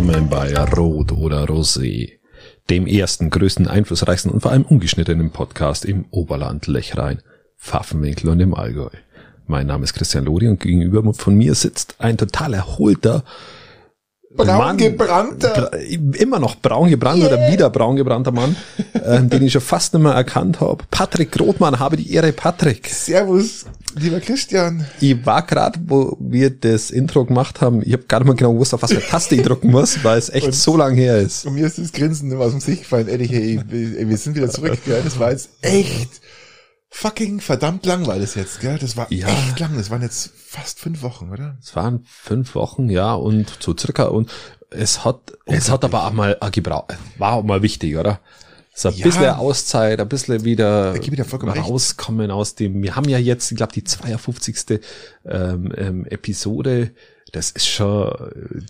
Willkommen 0.00 0.30
bei 0.30 0.54
Rot 0.56 1.12
oder 1.12 1.44
Rosé, 1.44 2.12
dem 2.70 2.86
ersten, 2.86 3.28
größten, 3.28 3.68
einflussreichsten 3.68 4.32
und 4.32 4.40
vor 4.40 4.50
allem 4.50 4.62
ungeschnittenen 4.62 5.30
Podcast 5.30 5.84
im 5.84 6.06
Oberland, 6.10 6.66
Lechrein, 6.66 7.20
Pfaffenwinkel 7.58 8.30
und 8.30 8.40
im 8.40 8.54
Allgäu. 8.54 8.88
Mein 9.46 9.66
Name 9.66 9.84
ist 9.84 9.92
Christian 9.92 10.24
Lori 10.24 10.48
und 10.48 10.58
gegenüber 10.58 11.12
von 11.12 11.34
mir 11.34 11.54
sitzt 11.54 11.96
ein 11.98 12.16
total 12.16 12.54
erholter, 12.54 13.24
Braun 14.32 14.76
gebrannter. 14.76 15.72
immer 16.18 16.38
noch 16.38 16.54
braun 16.56 16.88
gebrannt 16.88 17.20
yeah. 17.20 17.32
oder 17.32 17.52
wieder 17.52 17.68
braun 17.68 17.96
gebrannter 17.96 18.30
Mann, 18.30 18.54
äh, 18.92 19.20
den 19.22 19.42
ich 19.42 19.52
schon 19.52 19.60
fast 19.60 19.92
nicht 19.92 20.02
mehr 20.02 20.12
erkannt 20.12 20.60
habe. 20.60 20.84
Patrick 20.90 21.38
Rothmann, 21.40 21.80
habe 21.80 21.96
die 21.96 22.12
Ehre, 22.12 22.32
Patrick. 22.32 22.86
Servus, 22.88 23.66
lieber 23.98 24.20
Christian. 24.20 24.86
Ich 25.00 25.26
war 25.26 25.44
gerade, 25.44 25.80
wo 25.84 26.16
wir 26.20 26.50
das 26.50 26.92
Intro 26.92 27.24
gemacht 27.24 27.60
haben, 27.60 27.82
ich 27.84 27.92
habe 27.92 28.04
gar 28.04 28.20
nicht 28.20 28.28
mehr 28.28 28.36
genau 28.36 28.52
gewusst, 28.52 28.72
auf 28.72 28.82
was 28.82 28.92
für 28.92 29.00
Taste 29.00 29.34
ich 29.34 29.42
drücken 29.42 29.72
muss, 29.72 30.04
weil 30.04 30.18
es 30.18 30.28
echt 30.30 30.46
und, 30.46 30.54
so 30.54 30.76
lang 30.76 30.94
her 30.94 31.18
ist. 31.18 31.44
Und 31.44 31.54
mir 31.54 31.66
ist 31.66 31.78
das 31.78 31.90
Grinsen 31.90 32.30
immer 32.30 32.44
aus 32.44 32.52
dem 32.52 32.60
Gesicht 32.60 32.82
gefallen, 32.82 33.08
ehrlich, 33.08 33.32
hey, 33.32 33.60
wir 33.68 34.16
sind 34.16 34.36
wieder 34.36 34.48
zurück, 34.48 34.78
gell? 34.84 35.00
das 35.02 35.18
war 35.18 35.32
jetzt 35.32 35.50
echt 35.60 36.20
fucking 36.90 37.40
verdammt 37.40 37.86
lang 37.86 38.06
war 38.06 38.18
das 38.18 38.34
jetzt, 38.34 38.60
gell? 38.60 38.78
Das 38.78 38.96
war 38.96 39.10
ja. 39.12 39.28
echt 39.28 39.58
lang. 39.58 39.76
Das 39.76 39.90
waren 39.90 40.02
jetzt 40.02 40.32
fast 40.34 40.80
fünf 40.80 41.02
Wochen, 41.02 41.30
oder? 41.30 41.56
Es 41.62 41.74
waren 41.76 42.04
fünf 42.04 42.54
Wochen, 42.54 42.90
ja, 42.90 43.14
und 43.14 43.52
so 43.60 43.74
circa 43.76 44.04
und 44.04 44.30
es 44.70 45.04
hat, 45.04 45.32
es 45.46 45.70
hat 45.70 45.84
aber 45.84 46.06
auch 46.06 46.12
mal 46.12 46.38
gebraucht, 46.52 46.96
war 47.18 47.34
auch 47.34 47.42
mal 47.42 47.62
wichtig, 47.62 47.96
oder? 47.96 48.20
So 48.72 48.88
ein 48.88 48.94
ja, 48.94 49.04
bisschen 49.04 49.28
Auszeit, 49.30 50.00
ein 50.00 50.08
bisschen 50.08 50.44
wieder 50.44 50.94
rauskommen 50.94 52.26
recht. 52.26 52.32
aus 52.32 52.54
dem, 52.54 52.82
wir 52.82 52.96
haben 52.96 53.08
ja 53.08 53.18
jetzt, 53.18 53.50
ich 53.50 53.56
glaube, 53.56 53.72
die 53.72 53.84
52. 53.84 54.80
Ähm, 55.26 55.72
ähm, 55.76 56.06
Episode, 56.06 56.92
das 57.32 57.50
ist 57.50 57.66
schon, 57.66 58.12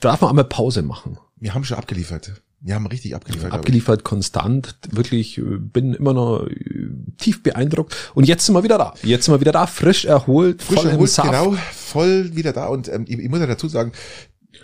darf 0.01 0.21
man 0.23 0.31
einmal 0.31 0.45
Pause 0.45 0.83
machen. 0.83 1.19
Wir 1.37 1.55
haben 1.55 1.65
schon 1.65 1.77
abgeliefert. 1.77 2.33
Wir 2.63 2.75
haben 2.75 2.87
richtig 2.87 3.15
abgeliefert. 3.15 3.53
Abgeliefert, 3.53 4.05
konstant, 4.05 4.77
wirklich, 4.91 5.39
äh, 5.39 5.43
bin 5.43 5.95
immer 5.95 6.13
noch 6.13 6.47
äh, 6.47 6.91
tief 7.17 7.43
beeindruckt. 7.43 7.97
Und 8.15 8.25
jetzt 8.25 8.45
sind 8.45 8.55
wir 8.55 8.63
wieder 8.63 8.77
da. 8.77 8.95
Jetzt 9.03 9.25
sind 9.25 9.35
wir 9.35 9.41
wieder 9.41 9.53
da, 9.53 9.67
frisch 9.67 10.05
erholt, 10.05 10.63
frisch 10.63 10.81
voll 10.81 10.91
erholt, 10.91 11.17
genau, 11.23 11.57
voll 11.73 12.37
wieder 12.37 12.53
da. 12.53 12.67
Und 12.67 12.89
ähm, 12.89 13.07
ich, 13.09 13.19
ich 13.19 13.29
muss 13.31 13.41
ja 13.41 13.47
dazu 13.47 13.67
sagen, 13.69 13.93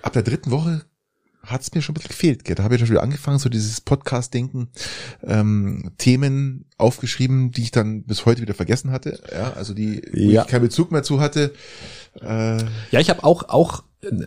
ab 0.03 0.13
der 0.13 0.23
dritten 0.23 0.51
Woche 0.51 0.85
hat 1.43 1.63
es 1.63 1.73
mir 1.75 1.81
schon 1.81 1.93
ein 1.93 1.95
bisschen 1.95 2.09
gefehlt. 2.09 2.45
Gell? 2.45 2.55
Da 2.55 2.65
habe 2.65 2.75
ich 2.75 2.81
schon 2.81 2.91
wieder 2.91 3.03
angefangen, 3.03 3.39
so 3.39 3.49
dieses 3.49 3.81
Podcast-Denken, 3.81 4.69
ähm, 5.23 5.93
Themen 5.97 6.67
aufgeschrieben, 6.77 7.53
die 7.53 7.63
ich 7.63 7.71
dann 7.71 8.03
bis 8.05 8.27
heute 8.27 8.43
wieder 8.43 8.55
vergessen 8.55 8.91
hatte. 8.91 9.21
Ja, 9.33 9.53
also 9.55 9.73
die, 9.73 10.03
wo 10.13 10.19
ja. 10.19 10.43
ich 10.43 10.49
keinen 10.49 10.63
Bezug 10.63 10.91
mehr 10.91 11.03
zu 11.03 11.21
hatte. 11.21 11.55
Äh, 12.21 12.59
ja, 12.91 13.01
ich 13.01 13.11
habe 13.11 13.25
auch 13.25 13.49
auch 13.49 13.85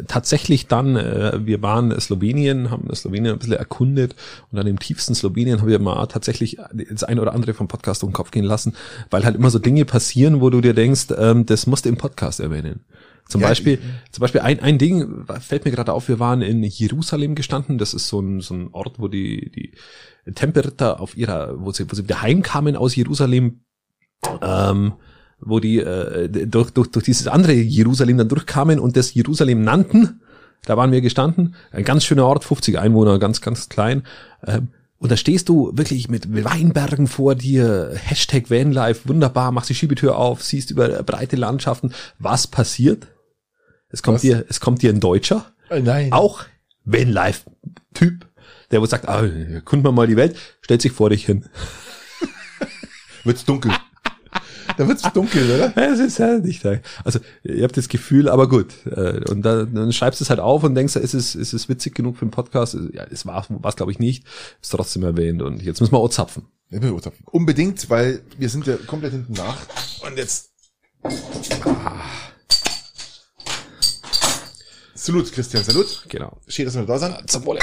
tatsächlich 0.08 0.67
dann, 0.67 0.95
äh, 0.95 1.39
wir 1.45 1.61
waren 1.61 1.97
Slowenien, 1.99 2.72
haben 2.72 2.94
Slowenien 2.94 3.33
ein 3.33 3.39
bisschen 3.39 3.53
erkundet 3.53 4.16
und 4.52 4.58
dann 4.58 4.67
im 4.67 4.80
tiefsten 4.80 5.16
Slowenien 5.16 5.61
habe 5.61 5.71
ich 5.71 5.80
mal 5.80 6.05
tatsächlich 6.08 6.58
das 6.73 7.03
ein 7.03 7.19
oder 7.19 7.33
andere 7.33 7.53
vom 7.53 7.67
Podcast 7.67 8.03
um 8.03 8.09
den 8.09 8.13
Kopf 8.13 8.31
gehen 8.31 8.45
lassen, 8.45 8.75
weil 9.09 9.25
halt 9.25 9.36
immer 9.36 9.49
so 9.49 9.59
Dinge 9.59 9.86
passieren, 9.86 10.41
wo 10.41 10.49
du 10.49 10.61
dir 10.61 10.73
denkst, 10.73 11.08
ähm, 11.17 11.45
das 11.45 11.67
musst 11.67 11.86
du 11.86 11.89
im 11.89 11.98
Podcast 11.98 12.39
erwähnen. 12.39 12.86
Zum 13.30 13.42
ja, 13.42 13.48
Beispiel, 13.48 13.80
zum 14.11 14.21
Beispiel 14.21 14.42
ein, 14.42 14.59
ein 14.59 14.80
Ding 14.80 15.26
fällt 15.39 15.64
mir 15.64 15.71
gerade 15.71 15.93
auf, 15.93 16.08
wir 16.08 16.20
waren 16.20 16.42
in 16.42 16.64
Jerusalem 16.64 17.36
gestanden, 17.36 17.77
das 17.77 17.93
ist 17.93 18.08
so 18.08 18.20
ein, 18.20 18.42
so 18.42 18.55
ein 18.55 18.70
Ort, 18.71 18.98
wo 18.98 19.08
die, 19.08 19.52
die 19.52 20.33
Tempelritter 20.33 20.99
auf 20.99 21.15
ihrer, 21.15 21.64
wo 21.64 21.71
sie, 21.71 21.89
wo 21.89 21.95
sie 21.95 22.04
wieder 22.04 22.23
heimkamen 22.23 22.75
aus 22.75 22.95
Jerusalem, 22.95 23.61
ähm, 24.42 24.93
wo 25.42 25.60
die 25.60 25.80
äh, 25.80 26.30
durch, 26.48 26.72
durch, 26.72 26.89
durch 26.92 27.05
dieses 27.05 27.27
andere 27.27 27.54
Jerusalem 27.54 28.17
dann 28.17 28.30
durchkamen 28.30 28.80
und 28.80 28.98
das 28.98 29.14
Jerusalem 29.14 29.64
nannten. 29.64 30.22
Da 30.66 30.77
waren 30.77 30.92
wir 30.92 31.02
gestanden. 31.02 31.55
Ein 31.72 31.86
ganz 31.86 32.04
schöner 32.04 32.26
Ort, 32.26 32.44
50 32.44 32.77
Einwohner, 32.77 33.20
ganz, 33.20 33.42
ganz 33.42 33.70
klein. 33.70 34.04
Ähm, 34.45 34.70
und 34.98 35.11
da 35.11 35.17
stehst 35.17 35.48
du 35.48 35.72
wirklich 35.73 36.10
mit 36.10 36.28
Weinbergen 36.44 37.08
vor 37.08 37.33
dir, 37.33 37.92
Hashtag 37.95 38.52
Vanlife, 38.52 39.08
wunderbar, 39.08 39.54
machst 39.54 39.70
die 39.70 39.76
Schiebetür 39.76 40.17
auf, 40.17 40.44
siehst 40.44 40.72
über 40.72 40.89
breite 41.04 41.38
Landschaften. 41.38 41.94
Was 42.20 42.48
passiert? 42.48 43.08
Es 43.89 44.04
kommt 44.04 44.16
Was? 44.16 44.22
dir, 44.22 44.45
es 44.49 44.60
kommt 44.60 44.82
dir 44.82 44.92
ein 44.92 44.99
Deutscher. 44.99 45.45
Oh 45.70 45.80
nein. 45.82 46.11
Auch 46.11 46.44
Vanlife-Typ, 46.83 48.28
der 48.72 48.82
wo 48.82 48.86
sagt, 48.86 49.08
ah, 49.08 49.22
kunden 49.64 49.86
wir 49.86 49.94
mal 49.94 50.08
die 50.08 50.17
Welt, 50.17 50.36
stellt 50.61 50.82
sich 50.82 50.92
vor 50.92 51.10
dich 51.10 51.26
hin. 51.26 51.45
Wird's 53.23 53.45
dunkel. 53.45 53.72
Da 54.80 54.88
wird's 54.88 55.04
dunkel, 55.14 55.52
oder? 55.52 55.73
Es 55.92 56.00
ist 56.00 56.20
ja 56.20 56.38
nicht 56.38 56.64
da. 56.64 56.78
Also, 57.04 57.20
ihr 57.44 57.64
habt 57.64 57.76
das 57.76 57.90
Gefühl, 57.90 58.30
aber 58.30 58.48
gut. 58.48 58.73
Äh, 58.86 59.30
und 59.30 59.42
dann, 59.42 59.73
dann 59.73 59.92
schreibst 59.92 60.22
du 60.22 60.23
es 60.23 60.30
halt 60.30 60.40
auf 60.40 60.64
und 60.64 60.73
denkst, 60.73 60.95
ist 60.95 61.14
es, 61.14 61.36
ist 61.36 61.52
es 61.52 61.67
witzig 61.67 61.95
genug 61.95 62.16
für 62.16 62.22
einen 62.22 62.32
Podcast? 62.32 62.78
Ja, 62.94 63.04
es 63.12 63.26
war 63.26 63.45
es 63.64 63.76
glaube 63.76 63.92
ich 63.92 64.00
nicht. 64.00 64.26
Ist 64.62 64.70
trotzdem 64.70 65.04
erwähnt 65.04 65.42
und 65.42 65.62
jetzt 65.62 65.82
müssen 65.82 65.92
wir 65.92 66.00
auch 66.00 66.10
zapfen. 66.10 66.45
Ja, 66.70 66.82
wir 66.82 66.98
zapfen. 67.02 67.26
Unbedingt, 67.26 67.90
weil 67.90 68.22
wir 68.38 68.48
sind 68.48 68.67
ja 68.67 68.78
komplett 68.78 69.12
hinten 69.12 69.34
nach. 69.34 69.58
Und 70.08 70.17
jetzt. 70.17 70.52
Ah. 71.66 72.29
Salut, 75.02 75.32
Christian, 75.32 75.64
salut. 75.64 76.04
Genau. 76.10 76.37
Schön, 76.49 76.65
dass 76.65 76.76
wir 76.76 76.86
da 76.86 76.99
sind. 76.99 77.32
Zum 77.32 77.45
Wohle. 77.45 77.61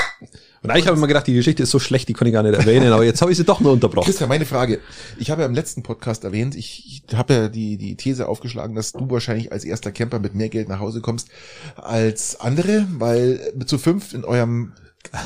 Und 0.62 0.70
eigentlich 0.70 0.86
habe 0.86 0.97
ich 0.97 1.00
mir 1.02 1.06
gedacht, 1.06 1.26
die 1.26 1.34
Geschichte 1.34 1.64
ist 1.64 1.70
so 1.70 1.78
schlecht, 1.78 2.08
die 2.08 2.14
kann 2.14 2.26
ich 2.26 2.32
gar 2.32 2.42
nicht 2.42 2.54
erwähnen, 2.54 2.91
aber 2.94 3.04
jetzt 3.04 3.20
habe 3.20 3.30
ich 3.30 3.36
sie 3.36 3.44
doch 3.44 3.60
nur 3.60 3.72
unterbrochen. 3.72 4.06
Christian, 4.06 4.30
meine 4.30 4.47
Frage. 4.47 4.80
Ich 5.19 5.30
habe 5.30 5.42
ja 5.42 5.47
im 5.47 5.52
letzten 5.52 5.82
Podcast 5.82 6.24
erwähnt, 6.24 6.56
ich, 6.56 7.02
ich 7.06 7.14
habe 7.14 7.34
ja 7.34 7.48
die, 7.48 7.76
die 7.76 7.94
These 7.94 8.26
aufgeschlagen, 8.26 8.74
dass 8.74 8.92
du 8.92 9.10
wahrscheinlich 9.10 9.52
als 9.52 9.64
erster 9.64 9.92
Camper 9.92 10.19
mit 10.19 10.34
mehr 10.34 10.48
Geld 10.48 10.70
nach 10.70 10.80
Hause 10.80 11.02
kommst 11.02 11.28
als 11.76 12.41
andere, 12.41 12.86
weil 12.92 13.53
zu 13.66 13.76
fünf 13.76 14.14
in 14.14 14.24
eurem 14.24 14.72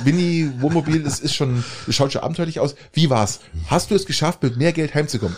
Mini-Wohnmobil, 0.05 1.05
das 1.05 1.21
ist 1.21 1.35
schon, 1.35 1.63
das 1.87 1.95
schaut 1.95 2.13
schon 2.13 2.23
abenteuerlich 2.23 2.59
aus. 2.59 2.75
Wie 2.93 3.09
war's? 3.09 3.39
Hast 3.69 3.93
du 3.93 3.95
es 3.95 4.05
geschafft, 4.05 4.43
mit 4.43 4.57
mehr 4.57 4.73
Geld 4.73 4.97
heimzukommen? 4.97 5.37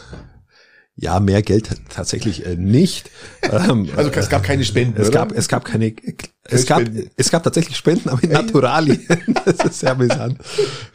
Ja, 0.95 1.21
mehr 1.21 1.43
Geld 1.43 1.71
tatsächlich 1.89 2.47
äh, 2.47 2.57
nicht. 2.57 3.11
Ähm, 3.51 3.91
also 3.97 4.11
es 4.11 4.29
gab 4.29 4.45
keine 4.45 4.65
Spenden. 4.65 4.99
Es 4.99 5.09
oder? 5.09 5.19
gab 5.19 5.33
es 5.33 5.49
gab 5.49 5.65
keine 5.65 5.93
es 6.45 6.67
gab 6.67 6.83
es 7.17 7.31
gab 7.31 7.45
tatsächlich 7.45 7.77
Spenden, 7.77 8.09
aber 8.09 8.23
in 8.25 8.31
Naturali. 8.31 8.99
das 9.45 9.65
ist 9.65 9.81
sehr 9.81 9.93
amüsant. 9.93 10.39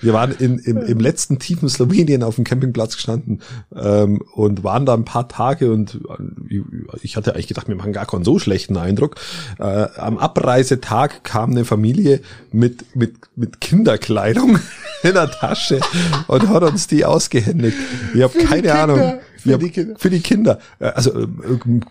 Wir 0.02 0.12
waren 0.12 0.32
in, 0.32 0.60
im, 0.60 0.78
im 0.78 1.00
letzten 1.00 1.40
tiefen 1.40 1.70
Slowenien 1.70 2.22
auf 2.22 2.36
dem 2.36 2.44
Campingplatz 2.44 2.96
gestanden 2.96 3.42
ähm, 3.74 4.22
und 4.34 4.66
waren 4.66 4.86
da 4.86 4.94
ein 4.94 5.06
paar 5.06 5.30
Tage 5.30 5.72
und 5.72 6.02
äh, 6.50 6.62
ich 7.02 7.16
hatte 7.16 7.34
eigentlich 7.34 7.48
gedacht, 7.48 7.70
wir 7.70 7.76
machen 7.76 7.94
gar 7.94 8.06
keinen 8.06 8.26
so 8.26 8.40
schlechten 8.40 8.76
Eindruck. 8.76 9.16
Äh, 9.58 9.64
am 9.64 10.18
Abreisetag 10.18 11.24
kam 11.24 11.52
eine 11.52 11.64
Familie 11.64 12.22
mit 12.52 12.96
mit 12.96 13.16
mit 13.38 13.62
Kinderkleidung 13.62 14.60
in 15.04 15.14
der 15.14 15.32
Tasche 15.32 15.80
und 16.28 16.50
hat 16.50 16.64
uns 16.64 16.88
die 16.88 17.06
ausgehändigt. 17.06 17.78
Ich 18.14 18.22
habe 18.22 18.38
keine 18.38 18.74
Ahnung. 18.74 19.20
Für 19.48 19.52
ja, 19.52 19.58
die 19.58 19.70
Kinder. 19.70 19.96
Für 19.98 20.10
die 20.10 20.20
Kinder. 20.20 20.60
Äh, 20.80 20.86
also 20.88 21.20
äh, 21.20 21.28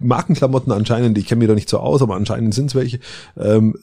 Markenklamotten 0.01 0.73
anscheinend, 0.73 1.17
ich 1.19 1.27
kenne 1.27 1.41
mich 1.41 1.49
da 1.49 1.55
nicht 1.55 1.69
so 1.69 1.79
aus, 1.79 2.03
aber 2.03 2.15
anscheinend 2.15 2.55
sind 2.55 2.67
es 2.67 2.75
welche. 2.75 3.01
Ähm, 3.37 3.77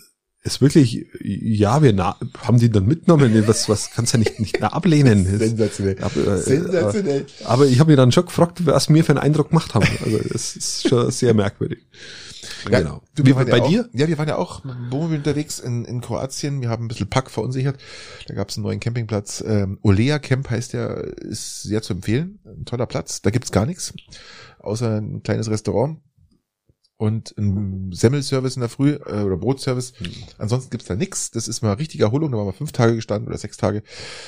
ist 0.43 0.61
wirklich, 0.61 1.05
ja, 1.21 1.81
wir 1.81 1.95
haben 1.97 2.59
die 2.59 2.69
dann 2.69 2.85
mitgenommen. 2.85 3.47
Was, 3.47 3.69
was 3.69 3.91
kannst 3.91 4.13
du 4.13 4.17
ja 4.17 4.25
nicht, 4.25 4.39
nicht 4.41 4.61
ablehnen. 4.61 5.25
Sensationell. 5.37 5.95
Aber, 6.01 6.35
äh, 6.35 6.37
Sensationell. 6.37 7.25
Aber 7.45 7.65
ich 7.65 7.79
habe 7.79 7.91
mir 7.91 7.95
dann 7.95 8.11
schon 8.11 8.25
gefragt, 8.25 8.65
was 8.65 8.89
mir 8.89 9.05
für 9.05 9.13
einen 9.13 9.19
Eindruck 9.19 9.49
gemacht 9.49 9.73
haben. 9.73 9.87
Also 10.03 10.17
es 10.33 10.57
ist 10.57 10.89
schon 10.89 11.09
sehr 11.11 11.33
merkwürdig. 11.33 11.79
Ja, 12.69 12.79
genau. 12.79 13.01
Du, 13.15 13.25
Wie, 13.25 13.33
bei 13.33 13.45
ja 13.45 13.67
dir? 13.67 13.89
ja, 13.93 14.07
wir 14.07 14.17
waren 14.17 14.27
ja 14.27 14.37
auch 14.37 14.63
mit 14.63 14.75
dem 14.75 14.91
Wohnmobil 14.91 15.17
unterwegs 15.17 15.59
in, 15.59 15.85
in 15.85 16.01
Kroatien. 16.01 16.61
Wir 16.61 16.69
haben 16.69 16.85
ein 16.85 16.87
bisschen 16.87 17.09
Pack 17.09 17.29
verunsichert. 17.29 17.77
Da 18.27 18.33
gab 18.33 18.49
es 18.49 18.57
einen 18.57 18.63
neuen 18.63 18.79
Campingplatz. 18.79 19.43
Ähm, 19.45 19.79
Olea 19.81 20.19
Camp 20.19 20.49
heißt 20.49 20.73
der, 20.73 20.97
ist 21.19 21.63
sehr 21.63 21.81
zu 21.81 21.93
empfehlen. 21.93 22.39
Ein 22.45 22.65
toller 22.65 22.85
Platz. 22.85 23.21
Da 23.21 23.29
gibt's 23.29 23.51
gar 23.51 23.65
nichts, 23.65 23.93
außer 24.59 25.01
ein 25.01 25.23
kleines 25.23 25.49
Restaurant 25.49 25.99
und 27.03 27.35
ein 27.37 27.91
Semmelservice 27.91 28.55
in 28.55 28.61
der 28.61 28.69
Früh 28.69 28.91
äh, 28.93 29.23
oder 29.23 29.35
Brotservice. 29.35 29.93
Mhm. 29.99 30.11
Ansonsten 30.37 30.69
gibt's 30.69 30.87
da 30.87 30.95
nichts. 30.95 31.31
Das 31.31 31.47
ist 31.47 31.61
mal 31.61 31.73
richtige 31.73 32.03
Erholung. 32.03 32.31
Da 32.31 32.37
waren 32.37 32.47
wir 32.47 32.53
fünf 32.53 32.71
Tage 32.71 32.95
gestanden 32.95 33.27
oder 33.27 33.37
sechs 33.37 33.57
Tage. 33.57 33.83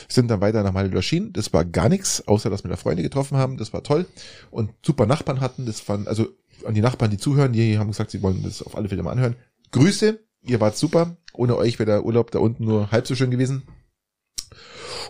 Sind 0.09 0.29
dann 0.29 0.41
weiter 0.41 0.61
nach 0.61 0.73
Malilöschin. 0.73 1.31
Das 1.31 1.53
war 1.53 1.63
gar 1.63 1.89
nichts, 1.89 2.27
außer 2.27 2.49
dass 2.49 2.63
wir 2.65 2.69
da 2.69 2.75
Freunde 2.75 3.03
getroffen 3.03 3.37
haben. 3.37 3.55
Das 3.57 3.71
war 3.71 3.83
toll. 3.83 4.05
Und 4.51 4.71
super 4.85 5.05
Nachbarn 5.05 5.39
hatten. 5.39 5.65
Das 5.65 5.87
waren, 5.87 6.07
also 6.07 6.27
an 6.65 6.73
die 6.73 6.81
Nachbarn, 6.81 7.11
die 7.11 7.17
zuhören, 7.17 7.53
die 7.53 7.77
haben 7.77 7.87
gesagt, 7.87 8.11
sie 8.11 8.21
wollen 8.21 8.43
das 8.43 8.61
auf 8.61 8.75
alle 8.77 8.89
Fälle 8.89 9.03
mal 9.03 9.11
anhören. 9.11 9.35
Grüße, 9.71 10.19
ihr 10.43 10.61
wart 10.61 10.77
super. 10.77 11.17
Ohne 11.33 11.57
euch 11.57 11.79
wäre 11.79 11.91
der 11.91 12.05
Urlaub 12.05 12.31
da 12.31 12.39
unten 12.39 12.65
nur 12.65 12.91
halb 12.91 13.07
so 13.07 13.15
schön 13.15 13.31
gewesen. 13.31 13.63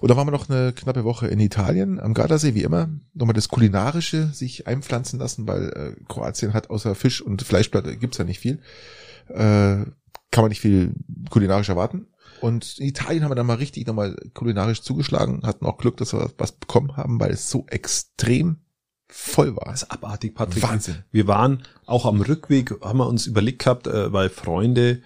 Und 0.02 0.10
dann 0.10 0.18
waren 0.18 0.28
wir 0.28 0.32
noch 0.32 0.50
eine 0.50 0.74
knappe 0.74 1.04
Woche 1.04 1.28
in 1.28 1.40
Italien, 1.40 2.00
am 2.00 2.14
Gardasee, 2.14 2.54
wie 2.54 2.64
immer. 2.64 2.90
Nochmal 3.14 3.34
das 3.34 3.48
Kulinarische 3.48 4.28
sich 4.34 4.68
einpflanzen 4.68 5.20
lassen, 5.20 5.48
weil 5.48 5.70
äh, 5.70 6.04
Kroatien 6.08 6.54
hat 6.54 6.70
außer 6.70 6.96
Fisch 6.96 7.22
und 7.22 7.42
Fleischplatte 7.44 7.96
gibt's 7.96 8.18
ja 8.18 8.26
nicht 8.26 8.40
viel. 8.40 8.60
Äh, 9.30 9.86
kann 10.32 10.44
man 10.44 10.50
nicht 10.50 10.62
viel 10.62 10.94
kulinarisch 11.30 11.70
erwarten. 11.70 12.08
Und 12.42 12.78
in 12.80 12.88
Italien 12.88 13.24
haben 13.24 13.32
wir 13.32 13.36
dann 13.36 13.48
mal 13.48 13.56
richtig 13.56 13.88
nochmal 13.88 14.16
kulinarisch 14.34 14.82
zugeschlagen, 14.82 15.44
hatten 15.44 15.66
auch 15.66 15.78
Glück, 15.78 15.98
dass 15.98 16.14
wir 16.14 16.30
was 16.38 16.52
bekommen 16.52 16.98
haben, 16.98 17.20
weil 17.20 17.32
es 17.32 17.50
so 17.50 17.66
extrem 17.68 18.58
voll 19.08 19.56
war. 19.56 19.66
Das 19.72 19.84
ist 19.84 19.92
abartig, 19.92 20.36
Patrick. 20.36 20.64
Wahnsinn. 20.64 21.04
Wir 21.12 21.28
waren 21.28 21.64
auch 21.86 22.06
am 22.06 22.22
Rückweg, 22.22 22.74
haben 22.82 23.00
wir 23.00 23.08
uns 23.08 23.28
überlegt 23.28 23.60
gehabt, 23.60 23.88
äh, 23.88 24.12
weil 24.12 24.30
Freunde 24.30 25.02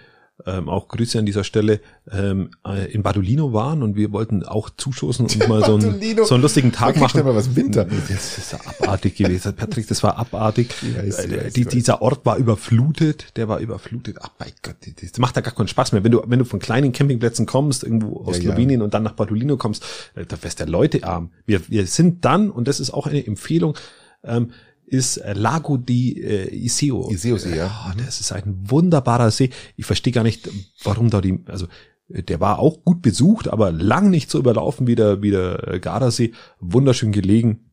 ähm, 0.45 0.69
auch 0.69 0.87
Grüße 0.87 1.19
an 1.19 1.25
dieser 1.25 1.43
Stelle, 1.43 1.81
ähm, 2.11 2.51
äh, 2.65 2.91
in 2.91 3.03
Badolino 3.03 3.53
waren 3.53 3.83
und 3.83 3.95
wir 3.95 4.11
wollten 4.11 4.43
auch 4.43 4.69
zustoßen 4.69 5.25
und 5.25 5.47
mal 5.49 5.63
so 5.63 5.75
einen, 5.75 6.25
so 6.25 6.33
einen 6.33 6.41
lustigen 6.41 6.71
Tag 6.71 6.97
machen. 6.97 7.23
Mal 7.23 7.35
was 7.35 7.47
im 7.47 7.55
Winter. 7.55 7.85
Das 7.85 8.37
ist 8.37 8.53
abartig 8.53 9.15
gewesen, 9.15 9.55
Patrick, 9.55 9.87
das 9.87 10.01
war 10.03 10.17
abartig. 10.17 10.69
Weiß, 10.81 11.25
äh, 11.25 11.51
die, 11.51 11.65
dieser 11.65 12.01
Ort 12.01 12.25
war 12.25 12.37
überflutet, 12.37 13.35
der 13.37 13.47
war 13.47 13.59
überflutet. 13.59 14.17
Ach 14.21 14.29
mein 14.39 14.51
Gott, 14.63 14.75
das 15.01 15.17
macht 15.17 15.35
da 15.35 15.41
gar 15.41 15.53
keinen 15.53 15.67
Spaß 15.67 15.91
mehr. 15.91 16.03
Wenn 16.03 16.11
du, 16.11 16.23
wenn 16.25 16.39
du 16.39 16.45
von 16.45 16.59
kleinen 16.59 16.91
Campingplätzen 16.91 17.45
kommst, 17.45 17.83
irgendwo 17.83 18.23
aus 18.23 18.37
ja, 18.37 18.43
Slowenien 18.43 18.79
ja. 18.79 18.85
und 18.85 18.93
dann 18.93 19.03
nach 19.03 19.13
Badolino 19.13 19.57
kommst, 19.57 19.83
äh, 20.15 20.25
da 20.25 20.41
wärst 20.41 20.59
der 20.59 20.67
Leute 20.67 21.03
arm. 21.03 21.31
Wir, 21.45 21.61
wir 21.69 21.85
sind 21.85 22.25
dann, 22.25 22.49
und 22.49 22.67
das 22.67 22.79
ist 22.79 22.91
auch 22.91 23.07
eine 23.07 23.25
Empfehlung, 23.25 23.75
ähm, 24.23 24.51
ist 24.89 25.17
äh, 25.17 25.33
Lago 25.33 25.77
di 25.77 26.21
äh, 26.21 26.53
Iseo. 26.53 27.09
Iseo 27.11 27.37
See, 27.37 27.55
ja. 27.55 27.87
Oh, 27.87 27.93
das 28.03 28.19
ist 28.19 28.31
ein 28.31 28.43
wunderbarer 28.69 29.31
See. 29.31 29.49
Ich 29.75 29.85
verstehe 29.85 30.13
gar 30.13 30.23
nicht, 30.23 30.49
warum 30.83 31.09
da 31.09 31.21
die, 31.21 31.39
also 31.45 31.67
der 32.09 32.39
war 32.39 32.59
auch 32.59 32.83
gut 32.83 33.01
besucht, 33.01 33.47
aber 33.47 33.71
lang 33.71 34.09
nicht 34.09 34.31
so 34.31 34.39
überlaufen 34.39 34.87
wie 34.87 34.95
der, 34.95 35.21
wie 35.21 35.31
der 35.31 35.67
äh, 35.67 35.79
Gardasee. 35.79 36.33
Wunderschön 36.59 37.11
gelegen. 37.11 37.71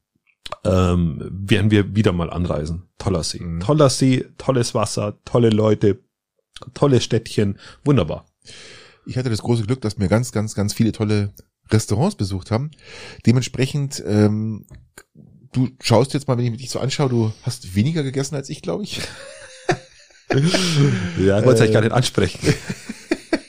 Ähm, 0.62 1.28
werden 1.32 1.70
wir 1.70 1.96
wieder 1.96 2.12
mal 2.12 2.30
anreisen. 2.30 2.84
Toller 2.98 3.24
See. 3.24 3.40
Mhm. 3.40 3.60
Toller 3.60 3.90
See, 3.90 4.26
tolles 4.38 4.74
Wasser, 4.74 5.18
tolle 5.24 5.50
Leute, 5.50 6.00
tolle 6.74 7.00
Städtchen. 7.00 7.58
Wunderbar. 7.84 8.26
Ich 9.06 9.16
hatte 9.16 9.30
das 9.30 9.42
große 9.42 9.64
Glück, 9.64 9.80
dass 9.80 9.98
mir 9.98 10.08
ganz, 10.08 10.32
ganz, 10.32 10.54
ganz 10.54 10.72
viele 10.72 10.92
tolle 10.92 11.32
Restaurants 11.70 12.16
besucht 12.16 12.50
haben. 12.50 12.70
Dementsprechend 13.24 14.02
ähm, 14.06 14.66
du 15.56 15.70
schaust 15.80 16.12
jetzt 16.14 16.28
mal, 16.28 16.36
wenn 16.36 16.44
ich 16.44 16.60
dich 16.60 16.70
so 16.70 16.78
anschaue, 16.78 17.08
du 17.08 17.32
hast 17.42 17.74
weniger 17.74 18.02
gegessen 18.02 18.34
als 18.34 18.50
ich, 18.50 18.62
glaube 18.62 18.84
ich. 18.84 19.00
ja, 21.18 21.38
ich 21.38 21.46
wollte 21.46 21.64
es 21.64 21.70
äh, 21.70 21.72
gar 21.72 21.80
nicht 21.80 21.92
ansprechen. 21.92 22.54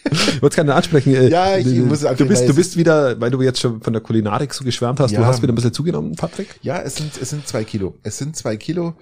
Ich 0.09 0.41
wollte 0.41 0.53
es 0.53 0.55
gar 0.55 0.63
nicht 0.63 0.73
ansprechen. 0.73 1.15
Äh, 1.15 1.29
ja, 1.29 1.57
ich 1.57 1.65
muss 1.65 2.01
du 2.01 2.25
bist, 2.25 2.47
du 2.47 2.55
bist 2.55 2.77
wieder, 2.77 3.19
weil 3.19 3.29
du 3.29 3.41
jetzt 3.41 3.59
schon 3.59 3.81
von 3.81 3.91
der 3.91 4.01
Kulinarik 4.01 4.53
so 4.53 4.63
geschwärmt 4.63 5.01
hast, 5.01 5.11
ja. 5.11 5.19
du 5.19 5.25
hast 5.25 5.41
wieder 5.41 5.51
ein 5.51 5.55
bisschen 5.55 5.73
zugenommen, 5.73 6.15
Patrick? 6.15 6.47
Ja, 6.61 6.79
es 6.79 6.95
sind, 6.95 7.11
es 7.21 7.29
sind 7.29 7.45
zwei 7.45 7.65
Kilo. 7.65 7.95
Es 8.03 8.17
sind 8.17 8.37
zwei 8.37 8.55
Kilo, 8.55 8.93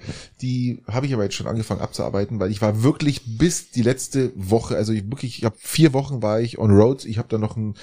die 0.42 0.82
habe 0.88 1.06
ich 1.06 1.14
aber 1.14 1.24
jetzt 1.24 1.36
schon 1.36 1.46
angefangen 1.46 1.82
abzuarbeiten, 1.82 2.40
weil 2.40 2.50
ich 2.50 2.62
war 2.62 2.82
wirklich 2.82 3.38
bis 3.38 3.70
die 3.70 3.84
letzte 3.84 4.32
Woche, 4.36 4.76
also 4.76 4.94
ich 4.94 5.06
wirklich, 5.06 5.38
ich 5.38 5.46
habe 5.46 5.56
vier 5.60 5.94
Wochen 5.94 6.24
war 6.24 6.40
ich 6.40 6.58
on 6.58 6.72
road. 6.72 7.06
Ich 7.06 7.20
habe 7.20 7.28
dann 7.28 7.42
noch 7.42 7.56
ein, 7.56 7.76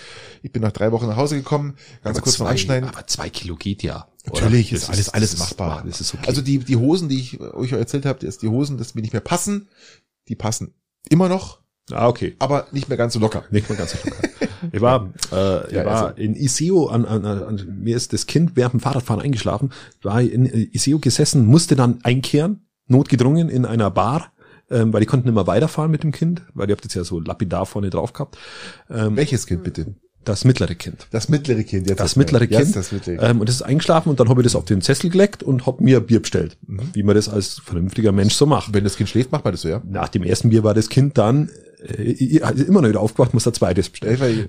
ich 0.43 0.51
bin 0.51 0.63
nach 0.63 0.73
drei 0.73 0.91
Wochen 0.91 1.07
nach 1.07 1.17
Hause 1.17 1.37
gekommen, 1.37 1.77
ganz 2.03 2.17
aber 2.17 2.25
kurz 2.25 2.37
zwei, 2.37 2.45
noch 2.45 2.51
anschneiden. 2.51 2.89
Aber 2.89 3.07
zwei 3.07 3.31
Kilo 3.31 3.55
geht 3.55 3.83
ja. 3.83 4.09
Natürlich 4.27 4.73
ist 4.73 4.89
alles, 4.89 5.09
alles 5.09 5.39
machbar. 5.39 5.83
Das 5.87 6.01
ist 6.01 6.15
okay. 6.15 6.27
Also 6.27 6.43
die, 6.43 6.59
die 6.59 6.77
Hosen, 6.77 7.09
die 7.09 7.19
ich 7.19 7.41
euch 7.41 7.73
erzählt 7.73 8.07
habe, 8.07 8.25
die 8.25 8.49
Hosen, 8.49 8.79
dass 8.79 8.95
mir 8.95 9.03
nicht 9.03 9.13
mehr 9.13 9.21
passen, 9.21 9.69
die 10.29 10.37
passen 10.37 10.75
immer 11.09 11.29
noch. 11.29 11.61
Ah, 11.91 12.07
okay. 12.07 12.37
Aber 12.39 12.67
nicht 12.71 12.89
mehr 12.89 12.97
ganz 12.97 13.15
so 13.15 13.19
locker. 13.19 13.45
Nicht 13.51 13.69
mehr 13.69 13.77
ganz 13.77 13.93
so 13.93 13.99
locker. 14.09 14.29
ich 14.71 14.81
war, 14.81 15.13
äh, 15.33 15.67
ich 15.67 15.73
ja, 15.73 15.85
war 15.85 16.07
also. 16.07 16.17
in 16.17 16.37
Iseo, 16.37 16.87
an, 16.87 17.05
an, 17.05 17.25
an, 17.25 17.79
mir 17.83 17.97
ist 17.97 18.13
das 18.13 18.27
Kind 18.27 18.53
während 18.55 18.75
dem 18.75 18.81
Fahrradfahren 18.81 19.21
eingeschlafen, 19.21 19.71
war 20.03 20.21
in 20.21 20.47
Iseo 20.47 21.01
gesessen, 21.01 21.45
musste 21.45 21.75
dann 21.75 21.99
einkehren, 22.05 22.67
notgedrungen 22.87 23.49
in 23.49 23.65
einer 23.65 23.91
Bar, 23.91 24.33
ähm, 24.71 24.93
weil 24.93 25.01
die 25.01 25.07
konnten 25.07 25.29
immer 25.29 25.49
weiterfahren 25.49 25.91
mit 25.91 26.05
dem 26.05 26.13
Kind, 26.13 26.43
weil 26.55 26.69
ihr 26.69 26.73
habt 26.73 26.85
jetzt 26.85 26.95
ja 26.95 27.03
so 27.03 27.19
lapidar 27.19 27.67
vorne 27.67 27.91
drauf 27.91 28.13
gehabt. 28.13 28.39
Ähm, 28.89 29.17
Welches 29.17 29.47
Kind 29.47 29.65
bitte? 29.65 29.97
Das 30.25 30.45
mittlere 30.45 30.75
Kind. 30.75 31.07
Das 31.11 31.29
mittlere 31.29 31.65
Kind, 31.65 31.89
jetzt. 31.89 31.99
Das 31.99 32.17
mittlere 32.17 32.47
Kind. 32.47 32.61
Jetzt 32.61 32.77
das 32.77 32.93
mittlere 32.93 33.17
kind. 33.17 33.31
Ähm, 33.31 33.41
und 33.41 33.49
das 33.49 33.57
ist 33.57 33.63
eingeschlafen 33.63 34.11
und 34.11 34.21
dann 34.21 34.29
habe 34.29 34.41
ich 34.41 34.45
das 34.45 34.55
auf 34.55 34.65
den 34.65 34.81
Sessel 34.81 35.11
geleckt 35.11 35.43
und 35.43 35.67
hab 35.67 35.81
mir 35.81 36.01
Bier 36.01 36.21
bestellt. 36.21 36.57
Mhm. 36.67 36.81
Wie 36.93 37.03
man 37.03 37.15
das 37.17 37.29
als 37.29 37.61
vernünftiger 37.65 38.13
Mensch 38.13 38.35
so 38.35 38.47
macht. 38.47 38.73
Wenn 38.73 38.85
das 38.85 38.97
Kind 38.97 39.09
schläft, 39.09 39.33
macht 39.33 39.45
man 39.45 39.53
das 39.53 39.63
so, 39.63 39.69
ja? 39.69 39.83
Nach 39.89 40.09
dem 40.09 40.23
ersten 40.23 40.51
Bier 40.51 40.63
war 40.63 40.75
das 40.75 40.89
Kind 40.89 41.19
dann 41.19 41.51
äh, 41.83 42.41
also 42.43 42.65
immer 42.65 42.83
noch 42.83 42.89
wieder 42.89 43.01
aufgewacht, 43.01 43.35
muss 43.35 43.45
der 43.45 43.53
zweites 43.53 43.89
bestellen. 43.89 44.49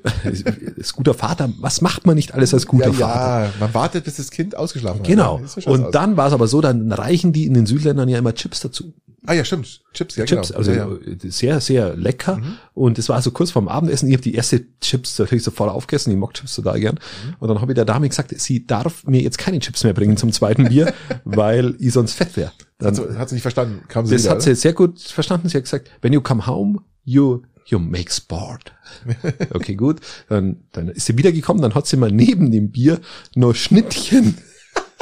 als 0.77 0.93
guter 0.93 1.13
Vater, 1.13 1.49
was 1.59 1.81
macht 1.81 2.05
man 2.05 2.15
nicht 2.15 2.33
alles 2.33 2.53
als 2.53 2.65
guter 2.65 2.87
ja, 2.87 2.93
Vater? 2.93 3.45
Ja, 3.45 3.53
man 3.59 3.73
wartet, 3.73 4.05
bis 4.05 4.17
das 4.17 4.31
Kind 4.31 4.55
ausgeschlafen 4.55 4.99
hat. 4.99 5.07
Genau. 5.07 5.41
Und 5.65 5.85
aus. 5.85 5.91
dann 5.91 6.17
war 6.17 6.27
es 6.27 6.33
aber 6.33 6.47
so, 6.47 6.61
dann 6.61 6.91
reichen 6.91 7.33
die 7.33 7.45
in 7.45 7.53
den 7.53 7.65
Südländern 7.65 8.09
ja 8.09 8.17
immer 8.17 8.33
Chips 8.33 8.59
dazu. 8.59 8.93
Ah 9.25 9.33
ja, 9.33 9.45
stimmt. 9.45 9.81
Chips, 9.93 10.17
ja 10.17 10.25
Chips, 10.25 10.49
genau. 10.49 10.57
also 10.57 10.71
ja, 10.71 10.87
ja. 10.87 11.15
sehr, 11.29 11.61
sehr 11.61 11.95
lecker. 11.95 12.37
Mhm. 12.37 12.57
Und 12.73 12.99
es 12.99 13.07
war 13.07 13.21
so 13.21 13.31
kurz 13.31 13.51
vorm 13.51 13.69
Abendessen. 13.69 14.09
Ich 14.09 14.13
habe 14.13 14.23
die 14.23 14.33
erste 14.33 14.65
Chips 14.81 15.17
natürlich 15.17 15.45
sofort 15.45 15.71
aufgegessen. 15.71 16.11
Ich 16.11 16.17
mag 16.17 16.33
Chips 16.33 16.55
total 16.55 16.79
gern. 16.79 16.95
Mhm. 16.95 17.35
Und 17.39 17.47
dann 17.47 17.61
habe 17.61 17.71
ich 17.71 17.75
der 17.75 17.85
Dame 17.85 18.09
gesagt, 18.09 18.37
sie 18.37 18.67
darf 18.67 19.05
mir 19.05 19.21
jetzt 19.21 19.37
keine 19.37 19.59
Chips 19.59 19.85
mehr 19.85 19.93
bringen 19.93 20.17
zum 20.17 20.33
zweiten 20.33 20.67
Bier, 20.67 20.93
weil 21.23 21.75
ich 21.79 21.93
sonst 21.93 22.13
fett 22.13 22.35
wäre. 22.35 22.51
Hat, 22.83 22.99
hat 23.17 23.29
sie 23.29 23.35
nicht 23.35 23.43
verstanden. 23.43 23.83
Kam 23.87 24.05
sie 24.05 24.15
das 24.15 24.23
wieder, 24.23 24.31
hat 24.31 24.41
sie 24.41 24.55
sehr 24.55 24.73
gut 24.73 24.99
verstanden. 24.99 25.47
Sie 25.47 25.55
hat 25.55 25.63
gesagt, 25.63 25.89
when 26.01 26.11
you 26.11 26.19
come 26.19 26.45
home, 26.45 26.81
you 27.03 27.43
you 27.65 27.79
make 27.79 28.11
sport. 28.11 28.73
Okay, 29.53 29.75
gut. 29.75 30.01
Dann, 30.29 30.63
dann 30.71 30.89
ist 30.89 31.05
sie 31.05 31.17
wiedergekommen, 31.17 31.61
dann 31.61 31.73
hat 31.75 31.87
sie 31.87 31.97
mal 31.97 32.11
neben 32.11 32.51
dem 32.51 32.71
Bier 32.71 32.99
noch 33.35 33.55
Schnittchen 33.55 34.37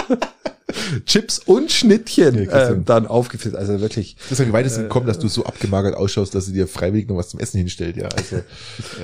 Chips 1.05 1.39
und 1.39 1.71
Schnittchen 1.71 2.45
ja, 2.45 2.69
äh, 2.69 2.79
dann 2.83 3.07
aufgefüllt. 3.07 3.55
Also 3.55 3.81
wirklich. 3.81 4.15
Das 4.29 4.39
ist 4.39 4.45
ja 4.45 4.53
weit 4.53 4.65
äh, 4.65 4.83
gekommen, 4.83 5.07
dass 5.07 5.19
du 5.19 5.27
so 5.27 5.45
abgemagert 5.45 5.95
ausschaust, 5.95 6.33
dass 6.33 6.45
sie 6.45 6.53
dir 6.53 6.67
freiwillig 6.67 7.09
noch 7.09 7.17
was 7.17 7.29
zum 7.29 7.39
Essen 7.39 7.57
hinstellt. 7.57 7.97
Ja, 7.97 8.07
also, 8.07 8.37
ähm, 8.37 8.43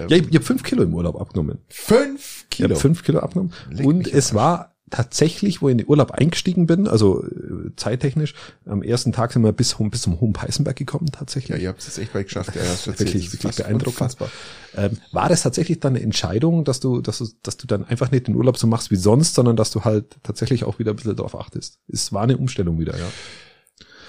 ja 0.09 0.15
ich, 0.17 0.29
ich 0.29 0.35
habe 0.35 0.45
fünf 0.45 0.63
Kilo 0.63 0.83
im 0.83 0.93
Urlaub 0.93 1.19
abgenommen. 1.19 1.59
Fünf 1.67 2.45
Kilo? 2.49 2.69
Ich 2.69 2.75
hab 2.75 2.81
fünf 2.81 3.03
Kilo 3.03 3.19
abgenommen. 3.19 3.53
Leg 3.69 3.85
und 3.85 4.07
es 4.07 4.33
war 4.33 4.76
tatsächlich, 4.89 5.61
wo 5.61 5.67
ich 5.67 5.73
in 5.73 5.77
den 5.79 5.87
Urlaub 5.87 6.11
eingestiegen 6.11 6.65
bin, 6.65 6.87
also 6.87 7.23
äh, 7.23 7.75
zeittechnisch, 7.75 8.33
am 8.65 8.81
ersten 8.81 9.11
Tag 9.11 9.33
sind 9.33 9.43
wir 9.43 9.51
bis, 9.51 9.75
bis 9.77 10.01
zum 10.01 10.19
Hohen 10.19 10.33
Peißenberg 10.33 10.75
gekommen 10.75 11.07
tatsächlich. 11.11 11.57
Ja, 11.57 11.63
ihr 11.63 11.69
habt 11.69 11.85
es 11.85 11.97
echt 11.97 12.13
weit 12.15 12.27
geschafft. 12.27 12.55
Ja, 12.55 12.61
das 12.61 12.87
ist 12.87 12.99
wirklich, 12.99 13.33
wirklich 13.33 13.55
beeindruckend. 13.55 14.15
Ähm, 14.75 14.97
war 15.11 15.29
das 15.29 15.41
tatsächlich 15.41 15.79
dann 15.79 15.95
eine 15.95 16.03
Entscheidung, 16.03 16.63
dass 16.63 16.79
du, 16.79 17.01
dass 17.01 17.17
du, 17.17 17.27
dass 17.43 17.57
du 17.57 17.67
dann 17.67 17.85
einfach 17.85 18.11
nicht 18.11 18.27
den 18.27 18.35
Urlaub 18.35 18.57
so 18.57 18.67
machst 18.67 18.91
wie 18.91 18.95
sonst, 18.95 19.35
sondern 19.35 19.55
dass 19.55 19.71
du 19.71 19.83
halt 19.83 20.15
tatsächlich 20.23 20.63
auch 20.63 20.79
wieder 20.79 20.91
ein 20.91 20.95
bisschen 20.95 21.15
darauf 21.15 21.37
achtest? 21.37 21.79
Es 21.87 22.13
war 22.13 22.23
eine 22.23 22.37
Umstellung 22.37 22.79
wieder, 22.79 22.97
ja. 22.97 23.07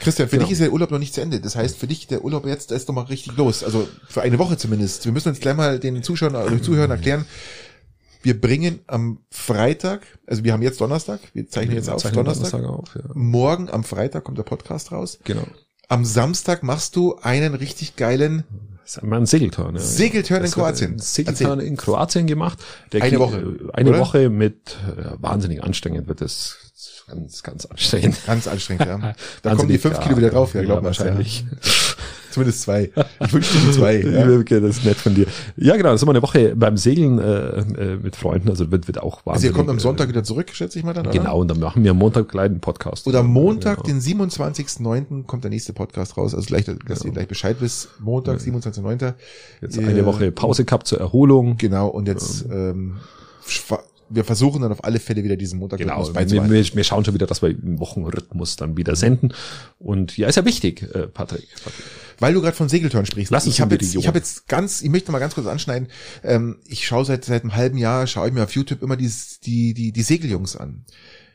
Christian, 0.01 0.29
für 0.29 0.37
genau. 0.37 0.45
dich 0.45 0.53
ist 0.53 0.61
der 0.61 0.73
Urlaub 0.73 0.91
noch 0.91 0.99
nicht 0.99 1.13
zu 1.13 1.21
Ende. 1.21 1.41
Das 1.41 1.57
heißt, 1.57 1.77
für 1.77 1.89
dich 1.89 2.07
der 2.07 2.25
Urlaub 2.25 2.47
jetzt, 2.47 2.71
da 2.71 2.77
ist 2.77 2.89
doch 2.89 2.95
mal 2.95 3.03
richtig 3.03 3.37
los. 3.37 3.65
Also 3.65 3.89
für 4.09 4.23
eine 4.23 4.39
Woche 4.39 4.57
zumindest. 4.57 5.05
Wir 5.05 5.13
müssen 5.13 5.31
uns 5.31 5.41
gleich 5.41 5.57
mal 5.57 5.81
den 5.81 6.03
Zuschauern 6.03 6.37
oder 6.37 6.51
den 6.51 6.63
Zuhörern 6.63 6.91
erklären, 6.91 7.25
wir 8.23 8.41
bringen 8.41 8.81
am 8.87 9.21
Freitag, 9.31 10.03
also 10.27 10.45
wir 10.45 10.53
haben 10.53 10.63
jetzt 10.63 10.81
Donnerstag, 10.81 11.21
wir 11.35 11.49
zeichnen 11.49 11.77
jetzt 11.77 11.89
auf 11.89 12.03
Donnerstag. 12.03 12.63
Donnerstag 12.63 12.65
auf, 12.65 12.95
ja. 12.95 13.15
Morgen 13.15 13.71
am 13.71 13.85
Freitag 13.85 14.25
kommt 14.25 14.39
der 14.39 14.43
Podcast 14.43 14.93
raus. 14.93 15.19
Genau. 15.25 15.45
Am 15.89 16.05
Samstag 16.05 16.63
machst 16.63 16.97
du 16.97 17.17
einen 17.17 17.55
richtig 17.55 17.97
geilen 17.97 18.45
ein 19.03 19.27
Segelturn. 19.27 19.75
Ja. 19.75 19.81
Segelturn 19.83 20.45
in 20.45 20.51
Kroatien. 20.51 20.99
Segelturn 20.99 21.61
in 21.61 21.77
Kroatien 21.77 22.27
gemacht. 22.27 22.59
Der 22.93 23.03
eine 23.03 23.19
Woche. 23.19 23.57
Eine 23.75 23.91
oder? 23.91 23.99
Woche 23.99 24.31
mit 24.31 24.79
äh, 24.97 25.11
wahnsinnig 25.21 25.63
anstrengend 25.63 26.09
wird 26.09 26.23
das 26.23 26.57
ganz, 27.07 27.43
ganz 27.43 27.67
anstrengend. 27.67 28.17
Ganz 28.27 28.47
anstrengend, 28.47 28.87
ja. 28.87 29.15
Da 29.43 29.55
kommen 29.55 29.69
die 29.69 29.79
fünf 29.79 30.01
Kilo 30.01 30.17
wieder 30.17 30.31
drauf, 30.31 30.55
ja, 30.55 30.63
glaub 30.63 30.83
wahrscheinlich. 30.83 31.45
Ja. 31.51 31.57
Zumindest 32.39 32.63
zwei. 32.63 32.91
Ich 33.25 33.33
wünsche 33.33 33.59
dir 33.59 33.73
zwei. 33.73 33.99
Ja. 34.09 34.39
Okay, 34.39 34.61
das 34.61 34.79
ist 34.79 34.85
nett 34.85 34.97
von 34.97 35.15
dir. 35.15 35.27
Ja, 35.57 35.77
genau. 35.77 35.91
Das 35.91 35.97
ist 35.97 36.03
immer 36.03 36.13
eine 36.13 36.23
Woche 36.23 36.55
beim 36.55 36.77
Segeln 36.77 37.19
äh, 37.19 37.59
äh, 37.59 37.97
mit 37.97 38.15
Freunden. 38.15 38.49
Also 38.49 38.71
wird, 38.71 38.87
wird 38.87 39.03
auch 39.03 39.27
wahnsinnig. 39.27 39.35
Also 39.35 39.47
ihr 39.47 39.53
kommt 39.53 39.71
am 39.71 39.81
Sonntag 39.81 40.07
äh, 40.07 40.09
wieder 40.11 40.23
zurück, 40.23 40.51
schätze 40.53 40.79
ich 40.79 40.85
mal 40.85 40.95
dann, 40.95 41.07
oder? 41.07 41.19
Genau, 41.19 41.41
und 41.41 41.49
dann 41.49 41.59
machen 41.59 41.83
wir 41.83 41.91
am 41.91 41.99
Montag 41.99 42.29
gleich 42.29 42.47
einen 42.47 42.61
Podcast. 42.61 43.07
Oder 43.07 43.23
Montag, 43.23 43.83
genau. 43.85 44.01
den 44.01 44.01
27.09. 44.01 45.25
kommt 45.25 45.45
der 45.45 45.51
nächste 45.51 45.73
Podcast 45.73 46.17
raus. 46.17 46.35
Also 46.35 46.47
gleich, 46.47 46.65
dass 46.65 46.79
genau. 46.79 47.05
ihr 47.05 47.13
gleich 47.13 47.29
Bescheid 47.29 47.57
wisst. 47.61 47.89
Montag, 47.99 48.45
ja. 48.47 48.53
27.09. 48.53 49.15
Jetzt 49.61 49.79
eine 49.79 50.07
Woche 50.07 50.31
Pause 50.31 50.65
gehabt 50.65 50.87
zur 50.87 51.01
Erholung. 51.01 51.57
Genau, 51.57 51.89
und 51.89 52.07
jetzt 52.07 52.47
ähm, 52.51 52.99
wir 54.11 54.25
versuchen 54.25 54.63
dann 54.63 54.73
auf 54.73 54.85
alle 54.85 55.01
Fälle 55.01 55.23
wieder 55.23 55.37
diesen 55.37 55.59
Montag 55.59 55.79
genau, 55.79 56.07
wir, 56.15 56.51
wir, 56.51 56.51
wir 56.51 56.85
schauen 56.85 57.05
schon 57.05 57.15
wieder, 57.15 57.27
dass 57.27 57.43
wir 57.43 57.51
im 57.51 57.79
Wochenrhythmus 57.79 58.57
dann 58.57 58.77
wieder 58.77 58.97
senden. 58.97 59.33
Und 59.79 60.17
ja, 60.17 60.29
ist 60.29 60.37
ja 60.37 60.45
wichtig, 60.45 60.83
äh, 60.95 61.07
Patrick. 61.09 61.49
Patrick. 61.63 61.85
Weil 62.19 62.35
du 62.35 62.41
gerade 62.41 62.57
von 62.57 62.69
Segeltörn 62.69 63.07
sprichst. 63.07 63.31
Lass 63.31 63.47
ich 63.47 63.61
habe 63.61 63.75
jetzt, 63.77 63.95
ich 63.95 64.07
habe 64.07 64.19
jetzt 64.19 64.49
ganz, 64.49 64.83
ich 64.83 64.91
möchte 64.91 65.13
mal 65.13 65.19
ganz 65.19 65.35
kurz 65.35 65.47
anschneiden. 65.47 65.89
Ähm, 66.25 66.59
ich 66.67 66.87
schaue 66.87 67.05
seit 67.05 67.25
seit 67.25 67.43
einem 67.43 67.55
halben 67.55 67.79
Jahr, 67.79 68.07
schaue 68.07 68.29
ich 68.29 68.35
mir 68.35 68.43
auf 68.43 68.53
YouTube 68.53 68.83
immer 68.83 68.97
die 68.97 69.11
die 69.45 69.75
die 69.75 69.93
die 69.93 70.03
Segeljungs 70.03 70.57
an. 70.57 70.85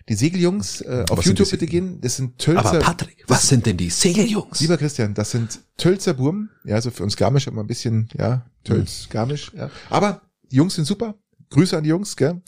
Die 0.09 0.15
Segeljungs 0.15 0.81
äh, 0.81 1.05
auf 1.09 1.23
YouTube 1.23 1.49
bitte 1.49 1.65
gehen. 1.65 2.01
Das 2.01 2.17
sind 2.17 2.37
Tölzer. 2.37 2.65
Aber 2.65 2.79
Patrick, 2.79 3.23
was 3.27 3.47
sind 3.47 3.65
denn 3.65 3.77
die 3.77 3.89
Segeljungs? 3.89 4.59
Lieber 4.59 4.77
Christian, 4.77 5.13
das 5.13 5.31
sind 5.31 5.61
Tölzer 5.77 6.13
Burm. 6.13 6.49
Ja, 6.65 6.75
also 6.75 6.91
für 6.91 7.03
uns 7.03 7.15
Garmisch 7.15 7.47
immer 7.47 7.61
ein 7.61 7.67
bisschen, 7.67 8.09
ja, 8.17 8.45
Tölz, 8.65 9.03
hm. 9.03 9.09
Garmisch. 9.11 9.51
Ja. 9.55 9.69
Aber 9.89 10.21
die 10.51 10.57
Jungs 10.57 10.75
sind 10.75 10.85
super. 10.85 11.15
Grüße 11.51 11.77
an 11.77 11.83
die 11.83 11.89
Jungs, 11.89 12.17
gell? 12.17 12.41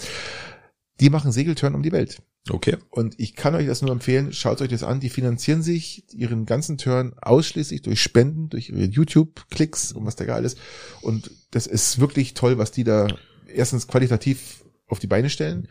Die 0.99 1.09
machen 1.09 1.31
Segeltörn 1.31 1.75
um 1.75 1.83
die 1.83 1.91
Welt. 1.93 2.21
Okay. 2.49 2.77
Und 2.91 3.19
ich 3.19 3.35
kann 3.35 3.55
euch 3.55 3.65
das 3.65 3.81
nur 3.81 3.91
empfehlen, 3.91 4.31
schaut 4.31 4.61
euch 4.61 4.69
das 4.69 4.83
an. 4.83 4.99
Die 4.99 5.09
finanzieren 5.09 5.63
sich 5.63 6.03
ihren 6.13 6.45
ganzen 6.45 6.77
Turn 6.77 7.15
ausschließlich 7.19 7.81
durch 7.81 8.01
Spenden, 8.01 8.49
durch 8.49 8.69
ihre 8.69 8.83
YouTube-Klicks 8.83 9.91
und 9.91 10.05
was 10.05 10.15
da 10.15 10.25
geil 10.25 10.45
ist. 10.45 10.59
Und 11.01 11.31
das 11.51 11.65
ist 11.65 11.99
wirklich 11.99 12.35
toll, 12.35 12.57
was 12.57 12.71
die 12.71 12.83
da 12.83 13.07
erstens 13.47 13.87
qualitativ 13.87 14.63
auf 14.87 14.99
die 14.99 15.07
Beine 15.07 15.29
stellen. 15.31 15.67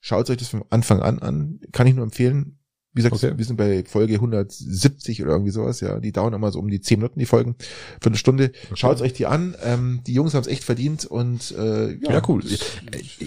Schaut 0.00 0.28
euch 0.28 0.36
das 0.36 0.48
von 0.48 0.64
Anfang 0.70 1.00
an 1.00 1.20
an. 1.20 1.60
Kann 1.72 1.86
ich 1.86 1.94
nur 1.94 2.04
empfehlen. 2.04 2.58
Wie 2.96 3.02
gesagt, 3.02 3.14
okay. 3.14 3.34
wir 3.36 3.44
sind 3.44 3.56
bei 3.56 3.84
Folge 3.84 4.14
170 4.14 5.22
oder 5.22 5.32
irgendwie 5.32 5.50
sowas, 5.50 5.82
ja. 5.82 6.00
Die 6.00 6.12
dauern 6.12 6.32
immer 6.32 6.50
so 6.50 6.58
um 6.58 6.70
die 6.70 6.80
10 6.80 6.98
Minuten, 6.98 7.18
die 7.18 7.26
Folgen, 7.26 7.54
für 8.00 8.08
eine 8.08 8.16
Stunde. 8.16 8.52
Okay. 8.64 8.74
Schaut 8.74 9.02
euch 9.02 9.12
die 9.12 9.26
an. 9.26 9.54
Ähm, 9.62 10.00
die 10.06 10.14
Jungs 10.14 10.32
haben 10.32 10.40
es 10.40 10.46
echt 10.46 10.64
verdient 10.64 11.04
und 11.04 11.54
äh, 11.58 11.92
ja, 11.92 12.12
ja 12.12 12.22
cool. 12.26 12.42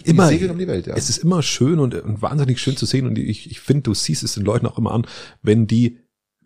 Immer, 0.06 0.28
segeln 0.28 0.50
um 0.50 0.58
die 0.58 0.68
Welt, 0.68 0.88
ja. 0.88 0.96
Es 0.96 1.12
ist 1.12 1.20
immer 1.20 1.44
schön 1.44 1.78
und, 1.78 1.94
und 1.94 2.20
wahnsinnig 2.24 2.60
schön 2.60 2.78
zu 2.78 2.88
sehen 2.88 3.06
und 3.06 3.20
ich, 3.20 3.52
ich 3.52 3.60
finde, 3.60 3.84
du 3.84 3.94
siehst 3.94 4.24
es 4.24 4.34
den 4.34 4.44
Leuten 4.44 4.66
auch 4.66 4.80
immer 4.80 4.92
an, 4.92 5.06
wenn 5.44 5.68
die 5.68 6.00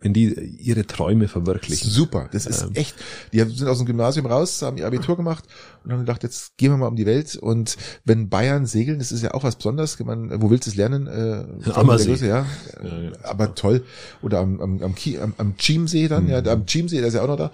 wenn 0.04 0.14
die 0.14 0.34
ihre 0.34 0.86
Träume 0.86 1.28
verwirklichen. 1.28 1.90
Super, 1.90 2.30
das 2.32 2.46
ist 2.46 2.64
ähm. 2.64 2.72
echt. 2.74 2.96
Die 3.32 3.40
sind 3.40 3.68
aus 3.68 3.78
dem 3.78 3.88
Gymnasium 3.88 4.26
raus, 4.26 4.62
haben 4.62 4.78
ihr 4.78 4.86
Abitur 4.86 5.16
gemacht 5.16 5.46
und 5.84 5.92
haben 5.92 6.02
gedacht, 6.02 6.24
jetzt 6.24 6.58
gehen 6.58 6.72
wir 6.72 6.78
mal 6.78 6.88
um 6.88 6.98
die 6.98 7.06
Welt. 7.06 7.38
Und 7.38 7.78
wenn 8.04 8.30
Bayern 8.30 8.66
segeln, 8.66 9.00
das 9.00 9.14
ist 9.14 9.24
ja 9.24 9.34
auch 9.34 9.44
was 9.44 9.56
Besonderes. 9.56 9.98
Man, 10.00 10.42
wo 10.42 10.50
willst 10.50 10.68
du 10.68 10.72
es 10.72 10.76
lernen? 10.76 11.08
Äh, 11.08 11.72
Ammersee. 11.72 12.14
Ja. 12.16 12.46
ja, 12.84 13.02
ja. 13.02 13.12
Aber 13.24 13.56
toll. 13.56 13.86
Oder 14.22 14.40
am, 14.40 14.60
am, 14.60 14.84
am, 14.84 14.96
am, 15.22 15.34
am 15.38 15.58
Chiemsee 15.58 16.10
dann, 16.10 16.26
mhm. 16.26 16.30
ja, 16.30 16.44
am 16.44 16.66
Chiemsee, 16.66 17.00
der 17.00 17.08
ist 17.08 17.14
ja 17.14 17.24
auch 17.24 17.28
noch 17.28 17.38
da. 17.38 17.52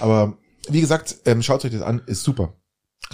Aber 0.00 0.36
wie 0.68 0.80
gesagt, 0.80 1.16
ähm, 1.26 1.42
schaut 1.42 1.64
euch 1.64 1.72
das 1.72 1.82
an, 1.82 2.02
ist 2.06 2.24
super. 2.24 2.54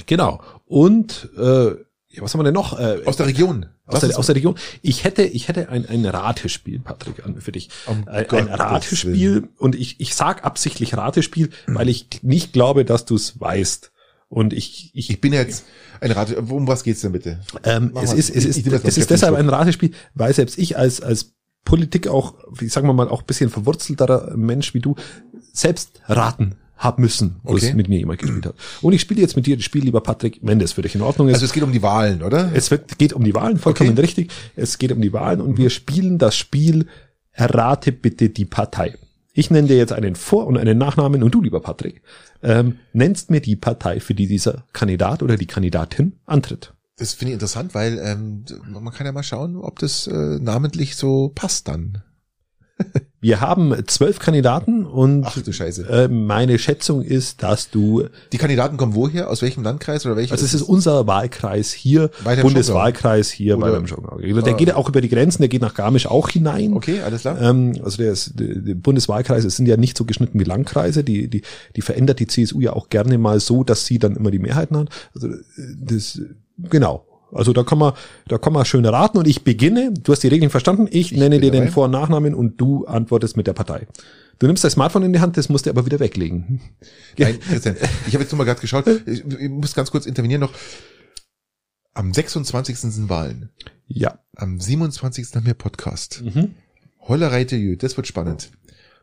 Genau. 0.06 0.40
Und 0.64 1.28
äh, 1.36 1.74
ja, 2.12 2.22
was 2.22 2.32
haben 2.32 2.40
wir 2.40 2.44
denn 2.44 2.54
noch? 2.54 2.78
Äh, 2.78 3.02
aus 3.04 3.16
der 3.16 3.26
Region. 3.26 3.66
Aus 3.90 4.00
der, 4.00 4.18
aus 4.18 4.26
der 4.26 4.36
Region. 4.36 4.56
Ich 4.82 5.04
hätte, 5.04 5.22
ich 5.22 5.48
hätte 5.48 5.68
ein, 5.68 5.86
ein 5.86 6.04
Ratespiel, 6.04 6.80
Patrick, 6.80 7.22
für 7.38 7.52
dich. 7.52 7.70
Um 7.86 8.06
ein, 8.08 8.28
ein 8.30 8.48
Ratespiel. 8.48 9.48
Und 9.58 9.74
ich, 9.74 10.00
ich 10.00 10.14
sag 10.14 10.44
absichtlich 10.44 10.96
Ratespiel, 10.96 11.50
mhm. 11.66 11.74
weil 11.74 11.88
ich 11.88 12.06
nicht 12.22 12.52
glaube, 12.52 12.84
dass 12.84 13.04
du 13.04 13.16
es 13.16 13.40
weißt. 13.40 13.92
Und 14.28 14.52
ich, 14.52 14.92
ich, 14.94 15.10
ich 15.10 15.20
bin 15.20 15.32
jetzt 15.32 15.64
ein 16.00 16.12
Rate. 16.12 16.40
Um 16.40 16.68
was 16.68 16.84
geht's 16.84 17.00
denn 17.00 17.12
bitte? 17.12 17.40
Ähm, 17.64 17.92
es 18.00 18.12
ist, 18.12 18.30
es 18.30 18.44
ist, 18.44 18.56
ich, 18.58 18.66
ich 18.66 18.72
es 18.72 18.96
ist 18.96 19.10
deshalb 19.10 19.34
ein 19.34 19.48
Ratespiel, 19.48 19.90
weil 20.14 20.32
selbst 20.32 20.56
ich 20.56 20.78
als, 20.78 21.00
als 21.00 21.32
Politik 21.64 22.06
auch, 22.06 22.34
wie 22.52 22.68
sagen 22.68 22.86
wir 22.86 22.92
mal, 22.92 23.08
auch 23.08 23.22
bisschen 23.22 23.50
verwurzelterer 23.50 24.36
Mensch 24.36 24.72
wie 24.72 24.80
du, 24.80 24.94
selbst 25.52 26.00
raten 26.06 26.56
hab 26.80 26.98
müssen, 26.98 27.36
wo 27.42 27.52
okay. 27.52 27.68
es 27.68 27.74
mit 27.74 27.88
mir 27.88 27.98
jemand 27.98 28.20
gespielt 28.20 28.46
hat. 28.46 28.54
Und 28.80 28.94
ich 28.94 29.02
spiele 29.02 29.20
jetzt 29.20 29.36
mit 29.36 29.46
dir 29.46 29.56
das 29.56 29.64
Spiel, 29.64 29.84
lieber 29.84 30.00
Patrick, 30.00 30.40
wenn 30.42 30.58
das 30.58 30.72
für 30.72 30.82
dich 30.82 30.94
in 30.94 31.02
Ordnung 31.02 31.28
ist. 31.28 31.34
Also 31.34 31.44
es 31.44 31.52
geht 31.52 31.62
um 31.62 31.72
die 31.72 31.82
Wahlen, 31.82 32.22
oder? 32.22 32.50
Es 32.54 32.70
wird, 32.70 32.96
geht 32.98 33.12
um 33.12 33.22
die 33.22 33.34
Wahlen, 33.34 33.58
vollkommen 33.58 33.90
okay. 33.90 34.00
richtig. 34.00 34.32
Es 34.56 34.78
geht 34.78 34.90
um 34.90 35.00
die 35.00 35.12
Wahlen 35.12 35.42
und 35.42 35.50
mhm. 35.50 35.58
wir 35.58 35.70
spielen 35.70 36.18
das 36.18 36.36
Spiel 36.36 36.86
Errate 37.32 37.92
bitte 37.92 38.30
die 38.30 38.46
Partei. 38.46 38.96
Ich 39.34 39.50
nenne 39.50 39.68
dir 39.68 39.76
jetzt 39.76 39.92
einen 39.92 40.16
Vor- 40.16 40.46
und 40.46 40.56
einen 40.56 40.78
Nachnamen 40.78 41.22
und 41.22 41.34
du, 41.34 41.42
lieber 41.42 41.60
Patrick, 41.60 42.02
ähm, 42.42 42.78
nennst 42.94 43.30
mir 43.30 43.40
die 43.40 43.56
Partei, 43.56 44.00
für 44.00 44.14
die 44.14 44.26
dieser 44.26 44.64
Kandidat 44.72 45.22
oder 45.22 45.36
die 45.36 45.46
Kandidatin 45.46 46.18
antritt. 46.24 46.72
Das 46.96 47.12
finde 47.14 47.32
ich 47.32 47.34
interessant, 47.34 47.74
weil 47.74 47.98
ähm, 47.98 48.44
man 48.68 48.92
kann 48.92 49.06
ja 49.06 49.12
mal 49.12 49.22
schauen, 49.22 49.56
ob 49.56 49.78
das 49.78 50.06
äh, 50.06 50.38
namentlich 50.40 50.96
so 50.96 51.30
passt 51.34 51.68
dann. 51.68 52.02
Wir 53.22 53.42
haben 53.42 53.74
zwölf 53.86 54.18
Kandidaten 54.18 54.86
und 54.86 55.24
Ach, 55.26 55.36
du 55.36 55.52
Scheiße. 55.52 55.86
Äh, 55.88 56.08
meine 56.08 56.58
Schätzung 56.58 57.02
ist, 57.02 57.42
dass 57.42 57.68
du. 57.68 58.04
Die 58.32 58.38
Kandidaten 58.38 58.78
kommen 58.78 58.94
woher? 58.94 59.28
Aus 59.28 59.42
welchem 59.42 59.62
Landkreis 59.62 60.06
oder 60.06 60.16
welchem? 60.16 60.32
Also 60.32 60.46
es 60.46 60.54
ist 60.54 60.62
unser 60.62 61.06
Wahlkreis 61.06 61.70
hier, 61.70 62.10
Bundeswahlkreis 62.40 63.30
hier 63.30 63.58
oder, 63.58 63.66
bei 63.66 63.76
dem 63.76 63.86
Schongau. 63.86 64.16
Der 64.18 64.54
ah. 64.54 64.56
geht 64.56 64.72
auch 64.72 64.88
über 64.88 65.02
die 65.02 65.10
Grenzen, 65.10 65.42
der 65.42 65.50
geht 65.50 65.60
nach 65.60 65.74
Garmisch 65.74 66.06
auch 66.06 66.30
hinein. 66.30 66.72
Okay, 66.72 67.02
alles 67.02 67.20
klar. 67.20 67.38
Ähm, 67.38 67.78
also 67.84 67.98
der, 67.98 68.12
ist, 68.12 68.32
der 68.36 68.74
Bundeswahlkreis 68.74 69.42
sind 69.42 69.66
ja 69.66 69.76
nicht 69.76 69.98
so 69.98 70.06
geschnitten 70.06 70.40
wie 70.40 70.44
Landkreise. 70.44 71.04
Die, 71.04 71.28
die, 71.28 71.42
die 71.76 71.82
verändert 71.82 72.20
die 72.20 72.26
CSU 72.26 72.60
ja 72.60 72.72
auch 72.72 72.88
gerne 72.88 73.18
mal 73.18 73.38
so, 73.38 73.64
dass 73.64 73.84
sie 73.84 73.98
dann 73.98 74.16
immer 74.16 74.30
die 74.30 74.38
Mehrheiten 74.38 74.78
hat. 74.78 74.88
Also 75.14 75.28
das, 75.78 76.22
genau. 76.70 77.04
Also 77.32 77.52
da 77.52 77.62
kann 77.62 77.78
man, 77.78 77.92
da 78.28 78.38
kann 78.38 78.52
man 78.52 78.64
schön 78.64 78.84
raten 78.84 79.18
und 79.18 79.26
ich 79.26 79.44
beginne. 79.44 79.92
Du 79.92 80.12
hast 80.12 80.22
die 80.22 80.28
Regeln 80.28 80.50
verstanden. 80.50 80.86
Ich, 80.90 81.12
ich 81.12 81.18
nenne 81.18 81.40
dir 81.40 81.50
dabei. 81.50 81.64
den 81.64 81.72
Vor- 81.72 81.84
und 81.86 81.92
Nachnamen 81.92 82.34
und 82.34 82.60
du 82.60 82.86
antwortest 82.86 83.36
mit 83.36 83.46
der 83.46 83.52
Partei. 83.52 83.86
Du 84.38 84.46
nimmst 84.46 84.64
dein 84.64 84.70
Smartphone 84.70 85.02
in 85.02 85.12
die 85.12 85.20
Hand, 85.20 85.36
das 85.36 85.48
musst 85.48 85.66
du 85.66 85.70
aber 85.70 85.84
wieder 85.84 86.00
weglegen. 86.00 86.60
Nein, 87.18 87.38
Christian, 87.40 87.76
ich 88.06 88.14
habe 88.14 88.24
jetzt 88.24 88.32
nur 88.32 88.38
mal 88.38 88.44
gerade 88.44 88.60
geschaut. 88.60 88.86
Ich, 89.06 89.24
ich 89.24 89.48
muss 89.50 89.74
ganz 89.74 89.90
kurz 89.90 90.06
intervenieren 90.06 90.40
noch. 90.40 90.52
Am 91.92 92.14
26. 92.14 92.78
sind 92.78 93.08
Wahlen. 93.08 93.50
Ja. 93.86 94.20
Am 94.36 94.60
27. 94.60 95.26
haben 95.34 95.46
wir 95.46 95.54
Podcast. 95.54 96.22
Mhm. 96.22 96.54
Heulerei 97.06 97.44
das 97.44 97.96
wird 97.96 98.06
spannend. 98.06 98.50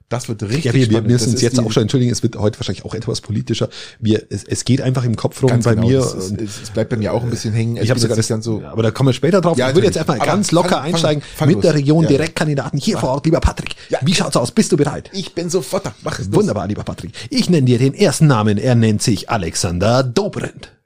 Das 0.09 0.29
wird 0.29 0.41
richtig 0.41 0.63
ja, 0.63 0.73
wir, 0.73 0.85
spannend. 0.85 1.07
Wir 1.09 1.13
müssen 1.13 1.31
uns 1.31 1.41
jetzt 1.41 1.59
auch 1.59 1.69
schon 1.69 1.81
entschuldigen, 1.83 2.13
es 2.13 2.23
wird 2.23 2.37
heute 2.37 2.57
wahrscheinlich 2.59 2.85
auch 2.85 2.93
etwas 2.93 3.19
politischer. 3.19 3.67
Wir, 3.99 4.23
es, 4.29 4.45
es 4.45 4.63
geht 4.63 4.79
einfach 4.81 5.03
im 5.03 5.17
Kopf 5.17 5.43
rum 5.43 5.59
bei 5.61 5.75
genau, 5.75 5.87
mir. 5.87 5.99
Es, 5.99 6.31
es, 6.31 6.61
es, 6.63 6.69
bleibt 6.69 6.91
bei 6.91 6.95
mir 6.95 7.11
auch 7.11 7.23
ein 7.23 7.29
bisschen 7.29 7.53
hängen. 7.53 7.75
Ich 7.75 7.89
habe 7.89 7.99
sogar 7.99 8.15
nicht 8.15 8.29
ganz 8.29 8.45
so. 8.45 8.63
Aber 8.63 8.83
da 8.83 8.91
kommen 8.91 9.09
wir 9.09 9.13
später 9.13 9.41
drauf. 9.41 9.57
Ja, 9.57 9.67
ich 9.67 9.75
würde 9.75 9.87
jetzt 9.87 9.97
einfach 9.97 10.17
ganz 10.19 10.51
locker 10.53 10.69
fang, 10.69 10.83
einsteigen 10.83 11.21
fang, 11.21 11.37
fang 11.37 11.47
mit 11.49 11.55
los. 11.55 11.61
der 11.63 11.73
Region 11.73 12.03
ja. 12.03 12.09
Direktkandidaten 12.09 12.79
hier 12.79 12.97
vor 12.97 13.09
Ort, 13.09 13.25
lieber 13.25 13.41
Patrick. 13.41 13.75
Ja. 13.89 13.99
Wie 14.01 14.13
schaut's 14.13 14.37
aus? 14.37 14.51
Bist 14.51 14.71
du 14.71 14.77
bereit? 14.77 15.09
Ich 15.11 15.33
bin 15.33 15.49
sofort 15.49 15.85
da. 15.85 15.93
Mach 16.03 16.19
es 16.19 16.31
Wunderbar, 16.31 16.63
los. 16.63 16.69
lieber 16.69 16.83
Patrick. 16.83 17.11
Ich 17.29 17.49
nenne 17.49 17.65
dir 17.65 17.77
den 17.77 17.93
ersten 17.93 18.27
Namen. 18.27 18.57
Er 18.57 18.75
nennt 18.75 19.01
sich 19.01 19.29
Alexander 19.29 20.03
Dobrindt. 20.03 20.76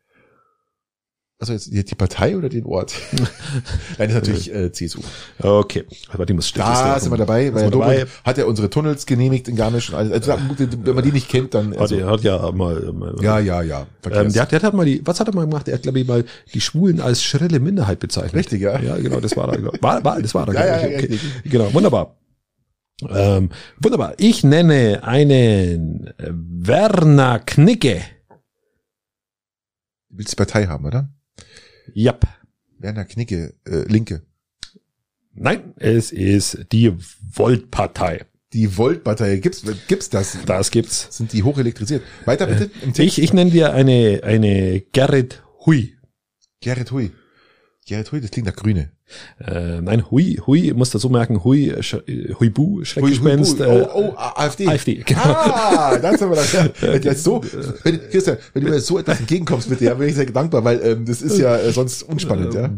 Also 1.42 1.54
jetzt 1.54 1.90
die 1.90 1.96
Partei 1.96 2.38
oder 2.38 2.50
den 2.50 2.66
Ort? 2.66 2.94
Nein, 3.12 3.28
das 3.98 4.10
ist 4.10 4.14
natürlich 4.14 4.54
äh, 4.54 4.72
CSU. 4.72 5.00
Okay, 5.42 5.86
aber 6.10 6.28
die 6.28 6.34
muss 6.34 6.54
Da 6.54 7.00
sind 7.00 7.12
wir 7.12 7.18
dabei, 7.18 7.52
weil 7.52 7.72
dabei. 7.72 8.06
hat 8.24 8.38
er 8.38 8.46
unsere 8.46 8.70
Tunnels 8.70 9.08
genehmigt 9.08 9.48
in 9.48 9.56
Garmisch. 9.56 9.92
Also, 9.92 10.14
also 10.14 10.34
wenn 10.84 10.94
man 10.94 11.04
die 11.04 11.12
nicht 11.12 11.30
kennt, 11.30 11.56
dann. 11.56 11.76
Also, 11.76 11.96
er 11.96 12.06
hat 12.06 12.22
ja 12.22 12.52
mal. 12.52 12.94
mal 12.94 13.16
ja, 13.22 13.40
ja, 13.40 13.64
ja. 13.64 13.88
Ähm, 14.12 14.32
der, 14.32 14.44
hat, 14.44 14.52
der 14.52 14.62
hat 14.62 14.74
mal 14.76 14.86
die. 14.86 15.02
Was 15.04 15.20
hat 15.20 15.30
er 15.30 15.34
mal 15.34 15.46
gemacht? 15.46 15.68
Er 15.68 15.74
hat 15.74 15.82
glaube 15.82 16.00
ich 16.02 16.08
mal 16.08 16.26
die 16.54 16.62
Schwulen 16.62 17.02
als 17.02 17.24
schrille 17.24 17.60
Minderheit 17.60 17.98
bezeichnet. 17.98 18.36
Richtig, 18.36 18.62
ja. 18.62 18.80
Ja, 18.80 18.98
genau. 18.98 19.20
Das 19.20 19.36
war 19.36 19.48
da. 19.48 19.56
Genau. 19.56 19.72
War, 19.82 20.04
war, 20.04 20.22
das 20.22 20.36
war 20.36 20.46
da. 20.46 20.54
ja, 20.54 20.64
ja, 20.64 20.88
ja, 20.90 20.98
okay. 21.00 21.20
Genau, 21.46 21.74
wunderbar. 21.74 22.18
Ähm, 23.10 23.50
wunderbar. 23.80 24.14
Ich 24.20 24.44
nenne 24.44 25.00
einen 25.02 26.14
Werner 26.20 27.40
Knicke. 27.40 28.02
Du 30.10 30.20
willst 30.20 30.34
die 30.34 30.36
Partei 30.36 30.68
haben, 30.68 30.86
oder? 30.86 31.10
Yep. 31.96 32.28
Werner 32.80 33.06
Knicke, 33.06 33.54
äh, 33.66 33.84
Linke. 33.88 34.24
Nein, 35.34 35.74
es 35.78 36.12
ist 36.12 36.66
die 36.72 36.94
Volt-Partei. 37.34 38.26
Die 38.54 38.78
Volt-Partei, 38.78 39.38
gibt's, 39.38 39.64
gibt's 39.88 40.10
das? 40.10 40.38
Das 40.46 40.72
gibt's. 40.72 41.08
Sind 41.10 41.32
die 41.32 41.44
hochelektrisiert? 41.44 42.04
Weiter 42.26 42.48
bitte. 42.48 42.70
Im 42.82 42.94
ich, 42.98 43.22
ich 43.22 43.34
nenne 43.34 43.52
dir 43.52 43.74
eine, 43.74 44.22
eine 44.24 44.82
Gerrit 44.92 45.42
Hui. 45.66 45.96
Gerrit 46.60 46.92
Hui. 46.92 47.12
Gerrit 47.88 48.12
Hui, 48.12 48.22
das 48.22 48.30
klingt 48.30 48.48
nach 48.48 48.56
Grüne. 48.56 48.92
Äh, 49.40 49.82
nein, 49.82 50.10
Hui, 50.12 50.40
Hui, 50.46 50.72
muss 50.74 50.92
dazu 50.92 51.10
merken, 51.10 51.44
Hui, 51.44 51.76
Sch, 51.82 51.98
Huibu, 52.40 52.86
Schreckgespenst. 52.86 53.60
Hui, 53.60 53.66
Hui. 53.66 53.82
Oh, 53.94 54.14
oh, 54.14 54.14
AfD. 54.16 54.68
AfD, 54.68 55.04
genau. 55.06 55.22
Ah, 55.22 55.98
das 56.02 56.22
haben 56.22 56.30
wir 56.30 56.36
das. 56.36 56.54
Ja. 56.54 56.70
Wenn, 56.80 57.16
so, 57.16 57.44
wenn, 57.84 58.00
Christian, 58.10 58.38
wenn 58.54 58.66
du 58.66 58.70
mir 58.70 58.80
so 58.80 59.00
etwas 59.00 59.20
entgegenkommst 59.20 59.70
mit 59.70 59.80
dir, 59.80 59.96
bin 59.96 60.10
ich 60.10 60.16
sehr 60.16 60.28
dankbar, 60.28 60.64
weil 60.64 60.80
ähm, 60.84 61.06
das 61.06 61.24
ist 61.24 61.40
ja 61.40 61.58
äh, 61.58 61.72
sonst 61.72 62.04
unspannend, 62.04 62.54
ja. 62.54 62.70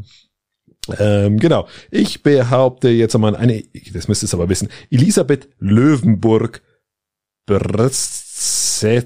Ähm, 1.00 1.38
genau. 1.40 1.68
Ich 1.92 2.24
behaupte 2.24 2.90
jetzt 2.90 3.16
einmal 3.16 3.36
eine, 3.36 3.64
das 3.94 4.08
müsstest 4.08 4.34
du 4.34 4.38
aber 4.38 4.50
wissen, 4.50 4.70
Elisabeth 4.90 5.50
Löwenburg 5.60 6.62
Brzezinski. 7.46 9.04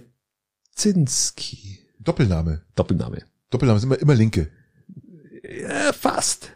Doppelname. 2.00 2.62
Doppelname. 2.76 3.24
Doppelname 3.50 3.80
sind 3.80 3.90
immer, 3.90 4.00
immer 4.02 4.16
Linke. 4.16 4.50
Ja, 5.48 5.94
fast. 5.94 6.52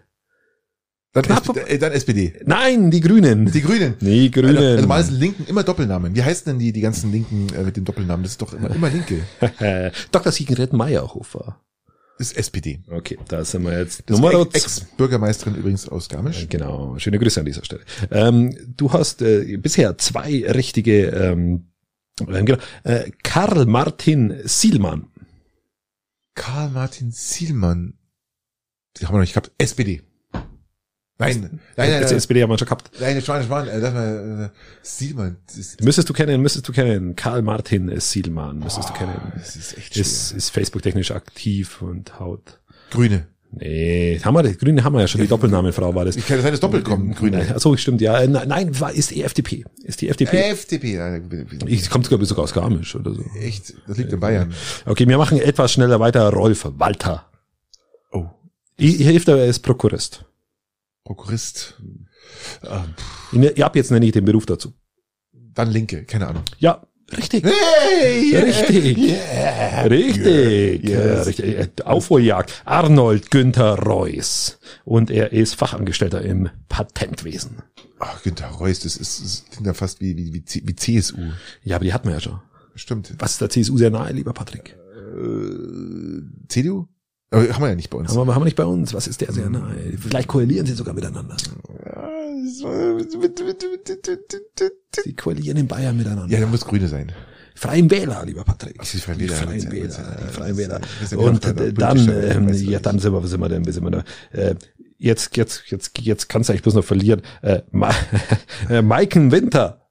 Dann, 1.13 1.24
Knapp, 1.24 1.57
äh, 1.67 1.77
dann 1.77 1.91
SPD. 1.91 2.33
Nein, 2.45 2.89
die 2.89 3.01
Grünen. 3.01 3.51
Die 3.51 3.62
Grünen. 3.62 3.95
Die 4.00 4.31
Grünen. 4.31 4.57
Also, 4.57 4.69
also 4.69 4.88
mal 4.88 5.03
sind 5.03 5.19
Linken 5.19 5.45
immer 5.45 5.63
Doppelnamen. 5.63 6.15
Wie 6.15 6.24
heißen 6.24 6.45
denn 6.45 6.60
die, 6.60 6.71
die 6.71 6.79
ganzen 6.79 7.12
Linken 7.12 7.48
äh, 7.53 7.63
mit 7.63 7.75
den 7.75 7.83
Doppelnamen? 7.83 8.24
Das 8.24 8.33
ist 8.33 8.41
doch 8.41 8.53
immer, 8.53 8.74
immer 8.74 8.89
Linke. 8.89 9.21
Dr. 10.12 10.31
Siegenred 10.31 10.71
Meyerhofer. 10.71 11.60
Das 12.17 12.31
ist 12.31 12.38
SPD. 12.38 12.79
Okay, 12.89 13.17
da 13.27 13.43
sind 13.43 13.63
wir 13.63 13.77
jetzt. 13.77 14.03
Das 14.05 14.19
Nummer 14.19 14.48
Ex-Bürgermeisterin 14.53 15.55
übrigens 15.55 15.89
aus 15.89 16.07
Garmisch. 16.07 16.48
Genau, 16.50 16.98
schöne 17.00 17.17
Grüße 17.17 17.39
an 17.39 17.48
dieser 17.48 17.65
Stelle. 17.65 17.81
Ähm, 18.12 18.55
du 18.77 18.93
hast 18.93 19.21
äh, 19.24 19.57
bisher 19.57 19.98
zwei 19.98 20.45
richtige, 20.48 21.07
ähm, 21.07 21.71
äh, 22.27 22.43
genau, 22.43 22.60
äh, 22.83 23.12
Karl 23.24 23.65
Martin 23.65 24.36
Sielmann. 24.43 25.07
Karl 26.36 26.69
Martin 26.69 27.12
Sielmann. 27.12 27.95
Die 28.98 29.05
haben 29.05 29.13
wir 29.13 29.17
noch 29.17 29.21
nicht 29.21 29.33
gehabt. 29.33 29.51
SPD. 29.57 30.01
Nein, 31.21 31.39
nein, 31.39 31.60
nein, 31.77 32.01
nein. 32.01 32.03
SPD 32.03 32.41
haben 32.41 32.50
wir 32.50 32.57
schon 32.57 32.65
gehabt. 32.65 32.89
Nein, 33.00 33.15
das 33.15 33.27
war, 33.27 33.38
das 33.38 33.50
war, 33.50 33.65
das 33.65 33.93
war, 33.93 34.45
äh, 34.45 34.50
Sielmann. 34.81 35.38
müsstest 35.81 36.10
du 36.10 36.13
kennen, 36.13 36.41
müsstest 36.41 36.67
du 36.67 36.71
kennen. 36.71 37.15
Karl 37.15 37.43
Martin 37.43 38.00
Sielmann, 38.00 38.57
müsstest 38.57 38.89
oh, 38.89 38.93
du 38.93 39.00
kennen. 39.00 39.31
Das 39.36 39.55
ist 39.55 39.77
echt 39.77 39.93
schwer. 39.93 40.01
Ist, 40.01 40.31
ist 40.31 40.50
Facebook-technisch 40.50 41.12
aktiv 41.12 41.81
und 41.83 42.19
haut. 42.19 42.60
Grüne. 42.89 43.27
Nee, 43.53 44.19
haben 44.24 44.33
wir, 44.33 44.43
die 44.43 44.57
Grüne 44.57 44.83
haben 44.83 44.93
wir 44.93 45.01
ja 45.01 45.07
schon, 45.07 45.21
die 45.21 45.27
Doppelnamenfrau 45.27 45.93
war 45.93 46.05
das. 46.05 46.15
Ich 46.15 46.25
kann 46.25 46.41
sein, 46.41 46.51
das 46.51 46.62
Doppelt 46.62 46.86
kommen, 46.86 47.13
Grüne. 47.13 47.53
So, 47.57 47.75
stimmt, 47.75 48.01
ja. 48.01 48.19
Äh, 48.19 48.27
nein, 48.27 48.79
war, 48.79 48.93
ist 48.93 49.12
die 49.12 49.24
FDP. 49.24 49.65
Ist 49.83 50.01
die 50.01 50.07
FDP. 50.07 50.38
FDP. 50.51 51.19
Ich 51.67 51.89
kommt 51.89 52.05
sogar 52.05 52.25
sogar 52.25 52.45
aus 52.45 52.53
Garmisch 52.53 52.95
oder 52.95 53.13
so. 53.13 53.24
Echt? 53.39 53.74
Das 53.88 53.98
liegt 53.98 54.13
in 54.13 54.19
Bayern. 54.19 54.53
Okay, 54.86 55.07
wir 55.07 55.17
machen 55.17 55.38
etwas 55.39 55.74
schneller 55.74 56.00
weiter. 56.00 56.29
Rolf 56.29 56.65
Walter. 56.77 57.31
Ich, 58.82 59.00
ich 59.00 59.08
hilft 59.08 59.28
er 59.28 59.46
ist 59.46 59.60
Prokurist. 59.60 60.26
Prokurist. 61.04 61.80
Ähm, 62.64 63.44
ja, 63.56 63.66
ab 63.68 63.76
jetzt 63.76 63.92
nenne 63.92 64.06
ich 64.06 64.12
den 64.12 64.26
Beruf 64.26 64.46
dazu. 64.48 64.74
Dann 65.32 65.70
Linke, 65.70 66.04
keine 66.06 66.28
Ahnung. 66.28 66.44
Ja, 66.58 66.82
Richtig. 67.16 67.44
Hey, 67.44 68.32
yeah, 68.32 68.44
richtig. 68.44 68.98
Yeah, 68.98 69.82
richtig. 69.82 70.84
Yeah, 70.90 71.18
yes. 71.18 71.28
richtig. 71.28 71.86
Aufholjagd. 71.86 72.62
Arnold 72.64 73.30
Günther 73.32 73.78
Reuss. 73.80 74.60
Und 74.86 75.12
er 75.12 75.34
ist 75.34 75.56
Fachangestellter 75.56 76.22
im 76.22 76.50
Patentwesen. 76.70 77.64
Ach, 78.00 78.24
Günther 78.24 78.48
Reuss, 78.48 78.80
das 78.80 78.96
ist, 78.96 79.22
das 79.22 79.46
klingt 79.52 79.68
ja 79.68 79.74
fast 79.74 80.00
wie, 80.00 80.16
wie, 80.16 80.32
wie 80.34 80.76
CSU. 80.76 81.18
Ja, 81.64 81.76
aber 81.76 81.86
die 81.86 81.94
hatten 81.94 82.08
wir 82.08 82.14
ja 82.16 82.22
schon. 82.22 82.40
Stimmt. 82.76 83.14
Was 83.20 83.34
ist 83.34 83.42
der 83.42 83.50
CSU 83.50 83.78
sehr 83.78 83.90
nahe, 83.90 84.14
lieber 84.14 84.32
Patrick? 84.32 84.78
Äh, 84.96 86.22
CDU? 86.48 86.88
Aber 87.32 87.48
haben 87.48 87.62
wir 87.62 87.70
ja 87.70 87.76
nicht 87.76 87.90
bei 87.90 87.98
uns. 87.98 88.10
Haben 88.10 88.28
wir, 88.28 88.36
haben 88.36 88.42
wir 88.42 88.46
nicht 88.46 88.58
bei 88.58 88.66
uns. 88.66 88.94
Was 88.94 89.08
ist 89.08 89.22
der 89.22 89.32
sehr 89.32 89.50
nahe? 89.50 89.74
Vielleicht 89.98 90.28
koalieren 90.28 90.66
sie 90.66 90.74
sogar 90.74 90.94
miteinander. 90.94 91.38
Sie 95.04 95.16
koalieren 95.16 95.58
in 95.58 95.68
Bayern 95.68 95.96
miteinander. 95.96 96.28
Ja, 96.28 96.42
da 96.42 96.48
muss 96.48 96.66
Grüne 96.66 96.90
sein. 96.90 97.14
Freien 97.56 97.90
Wähler, 97.90 98.26
lieber 98.26 98.44
Patrick. 98.44 98.76
Ach, 98.80 98.86
die 98.86 98.98
Freien 98.98 99.20
Wähler. 99.20 99.36
Die 99.36 99.46
Freien 99.46 99.72
Wähler. 99.72 99.88
Die 100.28 100.34
Freien 100.34 100.58
Wähler. 100.58 100.82
Und 101.16 101.80
dann, 101.80 102.10
ähm, 102.10 102.54
ja, 102.54 102.80
dann 102.80 103.00
sind 103.00 103.14
wir, 103.14 103.26
sind 103.26 103.40
wir 103.40 103.50
denn, 103.50 103.64
sind 103.64 103.84
wir 103.84 103.92
da. 103.92 104.04
Äh, 104.32 104.56
jetzt, 104.98 105.38
jetzt, 105.38 105.64
jetzt, 105.68 105.98
jetzt 106.00 106.28
kannst 106.28 106.50
du 106.50 106.54
eigentlich 106.54 106.64
bloß 106.64 106.76
noch 106.76 106.84
verlieren. 106.84 107.22
Äh, 107.42 107.62
Ma 107.72 107.94
äh, 108.70 108.82
Maiken 108.82 109.32
Winter. 109.32 109.90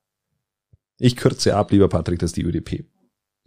Ich 0.99 1.17
kürze 1.17 1.57
ab, 1.57 1.71
lieber 1.71 1.89
Patrick, 1.89 2.19
das 2.19 2.31
ist 2.31 2.37
die 2.37 2.45
ÖDP. 2.45 2.85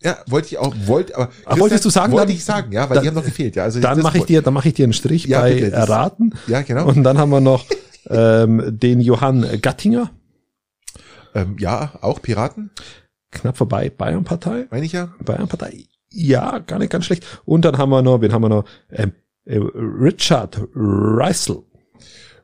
Ja, 0.02 0.18
wollte 0.28 0.48
ich 0.48 0.58
auch, 0.58 0.76
wollte, 0.86 1.16
aber 1.16 1.30
Ach, 1.46 1.58
wolltest 1.60 1.86
du 1.86 1.90
sagen? 1.90 2.12
Wollte 2.12 2.28
dann, 2.28 2.36
ich 2.36 2.44
sagen, 2.44 2.72
ja, 2.74 2.90
weil 2.90 2.96
dann, 2.96 3.04
die 3.04 3.08
haben 3.08 3.16
noch 3.16 3.24
gefehlt, 3.24 3.56
ja. 3.56 3.64
Also 3.64 3.80
dann 3.80 4.02
mache 4.02 4.18
ich 4.18 4.26
dir, 4.26 4.42
dann 4.42 4.54
mache 4.54 4.68
ich 4.68 4.74
dir 4.74 4.84
einen 4.84 4.94
Strich 4.94 5.26
ja, 5.26 5.42
bei 5.42 5.54
bitte, 5.54 5.72
Erraten. 5.72 6.34
Ja, 6.48 6.62
genau. 6.62 6.88
Und 6.88 7.04
dann 7.04 7.18
haben 7.18 7.30
wir 7.30 7.40
noch 7.40 7.66
ähm, 8.10 8.78
den 8.78 9.00
Johann 9.00 9.48
Gattinger. 9.62 10.12
Ähm, 11.34 11.56
ja, 11.58 11.94
auch 12.02 12.22
Piraten. 12.22 12.72
Knapp 13.32 13.58
vorbei, 13.58 13.90
Bayernpartei. 13.90 14.68
Meine 14.70 14.86
ich 14.86 14.92
ja. 14.92 15.14
Bayernpartei. 15.24 15.86
Ja, 16.10 16.60
gar 16.60 16.80
nicht 16.80 16.92
ganz 16.92 17.06
schlecht. 17.06 17.26
Und 17.46 17.66
dann 17.66 17.78
haben 17.78 17.90
wir 17.90 18.02
noch, 18.02 18.22
wen 18.22 18.34
haben 18.34 18.44
wir 18.44 18.50
noch? 18.50 18.66
Ähm, 18.92 19.14
äh, 19.46 19.58
Richard 19.58 20.60
Reisel. 20.76 21.64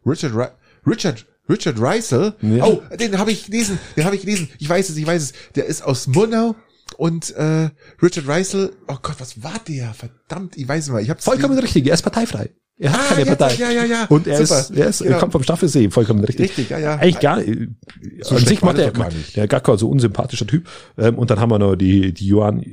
Richard 0.06 0.34
Re 0.34 0.52
Richard 0.88 1.26
Richard 1.48 1.80
Reisel. 1.80 2.34
Ja. 2.42 2.66
Oh, 2.66 2.82
den 2.98 3.18
habe 3.18 3.32
ich 3.32 3.46
gelesen. 3.46 3.80
Den 3.96 4.06
habe 4.06 4.16
ich 4.16 4.22
gelesen. 4.22 4.50
Ich 4.60 4.70
weiß 4.70 4.90
es, 4.90 4.98
ich 4.98 5.06
weiß 5.06 5.22
es. 5.22 5.34
Der 5.56 5.66
ist 5.66 5.84
aus 5.84 6.08
Murnau 6.08 6.56
und 6.98 7.32
äh, 7.32 7.70
Richard 8.02 8.28
Reisel. 8.28 8.76
Oh 8.88 8.98
Gott, 9.02 9.16
was 9.20 9.44
war 9.44 9.60
der? 9.68 9.94
Verdammt, 9.94 10.58
ich 10.58 10.68
weiß 10.68 10.90
mal. 10.90 11.02
Ich 11.02 11.10
hab's 11.10 11.26
Vollkommen 11.26 11.58
richtig. 11.60 11.88
Er 11.88 11.94
ist 11.94 12.02
parteifrei. 12.02 12.52
Er 12.82 12.94
hat 12.94 13.00
ah, 13.00 13.14
keine 13.14 13.26
Partei. 13.26 13.56
Ja, 13.56 13.72
ja, 13.72 13.84
ja. 13.84 14.06
Und 14.06 14.26
er 14.26 14.46
Super. 14.46 14.62
ist, 14.62 14.72
er 14.72 14.88
ist, 14.88 15.00
genau. 15.00 15.16
er 15.16 15.20
kommt 15.20 15.34
vom 15.34 15.44
Staffelsee, 15.44 15.90
vollkommen 15.92 16.24
richtig. 16.24 16.50
Richtig, 16.50 16.70
ja, 16.70 16.80
ja. 16.80 16.96
Eigentlich 16.96 17.20
gar 17.20 17.38
nicht. 17.38 17.72
So 18.22 18.36
an 18.36 18.46
sich 18.46 18.62
macht 18.62 18.78
er, 18.78 18.92
gar 18.92 19.12
nicht. 19.12 19.36
der 19.36 19.50
Gacker, 19.50 19.78
so 19.78 19.90
unsympathischer 19.90 20.48
Typ. 20.48 20.70
Ähm, 20.98 21.18
und 21.18 21.30
dann 21.30 21.42
haben 21.42 21.52
wir 21.52 21.60
noch 21.60 21.76
die, 21.76 22.14
die 22.14 22.28
Johann, 22.28 22.64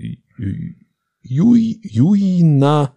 Juina 1.22 2.94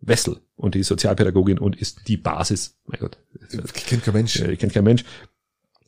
Wessel 0.00 0.40
und 0.56 0.74
die 0.74 0.82
Sozialpädagogin 0.82 1.58
und 1.58 1.76
ist 1.76 2.08
die 2.08 2.16
Basis. 2.16 2.78
Mein 2.86 3.00
Gott. 3.00 3.18
Kennt 3.86 4.04
kein 4.04 4.14
Mensch. 4.14 4.42
Kennt 4.58 4.72
kein 4.72 4.84
Mensch. 4.84 5.04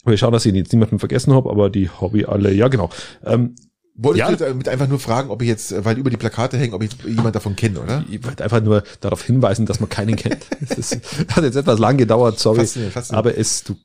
Wir 0.05 0.19
schauen, 0.19 0.33
dass 0.33 0.45
ich 0.47 0.55
jetzt 0.55 0.73
niemanden 0.73 0.99
vergessen 0.99 1.33
habe, 1.33 1.51
aber 1.51 1.71
die 1.71 1.89
Hobby 1.89 2.27
alle, 2.27 2.53
ja 2.53 2.69
genau. 2.69 2.91
Ähm, 3.25 3.55
wollte 3.99 4.21
ja. 4.21 4.31
damit 4.31 4.69
einfach 4.69 4.89
nur 4.89 5.01
fragen, 5.01 5.31
ob 5.31 5.43
ich 5.43 5.49
jetzt, 5.49 5.85
weil 5.85 5.99
über 5.99 6.09
die 6.09 6.17
Plakate 6.17 6.57
hängen, 6.57 6.73
ob 6.73 6.83
ich 6.83 6.91
jemand 7.05 7.35
davon 7.35 7.57
kenne, 7.57 7.81
oder? 7.81 8.05
Ich 8.09 8.25
wollte 8.25 8.45
einfach 8.45 8.63
nur 8.63 8.85
darauf 9.01 9.25
hinweisen, 9.25 9.67
dass 9.67 9.81
man 9.81 9.89
keinen 9.89 10.17
kennt. 10.17 10.47
Es 10.79 10.93
hat 11.31 11.43
jetzt 11.43 11.57
etwas 11.57 11.79
lang 11.81 11.97
gedauert, 11.97 12.39
sorry. 12.39 12.61
Faszinierend, 12.61 12.95
faszinierend. 12.95 13.27
Aber 13.27 13.39
es, 13.39 13.65
du, 13.65 13.77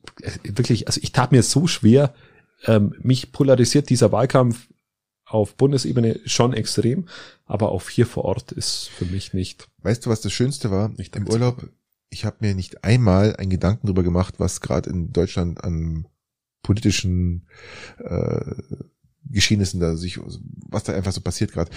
wirklich, 0.44 0.86
also 0.86 1.00
ich 1.02 1.12
tat 1.12 1.32
mir 1.32 1.42
so 1.42 1.66
schwer, 1.66 2.14
ähm, 2.66 2.94
mich 3.00 3.32
polarisiert 3.32 3.90
dieser 3.90 4.12
Wahlkampf 4.12 4.68
auf 5.26 5.56
Bundesebene 5.56 6.20
schon 6.26 6.52
extrem, 6.52 7.08
aber 7.44 7.70
auf 7.70 7.88
hier 7.88 8.06
vor 8.06 8.24
Ort 8.24 8.52
ist 8.52 8.88
für 8.88 9.06
mich 9.06 9.34
nicht. 9.34 9.68
Weißt 9.82 10.06
du, 10.06 10.10
was 10.10 10.20
das 10.20 10.32
Schönste 10.32 10.70
war? 10.70 10.90
Nicht 10.90 11.16
Im 11.16 11.28
Urlaub, 11.28 11.68
ich 12.10 12.24
habe 12.24 12.36
mir 12.40 12.54
nicht 12.54 12.84
einmal 12.84 13.34
einen 13.36 13.50
Gedanken 13.50 13.88
darüber 13.88 14.04
gemacht, 14.04 14.34
was 14.38 14.60
gerade 14.60 14.90
in 14.90 15.12
Deutschland 15.12 15.64
an 15.64 16.06
politischen 16.62 17.46
äh, 17.98 18.54
Geschehnissen 19.34 19.80
da 19.80 19.96
sich, 19.96 20.18
was 20.68 20.84
da 20.84 20.94
einfach 20.94 21.12
so 21.12 21.20
passiert 21.20 21.52
gerade. 21.52 21.70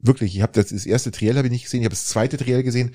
Wirklich, 0.00 0.36
ich 0.36 0.42
habe 0.42 0.52
das, 0.52 0.68
das 0.68 0.86
erste 0.86 1.10
Triell 1.10 1.36
habe 1.36 1.48
ich 1.48 1.52
nicht 1.52 1.64
gesehen, 1.64 1.80
ich 1.80 1.86
habe 1.86 1.94
das 1.94 2.06
zweite 2.06 2.36
Triell 2.36 2.62
gesehen. 2.62 2.94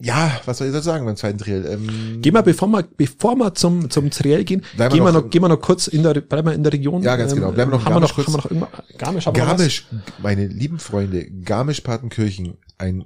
Ja, 0.00 0.40
was 0.46 0.58
soll 0.58 0.66
ich 0.66 0.72
da 0.72 0.82
sagen 0.82 1.04
beim 1.04 1.16
zweiten 1.16 1.38
Triell? 1.38 1.64
Ähm, 1.66 2.22
gehen 2.22 2.34
wir, 2.34 2.42
bevor 2.42 2.66
wir, 2.68 2.82
bevor 2.82 3.36
wir 3.36 3.54
zum, 3.54 3.88
zum 3.90 4.10
Triell 4.10 4.42
gehen, 4.42 4.62
gehen 4.76 4.78
wir, 4.78 5.12
noch, 5.12 5.12
noch, 5.12 5.30
gehen 5.30 5.42
wir 5.42 5.48
noch 5.48 5.60
kurz 5.60 5.86
in 5.86 6.02
der, 6.02 6.14
bleiben 6.14 6.48
wir 6.48 6.54
in 6.54 6.64
der 6.64 6.72
Region. 6.72 7.02
Ja, 7.02 7.14
ganz 7.14 7.34
genau. 7.34 7.52
Bleiben 7.52 7.70
wir 7.70 7.78
noch, 7.78 7.84
haben, 7.84 7.94
wir 7.94 8.00
noch, 8.00 8.16
haben 8.16 8.54
wir 8.54 8.60
noch? 8.60 8.98
Garmisch, 8.98 9.26
haben 9.26 9.34
Garmisch, 9.34 9.86
meine 10.20 10.46
lieben 10.48 10.80
Freunde, 10.80 11.30
Garmisch-Partenkirchen, 11.30 12.56
ein, 12.78 13.04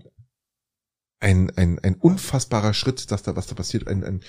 ein, 1.20 1.50
ein, 1.56 1.78
ein 1.80 1.96
unfassbarer 1.96 2.72
Schritt, 2.72 3.10
dass 3.10 3.22
da, 3.22 3.36
was 3.36 3.46
da 3.46 3.54
passiert. 3.54 3.88
Ein, 3.88 4.04
ein 4.04 4.20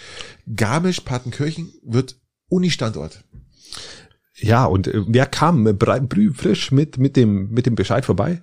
Garmisch-Partenkirchen 0.54 1.72
wird 1.84 2.20
Uni-Standort. 2.50 3.24
Ja, 4.40 4.66
und 4.66 4.88
äh, 4.88 5.04
wer 5.08 5.26
kam 5.26 5.64
brü 5.64 6.34
frisch 6.34 6.72
mit, 6.72 6.98
mit 6.98 7.16
dem, 7.16 7.50
mit 7.50 7.66
dem 7.66 7.76
Bescheid 7.76 8.06
vorbei? 8.06 8.42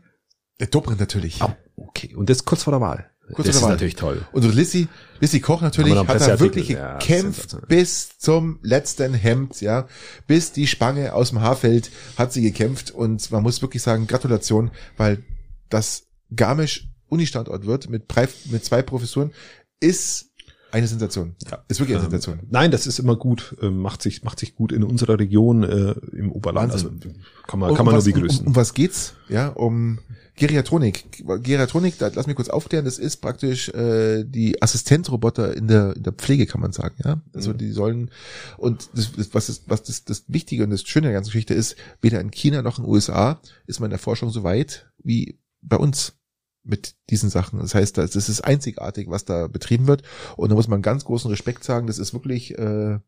Der 0.61 0.67
Dobrindt 0.67 1.01
natürlich. 1.01 1.41
Oh, 1.43 1.53
okay. 1.77 2.15
Und 2.15 2.31
das 2.31 2.45
kurz 2.45 2.63
vor 2.63 2.73
der 2.73 2.81
Wahl. 2.81 3.11
Kurz 3.33 3.47
das 3.47 3.59
vor 3.59 3.61
der 3.61 3.63
Wahl. 3.63 3.71
ist 3.71 3.75
natürlich 3.75 3.97
toll. 3.97 4.27
Und 4.33 4.55
Lissy, 4.55 4.89
Lissy 5.21 5.41
Koch 5.41 5.63
natürlich 5.63 5.97
hat 5.97 6.21
er 6.21 6.41
wirklich 6.41 6.69
gekämpft 6.69 7.53
ja, 7.53 7.59
bis 7.67 8.19
zum 8.19 8.59
letzten 8.63 9.15
Hemd, 9.15 9.61
ja. 9.61 9.87
Bis 10.27 10.53
die 10.53 10.67
Spange 10.67 11.15
aus 11.15 11.31
dem 11.31 11.41
Haarfeld 11.41 11.91
hat 12.17 12.33
sie 12.33 12.43
gekämpft 12.43 12.91
und 12.91 13.31
man 13.31 13.43
muss 13.43 13.63
wirklich 13.63 13.83
sagen, 13.83 14.07
Gratulation, 14.07 14.71
weil 14.97 15.23
das 15.69 16.07
Garmisch 16.35 16.89
Uni-Standort 17.09 17.67
wird 17.67 17.89
mit, 17.89 18.05
mit 18.51 18.65
zwei 18.65 18.83
Professuren 18.83 19.33
ist 19.81 20.31
eine 20.75 20.89
Sensation. 20.89 21.37
Ja. 21.49 21.65
Ist 21.69 21.79
wirklich 21.79 21.97
eine 21.97 22.05
ähm, 22.05 22.11
Sensation. 22.11 22.41
Nein, 22.51 22.73
das 22.73 22.89
ist 22.89 22.99
immer 22.99 23.15
gut, 23.15 23.57
äh, 23.63 23.71
macht 23.71 24.03
sich, 24.03 24.25
macht 24.25 24.41
sich 24.41 24.57
gut 24.57 24.73
in 24.73 24.83
unserer 24.83 25.21
Region, 25.21 25.63
äh, 25.63 25.95
im 26.13 26.33
Oberland. 26.33 26.73
Also 26.73 26.91
kann 27.47 27.61
man, 27.61 27.71
um, 27.71 27.77
kann 27.77 27.87
man 27.87 27.95
was, 27.95 28.05
nur 28.05 28.15
begrüßen. 28.15 28.41
Um, 28.41 28.49
um, 28.49 28.57
was 28.57 28.75
geht's? 28.75 29.15
Ja, 29.29 29.49
um 29.51 30.01
Geriatronik. 30.35 31.25
Geriatronik, 31.45 31.97
da, 31.99 32.11
lass 32.13 32.27
mich 32.27 32.35
kurz 32.35 32.49
aufklären, 32.49 32.85
das 32.85 32.99
ist 32.99 33.19
praktisch 33.19 33.69
äh, 33.69 34.25
die 34.25 34.61
Assistenzroboter 34.61 35.57
in 35.57 35.69
der, 35.69 35.95
in 35.95 36.03
der 36.03 36.13
Pflege, 36.13 36.47
kann 36.47 36.61
man 36.61 36.73
sagen, 36.73 36.97
ja. 37.05 37.21
Also 37.33 37.53
mhm. 37.53 37.59
die 37.59 37.71
sollen 37.71 38.11
und 38.59 38.89
das, 38.95 39.13
das, 39.13 39.33
was 39.33 39.49
ist, 39.49 39.63
was 39.69 39.85
das, 39.85 40.05
das 40.05 40.25
Wichtige 40.27 40.65
und 40.65 40.71
das 40.71 40.83
Schöne 40.83 41.07
der 41.07 41.15
ganzen 41.15 41.31
Geschichte 41.31 41.55
ist, 41.55 41.77
weder 42.03 42.21
in 42.21 42.33
China 42.33 42.63
noch 42.63 42.79
in 42.79 42.85
den 42.85 42.91
USA 42.91 43.41
ist 43.69 43.79
man 43.79 43.87
in 43.87 43.91
der 43.91 44.01
Forschung 44.01 44.31
so 44.31 44.43
weit 44.43 44.91
wie 45.05 45.39
bei 45.63 45.77
uns 45.77 46.15
mit 46.64 46.96
diesen 47.11 47.31
Sachen. 47.31 47.61
Das 47.61 47.74
heißt, 47.74 47.98
das 47.98 48.16
ist 48.16 48.40
einzigartig, 48.40 49.09
was 49.09 49.24
da 49.24 49.46
betrieben 49.46 49.87
wird. 49.87 50.03
Und 50.37 50.48
da 50.48 50.55
muss 50.55 50.68
man 50.68 50.83
ganz 50.83 51.05
großen 51.05 51.31
Respekt 51.31 51.62
sagen, 51.62 51.87
das 51.87 51.98
ist 51.98 52.14
wirklich 52.14 52.59
äh, 52.59 52.98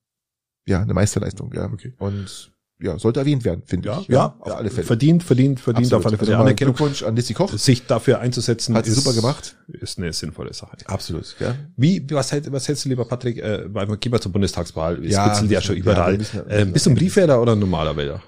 ja 0.66 0.82
eine 0.82 0.94
Meisterleistung. 0.94 1.52
Ja. 1.54 1.70
Okay. 1.72 1.94
Und 1.98 2.52
ja, 2.78 2.98
sollte 2.98 3.20
erwähnt 3.20 3.44
werden, 3.44 3.62
finde 3.64 3.88
ja, 3.88 4.00
ich. 4.00 4.08
Ja, 4.08 4.14
ja, 4.14 4.36
auf 4.38 4.54
alle 4.54 4.68
Fälle. 4.68 4.86
Verdient, 4.86 5.22
verdient, 5.22 5.60
verdient 5.60 5.86
Absolut. 5.86 6.04
auf 6.04 6.06
alle 6.06 6.18
Fälle 6.18 6.32
also 6.32 6.42
Anerkennung. 6.42 6.74
Glückwunsch 6.74 7.02
an 7.02 7.16
Lissy 7.16 7.32
Koch. 7.32 7.50
Sich 7.56 7.86
dafür 7.86 8.20
einzusetzen, 8.20 8.74
hat 8.74 8.86
ist, 8.86 8.96
super 8.96 9.14
gemacht. 9.14 9.56
Ist 9.68 9.98
eine 9.98 10.12
sinnvolle 10.12 10.52
Sache. 10.52 10.76
Absolut, 10.84 11.36
ja. 11.40 11.54
Wie, 11.76 12.04
was, 12.10 12.32
hält, 12.32 12.52
was 12.52 12.68
hältst 12.68 12.84
du, 12.84 12.90
lieber 12.90 13.06
Patrick, 13.06 13.38
äh, 13.38 13.72
weil 13.72 13.88
wir 13.88 13.96
gehen 13.96 14.12
wir 14.12 14.20
zur 14.20 14.32
Bundestagswahl, 14.32 15.02
es 15.02 15.12
ja, 15.12 15.42
ja 15.42 15.60
schon 15.62 15.76
überall. 15.76 16.18
Ja, 16.20 16.42
äh, 16.48 16.64
bist 16.66 16.84
du 16.84 16.90
ein 16.90 16.96
Briefwähler 16.96 17.40
oder 17.40 17.52
ein 17.52 17.58
normaler 17.58 17.96
Wähler? 17.96 18.22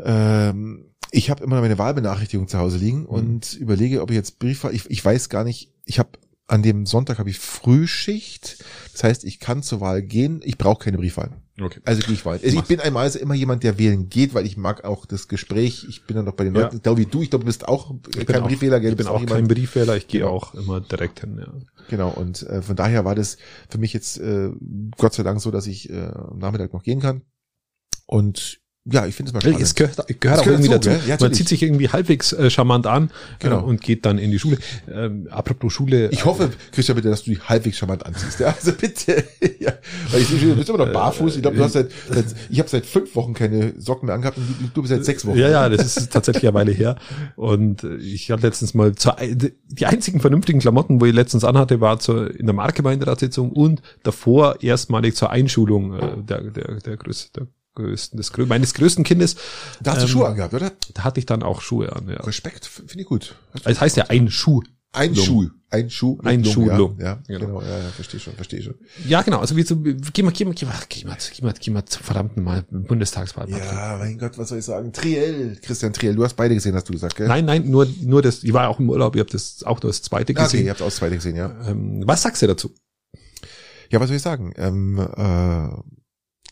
Ähm, 0.00 0.85
ich 1.10 1.30
habe 1.30 1.44
immer 1.44 1.60
meine 1.60 1.78
Wahlbenachrichtigung 1.78 2.48
zu 2.48 2.58
Hause 2.58 2.78
liegen 2.78 3.00
mhm. 3.00 3.06
und 3.06 3.54
überlege, 3.54 4.02
ob 4.02 4.10
ich 4.10 4.16
jetzt 4.16 4.38
Brief 4.38 4.64
ich, 4.64 4.88
ich 4.90 5.04
weiß 5.04 5.28
gar 5.28 5.44
nicht, 5.44 5.72
ich 5.84 5.98
habe 5.98 6.10
an 6.48 6.62
dem 6.62 6.86
Sonntag 6.86 7.18
habe 7.18 7.30
ich 7.30 7.38
Frühschicht. 7.38 8.64
Das 8.92 9.02
heißt, 9.02 9.24
ich 9.24 9.40
kann 9.40 9.62
zur 9.62 9.80
Wahl 9.80 10.02
gehen. 10.02 10.40
Ich 10.44 10.58
brauche 10.58 10.84
keine 10.84 10.96
Briefwahl. 10.96 11.30
Okay. 11.60 11.80
Also 11.84 12.02
gehe 12.02 12.14
ich 12.14 12.24
Wahl. 12.24 12.38
Also 12.42 12.58
ich 12.58 12.64
bin 12.64 12.80
einmal 12.80 13.04
also 13.04 13.18
immer 13.18 13.34
jemand, 13.34 13.62
der 13.62 13.78
wählen 13.78 14.08
geht, 14.08 14.34
weil 14.34 14.46
ich 14.46 14.56
mag 14.56 14.84
auch 14.84 15.06
das 15.06 15.26
Gespräch. 15.26 15.86
Ich 15.88 16.04
bin 16.04 16.16
dann 16.16 16.26
noch 16.26 16.34
bei 16.34 16.44
den 16.44 16.54
ja. 16.54 16.62
Leuten, 16.62 16.82
glaube 16.82 17.00
wie 17.00 17.06
du. 17.06 17.22
Ich 17.22 17.30
glaube, 17.30 17.44
du 17.44 17.46
bist 17.46 17.66
auch 17.66 17.94
ich 18.16 18.26
kein 18.26 18.42
Briefwähler. 18.42 18.78
Gell? 18.78 18.92
Ich 18.92 18.96
bin 18.96 19.06
auch, 19.06 19.22
auch 19.22 19.26
kein 19.26 19.48
Briefwähler. 19.48 19.96
Ich 19.96 20.06
gehe 20.06 20.20
genau. 20.20 20.32
auch 20.32 20.54
immer 20.54 20.80
direkt 20.80 21.20
hin. 21.20 21.38
Ja. 21.38 21.52
Genau. 21.88 22.10
Und 22.10 22.42
äh, 22.42 22.62
von 22.62 22.76
daher 22.76 23.04
war 23.04 23.14
das 23.14 23.38
für 23.68 23.78
mich 23.78 23.92
jetzt 23.92 24.18
äh, 24.18 24.50
Gott 24.98 25.14
sei 25.14 25.22
Dank 25.22 25.40
so, 25.40 25.50
dass 25.50 25.66
ich 25.66 25.90
äh, 25.90 26.10
am 26.14 26.38
Nachmittag 26.38 26.72
noch 26.72 26.82
gehen 26.82 27.00
kann. 27.00 27.22
Und 28.06 28.60
ja, 28.90 29.06
ich 29.06 29.14
finde 29.14 29.30
es 29.30 29.34
mal 29.34 29.40
spannend. 29.40 29.60
Es 29.60 29.74
gehört, 29.74 30.20
gehört 30.20 30.40
auch 30.40 30.46
irgendwie 30.46 30.68
dazu. 30.68 30.90
dazu. 30.90 31.08
Ja, 31.08 31.16
Man 31.20 31.32
zieht 31.32 31.48
sich 31.48 31.62
irgendwie 31.62 31.88
halbwegs 31.88 32.32
äh, 32.32 32.50
charmant 32.50 32.86
an 32.86 33.10
genau. 33.40 33.60
äh, 33.60 33.64
und 33.64 33.80
geht 33.80 34.06
dann 34.06 34.18
in 34.18 34.30
die 34.30 34.38
Schule. 34.38 34.58
Ähm, 34.92 35.26
apropos 35.30 35.72
Schule. 35.72 36.08
Ich 36.10 36.24
hoffe, 36.24 36.50
Christian, 36.70 36.94
bitte, 36.94 37.10
dass 37.10 37.24
du 37.24 37.30
dich 37.30 37.48
halbwegs 37.48 37.78
charmant 37.78 38.06
anziehst. 38.06 38.38
Ja, 38.38 38.48
also 38.48 38.72
bitte. 38.72 39.24
ja. 39.58 39.72
Weil 40.10 40.20
ich, 40.20 40.28
du 40.28 40.54
bist 40.54 40.68
immer 40.68 40.78
noch 40.78 40.92
barfuß. 40.92 41.36
Ich 41.36 41.42
glaube, 41.42 41.56
du 41.56 41.64
hast 41.64 41.72
seit, 41.72 41.90
seit 42.08 42.26
ich 42.48 42.58
habe 42.60 42.68
seit 42.68 42.86
fünf 42.86 43.14
Wochen 43.16 43.34
keine 43.34 43.74
Socken 43.78 44.06
mehr 44.06 44.14
angehabt 44.14 44.38
und 44.38 44.48
du, 44.48 44.68
du 44.72 44.82
bist 44.82 44.94
seit 44.94 45.04
sechs 45.04 45.26
Wochen. 45.26 45.38
Ja, 45.38 45.48
ja, 45.48 45.68
das 45.68 45.96
ist 45.96 46.12
tatsächlich 46.12 46.44
eine 46.44 46.54
Weile 46.54 46.72
her. 46.72 46.96
Und 47.34 47.82
äh, 47.82 47.96
ich 47.96 48.30
hatte 48.30 48.46
letztens 48.46 48.74
mal 48.74 48.94
zur, 48.94 49.16
die 49.20 49.86
einzigen 49.86 50.20
vernünftigen 50.20 50.60
Klamotten, 50.60 51.00
wo 51.00 51.06
ich 51.06 51.14
letztens 51.14 51.44
anhatte, 51.44 51.80
war 51.80 51.98
zur, 51.98 52.38
in 52.38 52.46
der 52.46 52.54
Marktgemeinderatssitzung 52.54 53.50
und 53.50 53.82
davor 54.04 54.62
erstmalig 54.62 55.16
zur 55.16 55.30
Einschulung 55.30 55.94
äh, 55.94 56.22
der, 56.22 56.42
der, 56.42 56.74
der, 56.76 56.96
Größe, 56.96 57.30
der 57.34 57.48
größten, 57.76 58.16
des, 58.16 58.36
meines 58.36 58.74
größten 58.74 59.04
Kindes. 59.04 59.36
Da 59.80 59.92
hast 59.92 59.98
du 59.98 60.06
ähm, 60.06 60.08
Schuhe 60.08 60.26
angehabt, 60.26 60.54
oder? 60.54 60.72
Da 60.94 61.04
hatte 61.04 61.20
ich 61.20 61.26
dann 61.26 61.44
auch 61.44 61.60
Schuhe 61.60 61.94
an, 61.94 62.08
ja. 62.08 62.16
Respekt, 62.16 62.66
finde 62.66 63.00
ich 63.00 63.06
gut. 63.06 63.36
Es 63.54 63.62
das 63.62 63.80
heißt 63.80 63.96
ja 63.96 64.06
ein 64.08 64.28
Schuh. 64.30 64.62
Ein 64.92 65.14
Schuh. 65.14 65.50
Ein 65.68 65.90
Schuh. 65.90 66.18
Ein 66.22 66.44
Schuh. 66.44 66.68
Ja, 66.68 66.78
ja, 66.98 67.18
genau. 67.26 67.46
genau. 67.46 67.62
Ja, 67.62 67.78
ja, 67.78 67.88
verstehe 67.90 68.18
schon, 68.18 68.32
verstehe 68.34 68.62
schon. 68.62 68.76
Ja, 69.06 69.20
genau. 69.20 69.40
Also 69.40 69.56
wie 69.56 69.64
zu, 69.64 69.76
geh 69.82 70.22
mal, 70.22 70.32
geh 70.32 70.44
mal, 70.46 70.54
geh 70.54 70.64
mal, 70.64 70.74
geh 70.88 71.04
mal, 71.04 71.18
geh 71.18 71.42
mal, 71.42 71.54
geh 71.60 71.70
mal 71.70 71.84
zum 71.84 72.02
verdammten 72.02 72.42
Mal 72.42 72.62
Bundestagswahl. 72.70 73.50
Ja, 73.50 73.96
mein 73.98 74.16
Gott, 74.16 74.38
was 74.38 74.48
soll 74.48 74.58
ich 74.58 74.64
sagen? 74.64 74.92
Triell, 74.92 75.58
Christian 75.60 75.92
Triell. 75.92 76.14
Du 76.14 76.24
hast 76.24 76.34
beide 76.34 76.54
gesehen, 76.54 76.74
hast 76.74 76.88
du 76.88 76.94
gesagt, 76.94 77.16
gell? 77.16 77.28
Nein, 77.28 77.44
nein, 77.44 77.68
nur, 77.68 77.86
nur 78.00 78.22
das, 78.22 78.42
ich 78.42 78.52
war 78.54 78.68
auch 78.68 78.80
im 78.80 78.88
Urlaub, 78.88 79.16
ihr 79.16 79.20
habt 79.20 79.34
das 79.34 79.64
auch 79.64 79.82
nur 79.82 79.90
das 79.90 80.00
zweite 80.00 80.32
gesehen. 80.32 80.60
Okay, 80.60 80.64
ihr 80.64 80.70
habt 80.70 80.80
auch 80.80 80.86
das 80.86 80.96
zweite 80.96 81.16
gesehen, 81.16 81.36
ja. 81.36 81.54
Ähm, 81.66 82.02
was 82.06 82.22
sagst 82.22 82.40
du 82.40 82.46
dazu? 82.46 82.72
Ja, 83.90 84.00
was 84.00 84.08
soll 84.08 84.16
ich 84.16 84.22
sagen? 84.22 84.54
Ähm, 84.56 84.98
äh, 84.98 85.68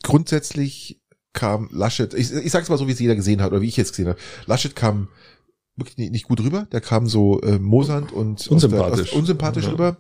grundsätzlich 0.03 1.01
kam 1.35 1.69
Laschet, 1.71 2.15
ich, 2.15 2.33
ich 2.33 2.51
sag's 2.51 2.71
mal 2.71 2.79
so, 2.79 2.89
wie 2.89 2.93
es 2.93 3.01
jeder 3.01 3.17
gesehen 3.17 3.43
hat, 3.43 3.53
oder 3.53 3.61
wie 3.61 3.69
ich 3.69 3.77
jetzt 3.77 3.91
gesehen 3.91 4.09
habe. 4.09 4.19
Laschet 4.47 4.75
kam 4.75 5.09
wirklich 5.77 6.11
nicht, 6.11 6.27
gut 6.27 6.41
rüber, 6.41 6.67
der 6.73 6.81
kam 6.81 7.07
so 7.07 7.41
äh, 7.43 7.59
mosernd 7.59 8.13
und 8.13 8.47
unsympathisch, 8.47 8.91
aus 8.91 8.97
der, 8.97 9.05
aus, 9.05 9.13
unsympathisch 9.13 9.65
ja. 9.65 9.71
rüber. 9.71 9.97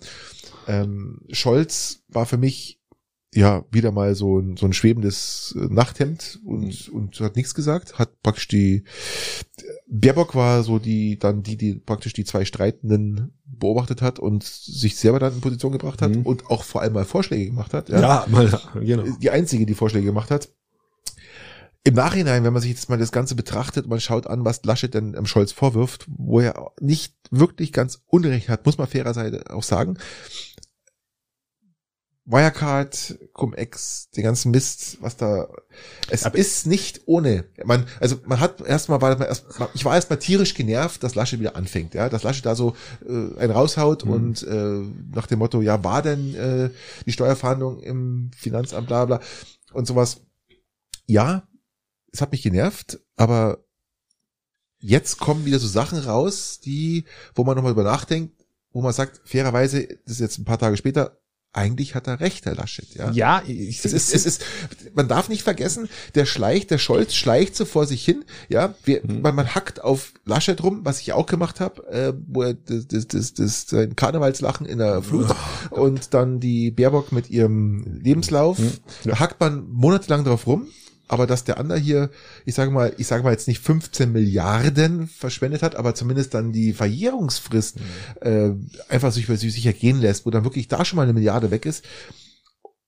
Ähm, 0.67 1.21
Scholz 1.31 2.05
war 2.09 2.27
für 2.27 2.39
mich 2.39 2.81
ja 3.35 3.65
wieder 3.73 3.91
mal 3.91 4.15
so 4.15 4.39
ein, 4.39 4.57
so 4.57 4.65
ein 4.67 4.73
schwebendes 4.73 5.57
äh, 5.59 5.67
Nachthemd 5.67 6.39
und, 6.45 6.89
mhm. 6.89 6.95
und 6.95 7.21
hat 7.21 7.35
nichts 7.35 7.55
gesagt, 7.55 7.99
hat 7.99 8.23
praktisch 8.23 8.47
die 8.47 8.85
Baerbock 9.89 10.37
war 10.37 10.63
so 10.63 10.79
die 10.79 11.19
dann 11.19 11.43
die 11.43 11.57
die 11.57 11.75
praktisch 11.75 12.13
die 12.13 12.25
zwei 12.25 12.45
Streitenden 12.45 13.37
beobachtet 13.45 14.03
hat 14.03 14.21
und 14.21 14.45
sich 14.45 14.97
selber 14.97 15.19
dann 15.19 15.35
in 15.35 15.41
Position 15.41 15.73
gebracht 15.73 16.01
hat 16.01 16.15
mhm. 16.15 16.23
und 16.23 16.47
auch 16.47 16.63
vor 16.63 16.83
allem 16.83 16.93
mal 16.93 17.05
Vorschläge 17.05 17.47
gemacht 17.47 17.75
hat. 17.75 17.89
Ja, 17.89 18.01
ja 18.01 18.27
mal, 18.29 18.61
genau. 18.75 19.03
Die 19.21 19.31
einzige, 19.31 19.67
die 19.67 19.75
Vorschläge 19.75 20.07
gemacht 20.07 20.31
hat 20.31 20.49
im 21.87 21.95
Nachhinein, 21.95 22.45
wenn 22.45 22.53
man 22.55 22.63
sich 22.63 22.71
jetzt 22.71 22.89
mal 22.89 22.99
das 22.99 23.13
Ganze 23.13 23.35
betrachtet, 23.35 23.87
man 23.87 24.01
schaut 24.01 24.27
an, 24.27 24.45
was 24.45 24.65
Laschet 24.65 24.93
denn 24.93 25.15
am 25.15 25.27
Scholz 25.27 25.53
vorwirft, 25.53 26.07
wo 26.09 26.41
er 26.41 26.73
nicht 26.81 27.15
wirklich 27.31 27.73
ganz 27.73 28.03
Unrecht 28.07 28.49
hat, 28.49 28.65
muss 28.65 28.79
man 28.79 28.87
fairerseits 28.87 29.51
auch 29.51 29.63
sagen. 29.63 29.99
Wirecard, 32.27 33.19
Cum-Ex, 33.35 34.09
den 34.17 34.25
ganzen 34.25 34.51
Mist, 34.51 34.97
was 35.03 35.19
da, 35.19 35.47
es 36.09 36.25
Aber 36.25 36.39
ist 36.39 36.67
nicht 36.67 37.03
ohne. 37.05 37.45
Man, 37.65 37.85
also 38.01 38.17
man 38.25 38.41
hat 38.41 38.63
erstmal, 38.63 39.03
war 39.03 39.21
erst, 39.21 39.45
ich 39.75 39.85
war 39.85 39.95
erstmal 39.95 40.19
tierisch 40.19 40.55
genervt, 40.55 41.03
dass 41.03 41.15
Laschet 41.15 41.39
wieder 41.39 41.55
anfängt, 41.55 41.93
ja, 41.93 42.09
dass 42.09 42.23
Laschet 42.23 42.47
da 42.47 42.55
so 42.55 42.75
äh, 43.07 43.39
einen 43.39 43.51
raushaut 43.51 44.07
mhm. 44.07 44.11
und 44.11 44.43
äh, 44.43 44.81
nach 45.15 45.27
dem 45.27 45.41
Motto, 45.41 45.61
ja, 45.61 45.85
war 45.85 46.01
denn 46.01 46.35
äh, 46.35 46.71
die 47.05 47.13
Steuerverhandlung 47.13 47.81
im 47.81 48.31
Finanzamt, 48.35 48.87
bla 48.87 49.05
bla 49.05 49.21
und 49.75 49.87
sowas. 49.87 50.23
Ja, 51.07 51.47
es 52.15 52.21
hat 52.21 52.31
mich 52.31 52.43
genervt, 52.43 53.01
aber 53.17 53.65
jetzt 54.79 55.19
kommen 55.19 55.45
wieder 55.45 55.59
so 55.59 55.67
Sachen 55.67 55.99
raus, 55.99 56.61
die, 56.65 57.05
wo 57.35 57.43
man 57.43 57.57
nochmal 57.57 57.73
über 57.73 57.83
nachdenkt, 57.83 58.47
wo 58.71 58.83
man 58.83 58.93
sagt, 58.93 59.21
fairerweise, 59.25 59.89
das 60.05 60.15
ist 60.15 60.21
jetzt 60.21 60.39
ein 60.39 60.45
paar 60.45 60.59
Tage 60.59 60.77
später, 60.77 61.19
eigentlich 61.53 61.95
hat 61.95 62.07
er 62.07 62.21
recht, 62.21 62.47
Herr 62.47 62.55
Laschet. 62.55 62.95
Ja, 62.95 63.11
ja 63.11 63.43
ich, 63.47 63.85
es 63.85 63.93
ist, 63.93 64.15
es 64.15 64.27
ist, 64.27 64.45
man 64.95 65.09
darf 65.09 65.29
nicht 65.29 65.43
vergessen, 65.43 65.89
der 66.15 66.25
schleicht, 66.25 66.71
der 66.71 66.79
Scholz 66.79 67.15
schleicht 67.15 67.57
so 67.57 67.65
vor 67.65 67.87
sich 67.87 68.05
hin. 68.05 68.25
Ja, 68.49 68.75
wir, 68.85 69.03
mhm. 69.05 69.23
man, 69.23 69.35
man 69.35 69.55
hackt 69.55 69.83
auf 69.83 70.13
Laschet 70.25 70.63
rum, 70.63 70.81
was 70.85 71.01
ich 71.01 71.13
auch 71.13 71.27
gemacht 71.27 71.61
habe, 71.61 71.87
äh, 71.89 72.13
wo 72.27 72.43
er 72.43 72.55
das, 72.55 72.89
das, 72.89 73.07
das, 73.07 73.35
das 73.35 73.67
sein 73.69 73.95
Karnevalslachen 73.95 74.67
in 74.67 74.79
der 74.79 75.03
Flut 75.03 75.29
oh, 75.71 75.81
und 75.81 76.13
dann 76.13 76.41
die 76.41 76.73
Baerbock 76.73 77.13
mit 77.13 77.31
ihrem 77.31 77.85
Lebenslauf. 78.03 78.59
Mhm. 78.59 78.73
Da 79.05 79.19
hackt 79.21 79.41
man 79.41 79.69
monatelang 79.69 80.25
drauf 80.25 80.47
rum 80.49 80.69
aber 81.09 81.27
dass 81.27 81.45
der 81.45 81.59
andere 81.59 81.79
hier, 81.79 82.11
ich 82.45 82.55
sage 82.55 82.71
mal, 82.71 82.95
ich 82.97 83.07
sage 83.07 83.23
mal 83.23 83.33
jetzt 83.33 83.49
nicht 83.49 83.61
15 83.61 84.11
Milliarden 84.11 85.07
verschwendet 85.07 85.63
hat, 85.63 85.77
aber 85.77 85.95
zumindest 85.95 86.35
dann 86.35 86.53
die 86.53 86.73
Verjährungsfrist 86.73 87.79
mhm. 87.79 88.27
äh, 88.27 88.93
einfach 88.93 89.13
sich 89.13 89.25
über 89.25 89.37
sich 89.37 89.53
sicher 89.53 89.73
gehen 89.73 90.01
lässt, 90.01 90.25
wo 90.27 90.31
dann 90.31 90.45
wirklich 90.45 90.69
da 90.69 90.85
schon 90.85 90.97
mal 90.97 91.03
eine 91.03 91.13
Milliarde 91.13 91.51
weg 91.51 91.67
ist, 91.67 91.85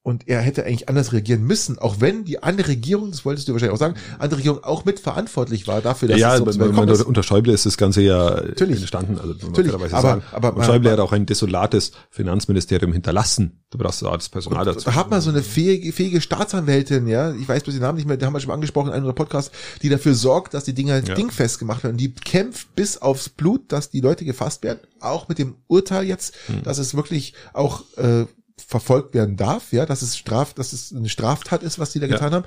und 0.06 0.28
er 0.28 0.40
hätte 0.40 0.64
eigentlich 0.64 0.88
anders 0.88 1.12
reagieren 1.12 1.42
müssen, 1.42 1.80
auch 1.80 1.96
wenn 1.98 2.24
die 2.24 2.40
andere 2.40 2.68
Regierung, 2.68 3.10
das 3.10 3.24
wolltest 3.24 3.48
du 3.48 3.52
wahrscheinlich 3.52 3.74
auch 3.74 3.80
sagen, 3.80 3.96
andere 4.20 4.38
Regierung 4.38 4.62
auch 4.62 4.84
mitverantwortlich 4.84 5.66
war 5.66 5.80
dafür, 5.80 6.06
dass 6.06 6.20
ja, 6.20 6.34
es 6.34 6.38
so 6.38 6.44
bei, 6.44 6.52
ist. 6.92 7.02
unter 7.02 7.24
Schäuble 7.24 7.52
ist 7.52 7.66
das 7.66 7.76
Ganze 7.76 8.02
ja 8.02 8.36
Natürlich. 8.36 8.78
entstanden. 8.78 9.18
Also 9.18 9.34
Natürlich. 9.44 9.74
aber, 9.74 9.88
sagen. 9.88 10.22
aber 10.30 10.56
und 10.56 10.64
Schäuble 10.64 10.92
hat 10.92 11.00
auch 11.00 11.10
ein 11.10 11.26
desolates 11.26 11.90
Finanzministerium 12.10 12.92
hinterlassen. 12.92 13.64
Du 13.70 13.78
brauchst 13.78 14.00
da 14.00 14.16
das 14.16 14.28
Personal 14.28 14.64
dazu. 14.64 14.84
Da 14.84 14.94
hat 14.94 15.10
man 15.10 15.20
so 15.20 15.30
eine 15.30 15.42
fähige, 15.42 15.92
fähige 15.92 16.20
Staatsanwältin, 16.20 17.08
ja, 17.08 17.34
ich 17.34 17.48
weiß 17.48 17.64
bloß 17.64 17.74
den 17.74 17.82
Namen 17.82 17.96
nicht 17.96 18.06
mehr, 18.06 18.16
die 18.16 18.24
haben 18.24 18.32
wir 18.32 18.38
schon 18.38 18.52
angesprochen 18.52 18.90
in 18.90 18.94
einem 18.94 19.12
Podcast, 19.12 19.50
die 19.82 19.88
dafür 19.88 20.14
sorgt, 20.14 20.54
dass 20.54 20.62
die 20.62 20.72
Dinger 20.72 21.02
ja. 21.02 21.16
dingfest 21.16 21.58
gemacht 21.58 21.82
werden. 21.82 21.96
Die 21.96 22.14
kämpft 22.14 22.76
bis 22.76 22.98
aufs 23.02 23.28
Blut, 23.28 23.72
dass 23.72 23.90
die 23.90 24.02
Leute 24.02 24.24
gefasst 24.24 24.62
werden, 24.62 24.78
auch 25.00 25.26
mit 25.26 25.40
dem 25.40 25.56
Urteil 25.66 26.04
jetzt, 26.04 26.36
hm. 26.46 26.62
dass 26.62 26.78
es 26.78 26.94
wirklich 26.94 27.34
auch 27.52 27.82
äh, 27.96 28.26
verfolgt 28.58 29.14
werden 29.14 29.36
darf, 29.36 29.72
ja, 29.72 29.84
dass 29.84 30.00
es 30.00 30.16
Straf, 30.16 30.54
dass 30.54 30.72
es 30.72 30.92
eine 30.92 31.10
Straftat 31.10 31.62
ist, 31.62 31.78
was 31.78 31.92
die 31.92 32.00
da 32.00 32.06
ja. 32.06 32.14
getan 32.14 32.32
haben. 32.32 32.44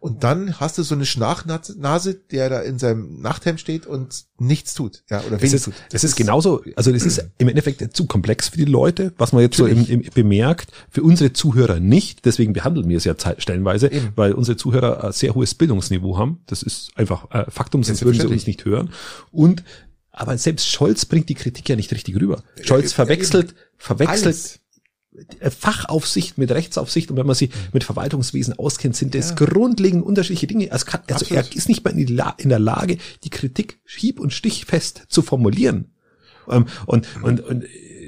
Und 0.00 0.24
dann 0.24 0.58
hast 0.58 0.78
du 0.78 0.82
so 0.82 0.94
eine 0.94 1.06
Schnachnase, 1.06 2.14
der 2.14 2.48
da 2.48 2.60
in 2.60 2.78
seinem 2.78 3.20
Nachthemd 3.20 3.60
steht 3.60 3.86
und 3.86 4.24
nichts 4.38 4.74
tut, 4.74 5.04
ja, 5.08 5.20
oder 5.22 5.40
wenig 5.40 5.62
tut. 5.62 5.74
Das 5.90 6.02
ist, 6.02 6.10
ist 6.10 6.16
genauso, 6.16 6.62
also 6.74 6.90
das 6.90 7.04
ist 7.04 7.24
im 7.38 7.48
Endeffekt 7.48 7.96
zu 7.96 8.06
komplex 8.06 8.48
für 8.48 8.56
die 8.56 8.64
Leute, 8.64 9.12
was 9.16 9.32
man 9.32 9.42
jetzt 9.42 9.58
Natürlich. 9.58 9.86
so 9.86 9.92
im, 9.92 10.00
im, 10.00 10.10
bemerkt, 10.12 10.72
für 10.90 11.02
unsere 11.02 11.32
Zuhörer 11.32 11.78
nicht, 11.78 12.24
deswegen 12.24 12.52
behandeln 12.52 12.88
wir 12.88 12.96
es 12.96 13.04
ja 13.04 13.14
stellenweise, 13.38 13.92
Eben. 13.92 14.12
weil 14.16 14.32
unsere 14.32 14.56
Zuhörer 14.56 15.04
ein 15.04 15.12
sehr 15.12 15.36
hohes 15.36 15.54
Bildungsniveau 15.54 16.18
haben. 16.18 16.40
Das 16.46 16.64
ist 16.64 16.90
einfach 16.96 17.30
äh, 17.30 17.48
Faktum, 17.48 17.84
sonst 17.84 18.04
würden 18.04 18.20
sie 18.20 18.26
uns 18.26 18.46
nicht 18.46 18.64
hören. 18.64 18.90
Und 19.30 19.62
aber 20.10 20.38
selbst 20.38 20.68
Scholz 20.68 21.06
bringt 21.06 21.28
die 21.28 21.34
Kritik 21.34 21.68
ja 21.68 21.74
nicht 21.74 21.92
richtig 21.92 22.14
rüber. 22.20 22.44
Scholz 22.62 22.92
verwechselt, 22.92 23.54
verwechselt 23.78 24.26
Alles 24.26 24.60
Fachaufsicht 25.40 26.38
mit 26.38 26.50
Rechtsaufsicht 26.50 27.10
und 27.10 27.16
wenn 27.16 27.26
man 27.26 27.36
sich 27.36 27.50
mit 27.72 27.84
Verwaltungswesen 27.84 28.58
auskennt, 28.58 28.96
sind 28.96 29.14
das 29.14 29.30
ja. 29.30 29.36
grundlegend 29.36 30.04
unterschiedliche 30.04 30.46
Dinge. 30.46 30.72
Also, 30.72 30.86
kann, 30.86 31.02
also 31.10 31.32
er 31.32 31.44
ist 31.54 31.68
nicht 31.68 31.84
mal 31.84 31.96
in 31.98 32.48
der 32.48 32.58
Lage, 32.58 32.98
die 33.22 33.30
Kritik 33.30 33.78
hieb- 33.86 34.20
und 34.20 34.32
stichfest 34.32 35.04
zu 35.08 35.22
formulieren. 35.22 35.92
Ähm, 36.50 36.66
und, 36.86 37.06
und, 37.22 37.40
und 37.40 37.64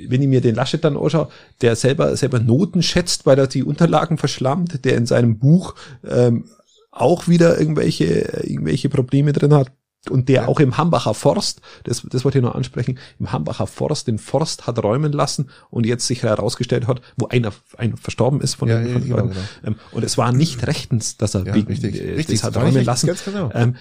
wenn 0.09 0.23
ich 0.23 0.29
mir 0.29 0.41
den 0.41 0.55
Laschet 0.55 0.83
dann 0.83 0.97
anschaue, 0.97 1.29
der 1.61 1.77
selber, 1.77 2.17
selber 2.17 2.41
Noten 2.41 2.83
schätzt, 2.83 3.27
weil 3.27 3.39
er 3.39 3.47
die 3.47 3.65
Unterlagen 3.65 4.19
verschlammt, 4.19 4.85
der 4.85 4.97
in 4.97 5.07
seinem 5.07 5.39
Buch 5.39 5.75
ähm, 6.07 6.45
auch 6.91 7.29
wieder 7.29 7.59
irgendwelche, 7.59 8.05
irgendwelche 8.45 8.89
Probleme 8.89 9.33
drin 9.33 9.55
hat 9.55 9.71
und 10.11 10.29
der 10.29 10.43
ja. 10.43 10.49
auch 10.49 10.61
im 10.61 10.77
Hambacher 10.77 11.15
Forst, 11.15 11.61
das, 11.85 12.07
das 12.09 12.25
wollte 12.25 12.39
ich 12.39 12.45
noch 12.45 12.55
ansprechen, 12.55 12.99
im 13.19 13.33
Hambacher 13.33 13.67
Forst 13.67 14.09
den 14.09 14.19
Forst 14.19 14.67
hat 14.67 14.83
räumen 14.83 15.13
lassen 15.13 15.51
und 15.71 15.87
jetzt 15.87 16.07
sich 16.07 16.23
herausgestellt 16.23 16.87
hat, 16.87 17.01
wo 17.17 17.29
einer, 17.29 17.53
einer 17.77 17.97
verstorben 17.97 18.41
ist 18.41 18.55
von, 18.55 18.69
ja, 18.69 18.81
den, 18.81 18.93
von 18.93 19.03
ja, 19.03 19.17
genau, 19.17 19.29
genau. 19.29 19.41
Ähm, 19.65 19.77
und 19.93 20.05
es 20.05 20.19
war 20.19 20.33
nicht 20.33 20.67
rechtens, 20.67 21.17
dass 21.17 21.35
er 21.35 21.47
ja, 21.47 21.55
wegen, 21.55 21.69
richtig, 21.69 22.01
äh, 22.01 22.15
richtig, 22.15 22.41
das 22.41 22.55
hat 22.55 22.63
räumen 22.63 22.85
lassen. 22.85 23.07
Ganz 23.07 23.25
genau. 23.25 23.51
Ähm, 23.55 23.77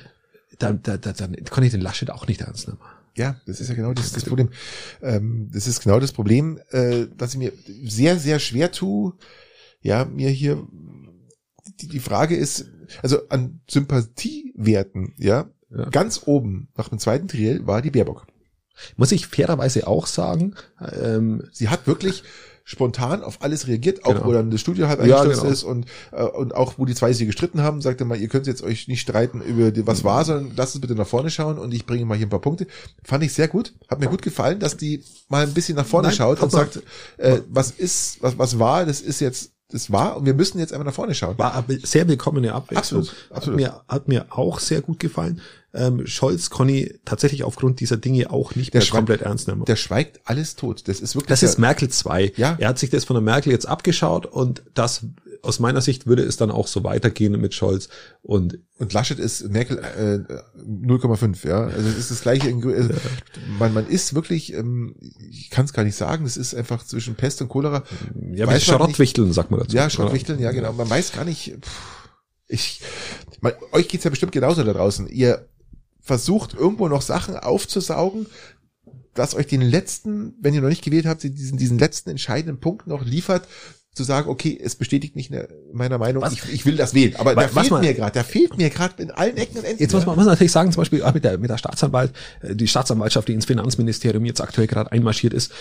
dann, 0.59 0.81
dann, 0.83 1.01
dann, 1.01 1.15
dann 1.15 1.35
kann 1.45 1.63
ich 1.63 1.71
den 1.71 1.81
Laschet 1.81 2.09
auch 2.09 2.27
nicht 2.27 2.41
ernst 2.41 2.67
nehmen. 2.67 2.79
Ja, 3.17 3.39
das 3.45 3.61
ist 3.61 3.69
ja 3.69 3.75
genau 3.75 3.93
das, 3.93 4.11
das 4.11 4.25
Problem. 4.25 4.49
Ähm, 5.01 5.49
das 5.53 5.67
ist 5.67 5.81
genau 5.81 5.99
das 5.99 6.11
Problem, 6.11 6.59
äh, 6.71 7.07
dass 7.15 7.33
ich 7.33 7.39
mir 7.39 7.53
sehr, 7.85 8.19
sehr 8.19 8.39
schwer 8.39 8.71
tue, 8.71 9.13
ja, 9.81 10.03
mir 10.03 10.29
hier 10.29 10.67
die, 11.79 11.87
die 11.87 11.99
Frage 11.99 12.35
ist, 12.35 12.65
also 13.01 13.27
an 13.29 13.61
Sympathiewerten, 13.69 15.13
ja, 15.17 15.49
ja. 15.69 15.89
Ganz 15.89 16.21
oben 16.25 16.69
nach 16.75 16.89
dem 16.89 16.99
zweiten 16.99 17.27
Triell 17.27 17.65
war 17.65 17.81
die 17.81 17.91
Baerbock. 17.91 18.27
Muss 18.97 19.11
ich 19.11 19.27
fairerweise 19.27 19.87
auch 19.87 20.05
sagen, 20.05 20.55
ähm, 21.01 21.43
sie 21.51 21.69
hat 21.69 21.87
wirklich 21.87 22.23
spontan 22.67 23.23
auf 23.23 23.43
alles 23.43 23.67
reagiert, 23.67 24.05
auch 24.05 24.15
genau. 24.15 24.25
wo 24.25 24.31
dann 24.31 24.49
das 24.49 24.59
Studio 24.59 24.87
halt 24.87 24.99
eingestürzt 24.99 25.37
ja, 25.37 25.41
genau. 25.43 25.53
ist 25.53 25.63
und, 25.63 25.85
äh, 26.11 26.23
und 26.23 26.55
auch 26.55 26.73
wo 26.77 26.85
die 26.85 26.95
zwei 26.95 27.13
sich 27.13 27.27
gestritten 27.27 27.61
haben, 27.61 27.79
sagte 27.79 28.05
mal, 28.05 28.19
ihr 28.19 28.27
könnt 28.27 28.47
jetzt 28.47 28.63
euch 28.63 28.87
nicht 28.87 29.01
streiten 29.01 29.39
über 29.41 29.69
die, 29.69 29.85
was 29.85 30.03
war, 30.03 30.25
sondern 30.25 30.53
lasst 30.55 30.75
uns 30.75 30.81
bitte 30.81 30.95
nach 30.95 31.07
vorne 31.07 31.29
schauen 31.29 31.59
und 31.59 31.73
ich 31.75 31.85
bringe 31.85 32.05
mal 32.05 32.17
hier 32.17 32.25
ein 32.25 32.31
paar 32.31 32.41
Punkte. 32.41 32.65
Fand 33.03 33.23
ich 33.23 33.33
sehr 33.33 33.47
gut, 33.47 33.75
hat 33.87 33.99
mir 33.99 34.07
gut 34.07 34.23
gefallen, 34.23 34.59
dass 34.59 34.77
die 34.77 35.03
mal 35.29 35.43
ein 35.43 35.53
bisschen 35.53 35.75
nach 35.75 35.85
vorne 35.85 36.07
Nein, 36.07 36.17
schaut 36.17 36.41
und 36.41 36.51
sagt, 36.51 36.81
äh, 37.17 37.41
was 37.47 37.69
ist, 37.69 38.21
was, 38.21 38.39
was 38.39 38.57
war, 38.57 38.85
das 38.85 38.99
ist 38.99 39.21
jetzt 39.21 39.51
das 39.69 39.91
war 39.91 40.17
und 40.17 40.25
wir 40.25 40.35
müssen 40.35 40.59
jetzt 40.59 40.73
einmal 40.73 40.85
nach 40.85 40.93
vorne 40.93 41.15
schauen. 41.15 41.37
War 41.37 41.53
aber 41.53 41.73
sehr 41.81 42.07
willkommene 42.07 42.53
Abwechslung. 42.53 43.01
Absolut, 43.01 43.31
absolut. 43.31 43.61
Hat, 43.61 43.73
mir, 43.73 43.81
hat 43.87 44.07
mir 44.07 44.25
auch 44.29 44.59
sehr 44.59 44.81
gut 44.81 44.99
gefallen. 44.99 45.41
Ähm, 45.73 46.05
Scholz 46.05 46.49
Conny 46.49 46.93
tatsächlich 47.03 47.43
aufgrund 47.43 47.79
dieser 47.79 47.97
Dinge 47.97 48.29
auch 48.29 48.55
nicht 48.55 48.73
der 48.73 48.81
mehr 48.81 48.89
komplett 48.89 49.21
ernst 49.21 49.47
nehmen. 49.47 49.65
Der 49.65 49.75
schweigt 49.75 50.21
alles 50.25 50.55
tot. 50.55 50.87
Das 50.87 51.01
ist 51.01 51.15
wirklich. 51.15 51.29
Das 51.29 51.43
ist 51.43 51.57
Merkel 51.57 51.89
2. 51.89 52.33
Ja. 52.37 52.55
Er 52.59 52.69
hat 52.69 52.79
sich 52.79 52.91
das 52.91 53.05
von 53.05 53.15
der 53.15 53.21
Merkel 53.21 53.51
jetzt 53.51 53.67
abgeschaut 53.67 54.25
und 54.25 54.63
das 54.73 55.01
aus 55.45 55.59
meiner 55.59 55.81
Sicht 55.81 56.07
würde 56.07 56.23
es 56.23 56.37
dann 56.37 56.51
auch 56.51 56.67
so 56.67 56.83
weitergehen 56.83 57.39
mit 57.39 57.53
Scholz 57.53 57.89
und 58.21 58.59
und 58.77 58.91
Laschet 58.91 59.19
ist 59.19 59.49
Merkel 59.49 59.77
äh, 59.77 60.61
0,5, 60.61 61.47
ja. 61.47 61.63
Also 61.63 61.87
es 61.87 61.97
ist 61.97 62.11
das 62.11 62.21
gleiche. 62.21 62.53
Also 62.53 62.89
man, 63.57 63.73
man 63.73 63.87
ist 63.87 64.13
wirklich, 64.13 64.53
ähm, 64.53 64.95
ich 65.29 65.49
kann 65.49 65.63
es 65.65 65.71
gar 65.71 65.83
nicht 65.83 65.95
sagen, 65.95 66.25
es 66.25 66.35
ist 66.35 66.53
einfach 66.53 66.85
zwischen 66.85 67.15
Pest 67.15 67.41
und 67.41 67.47
Cholera. 67.47 67.83
Ja, 68.33 68.53
wie 68.53 68.59
Schrottwichteln, 68.59 69.31
sagt 69.31 69.51
man 69.51 69.61
dazu. 69.61 69.75
Ja, 69.75 69.89
Schrottwichteln, 69.89 70.39
ja, 70.39 70.51
genau. 70.51 70.73
Man 70.73 70.89
weiß 70.89 71.13
gar 71.13 71.23
nicht, 71.23 71.55
pff, 71.61 72.09
ich, 72.47 72.81
man, 73.41 73.53
euch 73.71 73.87
geht's 73.87 74.03
ja 74.03 74.09
bestimmt 74.09 74.33
genauso 74.33 74.63
da 74.63 74.73
draußen. 74.73 75.07
Ihr 75.07 75.47
versucht 76.01 76.53
irgendwo 76.53 76.87
noch 76.87 77.01
Sachen 77.01 77.37
aufzusaugen, 77.37 78.27
was 79.15 79.35
euch 79.35 79.47
den 79.47 79.61
letzten, 79.61 80.35
wenn 80.41 80.53
ihr 80.53 80.61
noch 80.61 80.69
nicht 80.69 80.83
gewählt 80.83 81.05
habt, 81.05 81.23
diesen, 81.23 81.57
diesen 81.57 81.79
letzten 81.79 82.09
entscheidenden 82.09 82.59
Punkt 82.59 82.87
noch 82.87 83.03
liefert, 83.03 83.47
zu 83.95 84.03
sagen, 84.03 84.29
okay, 84.29 84.59
es 84.61 84.75
bestätigt 84.75 85.15
nicht 85.15 85.31
meiner 85.71 85.97
Meinung, 85.97 86.23
ich, 86.31 86.53
ich, 86.53 86.65
will 86.65 86.75
das 86.75 86.93
wählen. 86.93 87.15
Aber 87.15 87.35
was, 87.35 87.53
da 87.53 87.61
fehlt 87.61 87.71
man, 87.71 87.81
mir 87.81 87.93
gerade, 87.93 88.11
da 88.11 88.23
fehlt 88.23 88.57
mir 88.57 88.69
gerade 88.69 89.01
in 89.01 89.09
allen 89.09 89.37
Ecken 89.37 89.57
und 89.57 89.63
Enden. 89.63 89.81
Jetzt 89.81 89.93
muss 89.93 90.05
man, 90.05 90.15
muss 90.15 90.25
man 90.25 90.33
natürlich 90.33 90.51
sagen, 90.51 90.71
zum 90.73 90.81
Beispiel 90.81 91.01
auch 91.01 91.13
mit 91.13 91.23
der, 91.23 91.37
mit 91.37 91.49
der 91.49 91.57
Staatsanwalt, 91.57 92.11
äh, 92.41 92.55
die 92.55 92.67
Staatsanwaltschaft, 92.67 93.29
die 93.29 93.33
ins 93.33 93.45
Finanzministerium 93.45 94.25
jetzt 94.25 94.41
aktuell 94.41 94.67
gerade 94.67 94.91
einmarschiert 94.91 95.33
ist, 95.33 95.53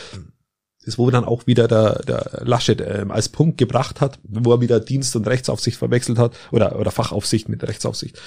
ist, 0.83 0.99
wo 0.99 1.11
dann 1.11 1.25
auch 1.25 1.47
wieder 1.47 1.69
der, 1.69 2.03
der 2.03 2.43
Laschet 2.45 2.81
ähm, 2.81 3.13
als 3.13 3.29
Punkt 3.29 3.57
gebracht 3.57 4.01
hat, 4.01 4.19
wo 4.25 4.53
er 4.53 4.61
wieder 4.61 4.81
Dienst 4.81 5.15
und 5.15 5.29
Rechtsaufsicht 5.29 5.79
verwechselt 5.79 6.19
hat 6.19 6.35
oder, 6.51 6.79
oder 6.79 6.91
Fachaufsicht 6.91 7.49
mit 7.49 7.63
Rechtsaufsicht. 7.63 8.21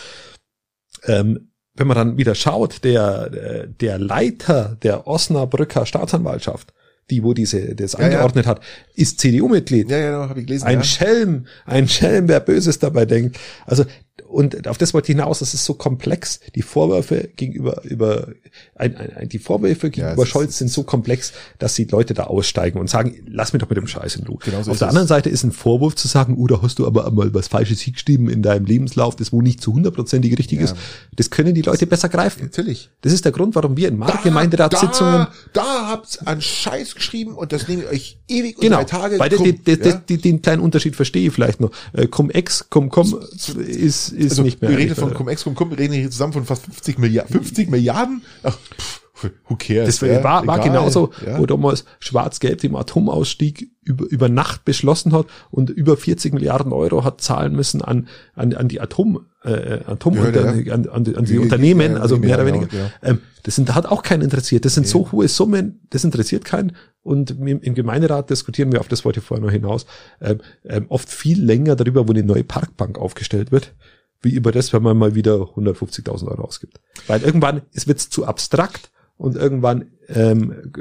Ähm, 1.03 1.51
wenn 1.73 1.87
man 1.87 1.97
dann 1.97 2.17
wieder 2.17 2.33
schaut, 2.33 2.83
der, 2.83 3.67
der 3.67 3.99
Leiter 3.99 4.77
der 4.81 5.05
Osnabrücker 5.05 5.85
Staatsanwaltschaft, 5.85 6.73
die 7.09 7.23
wo 7.23 7.33
diese 7.33 7.75
das 7.75 7.93
ja, 7.93 7.99
angeordnet 7.99 8.45
ja. 8.45 8.51
hat, 8.51 8.61
ist 8.95 9.19
CDU-Mitglied. 9.19 9.89
Ja, 9.89 9.97
ja, 9.97 10.11
genau, 10.11 10.29
habe 10.29 10.39
ich 10.39 10.47
gelesen. 10.47 10.65
Ein 10.65 10.79
ja. 10.79 10.83
Schelm, 10.83 11.47
ein 11.65 11.87
Schelm, 11.87 12.27
wer 12.27 12.39
Böses 12.39 12.79
dabei 12.79 13.05
denkt. 13.05 13.39
Also 13.65 13.85
und 14.27 14.67
auf 14.67 14.77
das 14.77 14.93
wollte 14.93 15.11
ich 15.11 15.17
hinaus, 15.17 15.39
das 15.39 15.53
ist 15.53 15.65
so 15.65 15.73
komplex. 15.73 16.39
Die 16.55 16.61
Vorwürfe 16.61 17.29
gegenüber 17.35 17.83
über 17.83 18.29
ein, 18.75 18.95
ein, 18.95 19.29
die 19.29 19.39
Vorwürfe 19.39 19.89
gegenüber 19.89 20.23
ja, 20.23 20.25
Scholz 20.25 20.57
sind 20.57 20.69
so 20.69 20.83
komplex, 20.83 21.33
dass 21.59 21.75
die 21.75 21.85
Leute 21.85 22.13
da 22.13 22.25
aussteigen 22.25 22.79
und 22.79 22.89
sagen, 22.89 23.15
lass 23.27 23.53
mich 23.53 23.61
doch 23.61 23.69
mit 23.69 23.77
dem 23.77 23.87
Scheiß 23.87 24.15
in 24.15 24.25
Ruhe. 24.25 24.39
Genau 24.43 24.63
so 24.63 24.71
auf 24.71 24.79
der 24.79 24.89
anderen 24.89 25.07
Seite 25.07 25.29
ist 25.29 25.43
ein 25.43 25.51
Vorwurf 25.51 25.95
zu 25.95 26.07
sagen, 26.07 26.35
oh, 26.37 26.47
da 26.47 26.61
hast 26.61 26.79
du 26.79 26.87
aber 26.87 27.07
einmal 27.07 27.33
was 27.33 27.47
Falsches 27.47 27.81
hingeschrieben 27.81 28.29
in 28.29 28.41
deinem 28.41 28.65
Lebenslauf, 28.65 29.15
das 29.15 29.31
wo 29.31 29.41
nicht 29.41 29.61
zu 29.61 29.73
hundertprozentig 29.73 30.37
richtig 30.37 30.59
ja. 30.59 30.65
ist. 30.65 30.75
Das 31.15 31.29
können 31.29 31.53
die 31.53 31.61
Leute 31.61 31.87
besser 31.87 32.09
greifen. 32.09 32.43
Natürlich. 32.43 32.89
Das 33.01 33.13
ist 33.13 33.25
der 33.25 33.31
Grund, 33.31 33.55
warum 33.55 33.77
wir 33.77 33.87
in 33.87 33.97
Marktgemeinderatssitzungen 33.97 35.27
da, 35.27 35.31
da 35.53 35.87
habt's 35.87 36.19
an 36.19 36.41
Scheiß 36.41 36.95
geschrieben 36.95 37.33
und 37.33 37.51
das 37.51 37.67
nehme 37.67 37.83
ich 37.83 37.89
euch 37.89 38.19
ewig 38.27 38.57
und 38.57 38.63
genau, 38.63 38.77
drei 38.77 38.83
Tage. 38.85 39.19
Weil 39.19 39.29
den, 39.29 39.63
den, 39.63 39.83
ja? 39.83 39.93
den, 39.93 40.21
den 40.21 40.41
kleinen 40.41 40.61
Unterschied 40.61 40.95
verstehe 40.95 41.27
ich 41.27 41.33
vielleicht 41.33 41.59
noch. 41.59 41.71
Äh, 41.93 42.07
Cum-Ex, 42.07 42.69
Cum-Com 42.69 43.19
ist 43.67 44.06
ist 44.09 44.31
also, 44.31 44.43
nicht 44.43 44.61
mehr. 44.61 44.71
Wir 44.71 44.77
reden 44.77 44.95
von 44.95 45.13
Cum-Ex, 45.13 45.43
Cum-Com, 45.43 45.71
wir 45.71 45.79
reden 45.79 45.93
hier 45.93 46.09
zusammen 46.09 46.33
von 46.33 46.45
fast 46.45 46.65
50 46.65 46.99
Milliarden. 46.99 47.31
50 47.31 47.69
Milliarden? 47.69 48.21
Ach, 48.43 48.57
pff, 48.57 49.01
who 49.47 49.55
cares? 49.57 49.99
Das 49.99 50.07
ja, 50.07 50.23
war, 50.23 50.45
war 50.45 50.59
genauso, 50.59 51.11
ja. 51.25 51.39
wo 51.39 51.45
damals 51.45 51.85
Schwarz-Gelb 51.99 52.61
den 52.61 52.75
Atomausstieg 52.75 53.71
über, 53.83 54.05
über 54.05 54.29
Nacht 54.29 54.65
beschlossen 54.65 55.13
hat 55.13 55.27
und 55.49 55.69
über 55.69 55.97
40 55.97 56.33
Milliarden 56.33 56.71
Euro 56.73 57.03
hat 57.03 57.21
zahlen 57.21 57.55
müssen 57.55 57.81
an, 57.81 58.07
an, 58.35 58.53
an 58.53 58.67
die 58.67 58.81
Atom, 58.81 59.25
äh, 59.43 59.79
Atom 59.85 60.15
ja, 60.15 60.29
ja. 60.29 60.73
An, 60.73 60.87
an, 60.89 61.15
an, 61.15 61.25
die 61.25 61.37
Unternehmen, 61.37 61.97
also 61.97 62.17
mehr 62.17 62.35
oder 62.35 62.45
weniger. 62.45 62.67
Ähm, 63.01 63.19
das 63.43 63.55
sind, 63.55 63.73
hat 63.73 63.85
auch 63.85 64.03
keinen 64.03 64.23
interessiert. 64.23 64.65
Das 64.65 64.73
sind 64.73 64.87
so 64.87 65.11
hohe 65.11 65.27
Summen, 65.27 65.81
das 65.89 66.03
interessiert 66.03 66.43
keinen. 66.43 66.75
Und 67.01 67.31
im, 67.31 67.61
im 67.61 67.75
Gemeinderat 67.75 68.29
diskutieren 68.29 68.71
wir, 68.73 68.81
auf 68.81 68.89
das 68.89 69.05
wollte 69.05 69.21
ich 69.21 69.25
vorher 69.25 69.45
noch 69.45 69.51
hinaus, 69.51 69.85
ähm, 70.21 70.39
ähm, 70.65 70.85
oft 70.89 71.09
viel 71.09 71.41
länger 71.41 71.77
darüber, 71.77 72.07
wo 72.07 72.11
eine 72.11 72.23
neue 72.23 72.43
Parkbank 72.43 72.97
aufgestellt 72.99 73.51
wird 73.51 73.73
wie 74.21 74.33
über 74.33 74.51
das, 74.51 74.73
wenn 74.73 74.83
man 74.83 74.97
mal 74.97 75.15
wieder 75.15 75.35
150.000 75.35 76.27
Euro 76.27 76.43
ausgibt. 76.43 76.79
Weil 77.07 77.21
irgendwann 77.21 77.61
es 77.73 77.87
wird 77.87 77.99
zu 77.99 78.25
abstrakt 78.25 78.91
und 79.17 79.35
irgendwann 79.35 79.91
ähm, 80.07 80.71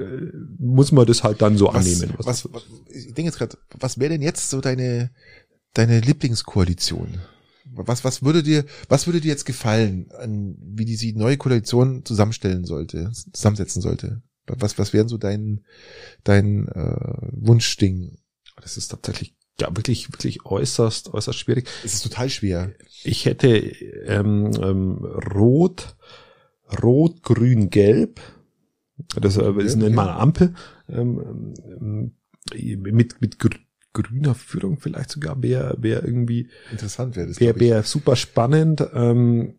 muss 0.58 0.92
man 0.92 1.06
das 1.06 1.24
halt 1.24 1.42
dann 1.42 1.56
so 1.56 1.68
was, 1.68 1.74
annehmen. 1.74 2.14
Was, 2.18 2.52
was, 2.52 2.64
ich 2.88 3.06
denke 3.06 3.24
jetzt 3.24 3.38
gerade, 3.38 3.56
was 3.78 3.98
wäre 3.98 4.10
denn 4.10 4.22
jetzt 4.22 4.50
so 4.50 4.60
deine 4.60 5.10
deine 5.74 6.00
Lieblingskoalition? 6.00 7.18
Was 7.72 8.04
was 8.04 8.22
würde 8.22 8.42
dir 8.42 8.64
was 8.88 9.06
würde 9.06 9.20
dir 9.20 9.28
jetzt 9.28 9.46
gefallen, 9.46 10.10
an, 10.18 10.56
wie 10.60 10.84
die 10.84 10.96
sie 10.96 11.12
neue 11.12 11.36
Koalition 11.36 12.04
zusammenstellen 12.04 12.64
sollte, 12.64 13.10
zusammensetzen 13.32 13.82
sollte? 13.82 14.22
Was 14.46 14.78
was 14.78 14.92
wären 14.92 15.08
so 15.08 15.18
dein 15.18 15.64
dein 16.24 16.68
äh, 16.68 17.28
Wunschding? 17.32 18.18
Das 18.62 18.76
ist 18.76 18.88
tatsächlich 18.88 19.34
ja 19.60 19.68
wirklich 19.74 20.12
wirklich 20.12 20.44
äußerst 20.44 21.12
äußerst 21.12 21.38
schwierig. 21.38 21.68
Es 21.84 21.94
ist 21.94 22.02
total 22.02 22.28
schwer. 22.28 22.72
Ich 23.04 23.24
hätte 23.24 23.56
ähm, 23.56 24.50
ähm, 24.62 25.04
rot 25.34 25.96
rot 26.82 27.22
grün 27.22 27.70
gelb. 27.70 28.20
Das 29.20 29.36
äh, 29.36 29.50
ist 29.58 29.76
nennt 29.76 29.94
man 29.94 30.08
Ampel 30.08 30.54
ähm, 30.88 31.54
ähm, 32.54 32.82
mit 32.82 33.20
mit 33.20 33.38
gr 33.38 33.50
grüner 33.92 34.34
Führung 34.34 34.78
vielleicht 34.78 35.10
sogar 35.10 35.42
wäre 35.42 35.74
wäre 35.80 36.04
irgendwie 36.04 36.50
interessant 36.70 37.16
wäre 37.16 37.28
das 37.28 37.40
wäre 37.40 37.58
wär 37.58 37.82
super 37.82 38.14
spannend. 38.14 38.86
Ähm, 38.92 39.54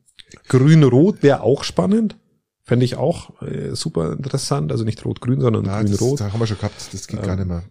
grün 0.47 0.83
rot 0.83 1.23
wäre 1.23 1.41
auch 1.41 1.63
spannend. 1.63 2.17
Fände 2.63 2.83
ich 2.83 2.97
auch 2.97 3.41
äh, 3.41 3.73
super 3.75 4.11
interessant. 4.11 4.71
Also 4.73 4.83
nicht 4.83 5.03
rot-grün, 5.05 5.39
sondern 5.39 5.63
grün-rot. 5.63 6.19
Da 6.19 6.33
haben 6.33 6.39
wir 6.39 6.47
schon 6.47 6.57
gehabt, 6.57 6.75
das 6.91 7.07
geht 7.07 7.19
ähm, 7.21 7.25
gar 7.25 7.35
nicht 7.37 7.47
mehr. 7.47 7.63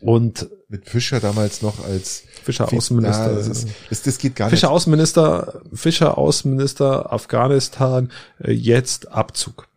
Und 0.00 0.48
mit 0.68 0.88
Fischer 0.88 1.20
damals 1.20 1.62
noch 1.62 1.84
als 1.84 2.24
Fischer 2.42 2.72
Außenminister. 2.72 3.30
Ja, 3.30 3.36
das, 3.36 3.66
das, 3.88 4.02
das, 4.02 4.18
geht 4.18 4.36
gar 4.36 4.50
Fischer 4.50 4.66
nicht. 4.66 4.72
Außenminister, 4.72 5.62
Fischer 5.72 6.18
Außenminister 6.18 7.12
Afghanistan, 7.12 8.10
äh, 8.42 8.52
jetzt 8.52 9.08
Abzug. 9.08 9.68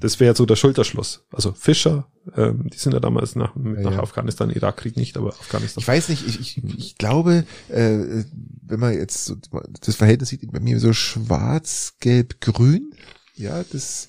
Das 0.00 0.20
wäre 0.20 0.36
so 0.36 0.46
der 0.46 0.56
Schulterschluss. 0.56 1.24
Also 1.32 1.52
Fischer, 1.52 2.06
ähm, 2.36 2.68
die 2.72 2.78
sind 2.78 2.92
ja 2.92 3.00
damals 3.00 3.34
nach, 3.34 3.56
ja, 3.56 3.62
nach 3.62 3.92
ja. 3.92 4.00
Afghanistan, 4.00 4.50
Irakkrieg 4.50 4.96
nicht, 4.96 5.16
aber 5.16 5.30
Afghanistan. 5.30 5.82
Ich 5.82 5.88
weiß 5.88 6.08
nicht, 6.08 6.26
ich, 6.26 6.40
ich, 6.40 6.64
ich 6.64 6.98
glaube, 6.98 7.44
äh, 7.68 8.24
wenn 8.62 8.80
man 8.80 8.94
jetzt 8.94 9.24
so 9.24 9.36
das 9.80 9.96
Verhältnis 9.96 10.28
sieht, 10.28 10.50
bei 10.52 10.60
mir 10.60 10.78
so 10.78 10.92
schwarz, 10.92 11.94
gelb, 12.00 12.40
grün, 12.40 12.94
ja, 13.34 13.64
das 13.72 14.08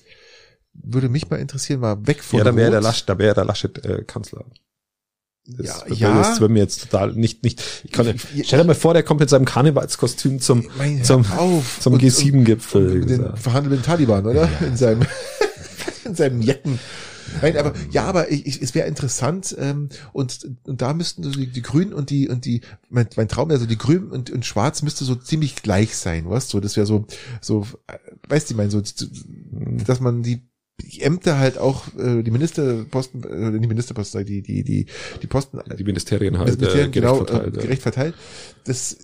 würde 0.72 1.08
mich 1.08 1.28
mal 1.28 1.36
interessieren, 1.36 1.80
mal 1.80 2.06
weg 2.06 2.22
von 2.22 2.38
Ja, 2.38 2.44
dann 2.44 2.56
wäre 2.56 2.70
der 2.70 2.80
Laschet, 2.80 3.08
da 3.08 3.18
wäre 3.18 3.34
der 3.34 3.44
Laschet 3.44 3.84
äh, 3.84 4.04
Kanzler. 4.04 4.44
Das, 5.46 5.84
ja, 5.88 5.94
ja. 5.94 6.18
das 6.18 6.40
wird 6.40 6.50
mir 6.50 6.60
jetzt 6.60 6.82
total 6.82 7.12
nicht, 7.14 7.42
nicht, 7.42 7.62
ich 7.84 7.90
kann, 7.90 8.14
stell 8.44 8.58
dir 8.60 8.64
mal 8.64 8.74
vor, 8.74 8.92
der 8.94 9.02
kommt 9.02 9.20
mit 9.20 9.30
seinem 9.30 9.46
Karnevalskostüm 9.46 10.40
zum, 10.40 10.68
mein, 10.76 11.02
zum, 11.02 11.24
zum 11.24 11.94
G7-Gipfel. 11.96 13.04
Den 13.04 13.36
verhandelnden 13.36 13.82
Taliban, 13.82 14.26
oder? 14.26 14.48
Ja. 14.60 14.66
In 14.66 14.76
seinem, 14.76 15.02
in 16.04 16.14
seinem 16.14 16.40
Jecken. 16.40 16.78
Nein, 17.42 17.56
aber 17.56 17.72
ja, 17.90 18.04
aber 18.04 18.30
ich, 18.30 18.46
ich, 18.46 18.62
es 18.62 18.74
wäre 18.74 18.88
interessant 18.88 19.54
ähm, 19.58 19.88
und, 20.12 20.50
und 20.64 20.82
da 20.82 20.92
müssten 20.92 21.22
so 21.22 21.30
die, 21.30 21.46
die 21.46 21.62
Grünen 21.62 21.92
und 21.92 22.10
die 22.10 22.28
und 22.28 22.44
die 22.44 22.62
mein, 22.88 23.08
mein 23.16 23.28
Traum 23.28 23.48
wäre 23.48 23.60
so 23.60 23.66
die 23.66 23.78
Grünen 23.78 24.10
und, 24.10 24.30
und 24.30 24.44
Schwarz 24.44 24.82
müsste 24.82 25.04
so 25.04 25.14
ziemlich 25.14 25.56
gleich 25.56 25.96
sein, 25.96 26.28
was 26.28 26.48
so 26.48 26.60
das 26.60 26.76
wäre 26.76 26.86
so 26.86 27.06
so 27.40 27.66
äh, 27.86 27.98
weißt 28.28 28.50
du, 28.50 28.54
ich 28.54 28.56
meine 28.56 28.70
so 28.70 28.82
dass 29.86 30.00
man 30.00 30.22
die 30.22 30.42
die 30.82 31.02
Ämter 31.02 31.38
halt 31.38 31.58
auch 31.58 31.86
äh, 31.98 32.22
die 32.22 32.30
Ministerposten, 32.30 33.24
äh, 33.24 33.58
die 33.58 33.66
Ministerposten, 33.66 34.24
die 34.24 34.42
die 34.42 34.62
die 34.62 34.86
die 35.22 35.26
Posten, 35.26 35.60
die 35.78 35.84
Ministerien 35.84 36.38
halt 36.38 36.48
Ministerien, 36.50 36.88
äh, 36.88 36.90
gerecht 36.90 36.92
genau, 36.92 37.16
verteilt, 37.24 37.56
äh, 37.56 37.60
gerecht 37.60 37.82
verteilt. 37.82 38.14
Das 38.64 38.96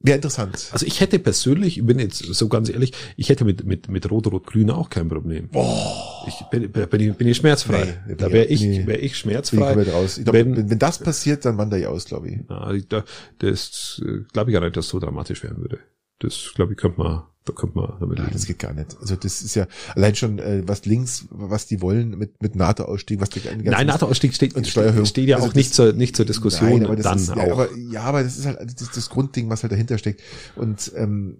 wäre 0.00 0.16
interessant. 0.16 0.68
Also 0.72 0.84
ich 0.86 1.00
hätte 1.00 1.18
persönlich, 1.18 1.78
ich 1.78 1.86
bin 1.86 1.98
jetzt 1.98 2.18
so 2.18 2.48
ganz 2.48 2.68
ehrlich, 2.68 2.92
ich 3.16 3.28
hätte 3.28 3.44
mit 3.44 3.64
mit 3.64 3.88
mit 3.88 4.10
Rot 4.10 4.26
Rot 4.26 4.46
Grün 4.46 4.70
auch 4.70 4.90
kein 4.90 5.08
Problem. 5.08 5.48
Boah. 5.48 6.24
Ich 6.26 6.40
bin, 6.50 6.70
bin, 6.70 7.00
ich, 7.00 7.16
bin 7.16 7.28
ich 7.28 7.36
schmerzfrei. 7.36 8.00
Nee, 8.06 8.14
da 8.14 8.30
wäre 8.30 8.46
ich 8.46 8.62
wäre 8.86 8.98
ich 8.98 9.16
schmerzfrei. 9.16 9.82
Ich 9.82 9.92
raus. 9.92 10.18
Ich 10.18 10.24
glaub, 10.24 10.34
wenn, 10.34 10.70
wenn 10.70 10.78
das 10.78 10.98
passiert, 10.98 11.44
dann 11.44 11.58
wandere 11.58 11.80
ich 11.80 11.86
aus, 11.86 12.04
glaube 12.04 12.28
ich. 12.28 12.38
Na, 12.48 12.72
da, 12.88 13.04
das 13.38 14.00
glaube 14.32 14.50
ich 14.50 14.54
gar 14.54 14.60
nicht, 14.60 14.76
dass 14.76 14.88
so 14.88 15.00
dramatisch 15.00 15.42
werden 15.42 15.58
würde. 15.58 15.80
Das 16.20 16.52
glaube 16.54 16.72
ich 16.72 16.78
könnte 16.78 17.00
man 17.00 17.22
da 17.44 17.52
kommt 17.52 17.74
man 17.74 17.94
damit 17.98 18.18
Nein, 18.18 18.30
das 18.32 18.46
geht 18.46 18.58
gar 18.58 18.72
nicht. 18.72 18.96
Also 19.00 19.16
das 19.16 19.42
ist 19.42 19.54
ja 19.54 19.66
allein 19.94 20.14
schon 20.14 20.38
äh, 20.38 20.62
was 20.66 20.84
links, 20.86 21.26
was 21.30 21.66
die 21.66 21.80
wollen 21.80 22.16
mit 22.16 22.40
mit 22.40 22.54
NATO-Ausstieg, 22.54 23.20
was 23.20 23.30
die 23.30 23.40
ganzen 23.40 23.64
Nein, 23.64 23.86
NATO-Ausstieg 23.86 24.34
steht, 24.34 24.54
und 24.54 24.66
Steuererhöhung. 24.66 25.06
steht 25.06 25.28
ja 25.28 25.36
also 25.36 25.48
auch 25.48 25.54
nicht 25.54 25.74
zur 25.74 25.92
nicht 25.92 26.14
zur 26.14 26.24
Diskussion. 26.24 26.70
Nein, 26.70 26.84
aber 26.84 26.96
das 26.96 27.04
dann 27.04 27.18
ist, 27.18 27.30
auch. 27.30 27.36
Ja, 27.36 27.52
aber, 27.52 27.76
ja, 27.76 28.02
aber 28.02 28.22
das 28.22 28.38
ist 28.38 28.46
halt 28.46 28.60
das, 28.60 28.80
ist 28.80 28.96
das 28.96 29.10
Grundding, 29.10 29.50
was 29.50 29.62
halt 29.62 29.72
dahinter 29.72 29.98
steckt. 29.98 30.22
Und 30.54 30.92
ähm, 30.96 31.38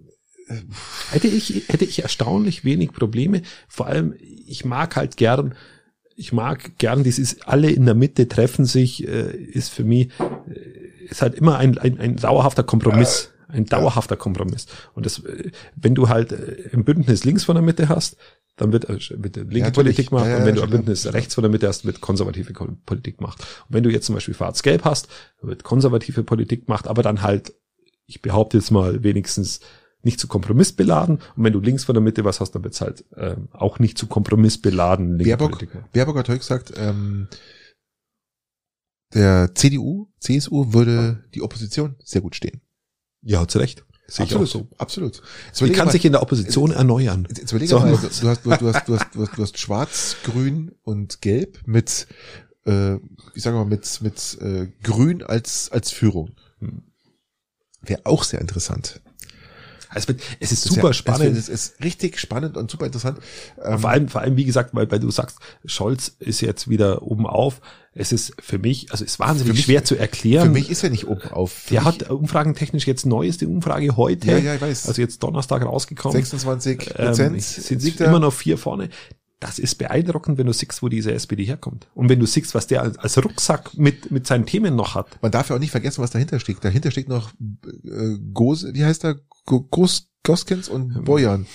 hätte 1.11 1.27
ich 1.27 1.63
hätte 1.67 1.85
ich 1.85 2.03
erstaunlich 2.03 2.65
wenig 2.65 2.91
Probleme. 2.91 3.41
Vor 3.69 3.87
allem 3.87 4.13
ich 4.19 4.65
mag 4.65 4.95
halt 4.97 5.15
gern 5.15 5.55
ich 6.15 6.33
mag 6.33 6.77
gern 6.77 7.03
dieses 7.03 7.41
alle 7.43 7.71
in 7.71 7.85
der 7.85 7.95
Mitte 7.95 8.27
treffen 8.27 8.65
sich 8.65 9.07
äh, 9.07 9.35
ist 9.35 9.69
für 9.69 9.83
mich 9.85 10.09
äh, 10.19 10.83
ist 11.09 11.21
halt 11.21 11.35
immer 11.35 11.57
ein, 11.57 11.77
ein, 11.77 11.99
ein 11.99 12.15
dauerhafter 12.15 12.63
Kompromiss. 12.63 13.32
Ein 13.53 13.65
dauerhafter 13.65 14.17
Kompromiss. 14.17 14.65
Und 14.93 15.05
das, 15.05 15.21
wenn 15.75 15.95
du 15.95 16.09
halt 16.09 16.31
äh, 16.31 16.69
im 16.71 16.83
Bündnis 16.83 17.23
links 17.23 17.43
von 17.43 17.55
der 17.55 17.63
Mitte 17.63 17.87
hast, 17.87 18.17
dann 18.55 18.71
wird, 18.71 18.89
äh, 18.89 18.97
wird 19.11 19.35
linke 19.35 19.59
ja, 19.59 19.69
Politik 19.71 20.09
gemacht. 20.09 20.25
Ja, 20.25 20.31
ja, 20.31 20.37
und 20.39 20.45
wenn 20.45 20.55
du 20.55 20.61
ein 20.63 20.69
Bündnis 20.69 21.11
rechts 21.13 21.35
von 21.35 21.43
der 21.43 21.51
Mitte 21.51 21.67
hast, 21.67 21.85
wird 21.85 22.01
konservative 22.01 22.53
Politik 22.85 23.17
gemacht. 23.19 23.39
Und 23.67 23.75
wenn 23.75 23.83
du 23.83 23.91
jetzt 23.91 24.05
zum 24.05 24.15
Beispiel 24.15 24.33
schwarz-gelb 24.33 24.83
hast, 24.83 25.07
wird 25.41 25.63
konservative 25.63 26.23
Politik 26.23 26.65
gemacht, 26.65 26.87
aber 26.87 27.03
dann 27.03 27.21
halt, 27.21 27.53
ich 28.07 28.21
behaupte 28.21 28.57
jetzt 28.57 28.71
mal 28.71 29.03
wenigstens 29.03 29.59
nicht 30.03 30.19
zu 30.19 30.27
kompromissbeladen. 30.27 31.19
Und 31.35 31.43
wenn 31.43 31.53
du 31.53 31.59
links 31.59 31.85
von 31.85 31.95
der 31.95 32.01
Mitte 32.01 32.25
was 32.25 32.39
hast, 32.39 32.51
dann 32.51 32.63
wird's 32.63 32.81
halt 32.81 33.05
ähm, 33.15 33.47
auch 33.51 33.79
nicht 33.79 33.97
zu 33.97 34.07
kompromissbeladen. 34.07 35.17
Baerbock, 35.17 35.65
Baerbock 35.93 36.17
hat 36.17 36.29
heute 36.29 36.39
gesagt, 36.39 36.73
ähm, 36.75 37.27
der 39.13 39.53
CDU, 39.55 40.07
CSU 40.19 40.73
würde 40.73 41.23
die 41.33 41.41
Opposition 41.41 41.95
sehr 42.03 42.21
gut 42.21 42.35
stehen. 42.35 42.61
Ja, 43.23 43.47
zu 43.47 43.59
Recht. 43.59 43.83
Sehe 44.07 44.25
absolut, 44.25 44.49
so. 44.49 44.67
absolut. 44.77 45.21
Sie 45.53 45.71
kann 45.71 45.85
mal, 45.85 45.91
sich 45.91 46.03
in 46.03 46.11
der 46.11 46.21
Opposition 46.21 46.69
jetzt, 46.69 46.77
erneuern. 46.77 47.25
Jetzt 47.29 47.51
überlege 47.51 47.69
so. 47.69 47.79
mal, 47.79 47.91
du 47.91 47.97
hast, 47.97 48.21
du 48.21 48.29
hast, 48.29 48.45
du 48.45 48.51
hast, 48.51 48.61
du 48.63 48.67
hast, 48.67 49.15
du 49.15 49.21
hast, 49.21 49.37
du 49.37 49.41
hast 49.41 49.57
schwarz, 49.57 50.17
grün 50.23 50.75
und 50.83 51.21
gelb 51.21 51.59
mit, 51.65 52.07
äh, 52.65 52.95
ich 53.33 53.43
sage 53.43 53.55
mal, 53.55 53.65
mit, 53.65 54.01
mit 54.01 54.37
äh, 54.41 54.67
grün 54.83 55.23
als, 55.23 55.71
als 55.71 55.91
Führung. 55.91 56.31
Hm. 56.59 56.83
Wäre 57.81 58.01
auch 58.05 58.23
sehr 58.23 58.41
interessant. 58.41 59.01
Es, 59.95 60.07
wird, 60.07 60.21
es 60.39 60.51
ist 60.51 60.63
super 60.63 60.87
ja, 60.87 60.93
spannend. 60.93 61.37
Es, 61.37 61.49
ist 61.49 61.81
richtig 61.83 62.19
spannend 62.19 62.57
und 62.57 62.69
super 62.69 62.85
interessant. 62.85 63.19
Ähm, 63.63 63.79
vor 63.79 63.89
allem, 63.89 64.07
vor 64.09 64.21
allem, 64.21 64.37
wie 64.37 64.45
gesagt, 64.45 64.73
weil, 64.73 64.89
weil 64.91 64.99
du 64.99 65.11
sagst, 65.11 65.37
Scholz 65.65 66.15
ist 66.19 66.41
jetzt 66.41 66.69
wieder 66.69 67.03
oben 67.03 67.25
auf. 67.25 67.61
Es 67.95 68.11
ist 68.11 68.33
für 68.39 68.57
mich, 68.57 68.91
also 68.91 69.03
es 69.03 69.11
ist 69.13 69.19
wahnsinnig 69.19 69.53
mich, 69.53 69.65
schwer 69.65 69.83
zu 69.83 69.95
erklären. 69.95 70.47
Für 70.47 70.51
mich 70.51 70.69
ist 70.69 70.83
er 70.83 70.89
nicht 70.89 71.07
oben 71.07 71.29
auf. 71.29 71.65
Der 71.69 71.83
hat 71.83 72.09
umfragentechnisch 72.09 72.87
jetzt 72.87 73.05
neueste 73.05 73.47
Umfrage 73.47 73.95
heute. 73.95 74.27
Ja, 74.27 74.37
ja, 74.37 74.55
ich 74.55 74.61
weiß. 74.61 74.87
Also 74.87 75.01
jetzt 75.01 75.21
Donnerstag 75.21 75.63
rausgekommen. 75.63 76.15
26 76.17 76.89
Prozent. 76.89 77.33
Ähm, 77.33 77.39
sind 77.39 78.01
immer 78.01 78.19
noch 78.19 78.33
vier 78.33 78.57
vorne 78.57 78.89
das 79.43 79.59
ist 79.59 79.75
beeindruckend, 79.75 80.37
wenn 80.37 80.47
du 80.47 80.53
siehst, 80.53 80.81
wo 80.81 80.87
diese 80.87 81.11
SPD 81.11 81.43
herkommt. 81.43 81.87
Und 81.95 82.07
wenn 82.07 82.19
du 82.19 82.25
siehst, 82.25 82.55
was 82.55 82.65
der 82.67 82.81
als, 82.81 83.17
Rucksack 83.17 83.77
mit, 83.77 84.09
mit 84.09 84.25
seinen 84.25 84.45
Themen 84.45 84.73
noch 84.75 84.95
hat. 84.95 85.21
Man 85.21 85.31
darf 85.31 85.49
ja 85.49 85.57
auch 85.57 85.59
nicht 85.59 85.71
vergessen, 85.71 86.01
was 86.01 86.11
dahinter 86.11 86.39
steckt. 86.39 86.63
Dahinter 86.63 86.91
steckt 86.91 87.09
noch 87.09 87.31
äh, 87.31 88.17
Gose, 88.33 88.73
wie 88.73 88.85
heißt 88.85 89.03
der? 89.03 89.19
Gos, 89.45 90.07
Goskens 90.23 90.69
und 90.69 90.95
ähm. 90.95 91.03
Bojan. 91.03 91.45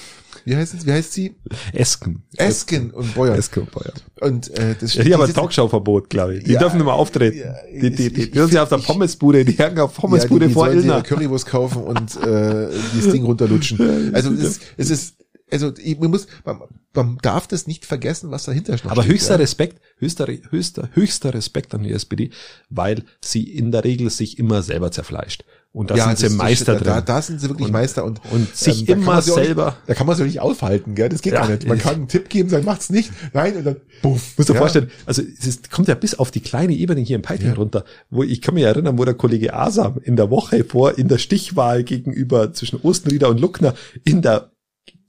Wie 0.44 0.54
heißt? 0.54 0.86
Wie 0.86 0.92
heißt 0.92 1.12
sie? 1.14 1.36
Esken. 1.72 2.24
Esken 2.36 2.90
und 2.90 3.14
Bojan. 3.14 3.38
Esken 3.38 3.62
und 3.62 3.70
Bojan. 3.70 3.94
Und 4.20 4.50
äh, 4.58 4.74
das 4.78 4.94
ja, 4.94 5.04
die 5.04 5.14
haben 5.14 5.22
ein 5.22 5.32
Talkshow-Verbot, 5.32 6.10
glaube 6.10 6.36
ich. 6.36 6.44
Die 6.44 6.52
ja, 6.52 6.58
dürfen 6.58 6.78
immer 6.78 6.92
auftreten. 6.92 7.38
Ja, 7.38 7.54
die 7.72 7.90
die, 7.90 8.12
die, 8.12 8.30
die, 8.30 8.46
die 8.46 8.58
auf 8.58 8.68
der 8.68 8.78
Pommesbude, 8.78 9.46
die 9.46 9.52
hängen 9.52 9.78
auf 9.78 9.94
Pommesbude 9.94 10.44
ja, 10.44 10.48
die, 10.48 10.48
die 10.48 10.54
vor 10.54 10.68
Ilna. 10.70 11.00
Currywurst 11.00 11.46
kaufen 11.46 11.82
und 11.82 12.16
äh, 12.22 12.68
das 12.96 13.10
Ding 13.10 13.24
runterlutschen. 13.24 13.78
Also 14.12 14.32
es 14.32 14.60
es 14.76 14.90
ist 14.90 15.16
also 15.50 15.72
man 15.98 16.10
muss, 16.10 16.26
man, 16.44 16.60
man 16.94 17.18
darf 17.22 17.46
das 17.46 17.66
nicht 17.66 17.86
vergessen, 17.86 18.30
was 18.30 18.44
dahinter 18.44 18.78
steht. 18.78 18.90
Aber 18.90 19.06
höchster 19.06 19.34
ja. 19.34 19.40
Respekt, 19.40 19.80
höchster, 19.98 20.26
höchster, 20.26 20.90
höchster 20.92 21.34
Respekt 21.34 21.74
an 21.74 21.82
die 21.82 21.92
SPD, 21.92 22.30
weil 22.68 23.04
sie 23.20 23.42
in 23.44 23.72
der 23.72 23.84
Regel 23.84 24.10
sich 24.10 24.38
immer 24.38 24.62
selber 24.62 24.90
zerfleischt. 24.90 25.44
Und 25.70 25.90
da 25.90 25.96
ja, 25.96 26.06
sind 26.06 26.30
sie 26.30 26.36
Meister 26.36 26.76
drin. 26.76 26.86
Da, 26.86 27.00
da 27.02 27.20
sind 27.20 27.40
sie 27.40 27.48
wirklich 27.48 27.66
und, 27.66 27.72
Meister 27.72 28.04
und, 28.04 28.20
und 28.32 28.56
sich 28.56 28.88
ähm, 28.88 29.02
immer 29.02 29.20
selber. 29.20 29.66
Nicht, 29.66 29.76
da 29.86 29.94
kann 29.94 30.06
man 30.06 30.16
sich 30.16 30.26
nicht 30.26 30.40
aufhalten, 30.40 30.94
gell? 30.94 31.10
Das 31.10 31.20
geht 31.20 31.34
ja, 31.34 31.40
gar 31.40 31.48
nicht. 31.48 31.68
Man 31.68 31.78
kann 31.78 31.94
einen 31.94 32.08
Tipp 32.08 32.30
geben, 32.30 32.48
sagen, 32.48 32.64
macht's 32.64 32.88
nicht. 32.88 33.12
Nein, 33.34 33.54
und 33.56 33.64
dann, 33.64 33.76
buff. 34.02 34.32
Musst 34.38 34.48
du 34.48 34.54
ja. 34.54 34.58
vorstellen, 34.58 34.90
also 35.04 35.22
es 35.22 35.46
ist, 35.46 35.70
kommt 35.70 35.88
ja 35.88 35.94
bis 35.94 36.14
auf 36.14 36.30
die 36.30 36.40
kleine 36.40 36.72
Ebene 36.72 37.02
hier 37.02 37.16
im 37.16 37.22
Peiting 37.22 37.48
ja. 37.48 37.54
runter, 37.54 37.84
wo 38.08 38.22
ich 38.22 38.40
kann 38.40 38.54
mich 38.54 38.64
erinnern, 38.64 38.98
wo 38.98 39.04
der 39.04 39.14
Kollege 39.14 39.52
Asam 39.52 40.00
in 40.02 40.16
der 40.16 40.30
Woche 40.30 40.64
vor, 40.64 40.96
in 40.96 41.06
der 41.06 41.18
Stichwahl 41.18 41.84
gegenüber 41.84 42.52
zwischen 42.54 42.80
Ostenrieder 42.80 43.28
und 43.28 43.38
Luckner 43.38 43.74
in 44.04 44.22
der 44.22 44.50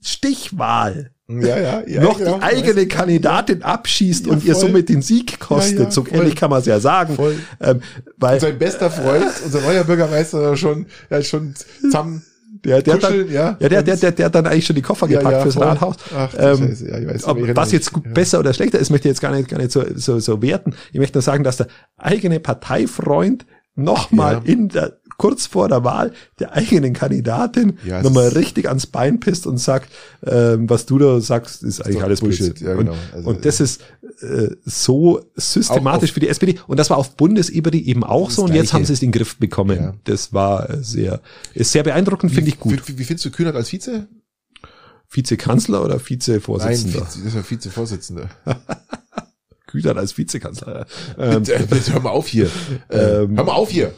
Stichwahl 0.02 1.12
ja, 1.30 1.58
ja, 1.58 1.82
ja, 1.86 2.02
noch 2.02 2.18
genau, 2.18 2.38
die 2.38 2.42
eigene 2.42 2.86
Kandidatin 2.88 3.62
abschießt 3.62 4.26
und 4.26 4.44
ihr 4.44 4.56
somit 4.56 4.88
den 4.88 5.00
Sieg 5.00 5.38
kostet. 5.38 5.92
So 5.92 6.04
ehrlich 6.06 6.34
kann 6.34 6.50
man 6.50 6.58
es 6.58 6.66
ja 6.66 6.80
sagen. 6.80 7.14
Voll. 7.14 7.36
Ähm, 7.60 7.82
weil 8.16 8.34
und 8.34 8.40
sein 8.40 8.58
bester 8.58 8.90
Freund, 8.90 9.26
unser 9.44 9.60
neuer 9.60 9.84
Bürgermeister, 9.84 10.56
schon, 10.56 10.86
ja, 11.08 11.22
schon 11.22 11.54
zusammen 11.80 12.24
der, 12.64 12.82
der, 12.82 12.98
dann, 12.98 13.30
ja, 13.30 13.56
ja, 13.58 13.68
der, 13.68 13.82
der, 13.82 13.96
der, 13.96 14.12
der 14.12 14.26
hat 14.26 14.34
dann 14.34 14.46
eigentlich 14.46 14.66
schon 14.66 14.76
die 14.76 14.82
Koffer 14.82 15.08
gepackt 15.08 15.30
ja, 15.30 15.42
fürs 15.42 15.54
voll. 15.54 15.64
Rathaus. 15.64 15.96
Ach, 16.14 16.34
ähm, 16.36 16.76
ja, 16.78 16.98
ich 16.98 17.08
weiß, 17.08 17.24
ob, 17.24 17.56
was 17.56 17.72
jetzt 17.72 17.92
ja. 17.92 18.02
besser 18.12 18.38
oder 18.38 18.52
schlechter 18.52 18.78
ist, 18.78 18.90
möchte 18.90 19.08
ich 19.08 19.12
jetzt 19.12 19.20
gar 19.20 19.32
nicht, 19.32 19.48
gar 19.48 19.58
nicht 19.58 19.70
so, 19.70 19.84
so, 19.94 20.18
so 20.18 20.42
werten. 20.42 20.74
Ich 20.92 20.98
möchte 20.98 21.16
nur 21.16 21.22
sagen, 21.22 21.42
dass 21.42 21.56
der 21.56 21.68
eigene 21.96 22.38
Parteifreund 22.38 23.46
nochmal 23.76 24.42
ja. 24.44 24.52
in 24.52 24.68
der 24.68 24.99
kurz 25.20 25.46
vor 25.46 25.68
der 25.68 25.84
Wahl 25.84 26.14
der 26.38 26.54
eigenen 26.54 26.94
Kandidatin 26.94 27.78
ja, 27.84 28.02
nochmal 28.02 28.28
richtig 28.28 28.68
ans 28.68 28.86
Bein 28.86 29.20
pisst 29.20 29.46
und 29.46 29.58
sagt, 29.58 29.92
ähm, 30.24 30.70
was 30.70 30.86
du 30.86 30.98
da 30.98 31.20
sagst, 31.20 31.62
ist 31.62 31.84
eigentlich 31.84 32.02
alles 32.02 32.20
Bullshit. 32.20 32.58
Ja, 32.58 32.74
genau. 32.74 32.94
Also, 33.12 33.28
und, 33.28 33.44
das 33.44 33.60
ist 33.60 33.82
äh, 34.22 34.48
so 34.64 35.20
systematisch 35.34 36.14
für 36.14 36.20
die 36.20 36.28
SPD. 36.28 36.58
Und 36.66 36.78
das 36.78 36.88
war 36.88 36.96
auf 36.96 37.16
Bundesebene 37.16 37.76
eben 37.76 38.02
auch 38.02 38.30
so. 38.30 38.44
Und 38.44 38.54
jetzt 38.54 38.72
haben 38.72 38.86
sie 38.86 38.94
es 38.94 39.02
in 39.02 39.08
den 39.08 39.18
Griff 39.18 39.36
bekommen. 39.36 39.78
Ja. 39.78 39.94
Das 40.04 40.32
war 40.32 40.82
sehr, 40.82 41.20
ist 41.52 41.70
sehr 41.70 41.82
beeindruckend, 41.82 42.32
finde 42.32 42.48
ich 42.48 42.58
gut. 42.58 42.88
Wie, 42.88 42.96
wie, 42.96 43.04
findest 43.04 43.26
du 43.26 43.30
Kühnert 43.30 43.56
als 43.56 43.70
Vize? 43.70 44.08
Vizekanzler 45.10 45.84
oder 45.84 46.00
Vizevorsitzender? 46.02 47.00
Nein, 47.00 47.08
Vize, 47.08 47.18
das 47.18 47.34
ist 47.34 47.34
ja 47.34 47.50
Vizevorsitzender. 47.50 48.30
Kühnert 49.66 49.98
als 49.98 50.16
Vizekanzler. 50.16 50.86
Ähm, 51.18 51.44
hör 51.44 52.00
mal 52.00 52.10
auf 52.10 52.26
hier. 52.26 52.50
Ähm, 52.88 53.36
hör 53.36 53.44
mal 53.44 53.52
auf 53.52 53.68
hier. 53.68 53.92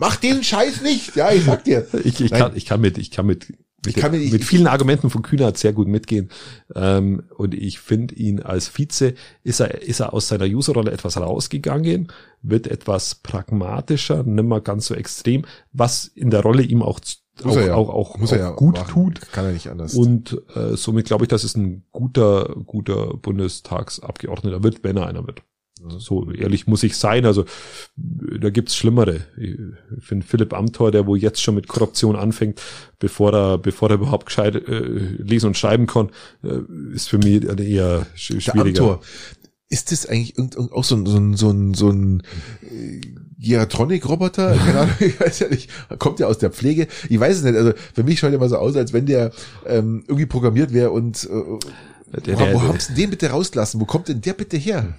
Mach 0.00 0.16
den 0.16 0.42
Scheiß 0.42 0.80
nicht. 0.80 1.14
Ja, 1.14 1.30
ich 1.30 1.44
sag 1.44 1.62
dir. 1.64 1.86
ich, 2.04 2.22
ich, 2.22 2.30
kann, 2.30 2.56
ich 2.56 2.64
kann 2.64 2.80
mit, 2.80 2.96
ich 2.96 3.10
kann 3.10 3.26
mit, 3.26 3.52
ich 3.86 3.94
kann 3.94 4.12
mit, 4.12 4.32
mit 4.32 4.44
vielen 4.44 4.66
Argumenten 4.66 5.10
von 5.10 5.20
Kühnert 5.20 5.58
sehr 5.58 5.74
gut 5.74 5.88
mitgehen. 5.88 6.30
Ähm, 6.74 7.24
und 7.36 7.54
ich 7.54 7.80
finde 7.80 8.14
ihn 8.14 8.40
als 8.40 8.68
Vize, 8.68 9.12
ist 9.42 9.60
er, 9.60 9.82
ist 9.82 10.00
er 10.00 10.14
aus 10.14 10.28
seiner 10.28 10.46
Userrolle 10.46 10.90
etwas 10.90 11.18
rausgegangen, 11.18 12.08
wird 12.40 12.66
etwas 12.66 13.16
pragmatischer, 13.16 14.22
nimmer 14.22 14.62
ganz 14.62 14.86
so 14.86 14.94
extrem, 14.94 15.44
was 15.72 16.06
in 16.06 16.30
der 16.30 16.40
Rolle 16.40 16.62
ihm 16.62 16.82
auch 16.82 17.00
auch, 17.44 17.56
ja. 17.56 17.74
auch, 17.74 17.88
auch, 17.88 18.20
auch 18.20 18.32
ja 18.32 18.50
gut 18.50 18.76
machen. 18.76 18.90
tut. 18.90 19.20
Kann 19.32 19.44
er 19.46 19.52
nicht 19.52 19.68
anders. 19.68 19.94
Und 19.94 20.42
äh, 20.54 20.76
somit 20.76 21.06
glaube 21.06 21.24
ich, 21.24 21.28
dass 21.28 21.44
es 21.44 21.56
ein 21.56 21.84
guter, 21.92 22.54
guter 22.66 23.14
Bundestagsabgeordneter 23.16 24.62
wird, 24.62 24.82
wenn 24.82 24.96
er 24.96 25.06
einer 25.06 25.26
wird. 25.26 25.42
So 25.98 26.30
ehrlich 26.30 26.66
muss 26.66 26.82
ich 26.82 26.96
sein. 26.96 27.24
Also 27.24 27.44
da 27.96 28.50
gibt's 28.50 28.76
Schlimmere. 28.76 29.20
Ich 29.36 29.56
finde 30.00 30.26
Philipp 30.26 30.52
Amthor, 30.52 30.90
der 30.90 31.06
wo 31.06 31.16
jetzt 31.16 31.42
schon 31.42 31.54
mit 31.54 31.68
Korruption 31.68 32.16
anfängt, 32.16 32.60
bevor 32.98 33.32
er, 33.32 33.58
bevor 33.58 33.90
er 33.90 33.94
überhaupt 33.94 34.26
gescheit 34.26 34.56
äh, 34.56 34.80
lesen 34.80 35.48
und 35.48 35.56
schreiben 35.56 35.86
kann, 35.86 36.10
äh, 36.42 36.58
ist 36.94 37.08
für 37.08 37.18
mich 37.18 37.44
eher 37.44 38.06
schwieriger. 38.14 38.52
Der 38.52 38.62
Amthor. 38.62 39.00
Ist 39.72 39.92
das 39.92 40.04
eigentlich 40.04 40.34
auch 40.72 40.82
so 40.82 40.96
ein, 40.96 41.06
so 41.06 41.16
ein, 41.16 41.36
so 41.36 41.50
ein, 41.50 41.74
so 41.74 41.90
ein 41.90 42.22
äh, 42.62 43.00
Geatronic-Roboter? 43.38 44.56
Keine 44.56 44.80
Ahnung, 44.80 44.94
ich 44.98 45.20
weiß 45.20 45.38
ja 45.38 45.48
nicht. 45.48 45.70
Kommt 46.00 46.18
ja 46.18 46.26
aus 46.26 46.38
der 46.38 46.50
Pflege. 46.50 46.88
Ich 47.08 47.20
weiß 47.20 47.36
es 47.36 47.44
nicht. 47.44 47.54
Also 47.54 47.72
für 47.94 48.02
mich 48.02 48.18
schaut 48.18 48.32
er 48.32 48.40
mal 48.40 48.48
so 48.48 48.56
aus, 48.56 48.74
als 48.74 48.92
wenn 48.92 49.06
der 49.06 49.30
ähm, 49.64 50.02
irgendwie 50.08 50.26
programmiert 50.26 50.72
wäre 50.72 50.90
und 50.90 51.24
äh, 51.24 51.58
der, 52.12 52.20
der, 52.20 52.38
wo, 52.38 52.54
wo 52.54 52.62
haben 52.62 52.80
sie 52.80 52.94
den 52.94 53.10
bitte 53.10 53.30
rausgelassen? 53.30 53.80
Wo 53.80 53.84
kommt 53.84 54.08
denn 54.08 54.20
der 54.20 54.34
bitte 54.34 54.56
her? 54.56 54.94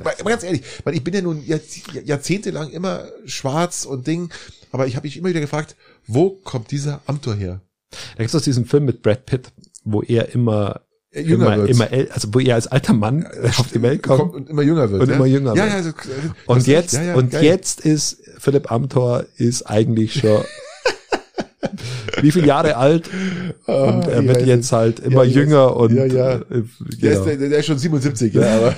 aber 0.00 0.30
ganz 0.30 0.44
ehrlich, 0.44 0.62
weil 0.84 0.94
ich 0.94 1.02
bin 1.02 1.14
ja 1.14 1.22
nun 1.22 1.42
jahrzehntelang 1.44 2.70
immer 2.70 3.08
schwarz 3.24 3.84
und 3.84 4.06
Ding, 4.06 4.30
aber 4.70 4.86
ich 4.86 4.96
habe 4.96 5.06
mich 5.06 5.16
immer 5.16 5.28
wieder 5.28 5.40
gefragt, 5.40 5.76
wo 6.06 6.30
kommt 6.30 6.70
dieser 6.70 7.00
Amtor 7.06 7.34
her? 7.34 7.60
Da 8.16 8.22
gibt 8.22 8.32
es 8.32 8.42
diesen 8.42 8.64
Film 8.64 8.84
mit 8.84 9.02
Brad 9.02 9.26
Pitt, 9.26 9.52
wo 9.84 10.02
er 10.02 10.34
immer 10.34 10.82
jünger 11.12 11.54
immer, 11.54 11.56
wird. 11.58 11.70
immer 11.70 12.12
also 12.12 12.28
wo 12.32 12.40
er 12.40 12.56
als 12.56 12.66
alter 12.66 12.92
Mann 12.92 13.26
auf 13.58 13.72
die 13.72 13.82
Welt 13.82 14.02
kommt, 14.02 14.20
kommt 14.20 14.34
und 14.34 14.50
immer 14.50 14.62
jünger 14.62 14.90
wird 14.90 15.02
und 15.02 15.08
ja? 15.08 15.16
immer 15.16 15.26
jünger 15.26 15.54
ja, 15.56 15.64
wird. 15.64 15.70
Ja, 15.70 15.76
also, 15.76 15.92
und 16.46 16.66
jetzt 16.66 16.94
ja, 16.94 17.02
ja, 17.02 17.14
und 17.14 17.30
geil. 17.30 17.44
jetzt 17.44 17.80
ist 17.80 18.22
Philipp 18.38 18.70
Amthor 18.70 19.24
ist 19.36 19.62
eigentlich 19.62 20.14
schon 20.14 20.44
wie 22.20 22.32
viele 22.32 22.46
Jahre 22.46 22.76
alt 22.76 23.08
ah, 23.66 23.72
und 23.72 24.08
er 24.08 24.26
wird 24.26 24.46
jetzt 24.46 24.72
halt 24.72 25.00
immer 25.00 25.24
jünger 25.24 25.76
und 25.76 25.94
ja, 25.94 26.06
ja. 26.06 26.34
Äh, 26.34 26.42
genau. 26.50 26.64
der, 27.02 27.12
ist, 27.12 27.40
der, 27.40 27.58
ist 27.58 27.66
schon 27.66 27.78
77 27.78 28.34
ja 28.34 28.56
aber 28.56 28.76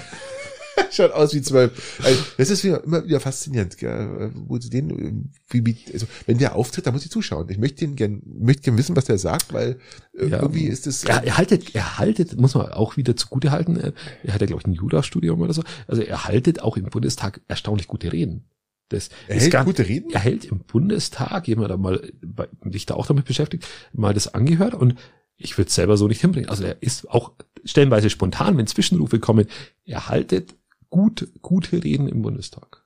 Schaut 0.90 1.12
aus 1.12 1.34
wie 1.34 1.42
zwölf. 1.42 2.00
Also, 2.02 2.22
das 2.36 2.50
ist 2.50 2.64
wieder, 2.64 2.82
immer 2.84 3.04
wieder 3.04 3.20
faszinierend, 3.20 3.76
gell? 3.76 4.30
wo 4.34 4.58
sie 4.58 4.70
den, 4.70 5.30
wie, 5.50 5.76
also, 5.92 6.06
wenn 6.26 6.38
der 6.38 6.56
auftritt, 6.56 6.86
da 6.86 6.92
muss 6.92 7.04
ich 7.04 7.10
zuschauen. 7.10 7.48
Ich 7.50 7.58
möchte 7.58 7.84
ihn 7.84 7.96
gern, 7.96 8.22
möchte 8.24 8.62
gern 8.62 8.78
wissen, 8.78 8.96
was 8.96 9.06
der 9.06 9.18
sagt, 9.18 9.52
weil 9.52 9.78
äh, 10.18 10.26
ja, 10.26 10.40
irgendwie 10.40 10.66
ist 10.66 10.86
es. 10.86 11.04
Er, 11.04 11.24
er 11.24 11.38
haltet, 11.38 11.74
er 11.74 11.98
haltet, 11.98 12.38
muss 12.38 12.54
man 12.54 12.72
auch 12.72 12.96
wieder 12.96 13.16
zugute 13.16 13.50
halten. 13.50 13.76
Äh, 13.76 13.92
er 14.24 14.34
hat 14.34 14.40
ja, 14.40 14.46
glaube 14.46 14.62
ich, 14.62 14.66
ein 14.66 14.74
Jura-Studium 14.74 15.40
oder 15.40 15.52
so. 15.52 15.62
Also 15.86 16.02
er 16.02 16.24
haltet 16.24 16.62
auch 16.62 16.76
im 16.76 16.86
Bundestag 16.86 17.40
erstaunlich 17.48 17.88
gute 17.88 18.12
Reden. 18.12 18.44
Das 18.88 19.10
er 19.26 19.38
hält 19.38 19.52
gar, 19.52 19.64
gute 19.64 19.86
Reden? 19.86 20.10
Er 20.12 20.20
hält 20.20 20.46
im 20.46 20.60
Bundestag, 20.60 21.46
jemand 21.46 21.70
da 21.70 21.76
mal, 21.76 22.10
sich 22.70 22.86
da 22.86 22.94
auch 22.94 23.06
damit 23.06 23.26
beschäftigt, 23.26 23.66
mal 23.92 24.14
das 24.14 24.32
angehört 24.34 24.74
und 24.74 24.94
ich 25.36 25.56
würde 25.56 25.68
es 25.68 25.74
selber 25.74 25.96
so 25.96 26.08
nicht 26.08 26.20
hinbringen. 26.20 26.50
Also 26.50 26.64
er 26.64 26.82
ist 26.82 27.08
auch 27.08 27.32
stellenweise 27.64 28.10
spontan, 28.10 28.56
wenn 28.56 28.66
Zwischenrufe 28.66 29.20
kommen, 29.20 29.46
er 29.84 30.08
haltet 30.08 30.56
gut, 30.90 31.28
gute 31.42 31.84
Reden 31.84 32.08
im 32.08 32.22
Bundestag. 32.22 32.84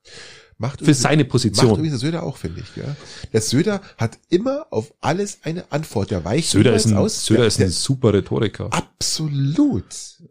Macht 0.63 0.85
für 0.85 0.95
seine 0.95 1.25
Position. 1.25 1.71
Macht 1.71 1.79
übrigens 1.79 1.99
der 1.99 2.07
Söder 2.09 2.23
auch, 2.23 2.37
finde 2.37 2.61
ich. 2.61 2.77
Ja. 2.81 2.95
Der 3.33 3.41
Söder 3.41 3.81
hat 3.99 4.21
immer 4.29 4.67
auf 4.71 4.95
alles 5.01 5.39
eine 5.43 5.65
Antwort. 5.73 6.13
Der 6.13 6.25
weicht 6.25 6.51
Söder 6.51 6.73
ist 6.73 6.87
ein, 6.87 6.97
aus. 6.97 7.27
Söder 7.27 7.41
der, 7.41 7.49
ist 7.49 7.61
ein 7.61 7.71
super 7.71 8.15
Rhetoriker. 8.15 8.69
Absolut. 8.71 9.85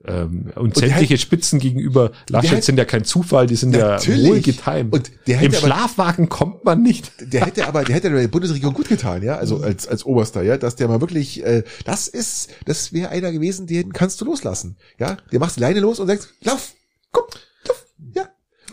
Ähm, 0.05 0.53
und, 0.55 0.57
und 0.57 0.77
sämtliche 0.77 1.15
hat, 1.15 1.19
Spitzen 1.19 1.59
gegenüber 1.59 2.13
Laschet 2.29 2.55
hat, 2.57 2.63
sind 2.63 2.77
ja 2.77 2.85
kein 2.85 3.03
Zufall, 3.03 3.45
die 3.45 3.57
sind 3.57 3.75
ja 3.75 3.99
wohl 4.07 4.39
getimt. 4.39 4.93
Und 4.93 5.11
der 5.27 5.35
hätte 5.35 5.57
Im 5.57 5.63
aber, 5.63 5.67
Schlafwagen 5.67 6.29
kommt 6.29 6.63
man 6.63 6.81
nicht. 6.81 7.11
Der 7.19 7.45
hätte 7.45 7.67
aber, 7.67 7.83
der 7.83 7.95
hätte 7.95 8.09
der 8.09 8.27
Bundesregierung 8.29 8.73
gut 8.73 8.87
getan, 8.87 9.23
ja, 9.23 9.35
also 9.35 9.57
als 9.57 9.85
als 9.85 10.05
Oberster, 10.05 10.43
ja, 10.43 10.57
dass 10.57 10.77
der 10.77 10.87
mal 10.87 11.01
wirklich, 11.01 11.43
äh, 11.43 11.63
das 11.83 12.07
ist, 12.07 12.51
das 12.63 12.93
wäre 12.93 13.09
einer 13.09 13.33
gewesen, 13.33 13.67
den 13.67 13.91
kannst 13.91 14.21
du 14.21 14.25
loslassen, 14.25 14.77
ja, 14.97 15.17
der 15.29 15.39
macht 15.41 15.59
Leine 15.59 15.81
los 15.81 15.99
und 15.99 16.07
sagt, 16.07 16.33
lauf, 16.41 16.73
komm, 17.11 17.25
lauf, 17.67 17.85
ja, 18.15 18.29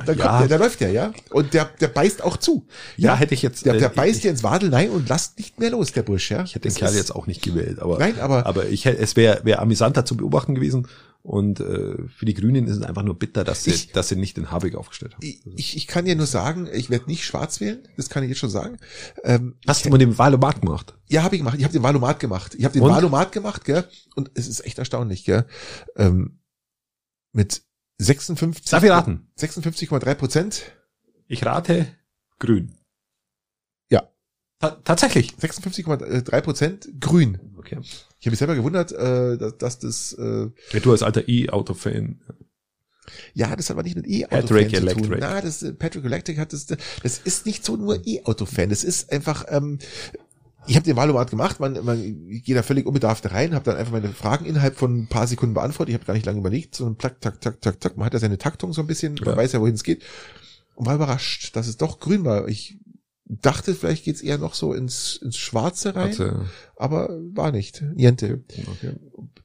dann 0.06 0.18
ja. 0.18 0.26
kommt 0.26 0.40
der, 0.40 0.48
der 0.48 0.58
läuft 0.58 0.80
ja, 0.80 0.88
ja. 0.88 1.12
Und 1.30 1.54
der, 1.54 1.66
der 1.80 1.88
beißt 1.88 2.22
auch 2.22 2.36
zu. 2.36 2.66
Ja, 2.96 3.10
ja 3.10 3.16
hätte 3.16 3.34
ich 3.34 3.42
jetzt. 3.42 3.66
Der, 3.66 3.74
der 3.74 3.90
äh, 3.90 3.94
beißt 3.94 4.24
dir 4.24 4.30
ins 4.30 4.42
Wadel 4.42 4.70
nein 4.70 4.90
und 4.90 5.08
lasst 5.08 5.38
nicht 5.38 5.58
mehr 5.58 5.70
los, 5.70 5.92
der 5.92 6.02
Bursch, 6.02 6.30
ja. 6.30 6.44
Ich 6.44 6.54
hätte 6.54 6.68
den 6.68 6.72
das 6.72 6.78
Kerl 6.78 6.94
jetzt 6.94 7.14
auch 7.14 7.26
nicht 7.26 7.42
gewählt, 7.42 7.80
aber. 7.80 7.98
Nein, 7.98 8.18
aber. 8.18 8.46
Aber 8.46 8.68
ich 8.68 8.84
hätte, 8.84 9.00
es 9.00 9.16
wäre, 9.16 9.40
wäre 9.44 9.60
amüsanter 9.60 10.04
zu 10.04 10.16
beobachten 10.16 10.54
gewesen. 10.54 10.86
Und 11.22 11.60
äh, 11.60 11.96
für 12.08 12.24
die 12.24 12.32
Grünen 12.32 12.66
ist 12.66 12.76
es 12.76 12.82
einfach 12.82 13.02
nur 13.02 13.18
bitter, 13.18 13.44
dass 13.44 13.64
sie, 13.64 13.72
ich, 13.72 13.92
dass 13.92 14.08
sie 14.08 14.16
nicht 14.16 14.36
den 14.36 14.50
Habeck 14.50 14.76
aufgestellt 14.76 15.14
haben. 15.14 15.26
Ich, 15.56 15.76
ich 15.76 15.86
kann 15.86 16.04
dir 16.04 16.16
nur 16.16 16.26
sagen, 16.26 16.68
ich 16.72 16.90
werde 16.90 17.06
nicht 17.06 17.24
schwarz 17.24 17.60
wählen, 17.60 17.80
das 17.96 18.08
kann 18.08 18.22
ich 18.22 18.30
jetzt 18.30 18.38
schon 18.38 18.50
sagen. 18.50 18.78
Ähm, 19.24 19.56
Hast 19.66 19.84
du 19.84 19.90
mal 19.90 19.98
den 19.98 20.16
Wahlomat 20.16 20.62
gemacht? 20.62 20.96
Ja, 21.08 21.24
habe 21.24 21.34
ich 21.34 21.40
gemacht. 21.40 21.56
Ich 21.58 21.64
habe 21.64 21.72
den 21.72 21.82
Wahlomat 21.82 22.20
gemacht. 22.20 22.54
Ich 22.54 22.64
habe 22.64 22.72
den? 22.72 22.82
Wahlomat 22.82 23.32
gemacht, 23.32 23.64
gell? 23.64 23.84
Und 24.14 24.30
es 24.34 24.46
ist 24.46 24.64
echt 24.64 24.78
erstaunlich, 24.78 25.24
gell? 25.24 25.44
Ähm, 25.96 26.38
mit 27.32 27.62
56. 27.98 28.70
Darf 28.70 28.84
ich 28.84 28.90
raten? 28.90 29.28
56,3 29.38 30.14
Prozent. 30.14 30.62
Ich 31.26 31.44
rate 31.44 31.86
grün. 32.38 32.74
Ja. 33.90 34.08
Ta 34.60 34.70
tatsächlich. 34.84 35.32
56,3 35.32 36.40
Prozent 36.40 36.88
grün. 37.00 37.38
Okay. 37.58 37.78
Ich 37.82 38.26
habe 38.26 38.30
mich 38.30 38.38
selber 38.38 38.54
gewundert, 38.54 38.92
äh, 38.92 39.36
dass, 39.36 39.58
dass 39.58 39.78
das. 39.80 40.12
Äh, 40.14 40.50
ja, 40.72 40.80
du 40.80 40.92
als 40.92 41.02
alter 41.02 41.28
E-Auto-Fan. 41.28 42.20
Ja, 43.34 43.54
das 43.56 43.70
hat 43.70 43.76
aber 43.76 43.82
nicht 43.82 43.96
mit 43.96 44.06
E-Auto-Fan 44.06 44.46
zu 44.46 44.76
Electric. 44.76 45.08
tun. 45.08 45.16
Na, 45.20 45.40
das 45.40 45.64
Patrick 45.78 46.04
Electric 46.04 46.38
hat 46.38 46.52
das. 46.52 46.66
Das 46.66 47.18
ist 47.18 47.46
nicht 47.46 47.64
so 47.64 47.76
nur 47.76 48.06
E-Auto-Fan. 48.06 48.70
Das 48.70 48.84
ist 48.84 49.12
einfach. 49.12 49.44
Ähm, 49.48 49.78
ich 50.68 50.76
habe 50.76 50.84
den 50.84 50.96
Wahlomat 50.96 51.30
gemacht, 51.30 51.60
man, 51.60 51.84
man 51.84 52.28
ich 52.28 52.44
gehe 52.44 52.54
da 52.54 52.62
völlig 52.62 52.86
unbedarft 52.86 53.30
rein, 53.30 53.54
habe 53.54 53.64
dann 53.64 53.76
einfach 53.76 53.92
meine 53.92 54.10
Fragen 54.10 54.44
innerhalb 54.44 54.76
von 54.76 54.96
ein 54.96 55.08
paar 55.08 55.26
Sekunden 55.26 55.54
beantwortet. 55.54 55.90
Ich 55.90 55.94
habe 55.94 56.06
gar 56.06 56.14
nicht 56.14 56.26
lange 56.26 56.38
überlegt, 56.38 56.74
sondern 56.74 56.96
plack, 56.96 57.20
tak, 57.20 57.40
tak, 57.40 57.60
tak, 57.60 57.80
tak. 57.80 57.96
Man 57.96 58.06
hat 58.06 58.12
ja 58.12 58.18
seine 58.18 58.38
Taktung 58.38 58.72
so 58.72 58.82
ein 58.82 58.86
bisschen, 58.86 59.18
man 59.24 59.36
weiß 59.36 59.52
ja, 59.52 59.60
wohin 59.60 59.74
es 59.74 59.82
geht. 59.82 60.02
Und 60.74 60.86
war 60.86 60.94
überrascht, 60.94 61.56
dass 61.56 61.66
es 61.66 61.76
doch 61.76 61.98
grün 61.98 62.24
war. 62.24 62.46
Ich 62.48 62.78
dachte, 63.24 63.74
vielleicht 63.74 64.04
geht's 64.04 64.20
eher 64.20 64.38
noch 64.38 64.54
so 64.54 64.72
ins, 64.72 65.16
ins 65.16 65.36
Schwarze 65.36 65.96
rein, 65.96 66.12
Schwarze. 66.12 66.46
aber 66.76 67.08
war 67.34 67.50
nicht. 67.50 67.82
Niente. 67.94 68.44
Okay. 68.48 68.94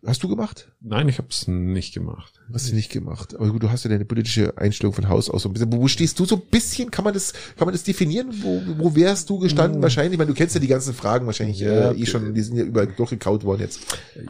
Hast 0.06 0.22
du 0.22 0.28
gemacht? 0.28 0.70
Nein, 0.82 1.08
ich 1.08 1.18
habe 1.18 1.30
es 1.32 1.48
nicht 1.48 1.94
gemacht. 1.94 2.34
Hast 2.52 2.70
du 2.70 2.76
nicht 2.76 2.92
gemacht. 2.92 3.36
Aber 3.36 3.50
gut, 3.50 3.64
du 3.64 3.72
hast 3.72 3.86
ja 3.86 3.90
deine 3.90 4.04
politische 4.04 4.58
Einstellung 4.58 4.94
von 4.94 5.08
Haus 5.08 5.30
aus 5.30 5.44
so 5.44 5.50
ein 5.50 5.54
bisschen. 5.54 5.72
Wo, 5.72 5.88
stehst 5.88 6.20
du 6.20 6.26
so 6.26 6.36
ein 6.36 6.42
bisschen? 6.52 6.92
Kann 6.92 7.06
man 7.06 7.14
das, 7.14 7.32
kann 7.58 7.66
man 7.66 7.74
das 7.74 7.84
definieren? 7.84 8.28
Wo, 8.42 8.62
wo 8.78 8.96
wärst 8.96 9.30
du 9.30 9.40
gestanden? 9.40 9.78
Mhm. 9.78 9.84
Wahrscheinlich, 9.84 10.20
weil 10.20 10.28
du 10.28 10.34
kennst 10.34 10.56
ja 10.56 10.62
die 10.62 10.68
ganzen 10.68 10.94
Fragen 10.94 11.26
wahrscheinlich 11.26 11.60
ja, 11.60 11.92
äh, 11.92 11.98
eh 12.02 12.06
schon, 12.06 12.34
die 12.34 12.42
sind 12.42 12.58
ja 12.58 12.66
überall 12.66 12.88
durchgekaut 12.88 13.46
worden 13.46 13.62
jetzt. 13.62 13.80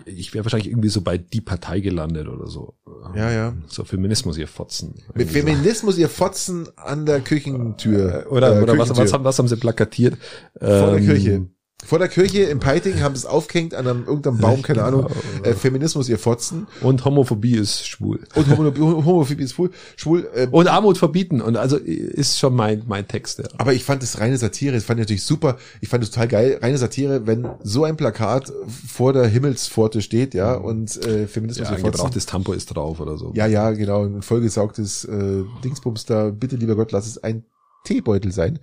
Ich 0.05 0.31
wäre 0.35 0.45
wahrscheinlich 0.45 0.69
irgendwie 0.69 0.89
so 0.89 1.01
bei 1.01 1.17
die 1.17 1.41
Partei 1.41 1.79
gelandet 1.79 2.27
oder 2.27 2.47
so. 2.47 2.75
Ja, 3.15 3.31
ja. 3.31 3.53
So 3.67 3.83
Feminismus 3.83 4.37
ihr 4.37 4.47
Fotzen. 4.47 4.93
Mit 5.15 5.31
Feminismus 5.31 5.97
ihr 5.97 6.09
Fotzen 6.09 6.67
an 6.75 7.07
der 7.07 7.21
Küchentür. 7.21 8.27
Oder, 8.29 8.59
äh, 8.59 8.61
oder 8.61 8.77
was, 8.77 8.95
was, 8.95 9.11
haben, 9.11 9.23
was 9.23 9.39
haben 9.39 9.47
sie 9.47 9.57
plakatiert? 9.57 10.17
Vor 10.59 10.69
ähm, 10.69 11.05
der 11.05 11.15
Kirche. 11.15 11.47
Vor 11.85 11.99
der 11.99 12.07
Kirche 12.07 12.43
im 12.43 12.59
Peiting 12.59 13.01
haben 13.01 13.15
sie 13.15 13.19
es 13.19 13.25
aufgehängt 13.25 13.73
an 13.73 13.87
einem 13.87 14.05
irgendeinem 14.05 14.37
Baum, 14.37 14.61
keine 14.61 14.83
Ahnung. 14.83 15.07
Äh, 15.43 15.53
Feminismus, 15.53 16.09
ihr 16.09 16.19
Fotzen. 16.19 16.67
Und 16.81 17.05
Homophobie 17.05 17.55
ist 17.55 17.87
schwul. 17.87 18.21
Und 18.35 18.49
Homophobie 18.57 19.43
ist 19.43 19.53
schwul. 19.53 19.71
schwul 19.95 20.29
äh, 20.33 20.47
und 20.49 20.67
Armut 20.67 20.97
verbieten. 20.97 21.41
Und 21.41 21.57
also 21.57 21.77
ist 21.77 22.39
schon 22.39 22.55
mein, 22.55 22.83
mein 22.87 23.07
Text. 23.07 23.39
Ja. 23.39 23.45
Aber 23.57 23.73
ich 23.73 23.83
fand 23.83 24.03
es 24.03 24.19
reine 24.19 24.37
Satire. 24.37 24.73
Das 24.73 24.85
fand 24.85 24.99
ich 24.99 25.05
natürlich 25.05 25.23
super. 25.23 25.57
Ich 25.81 25.89
fand 25.89 26.03
es 26.03 26.11
total 26.11 26.27
geil. 26.27 26.59
Reine 26.61 26.77
Satire, 26.77 27.27
wenn 27.27 27.47
so 27.63 27.83
ein 27.83 27.97
Plakat 27.97 28.51
vor 28.87 29.13
der 29.13 29.27
Himmelspforte 29.27 30.01
steht, 30.01 30.33
ja, 30.33 30.55
und 30.55 30.95
äh, 31.05 31.27
Feminismus, 31.27 31.69
ja, 31.69 31.75
ihr 31.75 31.81
Fotzen. 31.81 32.11
das 32.13 32.25
Tampo 32.25 32.53
ist 32.53 32.67
drauf 32.67 32.99
oder 32.99 33.17
so. 33.17 33.31
Ja, 33.35 33.47
ja, 33.47 33.71
genau. 33.71 34.05
Ein 34.05 34.21
vollgesaugtes 34.21 35.05
äh, 35.05 35.43
Dingsbums 35.63 36.05
da. 36.05 36.29
Bitte, 36.29 36.55
lieber 36.55 36.75
Gott, 36.75 36.91
lass 36.91 37.07
es 37.07 37.23
ein 37.23 37.43
Teebeutel 37.83 38.31
sein. 38.31 38.59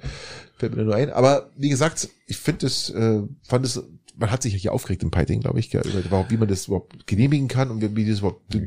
Fällt 0.57 0.77
mir 0.77 0.85
nur 0.85 0.95
ein. 0.95 1.11
Aber 1.11 1.51
wie 1.57 1.69
gesagt, 1.69 2.09
ich 2.27 2.37
finde 2.37 2.67
es, 2.67 2.91
äh, 2.91 3.23
fand 3.43 3.65
es, 3.65 3.83
man 4.17 4.31
hat 4.31 4.43
sich 4.43 4.53
ja 4.53 4.59
hier 4.59 4.73
aufgeregt 4.73 5.03
im 5.03 5.11
Piting, 5.11 5.41
glaube 5.41 5.59
ich, 5.61 5.73
überhaupt, 5.73 6.31
wie 6.31 6.37
man 6.37 6.49
das 6.49 6.67
überhaupt 6.67 7.07
genehmigen 7.07 7.49
kann 7.49 7.71
und 7.71 7.97
wie 7.97 8.09
das 8.09 8.19
überhaupt 8.19 8.55
ja. 8.55 8.63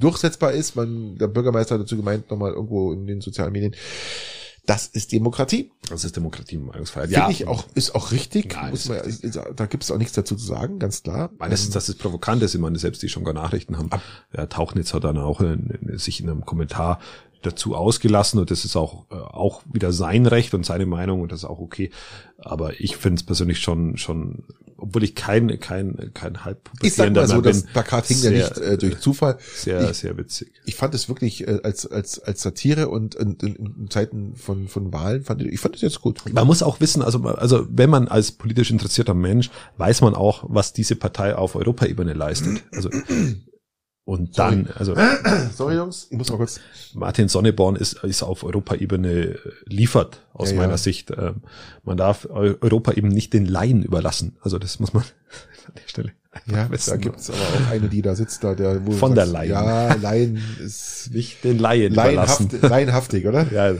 durchsetzbar 0.00 0.52
ist. 0.52 0.74
Man, 0.74 1.16
der 1.18 1.28
Bürgermeister 1.28 1.76
hat 1.76 1.82
dazu 1.82 1.96
gemeint, 1.96 2.30
nochmal 2.30 2.52
irgendwo 2.52 2.92
in 2.92 3.06
den 3.06 3.20
sozialen 3.20 3.52
Medien. 3.52 3.74
Das 4.66 4.88
ist 4.88 5.12
Demokratie. 5.12 5.70
Das 5.88 6.04
ist 6.04 6.16
Demokratie 6.16 6.56
und 6.56 6.66
Meinungsfreiheit. 6.66 7.10
Ja, 7.10 7.30
ich 7.30 7.46
auch, 7.46 7.64
ist 7.74 7.94
auch 7.94 8.10
richtig. 8.10 8.52
Ja, 8.52 8.68
muss 8.68 8.88
man, 8.88 8.98
da 9.54 9.66
gibt 9.66 9.84
es 9.84 9.92
auch 9.92 9.96
nichts 9.96 10.14
dazu 10.14 10.34
zu 10.34 10.44
sagen, 10.44 10.80
ganz 10.80 11.04
klar. 11.04 11.30
Das, 11.38 11.60
ist, 11.62 11.76
das 11.76 11.88
ist 11.88 11.98
provokant 12.00 12.42
ist. 12.42 12.54
Ich 12.56 12.60
meine, 12.60 12.76
selbst 12.76 13.00
die 13.02 13.08
schon 13.08 13.22
gar 13.22 13.32
Nachrichten 13.32 13.78
haben. 13.78 13.90
Ja, 14.36 14.46
Tauchnitz 14.46 14.92
hat 14.92 15.04
dann 15.04 15.18
auch 15.18 15.40
in, 15.40 15.70
in, 15.70 15.98
sich 15.98 16.20
in 16.20 16.28
einem 16.28 16.44
Kommentar 16.44 16.98
dazu 17.42 17.74
ausgelassen 17.74 18.40
und 18.40 18.50
das 18.50 18.64
ist 18.64 18.76
auch, 18.76 19.06
äh, 19.10 19.14
auch 19.14 19.62
wieder 19.72 19.92
sein 19.92 20.26
Recht 20.26 20.54
und 20.54 20.66
seine 20.66 20.86
Meinung 20.86 21.20
und 21.20 21.32
das 21.32 21.40
ist 21.40 21.44
auch 21.44 21.60
okay. 21.60 21.90
Aber 22.38 22.80
ich 22.80 22.96
finde 22.96 23.20
es 23.20 23.22
persönlich 23.22 23.60
schon, 23.60 23.96
schon, 23.96 24.44
obwohl 24.76 25.04
ich 25.04 25.14
kein, 25.14 25.58
kein, 25.58 26.10
kein 26.12 26.44
halb 26.44 26.70
Ich 26.82 26.94
sag 26.94 27.14
mal 27.14 27.26
so, 27.26 27.40
das 27.40 27.62
Plakat 27.62 28.06
hing 28.06 28.22
ja 28.22 28.30
nicht 28.30 28.58
äh, 28.58 28.76
durch 28.76 28.98
Zufall. 28.98 29.38
Sehr, 29.54 29.90
ich, 29.90 29.96
sehr 29.96 30.16
witzig. 30.18 30.52
Ich 30.64 30.74
fand 30.74 30.94
es 30.94 31.08
wirklich 31.08 31.46
äh, 31.46 31.60
als, 31.62 31.86
als, 31.86 32.18
als 32.18 32.42
Satire 32.42 32.88
und 32.88 33.14
in, 33.14 33.36
in, 33.42 33.56
in 33.56 33.90
Zeiten 33.90 34.36
von, 34.36 34.68
von 34.68 34.92
Wahlen 34.92 35.24
fand 35.24 35.42
ich, 35.42 35.48
ich 35.48 35.60
fand 35.60 35.76
es 35.76 35.82
jetzt 35.82 36.02
gut. 36.02 36.22
Man 36.32 36.46
muss 36.46 36.62
auch 36.62 36.80
wissen, 36.80 37.02
also, 37.02 37.22
also 37.24 37.66
wenn 37.70 37.88
man 37.88 38.08
als 38.08 38.32
politisch 38.32 38.70
interessierter 38.70 39.14
Mensch 39.14 39.50
weiß 39.78 40.02
man 40.02 40.14
auch, 40.14 40.44
was 40.48 40.72
diese 40.72 40.96
Partei 40.96 41.34
auf 41.36 41.54
Europaebene 41.54 42.12
leistet. 42.12 42.62
Also 42.72 42.90
und 44.06 44.38
dann, 44.38 44.68
also. 44.76 44.94
Sorry, 45.52 45.74
Jungs, 45.74 46.06
ich 46.10 46.16
muss 46.16 46.30
mal 46.30 46.36
kurz. 46.36 46.60
Martin 46.94 47.26
Sonneborn 47.28 47.74
ist, 47.74 48.04
ist 48.04 48.22
auf 48.22 48.44
Europaebene 48.44 49.10
äh, 49.10 49.38
liefert, 49.64 50.22
aus 50.32 50.52
ja, 50.52 50.56
meiner 50.56 50.74
ja. 50.74 50.78
Sicht. 50.78 51.10
Ähm, 51.10 51.42
man 51.82 51.96
darf 51.96 52.24
Europa 52.30 52.92
eben 52.92 53.08
nicht 53.08 53.32
den 53.32 53.46
Laien 53.46 53.82
überlassen. 53.82 54.36
Also 54.42 54.60
das 54.60 54.78
muss 54.78 54.94
man 54.94 55.02
an 55.66 55.74
der 55.74 55.88
Stelle 55.88 56.12
ja, 56.46 56.68
da 56.68 56.96
gibt's 56.96 57.30
aber 57.30 57.38
auch 57.38 57.70
eine, 57.70 57.88
die 57.88 58.02
da 58.02 58.14
sitzt 58.14 58.44
da, 58.44 58.54
der 58.54 58.86
wo 58.86 58.92
von 58.92 59.14
der 59.14 59.26
Laien. 59.26 59.50
Ja, 59.50 59.94
Laien 59.94 60.42
ist 60.64 61.10
nicht 61.12 61.42
den 61.44 61.58
Laien 61.58 61.94
Laienhaft, 61.94 62.62
laienhaftig, 62.62 63.26
oder? 63.26 63.50
ja, 63.52 63.74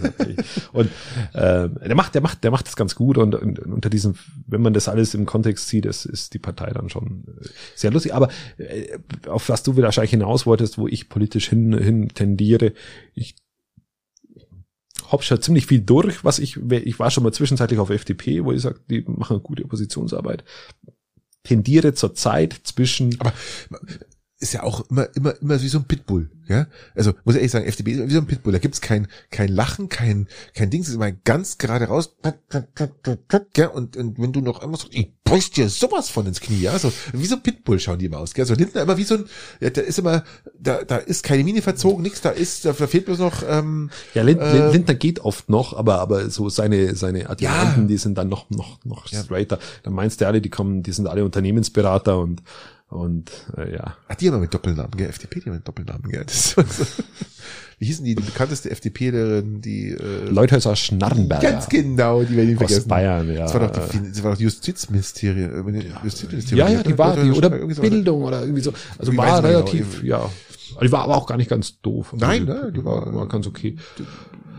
und 0.72 0.90
äh, 1.32 1.68
der 1.68 1.94
macht, 1.94 2.14
der 2.14 2.22
macht, 2.22 2.44
der 2.44 2.50
macht 2.50 2.66
das 2.66 2.76
ganz 2.76 2.94
gut 2.94 3.18
und, 3.18 3.34
und 3.34 3.58
unter 3.58 3.90
diesem, 3.90 4.14
wenn 4.46 4.62
man 4.62 4.72
das 4.72 4.88
alles 4.88 5.14
im 5.14 5.26
Kontext 5.26 5.68
sieht, 5.68 5.86
ist, 5.86 6.04
ist 6.04 6.34
die 6.34 6.38
Partei 6.38 6.70
dann 6.70 6.88
schon 6.88 7.24
äh, 7.40 7.48
sehr 7.74 7.90
lustig. 7.90 8.14
Aber 8.14 8.28
äh, 8.58 8.98
auf 9.28 9.48
was 9.48 9.62
du 9.62 9.76
wahrscheinlich 9.76 10.10
hinaus 10.10 10.46
wolltest, 10.46 10.78
wo 10.78 10.88
ich 10.88 11.08
politisch 11.08 11.48
hin, 11.48 11.76
hin 11.76 12.08
tendiere, 12.08 12.72
ich 13.14 13.36
hab 15.10 15.22
schon 15.22 15.40
ziemlich 15.40 15.66
viel 15.66 15.80
durch, 15.80 16.24
was 16.24 16.38
ich, 16.38 16.56
ich 16.56 16.98
war 16.98 17.10
schon 17.10 17.22
mal 17.22 17.32
zwischenzeitlich 17.32 17.78
auf 17.78 17.90
FDP, 17.90 18.44
wo 18.44 18.52
ich 18.52 18.62
sage, 18.62 18.80
die 18.90 19.04
machen 19.06 19.42
gute 19.42 19.64
Oppositionsarbeit 19.64 20.44
tendiere 21.46 21.94
zur 21.94 22.14
Zeit 22.14 22.60
zwischen. 22.64 23.16
Aber 23.20 23.32
ist 24.38 24.52
ja 24.52 24.62
auch 24.62 24.88
immer, 24.90 25.08
immer, 25.16 25.34
immer 25.40 25.62
wie 25.62 25.68
so 25.68 25.78
ein 25.78 25.84
Pitbull, 25.84 26.28
ja. 26.46 26.66
Also, 26.94 27.14
muss 27.24 27.34
ich 27.34 27.40
ehrlich 27.40 27.52
sagen, 27.52 27.64
FDP 27.64 27.92
ist 27.92 28.08
wie 28.08 28.12
so 28.12 28.18
ein 28.18 28.26
Pitbull. 28.26 28.52
Da 28.52 28.58
gibt's 28.58 28.82
kein, 28.82 29.08
kein 29.30 29.48
Lachen, 29.48 29.88
kein, 29.88 30.28
kein 30.54 30.68
Ding, 30.68 30.82
es 30.82 30.88
ist 30.88 30.94
immer 30.94 31.10
ganz 31.10 31.56
gerade 31.56 31.86
raus, 31.86 32.14
ja, 33.56 33.68
und, 33.68 33.96
und 33.96 34.18
wenn 34.18 34.32
du 34.32 34.42
noch 34.42 34.62
immer 34.62 34.76
so, 34.76 34.88
ich 34.90 35.10
bräuchte 35.24 35.62
dir 35.62 35.68
sowas 35.70 36.10
von 36.10 36.26
ins 36.26 36.40
Knie, 36.40 36.60
ja, 36.60 36.78
so, 36.78 36.92
wie 37.14 37.24
so 37.24 37.36
ein 37.36 37.42
Pitbull 37.42 37.80
schauen 37.80 37.98
die 37.98 38.06
immer 38.06 38.18
aus, 38.18 38.34
gell. 38.34 38.44
So 38.44 38.52
Lindner 38.52 38.82
immer 38.82 38.98
wie 38.98 39.04
so 39.04 39.14
ein, 39.14 39.24
ja, 39.60 39.70
da 39.70 39.80
ist 39.80 39.98
immer, 39.98 40.22
da, 40.58 40.84
da 40.84 40.98
ist 40.98 41.22
keine 41.22 41.42
Mine 41.42 41.62
verzogen, 41.62 42.02
nichts, 42.02 42.20
da 42.20 42.30
ist, 42.30 42.66
da, 42.66 42.72
da 42.72 42.86
fehlt 42.86 43.06
bloß 43.06 43.18
noch, 43.18 43.42
ähm, 43.48 43.90
Ja, 44.12 44.22
Lind, 44.22 44.42
äh, 44.42 44.70
Lindner 44.70 44.94
geht 44.94 45.20
oft 45.20 45.48
noch, 45.48 45.72
aber, 45.72 46.00
aber 46.00 46.28
so 46.28 46.50
seine, 46.50 46.94
seine 46.94 47.30
Adjutanten, 47.30 47.84
ja. 47.84 47.88
die 47.88 47.96
sind 47.96 48.18
dann 48.18 48.28
noch, 48.28 48.50
noch, 48.50 48.84
noch 48.84 49.06
straighter. 49.06 49.58
Dann 49.82 49.94
meinst 49.94 50.20
du 50.20 50.26
alle, 50.26 50.42
die 50.42 50.50
kommen, 50.50 50.82
die 50.82 50.92
sind 50.92 51.08
alle 51.08 51.24
Unternehmensberater 51.24 52.18
und, 52.18 52.42
und 52.88 53.30
äh, 53.56 53.74
ja. 53.74 53.96
Ach, 54.08 54.14
die 54.14 54.30
haben 54.30 54.40
mit 54.40 54.54
Doppelnamen, 54.54 54.92
gell? 54.96 55.08
FDP, 55.08 55.40
die 55.40 55.46
haben 55.46 55.56
mit 55.56 55.66
Doppelnamen, 55.66 56.08
gell? 56.10 56.24
So. 56.28 56.62
Wie 57.78 57.84
hießen 57.84 58.04
die, 58.04 58.14
die 58.14 58.22
bekannteste 58.22 58.70
FDPlerin, 58.70 59.60
die 59.60 59.90
äh, 59.90 60.28
Leuthäuser 60.30 60.74
Schnarrenberger. 60.76 61.50
Ganz 61.50 61.68
genau, 61.68 62.22
die 62.22 62.34
werden 62.34 62.48
nicht 62.48 62.58
vergessen. 62.58 62.82
Aus 62.82 62.88
Bayern, 62.88 63.30
ja. 63.30 63.40
Das 63.40 63.54
war 63.54 63.68
doch 63.68 63.88
die, 63.90 64.00
das 64.08 64.22
war 64.22 64.32
doch 64.32 64.40
Justizministerium. 64.40 65.74
Äh, 65.74 65.84
Justizministerium. 66.02 66.68
Ja, 66.68 66.72
ja, 66.72 66.82
die 66.82 66.96
war 66.96 67.16
die, 67.16 67.30
oder 67.30 67.50
Bildung 67.50 68.22
oder 68.22 68.40
irgendwie 68.40 68.62
so. 68.62 68.72
Also 68.98 69.12
ich 69.12 69.18
war 69.18 69.44
relativ, 69.44 70.00
genau. 70.00 70.30
ja. 70.80 70.80
Die 70.80 70.92
war 70.92 71.02
aber 71.02 71.16
auch 71.16 71.26
gar 71.26 71.36
nicht 71.36 71.50
ganz 71.50 71.80
doof. 71.80 72.14
Nein, 72.16 72.48
also, 72.48 72.64
ne? 72.64 72.72
Die 72.72 72.84
war, 72.84 73.14
war 73.14 73.28
ganz 73.28 73.46
okay. 73.46 73.76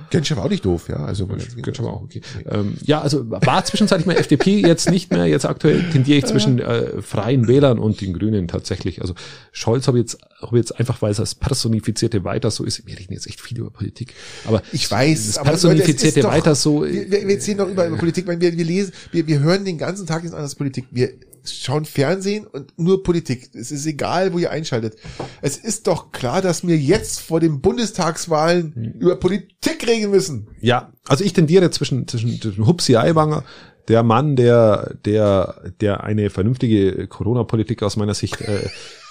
Genscher 0.10 0.38
war 0.38 0.46
auch 0.46 0.50
nicht 0.50 0.66
doof, 0.66 0.90
ja. 0.90 0.98
Also 0.98 1.28
Genscher 1.28 1.84
war 1.84 1.94
auch 1.94 2.04
okay. 2.04 2.22
Ähm, 2.50 2.76
ja, 2.84 3.02
also 3.02 3.30
war 3.30 3.64
zwischenzeitlich 3.66 4.06
mal 4.06 4.16
FDP, 4.16 4.62
jetzt 4.62 4.90
nicht 4.90 5.12
mehr. 5.12 5.26
Jetzt 5.26 5.46
aktuell 5.46 5.84
tendiere 5.92 6.18
ich 6.18 6.26
zwischen 6.26 6.60
äh, 6.60 7.02
Freien 7.02 7.48
Wählern 7.48 7.80
und 7.80 8.02
den 8.02 8.14
Grünen 8.14 8.48
tatsächlich. 8.48 9.02
Also 9.02 9.14
Scholz 9.52 9.88
habe 9.88 9.98
jetzt, 10.00 10.18
habe 10.42 10.58
jetzt 10.58 10.78
einfach, 10.80 11.02
weil 11.02 11.12
es 11.12 11.20
als 11.20 11.36
personifizierte 11.36 12.24
Weiter 12.24 12.52
so 12.52 12.64
ist. 12.64 12.86
Wir 12.86 12.98
reden 12.98 13.14
jetzt 13.14 13.28
echt 13.28 13.42
viel 13.42 13.58
über 13.58 13.70
Politik, 13.70 14.14
aber 14.46 14.62
ich 14.72 14.90
weiß, 14.90 15.34
das 15.34 15.44
personifizierte 15.44 16.22
doch, 16.22 16.30
Weiter 16.30 16.56
so. 16.56 16.84
Wir, 16.86 17.12
wir, 17.12 17.28
wir 17.28 17.36
erzählen 17.36 17.58
doch 17.58 17.70
über, 17.70 17.88
über 17.88 17.98
Politik, 17.98 18.28
weil 18.28 18.40
wir, 18.40 18.56
wir 18.58 18.66
lesen, 18.66 18.94
wir, 19.12 19.28
wir 19.28 19.40
hören 19.40 19.66
den 19.66 19.78
ganzen 19.78 20.06
Tag 20.06 20.24
nichts 20.24 20.36
anderes 20.36 20.56
Politik. 20.56 20.86
Wir 20.92 21.12
schauen 21.54 21.86
Fernsehen 21.86 22.46
und 22.48 22.78
nur 22.78 23.04
Politik. 23.04 23.50
Es 23.54 23.72
ist 23.72 23.86
egal, 23.86 24.34
wo 24.34 24.40
ihr 24.40 24.52
einschaltet. 24.52 24.98
Es 25.42 25.58
ist 25.58 25.88
doch 25.88 26.12
klar, 26.12 26.42
dass 26.42 26.66
wir 26.66 26.78
jetzt 26.78 27.22
vor 27.22 27.40
den 27.40 27.62
Bundestagswahlen 27.62 28.74
hm. 28.76 28.92
über 29.00 29.16
Politik 29.16 29.88
reden 29.88 30.12
müssen. 30.12 30.48
Ja, 30.60 30.92
also 31.08 31.24
ich 31.24 31.34
tendiere 31.34 31.72
zwischen, 31.72 32.08
zwischen, 32.08 32.42
zwischen 32.42 32.66
Hupsi 32.66 32.96
Aiwanger, 32.96 33.44
der 33.88 34.04
Mann, 34.04 34.36
der, 34.36 34.96
der, 35.06 35.72
der 35.80 36.04
eine 36.04 36.30
vernünftige 36.30 37.08
Corona-Politik 37.08 37.84
aus 37.84 37.96
meiner 37.96 38.14
Sicht 38.14 38.42
äh, 38.42 38.68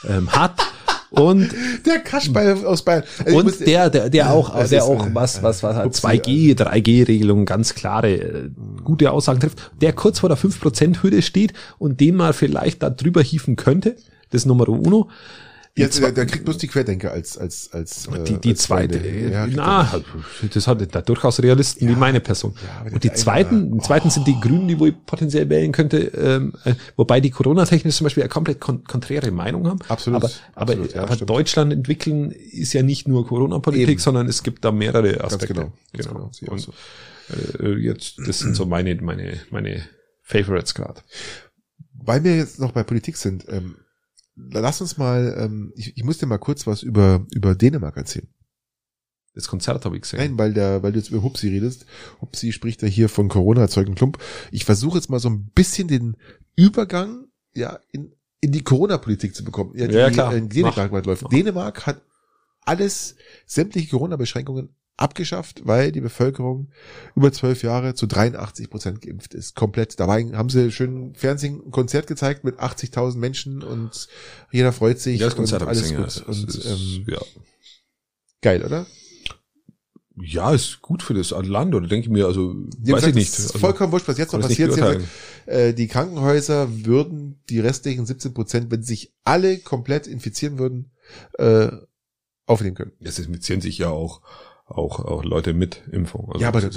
ähm, 0.06 0.30
hat 0.32 0.60
und 1.10 1.50
der 1.86 2.00
Kaschball 2.00 2.64
aus 2.64 2.82
Bayern. 2.82 3.04
Also 3.24 3.38
und 3.38 3.66
der, 3.66 3.90
der, 3.90 4.10
der 4.10 4.32
auch, 4.32 4.66
der 4.68 4.84
auch 4.84 5.08
was, 5.12 5.42
was, 5.42 5.62
was 5.62 5.76
hat 5.76 5.92
2G, 5.92 6.56
3G-Regelung 6.56 7.44
ganz 7.44 7.74
klare, 7.74 8.12
äh, 8.12 8.50
gute 8.84 9.10
Aussagen 9.10 9.40
trifft, 9.40 9.70
der 9.80 9.92
kurz 9.92 10.20
vor 10.20 10.28
der 10.28 10.38
5%-Hürde 10.38 11.22
steht 11.22 11.52
und 11.78 12.00
den 12.00 12.16
mal 12.16 12.32
vielleicht 12.32 12.82
da 12.82 12.90
drüber 12.90 13.22
hieven 13.22 13.56
könnte. 13.56 13.96
Das 14.30 14.44
Nummer 14.44 14.68
uno. 14.68 15.08
Jetzt, 15.78 16.00
der, 16.00 16.10
der 16.10 16.24
kriegt 16.24 16.46
bloß 16.46 16.56
die 16.56 16.68
Querdenker 16.68 17.12
als, 17.12 17.36
als, 17.36 17.70
als, 17.70 18.08
die, 18.26 18.32
äh, 18.32 18.38
die 18.38 18.50
als 18.50 18.62
zweite, 18.62 19.06
ja, 19.06 19.46
na, 19.46 20.02
das 20.54 20.66
hat 20.66 20.94
da 20.94 21.02
durchaus 21.02 21.42
Realisten 21.42 21.86
ja, 21.86 21.94
wie 21.94 21.98
meine 21.98 22.20
Person. 22.20 22.54
Ja, 22.64 22.90
und 22.90 23.04
die 23.04 23.12
zweiten, 23.12 23.74
oh. 23.74 23.78
zweiten 23.80 24.08
sind 24.08 24.26
die 24.26 24.40
Grünen, 24.40 24.68
die 24.68 24.80
wohl 24.80 24.92
potenziell 24.92 25.50
wählen 25.50 25.72
könnte, 25.72 25.98
ähm, 25.98 26.54
äh, 26.64 26.74
wobei 26.96 27.20
die 27.20 27.28
Corona-Technik 27.28 27.92
zum 27.92 28.04
Beispiel 28.04 28.22
eine 28.22 28.30
komplett 28.30 28.58
kon 28.58 28.84
konträre 28.84 29.30
Meinung 29.30 29.68
haben. 29.68 29.78
Absolut. 29.88 30.24
Aber, 30.24 30.30
aber, 30.54 30.72
absolut, 30.72 30.94
ja, 30.94 31.02
aber 31.02 31.16
Deutschland 31.16 31.74
entwickeln 31.74 32.30
ist 32.30 32.72
ja 32.72 32.82
nicht 32.82 33.06
nur 33.06 33.26
Corona-Politik, 33.26 34.00
sondern 34.00 34.28
es 34.28 34.42
gibt 34.42 34.64
da 34.64 34.72
mehrere 34.72 35.22
Aspekte. 35.22 35.54
Ganz 35.92 36.08
genau. 36.08 36.20
Ganz 36.20 36.40
genau. 36.40 36.52
Und, 36.52 36.70
äh, 37.60 37.76
jetzt, 37.82 38.14
das 38.26 38.38
sind 38.38 38.56
so 38.56 38.64
meine, 38.64 38.94
meine, 39.02 39.40
meine 39.50 39.82
Favorites 40.22 40.74
gerade. 40.74 41.02
Weil 41.92 42.24
wir 42.24 42.34
jetzt 42.36 42.60
noch 42.60 42.72
bei 42.72 42.82
Politik 42.82 43.18
sind, 43.18 43.44
ähm, 43.48 43.76
lass 44.36 44.80
uns 44.80 44.98
mal, 44.98 45.34
ähm, 45.38 45.72
ich, 45.76 45.96
ich 45.96 46.04
muss 46.04 46.18
dir 46.18 46.26
mal 46.26 46.38
kurz 46.38 46.66
was 46.66 46.82
über, 46.82 47.26
über 47.32 47.54
Dänemark 47.54 47.96
erzählen. 47.96 48.28
Das 49.34 49.48
Konzert 49.48 49.84
habe 49.84 49.96
ich 49.96 50.02
gesehen. 50.02 50.18
Nein, 50.18 50.38
weil 50.38 50.54
der, 50.54 50.82
weil 50.82 50.92
du 50.92 50.98
jetzt 50.98 51.10
über 51.10 51.22
Hupsi 51.22 51.48
redest. 51.48 51.84
Hupsi 52.22 52.52
spricht 52.52 52.80
ja 52.80 52.88
hier 52.88 53.10
von 53.10 53.28
Corona-Zeugen 53.28 53.94
Klump. 53.94 54.18
Ich 54.50 54.64
versuche 54.64 54.96
jetzt 54.96 55.10
mal 55.10 55.20
so 55.20 55.28
ein 55.28 55.50
bisschen 55.54 55.88
den 55.88 56.16
Übergang, 56.54 57.26
ja, 57.54 57.78
in, 57.92 58.14
in 58.40 58.52
die 58.52 58.62
Corona-Politik 58.62 59.34
zu 59.34 59.44
bekommen. 59.44 59.72
Ja, 59.76 59.88
die 59.88 59.94
ja 59.94 60.10
klar. 60.10 60.34
in 60.34 60.48
Dänemark 60.48 60.90
Mach. 60.90 61.04
läuft. 61.04 61.30
Dänemark 61.30 61.86
hat 61.86 62.00
alles, 62.62 63.16
sämtliche 63.44 63.90
Corona-Beschränkungen 63.90 64.74
abgeschafft, 64.96 65.62
weil 65.64 65.92
die 65.92 66.00
Bevölkerung 66.00 66.68
über 67.14 67.32
zwölf 67.32 67.62
Jahre 67.62 67.94
zu 67.94 68.06
83 68.06 68.70
Prozent 68.70 69.02
geimpft 69.02 69.34
ist. 69.34 69.54
Komplett. 69.54 70.00
Dabei 70.00 70.24
haben 70.32 70.48
sie 70.48 70.72
schön 70.72 71.14
Fernsehen 71.14 71.62
ein 71.66 71.70
Konzert 71.70 72.06
gezeigt 72.06 72.44
mit 72.44 72.58
80.000 72.58 73.16
Menschen 73.18 73.62
und 73.62 74.08
jeder 74.50 74.72
freut 74.72 74.98
sich. 74.98 75.20
Ja, 75.20 75.26
das 75.26 75.36
Konzert 75.36 75.62
und 75.62 75.68
alles 75.68 75.94
gut. 75.94 76.16
Ja, 76.16 76.22
und, 76.26 76.48
ist, 76.48 76.64
ähm, 76.64 77.04
ja. 77.08 77.20
Geil, 78.40 78.64
oder? 78.64 78.86
Ja, 80.18 80.54
ist 80.54 80.80
gut 80.80 81.02
für 81.02 81.12
das 81.12 81.30
Land, 81.30 81.74
oder 81.74 81.88
denke 81.88 82.06
ich 82.06 82.10
mir, 82.10 82.26
also 82.26 82.54
die 82.54 82.92
weiß 82.92 83.08
ich 83.08 83.14
nicht. 83.14 83.28
Ist 83.28 83.48
also, 83.48 83.58
vollkommen 83.58 83.92
wurscht, 83.92 84.08
was 84.08 84.16
jetzt 84.16 84.32
noch 84.32 84.40
passiert. 84.40 84.70
Ist, 84.70 85.06
äh, 85.44 85.74
die 85.74 85.88
Krankenhäuser 85.88 86.86
würden 86.86 87.42
die 87.50 87.60
restlichen 87.60 88.06
17 88.06 88.32
Prozent, 88.32 88.70
wenn 88.70 88.82
sich 88.82 89.12
alle 89.24 89.58
komplett 89.58 90.06
infizieren 90.06 90.58
würden, 90.58 90.90
äh, 91.34 91.68
aufnehmen 92.46 92.76
können. 92.76 92.92
Das 93.00 93.18
infizieren 93.18 93.60
sich 93.60 93.76
ja 93.76 93.90
auch 93.90 94.22
auch, 94.68 94.98
auch 94.98 95.24
Leute 95.24 95.54
mit 95.54 95.82
Impfung. 95.92 96.28
Also 96.28 96.40
ja, 96.40 96.48
aber 96.48 96.60
da 96.60 96.68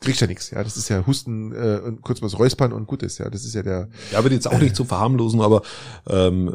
kriegst 0.00 0.20
ja 0.20 0.26
nichts. 0.26 0.50
Ja, 0.50 0.62
das 0.62 0.76
ist 0.76 0.90
ja 0.90 1.06
Husten 1.06 1.52
äh, 1.52 1.80
und 1.82 2.02
kurz 2.02 2.20
was 2.20 2.38
Räuspern 2.38 2.72
und 2.74 2.86
gut 2.86 3.02
ist. 3.02 3.18
Ja, 3.18 3.30
das 3.30 3.44
ist 3.44 3.54
ja 3.54 3.62
der. 3.62 3.88
Ja, 4.12 4.22
wird 4.22 4.34
jetzt 4.34 4.46
auch 4.46 4.58
nicht 4.58 4.76
zu 4.76 4.84
verharmlosen, 4.84 5.40
aber 5.40 5.62
ähm, 6.06 6.54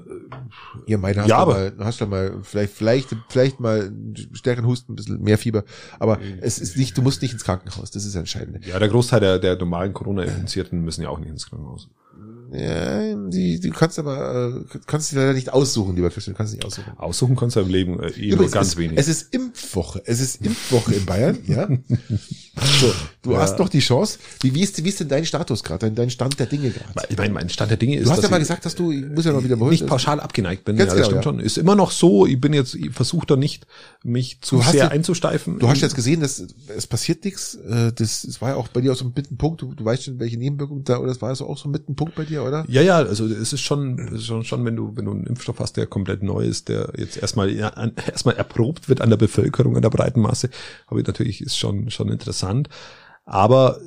ja, 0.85 0.99
meine 0.99 1.21
hast 1.21 1.29
ja, 1.29 1.37
du 1.37 1.41
aber, 1.41 1.53
mal, 1.53 1.73
hast 1.79 1.99
du 1.99 2.05
mal 2.05 2.39
vielleicht 2.43 2.73
vielleicht 2.73 3.15
vielleicht 3.27 3.59
mal 3.59 3.91
stärkeren 4.33 4.67
Husten, 4.67 4.93
ein 4.93 4.95
bisschen 4.95 5.21
mehr 5.21 5.39
Fieber, 5.39 5.63
aber 5.97 6.19
es 6.41 6.59
ist 6.59 6.77
nicht, 6.77 6.95
du 6.95 7.01
musst 7.01 7.23
nicht 7.23 7.33
ins 7.33 7.43
Krankenhaus. 7.43 7.89
Das 7.89 8.05
ist 8.05 8.13
das 8.13 8.19
Entscheidende. 8.19 8.59
Ja, 8.67 8.77
der 8.77 8.89
Großteil 8.89 9.19
der, 9.19 9.39
der 9.39 9.57
normalen 9.57 9.93
Corona-Infizierten 9.93 10.81
müssen 10.81 11.01
ja 11.01 11.09
auch 11.09 11.17
nicht 11.17 11.29
ins 11.29 11.49
Krankenhaus. 11.49 11.89
Ja, 12.51 13.15
die, 13.29 13.59
du 13.59 13.71
kannst 13.71 13.99
aber, 13.99 14.63
äh, 14.73 14.77
kannst 14.85 15.11
dich 15.11 15.17
leider 15.17 15.33
nicht 15.33 15.51
aussuchen, 15.51 15.95
lieber 15.95 16.09
Christian, 16.09 16.33
du 16.33 16.37
kannst 16.37 16.53
nicht 16.53 16.65
aussuchen. 16.65 16.93
Aussuchen 16.97 17.35
kannst 17.35 17.55
du 17.55 17.59
im 17.59 17.69
Leben 17.69 17.99
äh, 18.01 18.09
eh 18.11 18.35
nur 18.35 18.49
ganz 18.49 18.69
es, 18.69 18.77
wenig. 18.77 18.97
Es 18.97 19.07
ist 19.07 19.33
Impfwoche, 19.33 20.01
es 20.05 20.21
ist 20.21 20.45
Impfwoche 20.45 20.93
in 20.93 21.05
Bayern, 21.05 21.37
ja. 21.47 21.67
So, 22.79 22.93
du 23.21 23.31
ja. 23.33 23.39
hast 23.39 23.59
noch 23.59 23.69
die 23.69 23.79
Chance. 23.79 24.19
Wie, 24.41 24.53
wie, 24.53 24.61
ist, 24.61 24.83
wie 24.83 24.89
ist 24.89 24.99
denn 24.99 25.09
dein 25.09 25.25
Status 25.25 25.63
gerade, 25.63 25.85
dein, 25.87 25.95
dein 25.95 26.09
Stand 26.09 26.39
der 26.39 26.45
Dinge 26.47 26.71
gerade? 26.71 27.07
Ich 27.09 27.17
meine, 27.17 27.33
mein 27.33 27.49
Stand 27.49 27.69
der 27.69 27.77
Dinge 27.77 27.97
ist, 27.97 28.07
Du 28.07 28.11
hast 28.11 28.23
ja 28.23 28.29
mal 28.29 28.39
gesagt, 28.39 28.65
dass 28.65 28.75
du, 28.75 28.91
ich 28.91 29.05
muss 29.05 29.25
ja 29.25 29.33
noch 29.33 29.43
wiederholen. 29.43 29.71
Nicht 29.71 29.85
pauschal 29.85 30.19
abgeneigt 30.19 30.63
bin. 30.65 30.77
Ganz 30.77 30.93
ja, 30.93 30.99
das 30.99 31.09
genau, 31.09 31.21
stimmt 31.21 31.37
ja. 31.37 31.41
schon. 31.41 31.45
Ist 31.45 31.57
immer 31.57 31.75
noch 31.75 31.91
so, 31.91 32.25
ich 32.25 32.39
bin 32.39 32.53
jetzt, 32.53 32.77
versuche 32.91 33.27
da 33.27 33.35
nicht, 33.35 33.67
mich 34.03 34.41
zu 34.41 34.61
sehr 34.61 34.75
ja, 34.75 34.87
einzusteifen. 34.87 35.59
Du 35.59 35.67
hast 35.67 35.81
jetzt 35.81 35.95
gesehen, 35.95 36.21
dass 36.21 36.43
es 36.75 36.87
passiert 36.87 37.25
nichts. 37.25 37.55
Äh, 37.55 37.91
das, 37.93 38.23
das 38.23 38.41
war 38.41 38.51
ja 38.51 38.55
auch 38.55 38.69
bei 38.69 38.81
dir 38.81 38.93
auch 38.93 38.97
so 38.97 39.05
ein 39.05 39.13
Mittenpunkt. 39.15 39.61
Du, 39.61 39.73
du 39.73 39.83
weißt 39.83 40.03
schon, 40.03 40.19
welche 40.19 40.37
Nebenwirkungen 40.37 40.83
da, 40.83 40.97
oder 40.97 41.09
das 41.09 41.21
war 41.21 41.35
so 41.35 41.47
auch 41.47 41.57
so 41.57 41.67
ein 41.67 41.71
Mittenpunkt 41.71 42.15
bei 42.15 42.25
dir, 42.25 42.36
oder? 42.43 42.65
Ja, 42.67 42.81
ja, 42.81 42.97
also 42.97 43.25
es 43.25 43.53
ist 43.53 43.61
schon, 43.61 44.19
schon, 44.19 44.43
schon, 44.43 44.65
wenn 44.65 44.75
du, 44.75 44.95
wenn 44.95 45.05
du 45.05 45.11
einen 45.11 45.25
Impfstoff 45.25 45.59
hast, 45.59 45.77
der 45.77 45.87
komplett 45.87 46.23
neu 46.23 46.43
ist, 46.43 46.69
der 46.69 46.91
jetzt 46.97 47.17
erstmal, 47.17 47.53
erstmal 48.07 48.35
erprobt 48.35 48.89
wird 48.89 49.01
an 49.01 49.09
der 49.09 49.17
Bevölkerung, 49.17 49.75
an 49.75 49.81
der 49.81 49.89
breiten 49.89 50.21
Masse, 50.21 50.49
aber 50.87 51.01
natürlich 51.01 51.41
ist 51.41 51.57
schon, 51.57 51.89
schon 51.89 52.09
interessant. 52.09 52.69
Aber 53.25 53.79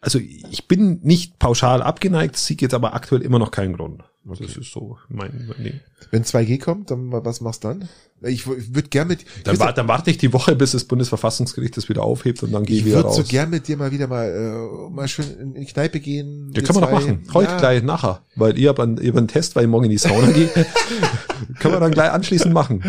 also 0.00 0.18
ich 0.20 0.68
bin 0.68 1.00
nicht 1.02 1.38
pauschal 1.38 1.82
abgeneigt, 1.82 2.36
sieht 2.36 2.62
jetzt 2.62 2.74
aber 2.74 2.94
aktuell 2.94 3.22
immer 3.22 3.38
noch 3.38 3.50
keinen 3.50 3.76
Grund. 3.76 4.04
Okay. 4.26 4.44
Das 4.46 4.56
ist 4.56 4.72
so 4.72 4.98
mein, 5.08 5.46
mein 5.48 5.64
Ding. 5.64 5.80
Wenn 6.10 6.22
2G 6.22 6.60
kommt, 6.60 6.90
dann 6.90 7.10
was 7.10 7.40
machst 7.40 7.64
du 7.64 7.68
dann? 7.68 7.88
Ich, 8.22 8.46
ich 8.46 8.74
würde 8.74 8.88
gern 8.88 9.08
mit. 9.08 9.24
Dann, 9.44 9.58
war, 9.58 9.72
dann 9.72 9.88
warte 9.88 10.10
ich 10.10 10.18
die 10.18 10.32
Woche, 10.32 10.56
bis 10.56 10.72
das 10.72 10.84
Bundesverfassungsgericht 10.84 11.76
das 11.76 11.88
wieder 11.88 12.02
aufhebt 12.02 12.42
und 12.42 12.52
dann 12.52 12.64
gehe 12.64 12.78
ich 12.78 12.84
wieder 12.84 13.02
raus. 13.02 13.12
Ich 13.12 13.18
würde 13.18 13.26
so 13.26 13.30
gern 13.30 13.50
mit 13.50 13.68
dir 13.68 13.76
mal 13.76 13.92
wieder 13.92 14.08
mal 14.08 14.28
äh, 14.28 14.90
mal 14.90 15.08
schön 15.08 15.26
in 15.38 15.54
die 15.54 15.66
Kneipe 15.66 16.00
gehen. 16.00 16.52
Ja, 16.54 16.62
können 16.62 16.78
wir 16.78 16.86
doch 16.86 16.90
machen. 16.90 17.22
Heute 17.32 17.52
ja. 17.52 17.58
gleich 17.58 17.82
nachher, 17.82 18.22
weil 18.34 18.58
ihr 18.58 18.70
habt 18.70 18.80
einen, 18.80 18.98
ihr 18.98 19.08
habt 19.08 19.18
einen 19.18 19.28
Test, 19.28 19.54
weil 19.56 19.64
ich 19.64 19.70
morgen 19.70 19.84
in 19.84 19.92
die 19.92 19.98
Sauna 19.98 20.30
gehe. 20.32 20.48
können 21.60 21.74
wir 21.74 21.80
dann 21.80 21.92
gleich 21.92 22.10
anschließend 22.10 22.52
machen. 22.52 22.82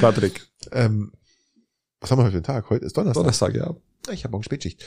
Patrick. 0.00 0.46
Ähm, 0.72 1.12
was 2.00 2.10
haben 2.10 2.18
wir 2.18 2.24
heute 2.24 2.32
für 2.32 2.36
einen 2.36 2.44
Tag? 2.44 2.70
Heute 2.70 2.84
ist 2.86 2.96
Donnerstag. 2.96 3.22
Donnerstag, 3.22 3.54
ja. 3.54 3.74
Ich 4.12 4.24
habe 4.24 4.32
morgen 4.32 4.44
Spätschicht. 4.44 4.84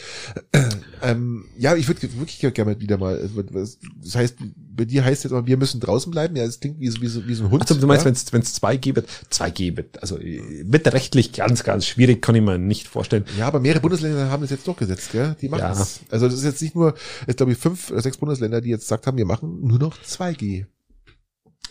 ähm, 1.01 1.45
ja, 1.57 1.75
ich 1.75 1.87
würde 1.87 2.01
wirklich 2.01 2.39
gerne 2.53 2.79
wieder 2.79 2.97
mal. 2.97 3.29
Das 3.53 4.15
heißt, 4.15 4.37
bei 4.55 4.85
dir 4.85 5.03
heißt 5.03 5.23
jetzt 5.23 5.33
aber, 5.33 5.45
wir 5.45 5.57
müssen 5.57 5.79
draußen 5.79 6.11
bleiben. 6.11 6.35
Ja, 6.35 6.43
es 6.43 6.59
klingt 6.59 6.79
wie 6.79 6.87
so, 6.87 7.01
wie 7.01 7.07
so, 7.07 7.27
wie 7.27 7.33
so 7.33 7.45
ein 7.45 7.51
Hund. 7.51 7.61
Also 7.63 7.79
du 7.79 7.87
meinst, 7.87 8.05
ja? 8.05 8.33
wenn 8.33 8.41
es 8.41 8.53
zwei 8.53 8.77
g 8.77 8.95
wird, 8.95 9.07
zwei 9.29 9.49
g 9.51 9.75
wird, 9.75 10.01
also 10.01 10.19
wird 10.19 10.93
rechtlich 10.93 11.33
ganz, 11.33 11.63
ganz 11.63 11.85
schwierig, 11.85 12.21
kann 12.21 12.35
ich 12.35 12.41
mir 12.41 12.57
nicht 12.57 12.87
vorstellen. 12.87 13.25
Ja, 13.37 13.47
aber 13.47 13.59
mehrere 13.59 13.81
Bundesländer 13.81 14.29
haben 14.29 14.41
das 14.41 14.51
jetzt 14.51 14.67
durchgesetzt, 14.67 15.11
gell? 15.11 15.35
Die 15.41 15.49
machen 15.49 15.61
ja. 15.61 15.71
es. 15.73 16.01
Also 16.09 16.27
das 16.27 16.35
ist 16.35 16.45
jetzt 16.45 16.61
nicht 16.61 16.75
nur, 16.75 16.93
jetzt 17.27 17.37
glaube 17.37 17.51
ich 17.51 17.57
fünf 17.57 17.91
oder 17.91 18.01
sechs 18.01 18.17
Bundesländer, 18.17 18.61
die 18.61 18.69
jetzt 18.69 18.83
gesagt 18.83 19.07
haben, 19.07 19.17
wir 19.17 19.25
machen 19.25 19.59
nur 19.67 19.79
noch 19.79 19.97
2G. 20.01 20.65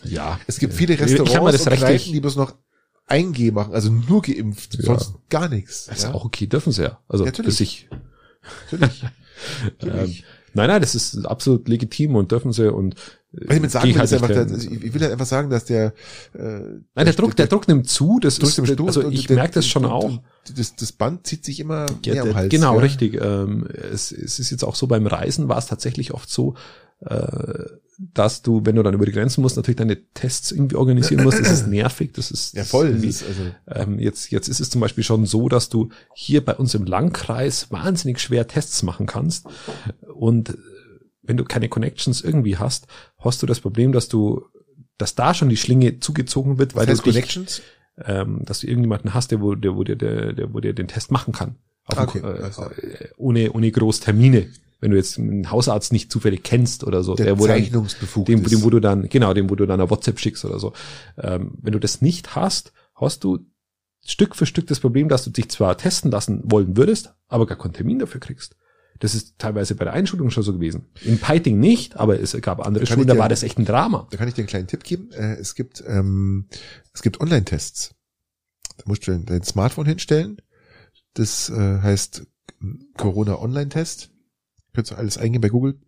Ja. 0.03 0.39
Es 0.47 0.59
gibt 0.59 0.73
viele 0.73 0.99
Restaurants 0.99 1.65
und 1.65 1.73
Kneipen, 1.73 2.13
die 2.13 2.19
bloß 2.19 2.35
noch 2.35 2.53
1G 3.09 3.51
machen, 3.51 3.73
also 3.73 3.91
nur 3.91 4.21
geimpft, 4.21 4.75
ja. 4.75 4.83
sonst 4.83 5.13
gar 5.29 5.49
nichts. 5.49 5.85
Das 5.85 5.99
ist 5.99 6.03
ja? 6.03 6.13
auch 6.13 6.25
okay, 6.25 6.47
dürfen 6.47 6.71
sie 6.71 6.83
ja. 6.83 6.99
Also 7.07 7.23
ja, 7.25 7.31
natürlich. 7.31 7.57
Bis 7.57 7.61
ich. 7.61 7.89
Natürlich. 8.71 9.03
natürlich. 9.81 10.19
Ähm, 10.19 10.25
nein, 10.53 10.67
nein, 10.67 10.81
das 10.81 10.95
ist 10.95 11.25
absolut 11.25 11.67
legitim 11.67 12.15
und 12.15 12.31
dürfen 12.31 12.51
sie 12.51 12.71
und 12.71 12.95
was 13.31 13.57
ich 13.57 13.61
mit 13.61 13.69
sagen 13.69 13.89
will, 13.89 13.99
halt 13.99 14.11
einfach, 14.11 14.27
dass, 14.27 14.63
ich 14.65 14.93
will 14.93 15.01
halt 15.01 15.11
einfach 15.11 15.25
sagen, 15.27 15.51
dass 15.51 15.65
der 15.65 15.93
äh, 16.33 16.39
Nein, 16.39 17.05
der 17.05 17.13
Druck, 17.13 17.35
der, 17.35 17.45
der 17.45 17.47
Druck 17.47 17.67
nimmt 17.67 17.87
zu, 17.87 18.19
das 18.19 18.39
ist, 18.39 18.59
also 18.59 19.09
ich 19.09 19.29
merke 19.29 19.53
das 19.53 19.67
schon 19.67 19.85
auch. 19.85 20.19
Das, 20.55 20.75
das 20.75 20.91
Band 20.93 21.27
zieht 21.27 21.45
sich 21.45 21.59
immer 21.59 21.85
ja, 22.03 22.13
mehr 22.13 22.23
am 22.23 22.35
Hals. 22.35 22.49
Genau, 22.49 22.73
ja. 22.75 22.81
richtig. 22.81 23.21
Ähm, 23.21 23.67
es, 23.67 24.11
es 24.11 24.39
ist 24.39 24.49
jetzt 24.49 24.63
auch 24.63 24.73
so 24.73 24.87
beim 24.87 25.05
Reisen 25.05 25.47
war 25.47 25.59
es 25.59 25.67
tatsächlich 25.67 26.11
oft 26.11 26.27
so, 26.27 26.55
äh, 27.01 27.65
dass 28.13 28.41
du, 28.41 28.61
wenn 28.65 28.75
du 28.75 28.83
dann 28.83 28.93
über 28.93 29.05
die 29.05 29.11
Grenzen 29.11 29.41
musst, 29.41 29.57
natürlich 29.57 29.77
deine 29.77 29.97
Tests 30.13 30.51
irgendwie 30.51 30.77
organisieren 30.77 31.23
musst. 31.23 31.39
Das 31.39 31.51
ist 31.51 31.67
nervig. 31.67 32.13
Das 32.13 32.31
ist 32.31 32.55
ja 32.55 32.63
voll. 32.63 32.93
Das 32.93 33.03
ist 33.03 33.23
also 33.27 33.41
ähm, 33.67 33.99
jetzt 33.99 34.31
jetzt 34.31 34.47
ist 34.47 34.61
es 34.61 34.69
zum 34.69 34.79
Beispiel 34.79 35.03
schon 35.03 35.25
so, 35.25 35.49
dass 35.49 35.69
du 35.69 35.89
hier 36.15 36.43
bei 36.43 36.55
uns 36.55 36.73
im 36.75 36.85
Landkreis 36.85 37.71
wahnsinnig 37.71 38.19
schwer 38.19 38.47
Tests 38.47 38.83
machen 38.83 39.05
kannst 39.05 39.47
und 40.13 40.57
wenn 41.29 41.37
du 41.37 41.45
keine 41.45 41.69
Connections 41.69 42.21
irgendwie 42.21 42.57
hast, 42.57 42.87
hast 43.19 43.41
du 43.43 43.45
das 43.45 43.59
Problem, 43.59 43.91
dass 43.91 44.09
du, 44.09 44.45
dass 44.97 45.13
da 45.13 45.35
schon 45.35 45.49
die 45.49 45.57
Schlinge 45.57 45.99
zugezogen 45.99 46.57
wird, 46.57 46.75
weil 46.75 46.87
heißt 46.87 47.05
du 47.05 47.11
dich, 47.11 47.13
Connections? 47.13 47.61
ähm, 48.03 48.41
dass 48.45 48.61
du 48.61 48.67
irgendjemanden 48.67 49.13
hast, 49.13 49.29
der 49.29 49.39
wo, 49.39 49.53
der, 49.53 49.75
wo, 49.75 49.83
der, 49.83 49.95
der, 49.95 50.33
der, 50.33 50.53
wo 50.53 50.59
der 50.59 50.73
den 50.73 50.87
Test 50.87 51.11
machen 51.11 51.31
kann. 51.31 51.55
Okay, 51.85 52.19
äh, 52.19 52.47
äh, 52.47 53.09
ohne, 53.17 53.51
ohne 53.51 53.71
groß 53.71 53.99
Termine. 53.99 54.47
Wenn 54.79 54.91
du 54.91 54.97
jetzt 54.97 55.19
einen 55.19 55.51
Hausarzt 55.51 55.91
nicht 55.91 56.11
zufällig 56.11 56.43
kennst 56.43 56.83
oder 56.85 57.03
so, 57.03 57.15
der, 57.15 57.25
der 57.25 57.39
wo 57.39 57.47
dann, 57.47 57.61
dem, 57.63 58.43
dem, 58.43 58.63
wo 58.63 58.69
du 58.69 58.79
dann, 58.79 59.09
genau, 59.09 59.33
dem, 59.33 59.49
wo 59.49 59.55
du 59.55 59.65
dann 59.65 59.79
eine 59.79 59.89
WhatsApp 59.89 60.19
schickst 60.19 60.45
oder 60.45 60.59
so. 60.59 60.73
Ähm, 61.17 61.53
wenn 61.61 61.73
du 61.73 61.79
das 61.79 62.01
nicht 62.01 62.35
hast, 62.35 62.71
hast 62.95 63.23
du 63.23 63.39
Stück 64.05 64.35
für 64.35 64.45
Stück 64.45 64.67
das 64.67 64.79
Problem, 64.79 65.09
dass 65.09 65.23
du 65.23 65.29
dich 65.29 65.49
zwar 65.49 65.77
testen 65.77 66.11
lassen 66.11 66.41
wollen 66.45 66.77
würdest, 66.77 67.13
aber 67.27 67.45
gar 67.45 67.57
keinen 67.57 67.73
Termin 67.73 67.99
dafür 67.99 68.21
kriegst. 68.21 68.55
Das 68.99 69.15
ist 69.15 69.37
teilweise 69.37 69.75
bei 69.75 69.85
der 69.85 69.93
Einschulung 69.93 70.29
schon 70.29 70.43
so 70.43 70.53
gewesen. 70.53 70.87
In 71.01 71.19
Piting 71.19 71.59
nicht, 71.59 71.95
aber 71.95 72.19
es 72.19 72.39
gab 72.41 72.65
andere 72.65 72.85
da 72.85 72.93
Schulen, 72.93 73.07
da 73.07 73.17
war 73.17 73.29
das 73.29 73.43
echt 73.43 73.57
ein 73.57 73.65
Drama. 73.65 74.07
Da 74.11 74.17
kann 74.17 74.27
ich 74.27 74.33
dir 74.33 74.41
einen 74.41 74.49
kleinen 74.49 74.67
Tipp 74.67 74.83
geben. 74.83 75.11
Äh, 75.11 75.35
es 75.35 75.55
gibt, 75.55 75.83
ähm, 75.87 76.47
es 76.93 77.01
gibt 77.01 77.21
Online-Tests. 77.21 77.95
Da 78.77 78.83
musst 78.85 79.07
du 79.07 79.17
dein 79.17 79.43
Smartphone 79.43 79.85
hinstellen. 79.85 80.41
Das 81.13 81.49
äh, 81.49 81.79
heißt 81.81 82.27
Corona 82.97 83.39
Online-Test. 83.39 84.11
Könntest 84.73 84.91
du 84.91 84.95
alles 84.97 85.17
eingeben 85.17 85.41
bei 85.41 85.49
Google. 85.49 85.79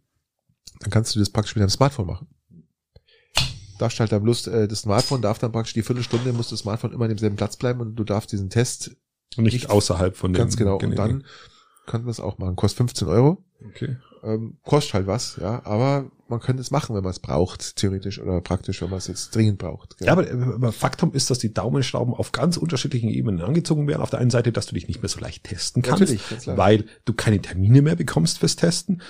Dann 0.79 0.89
kannst 0.89 1.15
du 1.15 1.19
das 1.19 1.29
praktisch 1.29 1.55
mit 1.55 1.61
deinem 1.61 1.69
Smartphone 1.69 2.07
machen. 2.07 2.27
Darfst 3.77 3.99
halt 3.99 4.11
dann 4.11 4.23
bloß, 4.23 4.47
äh, 4.47 4.67
das 4.67 4.82
Smartphone 4.82 5.21
darf 5.21 5.39
dann 5.39 5.51
praktisch 5.51 5.73
die 5.73 5.84
Viertelstunde, 5.84 6.34
muss 6.34 6.49
das 6.49 6.59
Smartphone 6.59 6.93
immer 6.93 7.05
an 7.05 7.09
demselben 7.09 7.36
Platz 7.36 7.57
bleiben 7.57 7.79
und 7.82 7.95
du 7.95 8.03
darfst 8.03 8.32
diesen 8.32 8.49
Test 8.49 8.95
nicht, 9.38 9.53
nicht 9.53 9.69
außerhalb 9.69 10.15
von 10.15 10.34
dem. 10.34 10.38
Ganz 10.38 10.57
genau. 10.57 10.77
Und 10.77 10.95
dann 10.95 11.23
kann 11.88 12.01
man 12.01 12.07
das 12.07 12.19
auch 12.19 12.38
machen. 12.38 12.55
Kostet 12.55 12.77
15 12.77 13.07
Euro. 13.07 13.43
Okay. 13.69 13.97
Ähm, 14.24 14.57
kostet 14.63 14.93
halt 14.93 15.07
was, 15.07 15.38
ja, 15.41 15.65
aber 15.65 16.11
man 16.28 16.39
könnte 16.39 16.61
es 16.61 16.69
machen, 16.69 16.95
wenn 16.95 17.03
man 17.03 17.11
es 17.11 17.19
braucht, 17.19 17.76
theoretisch 17.76 18.19
oder 18.19 18.39
praktisch, 18.41 18.82
wenn 18.82 18.89
man 18.89 18.99
es 18.99 19.07
jetzt 19.07 19.36
dringend 19.36 19.57
braucht. 19.57 19.97
Genau. 19.97 20.07
Ja, 20.07 20.17
aber, 20.17 20.53
aber 20.55 20.72
Faktum 20.72 21.13
ist, 21.13 21.30
dass 21.30 21.39
die 21.39 21.53
Daumenschrauben 21.53 22.13
auf 22.13 22.32
ganz 22.32 22.57
unterschiedlichen 22.57 23.09
Ebenen 23.09 23.41
angezogen 23.41 23.88
werden. 23.88 24.01
Auf 24.01 24.11
der 24.11 24.19
einen 24.19 24.30
Seite, 24.30 24.51
dass 24.51 24.67
du 24.67 24.76
dich 24.76 24.88
nicht 24.88 25.01
mehr 25.01 25.09
so 25.09 25.19
leicht 25.19 25.43
testen 25.43 25.82
kannst, 25.82 26.47
weil 26.47 26.86
du 27.05 27.13
keine 27.13 27.41
Termine 27.41 27.82
mehr 27.82 27.95
bekommst 27.95 28.39
fürs 28.39 28.55
Testen, 28.55 29.01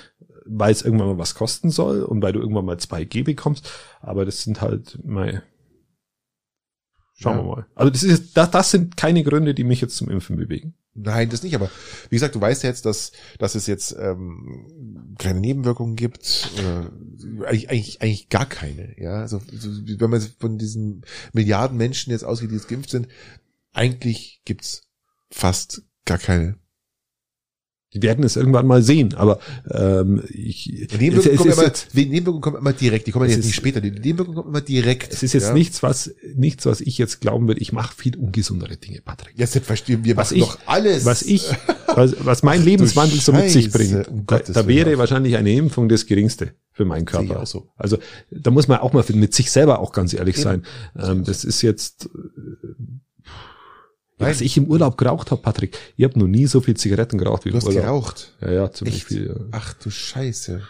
weil 0.46 0.72
es 0.72 0.82
irgendwann 0.82 1.08
mal 1.08 1.18
was 1.18 1.36
kosten 1.36 1.70
soll 1.70 2.04
und 2.04 2.22
weil 2.24 2.34
du 2.34 2.40
irgendwann 2.40 2.66
mal 2.66 2.78
2G 2.78 3.24
bekommst. 3.26 3.70
Aber 4.00 4.26
das 4.26 4.44
sind 4.44 4.62
halt, 4.62 4.98
mei, 5.04 5.42
Schauen 7.22 7.38
ja. 7.38 7.44
wir 7.44 7.56
mal. 7.56 7.66
Also 7.76 7.92
das 7.92 8.04
ist 8.04 8.36
das, 8.36 8.52
das 8.52 8.72
sind 8.72 8.98
keine 8.98 9.24
Gründe, 9.24 9.54
die 9.54 9.64
mich 9.64 9.82
jetzt 9.82 9.96
zum 9.96 10.10
Impfen 10.10 10.38
bewegen. 10.38 10.74
Nein, 10.94 11.30
das 11.30 11.42
nicht, 11.42 11.56
aber 11.56 11.70
wie 12.10 12.16
gesagt, 12.16 12.36
du 12.36 12.42
weißt 12.42 12.64
ja 12.64 12.70
jetzt, 12.70 12.86
dass, 12.86 13.14
dass 13.40 13.56
es 13.56 13.66
jetzt 13.66 13.96
ähm, 13.98 15.16
keine 15.18 15.40
Nebenwirkungen 15.40 15.96
gibt, 15.96 16.52
äh, 16.58 17.46
eigentlich, 17.46 17.70
eigentlich, 17.70 18.02
eigentlich 18.02 18.28
gar 18.28 18.46
keine. 18.46 19.00
Ja, 19.00 19.22
also 19.22 19.42
wenn 19.48 20.10
man 20.10 20.20
von 20.40 20.58
diesen 20.58 21.06
Milliarden 21.32 21.78
Menschen 21.78 22.12
jetzt 22.12 22.26
ausgeht, 22.26 22.52
die 22.52 22.56
jetzt 22.56 22.68
geimpft 22.68 22.90
sind, 22.90 23.08
eigentlich 23.72 24.42
gibt's 24.44 24.82
fast 25.30 25.84
gar 26.06 26.18
keine 26.18 26.58
die 27.94 28.02
werden 28.02 28.24
es 28.24 28.38
irgendwann 28.38 28.68
mal 28.68 28.82
sehen, 28.82 29.14
aber 29.16 29.40
ähm, 29.70 30.24
ich, 30.30 30.88
Nebenwirkungen, 30.98 31.38
kommen 31.38 31.52
immer, 31.52 31.64
jetzt, 31.64 31.94
Nebenwirkungen 31.94 32.42
kommen 32.42 32.58
immer 32.58 32.74
direkt, 32.74 33.08
die 33.08 33.12
kommen 33.12 33.30
jetzt 33.30 33.44
nicht 33.44 33.56
später, 33.56 33.82
die 33.82 33.92
Nebenwirkungen 33.92 34.36
kommen 34.36 34.50
immer 34.50 34.62
direkt. 34.62 35.12
Es 35.12 35.24
ist 35.24 35.34
jetzt 35.34 35.50
ja? 35.50 35.54
nichts, 35.54 35.84
was 35.84 36.14
nichts, 36.36 36.66
was 36.66 36.80
ich 36.80 36.98
jetzt 36.98 37.20
glauben 37.20 37.48
würde, 37.48 37.60
ich 37.60 37.74
mache 37.74 37.94
viel 37.96 38.16
ungesundere 38.16 38.78
Dinge, 38.78 39.02
Patrick. 39.02 39.38
Ja, 39.38 39.46
verstehen 39.46 40.06
wir 40.06 40.16
was 40.16 40.32
ich, 40.32 40.42
doch 40.42 40.58
alles. 40.66 41.04
Was 41.04 41.22
ich, 41.22 41.50
was, 41.88 42.16
was 42.20 42.44
mein 42.44 42.62
Ach, 42.62 42.66
Lebenswandel 42.66 43.20
so 43.20 43.34
mit 43.34 43.50
sich 43.50 43.72
bringt, 43.72 44.08
um 44.08 44.26
da, 44.26 44.40
da 44.40 44.68
wäre 44.68 44.98
wahrscheinlich 44.98 45.36
eine 45.36 45.52
Impfung 45.52 45.90
das 45.90 46.06
Geringste 46.06 46.54
für 46.72 46.86
meinen 46.86 47.06
Körper. 47.06 47.46
So. 47.46 47.68
Also 47.76 47.98
da 48.32 48.52
muss 48.52 48.70
man 48.70 48.80
auch 48.80 48.94
mal 48.94 49.04
mit 49.14 49.34
sich 49.34 49.52
selber 49.52 49.80
auch 49.80 49.92
ganz 49.92 50.14
ehrlich 50.14 50.38
Eben. 50.38 50.44
sein. 50.44 50.64
Ähm, 50.98 51.24
das 51.26 51.44
ist 51.44 51.62
jetzt 51.62 52.10
Nein. 54.22 54.30
Was 54.32 54.42
ich 54.42 54.58
im 54.58 54.66
Urlaub 54.66 54.98
geraucht 54.98 55.32
habe, 55.32 55.42
Patrick, 55.42 55.78
ich 55.98 56.04
habe 56.04 56.18
noch 56.20 56.28
nie 56.28 56.46
so 56.48 56.62
viel 56.62 56.76
Zigaretten 56.76 57.18
geraucht 57.18 57.46
wie 57.46 57.50
im 57.50 57.54
du 57.54 57.58
hast 57.58 57.68
Urlaub. 57.68 57.84
geraucht? 57.84 58.32
Ja, 58.42 58.52
ja, 58.52 58.72
ziemlich 58.72 58.96
Echt? 58.98 59.08
viel. 59.08 59.28
Ja. 59.28 59.46
Ach 59.52 59.74
du 59.74 59.90
Scheiße. 59.90 60.62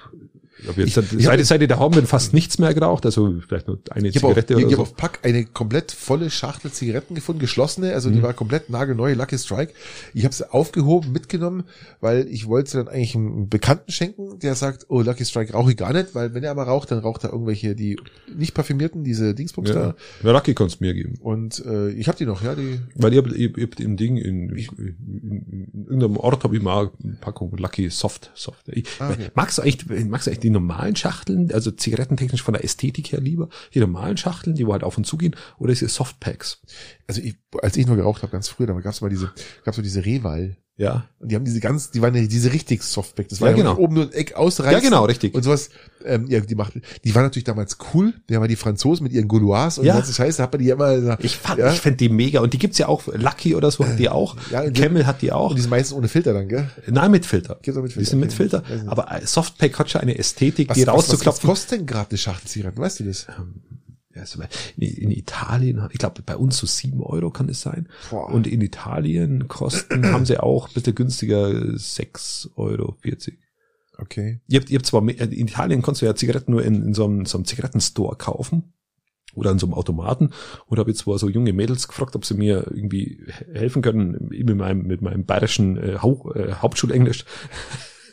Ich 0.62 0.78
jetzt, 0.78 1.14
ich, 1.14 1.26
seit, 1.26 1.40
ich 1.40 1.48
seit 1.48 1.62
ich 1.62 1.68
daheim 1.68 1.92
bin, 1.92 2.06
fast 2.06 2.34
nichts 2.34 2.60
mehr 2.60 2.74
geraucht, 2.74 3.06
also 3.06 3.34
vielleicht 3.48 3.68
nur 3.68 3.80
eine 3.90 4.10
ich 4.10 4.16
Zigarette 4.16 4.56
auf, 4.56 4.58
oder 4.58 4.60
ich 4.60 4.64
so. 4.64 4.68
Ich 4.68 4.74
habe 4.74 4.82
auf 4.82 4.96
Pack 4.96 5.20
eine 5.24 5.46
komplett 5.46 5.92
volle 5.92 6.30
Schachtel 6.30 6.72
Zigaretten 6.72 7.16
gefunden, 7.16 7.40
geschlossene, 7.40 7.94
also 7.94 8.10
mhm. 8.10 8.14
die 8.14 8.24
war 8.24 8.34
komplett 8.34 8.70
nagelneue 8.70 9.16
Lucky 9.16 9.38
Strike. 9.38 9.74
Ich 10.14 10.24
habe 10.24 10.34
sie 10.34 10.52
aufgehoben, 10.52 11.12
mitgenommen, 11.12 11.64
weil 12.00 12.28
ich 12.28 12.48
wollte 12.48 12.72
sie 12.72 12.78
dann 12.78 12.88
eigentlich 12.88 13.16
einem 13.16 13.50
Bekannten 13.50 13.92
schenken, 13.92 14.40
der 14.40 14.56
sagt, 14.56 14.86
oh, 14.90 15.02
Lucky 15.02 15.26
Strike 15.26 15.54
rauche 15.54 15.72
ich 15.72 15.78
gar 15.78 15.94
nicht, 15.94 16.14
weil 16.14 16.34
wenn 16.34 16.44
er 16.44 16.52
aber 16.52 16.64
raucht, 16.64 16.92
dann 16.92 17.00
raucht 17.00 17.24
er 17.24 17.32
irgendwelche, 17.32 17.76
die 17.76 17.98
nicht 18.36 18.54
parfümierten, 18.54 19.04
diese 19.04 19.34
Dingsbums 19.34 19.70
ja. 19.70 19.76
da. 19.76 19.96
Ja, 20.24 20.32
Lucky 20.32 20.54
kannst 20.54 20.80
du 20.80 20.86
mir 20.86 20.94
geben. 20.94 21.16
Und 21.22 21.64
äh, 21.66 21.90
ich 21.92 22.08
habe 22.08 22.18
die 22.18 22.26
noch, 22.26 22.44
ja, 22.44 22.56
die. 22.56 22.80
Weil 22.96 23.14
ihr 23.14 23.24
habt, 23.64 23.80
im 23.80 23.98
Ding 23.98 24.18
in, 24.18 24.50
in, 24.50 24.68
in, 24.78 25.70
in 25.74 25.84
irgendeinem 25.86 26.18
Ort 26.18 26.44
habe 26.44 26.56
ich 26.56 26.62
mal 26.62 26.92
eine 27.04 27.14
Packung 27.14 27.56
Lucky 27.58 27.90
Soft. 27.90 28.32
Soft. 28.36 28.70
Ich, 28.70 28.86
ah, 29.00 29.10
okay. 29.12 29.30
Magst 29.36 29.58
du 29.58 29.64
eigentlich, 29.64 30.08
magst 30.08 30.28
du 30.28 30.32
eigentlich 30.32 30.40
die 30.40 30.51
normalen 30.52 30.96
Schachteln? 30.96 31.52
Also 31.52 31.72
zigarettentechnisch 31.72 32.44
von 32.44 32.54
der 32.54 32.64
Ästhetik 32.64 33.12
her 33.12 33.22
lieber, 33.22 33.50
die 33.74 33.80
normalen 33.80 34.18
Schachteln, 34.18 34.56
die 34.56 34.68
wo 34.68 34.74
halt 34.74 34.84
auf 34.84 34.98
und 34.98 35.06
zu 35.06 35.18
gehen, 35.18 35.36
oder 35.58 35.72
diese 35.72 35.88
Softpacks? 35.88 36.62
Also 37.08 37.22
ich, 37.22 37.36
als 37.62 37.78
ich 37.78 37.88
nur 37.88 37.96
geraucht 37.96 38.22
habe, 38.24 38.32
ganz 38.32 38.48
früher, 38.48 38.68
da 38.68 38.74
gab 38.74 38.94
es 38.94 39.02
mal 39.02 39.10
diese, 39.10 39.32
gab 39.64 39.76
so 39.76 39.82
diese 39.82 40.06
Reval. 40.06 40.56
Ja. 40.82 41.06
Und 41.20 41.30
die 41.32 41.36
haben 41.36 41.46
diese 41.46 41.60
ganz, 41.60 41.92
die 41.92 42.02
waren 42.02 42.16
ja 42.16 42.26
diese 42.26 42.54
richtig 42.54 42.82
Softpack. 42.82 43.30
Das 43.30 43.40
war 43.40 43.52
ja, 43.52 43.56
genau. 43.56 43.78
oben 43.78 43.94
nur 43.94 44.06
ein 44.06 44.14
Eck 44.14 44.34
ausreißen. 44.34 44.74
Ja, 44.74 44.80
genau, 44.80 45.06
richtig. 45.06 45.36
Und 45.36 45.44
sowas, 45.44 45.70
ähm, 46.04 46.26
ja, 46.28 46.40
die 46.40 46.56
macht, 46.56 46.74
die 47.04 47.14
waren 47.14 47.22
natürlich 47.22 47.44
damals 47.44 47.78
cool. 47.94 48.14
Die 48.28 48.36
haben 48.36 48.42
ja 48.42 48.48
die 48.48 48.56
Franzosen 48.56 49.04
mit 49.04 49.14
ihren 49.14 49.28
Gouloirs 49.28 49.78
und 49.78 49.86
ja. 49.86 49.94
ganze 49.94 50.12
Scheiße, 50.12 50.42
hat 50.42 50.52
man 50.52 50.60
die 50.60 50.70
immer 50.70 50.96
gesagt, 50.96 51.24
Ich 51.24 51.38
fand, 51.38 51.60
ja. 51.60 51.72
ich 51.72 51.82
fand 51.82 52.00
die 52.00 52.10
mega. 52.10 52.40
Und 52.40 52.54
die 52.54 52.58
gibt's 52.58 52.80
ja 52.80 52.88
auch, 52.88 53.06
Lucky 53.14 53.54
oder 53.54 53.70
so 53.70 53.86
hat 53.86 54.00
die 54.00 54.10
auch. 54.10 54.36
Ja, 54.50 54.68
Camel 54.72 55.06
hat 55.06 55.22
die 55.22 55.32
auch. 55.32 55.52
Und 55.52 55.58
die 55.58 55.62
sind 55.62 55.70
meistens 55.70 55.96
ohne 55.96 56.08
Filter 56.08 56.34
dann, 56.34 56.48
gell? 56.48 56.68
Nein, 56.88 57.12
mit 57.12 57.28
Filter. 57.28 57.60
Gibt's 57.62 57.78
auch 57.78 57.84
mit 57.84 57.94
Filter. 57.94 58.04
Die 58.04 58.10
sind 58.10 58.20
mit 58.20 58.34
Filter. 58.34 58.64
Aber 58.88 59.08
Softpack 59.24 59.78
hat 59.78 59.92
schon 59.92 60.02
eine 60.02 60.18
Ästhetik, 60.18 60.70
was, 60.70 60.78
die 60.78 60.84
rauszuklopfen. 60.84 61.28
Was, 61.28 61.44
was 61.44 61.62
kostet 61.62 61.80
denn 61.80 61.86
gerade 61.86 62.10
eine 62.10 62.18
Schachtel 62.18 62.48
Zigaretten? 62.48 62.82
Weißt 62.82 63.02
du 63.02 63.04
das? 63.04 63.28
Ähm, 63.38 63.62
in 64.78 65.12
Italien, 65.12 65.82
ich 65.92 66.00
glaube, 66.00 66.22
bei 66.22 66.36
uns 66.36 66.58
so 66.58 66.68
sieben 66.68 67.02
Euro 67.02 67.30
kann 67.30 67.50
es 67.50 67.62
sein. 67.62 67.90
Boah. 68.10 68.30
Und 68.30 68.48
in 68.48 68.62
Italien 68.62 69.48
kosten, 69.48 70.12
haben 70.12 70.26
sie 70.26 70.40
auch 70.40 70.68
ein 70.68 70.74
bisschen 70.74 70.96
günstiger 70.96 71.78
sechs 71.78 72.50
Euro. 72.56 72.96
vierzig. 73.02 73.40
Okay. 73.98 74.42
Ihr 74.48 74.60
habt, 74.60 74.70
ihr 74.70 74.78
habt 74.78 74.86
zwar, 74.86 75.02
in 75.08 75.48
Italien 75.48 75.82
konntest 75.82 76.02
du 76.02 76.06
ja 76.06 76.16
Zigaretten 76.16 76.52
nur 76.52 76.64
in, 76.64 76.82
in 76.82 76.94
so 76.94 77.06
einem, 77.06 77.26
so 77.26 77.38
einem 77.38 77.46
Zigarettenstore 77.46 78.16
kaufen. 78.16 78.74
Oder 79.34 79.52
in 79.52 79.60
so 79.60 79.66
einem 79.66 79.76
Automaten. 79.76 80.32
Und 80.68 80.78
habe 80.78 80.92
jetzt 80.92 81.04
zwar 81.04 81.18
so 81.18 81.30
junge 81.30 81.54
Mädels 81.54 81.88
gefragt, 81.88 82.18
ob 82.18 82.26
sie 82.26 82.34
mir 82.34 82.70
irgendwie 82.70 83.18
helfen 83.54 83.82
können, 83.82 84.28
mit 84.30 84.58
meinem, 84.58 84.82
mit 84.82 85.02
meinem 85.02 85.26
bayerischen 85.26 85.78
äh, 85.78 86.00
Hauch, 86.00 86.36
äh, 86.36 86.52
Hauptschulenglisch. 86.56 87.24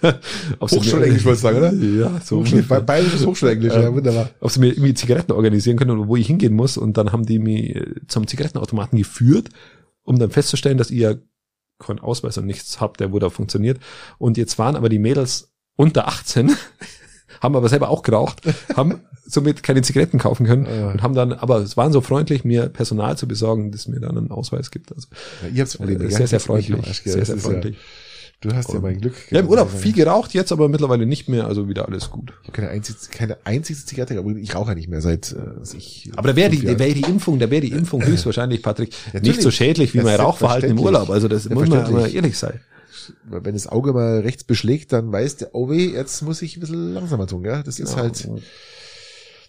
Hochschulenglisch 0.61 1.25
wolltest 1.25 1.45
du 1.45 1.49
sagen, 1.49 1.59
oder? 1.59 1.73
Ja, 1.73 2.21
so. 2.25 2.43
Bayerisches 2.43 3.27
Hochschulenglisch, 3.27 3.75
ja, 3.75 3.93
wunderbar. 3.93 4.31
Ob 4.41 4.51
sie 4.51 4.61
mir 4.61 4.69
irgendwie 4.69 4.95
Zigaretten 4.95 5.33
organisieren 5.33 5.77
können, 5.77 6.09
wo 6.09 6.17
ich 6.17 6.27
hingehen 6.27 6.55
muss. 6.55 6.77
Und 6.77 6.97
dann 6.97 7.13
haben 7.13 7.27
die 7.27 7.39
mich 7.39 7.77
äh, 7.77 7.87
zum 8.07 8.27
Zigarettenautomaten 8.27 8.99
geführt, 8.99 9.49
um 10.03 10.19
dann 10.19 10.31
festzustellen, 10.31 10.79
dass 10.79 10.91
ihr 10.91 11.23
keinen 11.79 12.01
Ausweis 12.01 12.39
und 12.39 12.47
nichts 12.47 12.81
habt, 12.81 13.01
der 13.01 13.13
wo 13.13 13.19
da 13.19 13.31
funktioniert. 13.31 13.79
Und 14.19 14.37
jetzt 14.37 14.59
waren 14.59 14.77
aber 14.77 14.89
die 14.89 14.99
Mädels 14.99 15.53
unter 15.77 16.09
18, 16.09 16.53
haben 17.41 17.57
aber 17.57 17.69
selber 17.69 17.89
auch 17.89 18.03
geraucht, 18.03 18.43
haben 18.75 19.01
somit 19.25 19.63
keine 19.63 19.83
Zigaretten 19.83 20.19
kaufen 20.19 20.47
können 20.47 20.67
ja. 20.67 20.91
und 20.91 21.03
haben 21.03 21.15
dann, 21.15 21.33
aber 21.33 21.59
es 21.59 21.77
waren 21.77 21.93
so 21.93 22.01
freundlich, 22.01 22.45
mir 22.45 22.69
Personal 22.69 23.17
zu 23.17 23.29
besorgen, 23.29 23.71
das 23.71 23.87
mir 23.87 24.01
dann 24.01 24.17
einen 24.17 24.31
Ausweis 24.31 24.71
gibt. 24.71 24.93
Also 24.93 25.09
ja, 25.43 25.65
ihr 25.65 25.67
Probleme, 25.67 26.05
äh, 26.05 26.11
sehr, 26.11 26.27
sehr 26.27 26.41
freundlich. 26.41 27.03
Sehr, 27.05 27.25
sehr 27.25 27.37
freundlich. 27.37 27.77
Ja 27.77 27.83
Du 28.41 28.55
hast 28.55 28.73
ja 28.73 28.79
mein 28.79 29.01
Glück. 29.01 29.17
Ja, 29.33 29.41
im 29.41 29.49
Urlaub 29.49 29.69
viel 29.69 29.93
geraucht, 29.93 30.33
jetzt 30.33 30.53
aber 30.53 30.69
mittlerweile 30.69 31.07
nicht 31.07 31.29
mehr, 31.29 31.47
also 31.47 31.69
wieder 31.69 31.89
alles 31.89 32.09
gut. 32.11 32.33
Ich 32.43 32.49
habe 32.49 32.53
keine 32.53 32.69
einzige, 32.69 32.99
keine 33.11 33.37
einzige 33.45 33.85
Zigarette, 33.85 34.17
aber 34.17 34.31
ich 34.31 34.55
rauche 34.55 34.71
ja 34.71 34.75
nicht 34.77 34.89
mehr 34.89 35.01
seit 35.01 35.33
äh, 35.33 35.77
ich. 35.77 36.13
Aber 36.15 36.29
da 36.29 36.37
wäre 36.37 36.51
die, 36.51 36.65
da 36.65 36.79
wäre 36.79 36.95
die 36.95 37.03
Impfung, 37.03 37.41
da 37.41 37.51
wäre 37.51 37.63
die 37.63 37.73
Impfung 37.73 38.05
höchstwahrscheinlich, 38.07 38.63
Patrick, 38.63 38.95
Natürlich. 39.07 39.29
nicht 39.29 39.43
so 39.43 39.51
schädlich 39.51 39.93
wie 39.95 40.03
mein 40.03 40.21
Rauchverhalten 40.21 40.71
im 40.71 40.79
Urlaub. 40.79 41.11
Also 41.11 41.27
das 41.27 41.49
muss 41.49 41.69
man 41.69 41.81
aber 41.81 42.09
ehrlich 42.09 42.39
sein. 42.39 42.61
Wenn 43.25 43.55
das 43.55 43.67
Auge 43.67 43.93
mal 43.93 44.21
rechts 44.21 44.45
beschlägt, 44.45 44.93
dann 44.93 45.11
weiß 45.11 45.39
der, 45.39 45.55
oh 45.55 45.69
weh, 45.69 45.93
jetzt 45.93 46.23
muss 46.23 46.41
ich 46.41 46.57
ein 46.57 46.61
bisschen 46.61 46.95
langsamer 46.95 47.27
tun, 47.27 47.45
ja. 47.45 47.65
Das 47.65 47.81
ist 47.81 47.91
genau. 47.91 48.03
halt. 48.03 48.29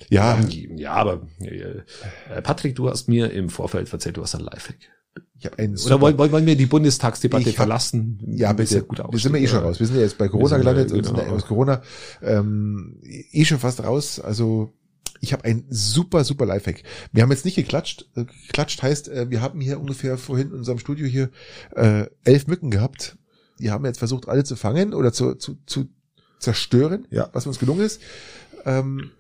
Ja. 0.10 0.40
Ja, 0.76 0.94
aber 0.94 1.22
äh, 1.42 2.42
Patrick, 2.42 2.76
du 2.76 2.90
hast 2.90 3.08
mir 3.08 3.32
im 3.32 3.50
Vorfeld 3.50 3.92
erzählt, 3.94 4.18
du 4.18 4.24
hast 4.24 4.34
ein 4.34 4.42
Lifehack. 4.42 4.78
Ich 5.40 5.46
habe 5.46 5.58
einen 5.58 5.78
Oder 5.78 6.02
wollen, 6.02 6.18
wollen 6.18 6.46
wir 6.46 6.56
die 6.58 6.66
Bundestagsdebatte 6.66 7.48
hab, 7.48 7.56
verlassen? 7.56 8.20
Ja, 8.28 8.52
bitte. 8.52 8.84
Gut 8.84 9.00
wir 9.10 9.20
sind 9.20 9.34
wir 9.34 9.40
eh 9.40 9.48
schon 9.48 9.60
raus. 9.60 9.80
Wir 9.80 9.88
sind 9.88 9.96
ja 9.96 10.02
jetzt 10.02 10.18
bei 10.18 10.28
Corona 10.28 10.58
gelandet 10.58 10.90
genau. 10.90 10.98
und 10.98 11.06
sind 11.06 11.18
ja 11.18 11.28
aus 11.28 11.46
Corona 11.46 11.82
ähm, 12.22 12.98
eh 13.02 13.46
schon 13.46 13.60
fast 13.60 13.82
raus. 13.82 14.20
Also 14.20 14.74
ich 15.22 15.32
habe 15.32 15.46
ein 15.46 15.66
super, 15.70 16.26
super 16.26 16.46
Lifehack. 16.46 16.84
Wir 17.14 17.24
haben 17.24 17.32
jetzt 17.32 17.46
nicht 17.46 17.56
geklatscht. 17.56 18.10
Äh, 18.16 18.26
geklatscht 18.26 18.84
heißt, 18.84 19.08
äh, 19.08 19.30
wir 19.30 19.42
haben 19.42 19.62
hier 19.62 19.80
ungefähr 19.80 20.18
vorhin 20.18 20.48
in 20.48 20.54
unserem 20.56 20.80
Studio 20.80 21.08
hier 21.08 21.30
äh, 21.76 22.08
elf 22.24 22.48
Mücken 22.48 22.70
gehabt. 22.70 23.18
Die 23.60 23.72
haben 23.72 23.86
jetzt 23.86 24.00
versucht, 24.00 24.28
alle 24.28 24.44
zu 24.44 24.58
fangen 24.58 24.94
oder 24.94 25.14
zu, 25.14 25.36
zu, 25.36 25.58
zu 25.66 25.88
zerstören, 26.40 27.08
ja. 27.12 27.30
was 27.34 27.48
uns 27.48 27.60
gelungen 27.60 27.82
ist. 27.82 28.02
Ähm, 28.66 29.12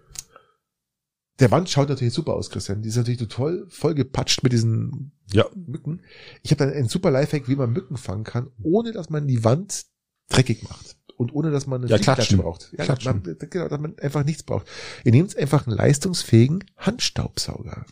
der 1.39 1.51
Wand 1.51 1.69
schaut 1.69 1.89
natürlich 1.89 2.13
super 2.13 2.33
aus, 2.33 2.49
Christian. 2.49 2.81
Die 2.81 2.89
ist 2.89 2.97
natürlich 2.97 3.19
total 3.19 3.65
voll 3.69 3.95
gepatscht 3.95 4.43
mit 4.43 4.51
diesen 4.51 5.11
ja. 5.31 5.45
Mücken. 5.55 6.01
Ich 6.41 6.51
habe 6.51 6.65
dann 6.65 6.73
einen 6.73 6.89
super 6.89 7.11
Lifehack, 7.11 7.47
wie 7.47 7.55
man 7.55 7.71
Mücken 7.71 7.97
fangen 7.97 8.23
kann, 8.23 8.49
ohne 8.61 8.91
dass 8.91 9.09
man 9.09 9.27
die 9.27 9.43
Wand 9.43 9.85
dreckig 10.29 10.63
macht. 10.63 10.97
Und 11.15 11.33
ohne 11.33 11.51
dass 11.51 11.67
man 11.67 11.81
eine 11.81 11.91
ja, 11.91 11.97
Klatsche 11.97 12.37
braucht. 12.37 12.73
Ja, 12.77 12.85
man, 13.03 13.23
genau, 13.23 13.67
dass 13.67 13.79
man 13.79 13.99
einfach 13.99 14.23
nichts 14.23 14.43
braucht. 14.43 14.67
Ihr 15.03 15.11
nehmt 15.11 15.35
einfach 15.37 15.67
einen 15.67 15.75
leistungsfähigen 15.75 16.63
Handstaubsauger 16.77 17.85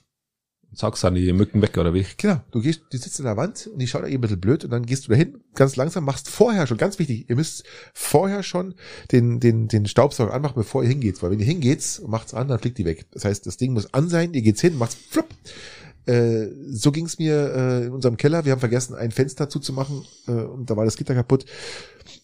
saugst 0.74 1.04
dann 1.04 1.16
die 1.16 1.32
Mücken 1.34 1.62
weg, 1.62 1.78
oder 1.78 1.94
wie? 1.94 2.06
Genau. 2.18 2.42
Du 2.52 2.62
gehst, 2.62 2.84
die 2.92 2.98
sitzt 2.98 3.20
in 3.20 3.26
der 3.26 3.38
Wand 3.38 3.68
und 3.68 3.80
die 3.80 3.88
schaut 3.88 4.04
ein 4.04 4.22
bisschen 4.22 4.40
blöd 4.40 4.64
und 4.64 4.72
dann 4.72 4.86
gehst 4.86 5.08
du 5.08 5.12
dahin, 5.12 5.40
ganz 5.56 5.76
langsam, 5.76 6.04
machst 6.04 6.30
vorher 6.30 6.68
schon, 6.68 6.78
ganz 6.78 7.00
wichtig, 7.00 7.30
ihr 7.30 7.36
müsst 7.36 7.64
vorher 7.94 8.44
schon 8.44 8.76
den, 9.12 9.40
den, 9.40 9.68
den 9.68 9.86
Staubsauger 9.86 10.34
anmachen, 10.34 10.56
bevor 10.56 10.84
ihr 10.84 10.90
hingeht. 10.90 11.22
Weil 11.24 11.32
wenn 11.32 11.40
ihr 11.40 11.46
hingeht 11.46 12.00
und 12.04 12.12
macht's 12.12 12.34
an, 12.34 12.48
dann 12.48 12.60
fliegt 12.60 12.78
die 12.78 12.86
weg. 12.86 13.06
Das 13.12 13.26
heißt, 13.26 13.46
das 13.46 13.58
Ding 13.58 13.74
muss 13.74 13.94
an 13.94 14.10
sein, 14.10 14.34
ihr 14.34 14.42
geht's 14.42 14.62
hin, 14.62 14.78
macht's 14.78 14.96
flupp. 14.96 15.28
Äh, 16.06 16.48
so 16.70 16.92
ging's 16.92 17.20
mir 17.20 17.54
äh, 17.54 17.86
in 17.88 17.92
unserem 17.92 18.18
Keller. 18.18 18.46
Wir 18.46 18.52
haben 18.54 18.60
vergessen, 18.60 18.96
ein 18.96 19.12
Fenster 19.12 19.50
zuzumachen 19.50 20.04
äh, 20.28 20.32
und 20.32 20.70
da 20.70 20.78
war 20.78 20.86
das 20.86 20.98
Gitter 20.98 21.16
kaputt. 21.16 21.46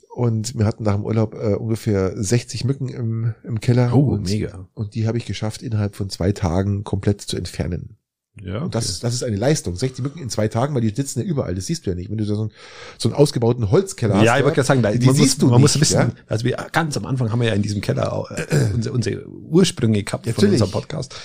Und 0.10 0.58
wir 0.58 0.66
hatten 0.66 0.84
nach 0.84 0.94
dem 0.94 1.06
Urlaub 1.06 1.34
äh, 1.34 1.56
ungefähr 1.56 2.14
60 2.16 2.66
Mücken 2.66 2.88
im, 2.90 3.34
im 3.44 3.60
Keller. 3.60 3.96
Oh, 3.96 4.12
und, 4.12 4.30
mega. 4.30 4.70
Und 4.76 4.94
die 4.94 5.08
habe 5.08 5.18
ich 5.18 5.26
geschafft, 5.26 5.64
innerhalb 5.64 5.96
von 5.96 6.10
zwei 6.10 6.32
Tagen 6.32 6.84
komplett 6.84 7.22
zu 7.22 7.36
entfernen. 7.36 7.98
Ja, 8.42 8.62
okay. 8.62 8.70
das, 8.72 9.00
das 9.00 9.14
ist 9.14 9.24
eine 9.24 9.36
Leistung. 9.36 9.76
60 9.76 10.04
Mücken 10.04 10.20
in 10.20 10.30
zwei 10.30 10.48
Tagen, 10.48 10.74
weil 10.74 10.82
die 10.82 10.90
sitzen 10.90 11.20
ja 11.20 11.26
überall. 11.26 11.54
Das 11.54 11.68
siehst 11.68 11.86
du 11.86 11.92
ja 11.92 11.96
nicht. 11.96 12.10
Wenn 12.10 12.18
du 12.18 12.26
so 12.26 12.42
einen, 12.42 12.52
so 12.98 13.08
einen 13.10 13.16
ausgebauten 13.16 13.70
Holzkeller 13.70 14.16
hast. 14.16 14.26
Ja, 14.26 14.38
ich 14.38 14.44
wollte 14.44 14.56
gerade 14.56 14.68
sagen, 14.68 14.82
da, 14.82 14.92
die 14.92 15.06
man 15.06 15.14
siehst 15.14 15.38
muss, 15.38 15.38
du 15.38 15.46
man 15.46 15.62
nicht, 15.62 15.76
muss 15.76 15.80
wissen, 15.82 15.94
ja? 15.94 16.12
also 16.28 16.44
wir 16.44 16.58
ganz 16.72 16.98
am 16.98 17.06
Anfang 17.06 17.32
haben 17.32 17.42
wir 17.42 17.50
ja 17.50 17.54
in 17.54 17.62
diesem 17.62 17.82
Keller 17.82 18.12
auch, 18.12 18.32
äh, 18.32 18.72
unsere, 18.74 18.96
unsere 18.96 19.28
Ursprünge 19.28 20.02
gehabt 20.02 20.26
ja, 20.26 20.34
von 20.34 20.50
unserem 20.50 20.72
Podcast. 20.72 21.16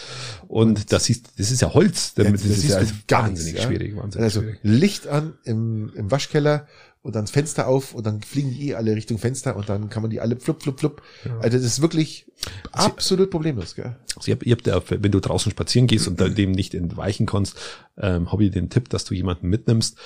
Und 0.49 0.93
das 0.93 1.09
ist, 1.09 1.31
das 1.39 1.51
ist 1.51 1.63
ja 1.63 1.73
Holz. 1.73 2.13
Damit, 2.15 2.43
ja, 2.43 2.49
das, 2.49 2.57
das 2.67 2.83
ist 2.83 3.01
ja 3.11 3.21
wahnsinnig 3.21 3.55
ja? 3.55 3.63
schwierig. 3.63 3.97
Wahnsinnig 3.97 4.25
also 4.25 4.41
schwierig. 4.43 4.59
Licht 4.63 5.07
an 5.07 5.33
im, 5.45 5.91
im 5.95 6.11
Waschkeller 6.11 6.67
und 7.09 7.17
dann 7.17 7.27
Fenster 7.27 7.67
auf 7.67 7.95
und 7.95 8.07
dann 8.07 8.21
fliegen 8.21 8.51
die 8.51 8.69
eh 8.69 8.75
alle 8.75 8.95
Richtung 8.95 9.17
Fenster 9.17 9.57
und 9.57 9.69
dann 9.69 9.89
kann 9.89 10.03
man 10.03 10.11
die 10.11 10.21
alle 10.21 10.37
flupp, 10.37 10.63
flupp, 10.63 10.79
flupp. 10.79 11.03
Ja. 11.25 11.39
Also 11.39 11.57
das 11.57 11.67
ist 11.67 11.81
wirklich 11.81 12.31
absolut 12.71 13.31
problemlos. 13.31 13.75
Gell? 13.75 13.97
Also 14.15 14.31
ihr 14.31 14.35
habt, 14.35 14.67
ihr 14.67 14.75
habt 14.75 15.03
wenn 15.03 15.11
du 15.11 15.19
draußen 15.19 15.51
spazieren 15.51 15.87
gehst 15.87 16.07
und 16.07 16.21
dem 16.39 16.53
nicht 16.53 16.75
entweichen 16.75 17.25
kannst, 17.25 17.57
ähm, 17.97 18.31
habe 18.31 18.45
ich 18.45 18.51
den 18.51 18.69
Tipp, 18.69 18.91
dass 18.91 19.07
du 19.07 19.15
jemanden 19.15 19.49
mitnimmst, 19.49 19.97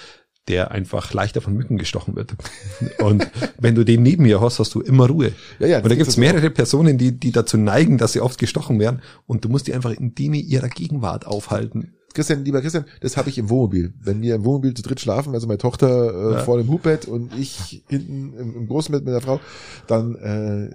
der 0.46 0.70
einfach 0.70 1.12
leichter 1.12 1.40
von 1.40 1.55
Mücken 1.55 1.76
gestochen 1.76 2.14
wird. 2.14 2.34
Und 2.98 3.28
wenn 3.59 3.74
du 3.74 3.84
den 3.84 4.03
neben 4.03 4.22
mir 4.22 4.40
hast, 4.40 4.61
hast 4.61 4.74
du 4.74 4.80
immer 4.80 5.09
Ruhe. 5.09 5.32
Ja, 5.59 5.66
ja, 5.66 5.78
und 5.78 5.88
da 5.88 5.94
gibt 5.94 6.09
es 6.09 6.16
mehrere 6.16 6.50
Personen, 6.50 6.98
die, 6.98 7.12
die 7.12 7.30
dazu 7.30 7.57
neigen, 7.57 7.96
dass 7.96 8.12
sie 8.12 8.20
oft 8.20 8.38
gestochen 8.40 8.80
werden. 8.80 9.03
Und 9.26 9.44
du 9.44 9.48
musst 9.48 9.68
die 9.68 9.74
einfach 9.74 9.92
in 9.92 10.16
denen 10.16 10.34
ihrer 10.34 10.68
Gegenwart 10.68 11.26
aufhalten. 11.26 11.94
Christian, 12.14 12.44
lieber 12.44 12.60
Christian, 12.60 12.84
das 13.00 13.16
habe 13.16 13.28
ich 13.28 13.38
im 13.38 13.50
Wohnmobil. 13.50 13.92
Wenn 14.00 14.22
wir 14.22 14.34
im 14.34 14.44
Wohnmobil 14.44 14.74
zu 14.74 14.82
dritt 14.82 15.00
schlafen, 15.00 15.34
also 15.34 15.46
meine 15.46 15.58
Tochter 15.58 16.30
äh, 16.30 16.32
ja. 16.34 16.44
vor 16.44 16.58
dem 16.58 16.68
Hubbett 16.68 17.06
und 17.06 17.36
ich 17.38 17.82
hinten 17.88 18.34
im, 18.38 18.56
im 18.56 18.66
großen 18.68 18.92
Bett 18.92 19.04
mit 19.04 19.14
der 19.14 19.20
Frau, 19.20 19.40
dann 19.86 20.14
äh, 20.16 20.74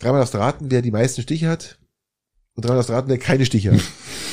dreimal 0.00 0.20
das 0.20 0.34
raten, 0.34 0.70
wer 0.70 0.82
die 0.82 0.90
meisten 0.90 1.22
Stiche 1.22 1.48
hat 1.48 1.78
und 2.54 2.64
dreimal 2.64 2.78
das 2.78 2.90
raten, 2.90 3.08
wer 3.08 3.18
keine 3.18 3.46
Stiche 3.46 3.72
hat. 3.72 3.80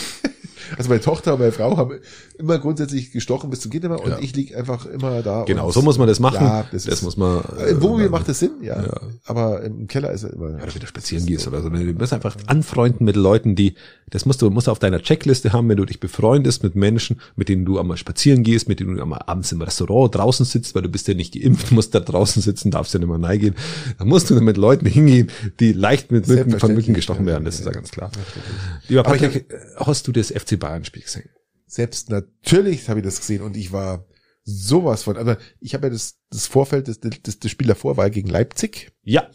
Also 0.78 0.90
meine 0.90 1.02
Tochter 1.02 1.34
und 1.34 1.40
meine 1.40 1.52
Frau 1.52 1.78
haben 1.78 2.00
immer 2.38 2.60
grundsätzlich 2.60 3.12
gestochen 3.12 3.50
bis 3.50 3.62
zum 3.62 3.72
Kindermann 3.72 4.00
und 4.00 4.10
ja. 4.10 4.20
ich 4.20 4.36
lieg 4.36 4.56
einfach 4.56 4.86
immer 4.86 5.22
da. 5.22 5.44
Genau, 5.44 5.72
so 5.72 5.82
muss 5.82 5.98
man 5.98 6.08
das 6.08 6.20
machen. 6.20 6.46
Ja, 6.46 6.66
das, 6.72 6.86
das 6.86 7.02
muss 7.02 7.18
man. 7.18 7.44
Äh, 7.58 7.72
Im 7.72 7.82
Wohnmobil 7.82 8.10
macht 8.10 8.28
das 8.28 8.40
Sinn, 8.40 8.52
ja. 8.62 8.82
ja. 8.82 9.02
Aber 9.26 9.64
im 9.64 9.88
Keller 9.88 10.12
ist 10.12 10.24
er 10.24 10.34
immer. 10.34 10.52
Ja, 10.52 10.64
oder 10.64 10.76
wieder 10.76 10.88
spazieren 10.88 11.26
gehst 11.26 11.48
oder 11.48 11.62
so. 11.62 11.70
Du 11.70 11.78
musst 11.78 12.14
einfach 12.14 12.36
anfreunden 12.48 13.06
mit 13.06 13.16
Leuten, 13.16 13.56
die, 13.56 13.76
das 14.10 14.26
musst 14.26 14.42
du, 14.42 14.50
musst 14.50 14.68
du 14.68 14.72
auf 14.72 14.80
deiner 14.80 15.02
Checkliste 15.02 15.54
haben, 15.54 15.70
wenn 15.70 15.78
du 15.78 15.86
dich 15.86 16.00
befreundest 16.00 16.64
mit 16.64 16.76
Menschen, 16.76 17.20
mit 17.36 17.50
denen 17.50 17.66
du 17.66 17.80
einmal 17.80 17.98
spazieren 17.98 18.44
gehst, 18.44 18.68
mit 18.68 18.80
denen 18.80 18.96
du 18.96 19.02
einmal 19.02 19.22
abends 19.26 19.52
im 19.52 19.62
Restaurant 19.62 20.16
draußen 20.16 20.46
sitzt, 20.46 20.76
weil 20.76 20.82
du 20.82 20.90
bist 20.90 21.08
ja 21.08 21.14
nicht 21.14 21.34
geimpft, 21.34 21.72
musst 21.72 21.96
da 21.96 22.00
draußen 22.00 22.42
sitzen, 22.42 22.72
darfst 22.72 22.94
ja 22.94 23.00
nicht 23.00 23.10
mehr 23.10 23.22
reingehen. 23.22 23.56
Da 23.98 24.06
musst 24.06 24.30
du 24.30 24.40
mit 24.42 24.58
Leuten 24.58 24.86
hingehen, 24.86 25.30
die 25.60 25.74
leicht 25.74 26.12
mit 26.12 26.28
Mücken, 26.28 26.60
von 26.60 26.74
Mücken 26.74 26.94
gestochen 26.94 27.26
werden, 27.26 27.46
das 27.46 27.60
ist 27.60 27.66
ja 27.66 27.72
ganz 27.72 27.92
klar. 27.92 28.12
Lieber 28.88 29.04
Patrick, 29.04 29.46
hast 29.78 30.08
du 30.08 30.12
das 30.12 30.32
FC 30.32 30.55
Bayern-Spiel 30.58 31.04
gesehen? 31.04 31.30
Selbst 31.68 32.10
natürlich 32.10 32.88
habe 32.90 33.00
ich 33.00 33.06
das 33.06 33.20
gesehen 33.20 33.42
und 33.42 33.58
ich 33.58 33.72
war 33.72 34.06
sowas 34.44 35.04
von. 35.04 35.18
Aber 35.18 35.38
ich 35.60 35.74
habe 35.74 35.88
ja 35.88 35.94
das, 35.94 36.18
das 36.30 36.48
Vorfeld, 36.48 36.88
das, 36.88 37.00
das, 37.00 37.40
das 37.40 37.52
Spiel 37.52 37.68
davor 37.68 37.98
war 37.98 38.10
gegen 38.10 38.30
Leipzig. 38.30 38.92
Ja. 39.04 39.30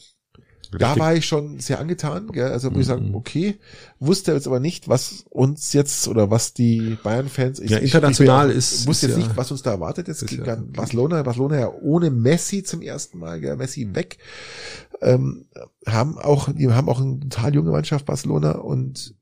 Richtig. 0.73 0.87
Da 0.87 0.97
war 1.01 1.14
ich 1.16 1.27
schon 1.27 1.59
sehr 1.59 1.81
angetan, 1.81 2.29
gell? 2.29 2.53
also 2.53 2.71
muss 2.71 2.83
ich 2.83 2.87
sagen, 2.87 3.09
mhm. 3.09 3.16
okay, 3.16 3.59
wusste 3.99 4.33
jetzt 4.33 4.47
aber 4.47 4.61
nicht, 4.61 4.89
was 4.89 5.25
uns 5.29 5.73
jetzt 5.73 6.07
oder 6.07 6.31
was 6.31 6.55
die 6.55 6.97
Bayern-Fans, 7.03 7.61
ja, 7.64 7.79
international 7.79 8.53
ich, 8.53 8.59
ist, 8.59 8.87
wusste 8.87 9.09
jetzt 9.09 9.18
ja, 9.18 9.25
nicht, 9.25 9.37
was 9.37 9.51
uns 9.51 9.62
da 9.62 9.73
erwartet 9.73 10.07
jetzt 10.07 10.25
gegen 10.29 10.45
ja, 10.45 10.55
Barcelona, 10.55 11.25
Barcelona 11.25 11.59
ja 11.59 11.73
ohne 11.73 12.11
Messi 12.11 12.62
zum 12.62 12.83
ersten 12.83 13.18
Mal, 13.18 13.41
gell? 13.41 13.57
Messi 13.57 13.97
weg, 13.97 14.18
ähm, 15.01 15.49
haben 15.87 16.16
auch, 16.18 16.53
die 16.53 16.71
haben 16.71 16.89
auch 16.89 17.01
eine 17.01 17.18
total 17.18 17.53
junge 17.53 17.73
Mannschaft 17.73 18.07
Barcelona 18.07 18.53
und 18.53 19.16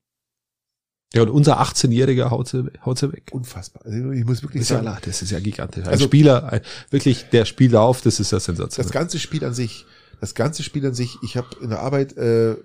ja, 1.14 1.22
und 1.22 1.30
unser 1.30 1.60
18-Jähriger 1.60 2.30
haut 2.30 2.48
sie, 2.48 2.70
haut 2.84 2.98
sie 2.98 3.12
weg. 3.12 3.30
Unfassbar. 3.32 3.84
Also 3.86 4.10
ich 4.10 4.24
muss 4.24 4.42
wirklich 4.42 4.62
das 4.62 4.68
sagen. 4.68 4.84
Ja, 4.84 4.98
das 5.02 5.22
ist 5.22 5.30
ja 5.30 5.40
gigantisch. 5.40 5.84
Ein 5.84 5.90
also, 5.90 6.04
Spieler, 6.04 6.52
ein, 6.52 6.60
wirklich, 6.90 7.24
der 7.30 7.46
spielt 7.46 7.74
auf, 7.74 8.02
das 8.02 8.20
ist 8.20 8.32
ja 8.32 8.40
sensationell. 8.40 8.84
Das 8.84 8.92
ganze 8.92 9.18
Spiel 9.18 9.44
an 9.44 9.54
sich, 9.54 9.86
das 10.20 10.34
ganze 10.34 10.62
Spiel 10.62 10.84
an 10.86 10.94
sich, 10.94 11.16
ich 11.22 11.36
habe 11.36 11.48
in 11.62 11.70
der 11.70 11.80
Arbeit 11.80 12.16
äh, 12.16 12.56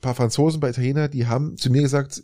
paar 0.00 0.14
Franzosen 0.14 0.60
bei 0.60 0.70
Italiener, 0.70 1.08
die 1.08 1.26
haben 1.26 1.56
zu 1.56 1.70
mir 1.70 1.82
gesagt, 1.82 2.22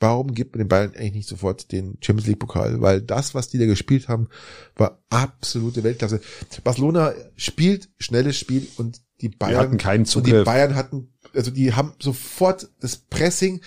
warum 0.00 0.34
gibt 0.34 0.54
man 0.54 0.64
den 0.64 0.68
Bayern 0.68 0.92
eigentlich 0.94 1.12
nicht 1.12 1.28
sofort 1.28 1.72
den 1.72 1.96
Champions 2.00 2.28
League 2.28 2.38
Pokal? 2.38 2.80
Weil 2.80 3.00
das, 3.00 3.34
was 3.34 3.48
die 3.48 3.58
da 3.58 3.66
gespielt 3.66 4.08
haben, 4.08 4.28
war 4.76 5.02
absolute 5.08 5.82
Weltklasse. 5.82 6.20
Barcelona 6.62 7.14
spielt 7.36 7.88
schnelles 7.98 8.38
Spiel 8.38 8.66
und 8.76 9.00
die 9.20 9.30
Bayern 9.30 9.52
die 9.52 9.58
hatten 9.58 9.78
keinen 9.78 10.04
Zugriff. 10.04 10.32
Und 10.32 10.38
die 10.40 10.44
Bayern 10.44 10.74
hatten, 10.74 11.14
also 11.34 11.50
die 11.50 11.72
haben 11.72 11.94
sofort 11.98 12.68
das 12.80 12.96
Pressing. 12.96 13.62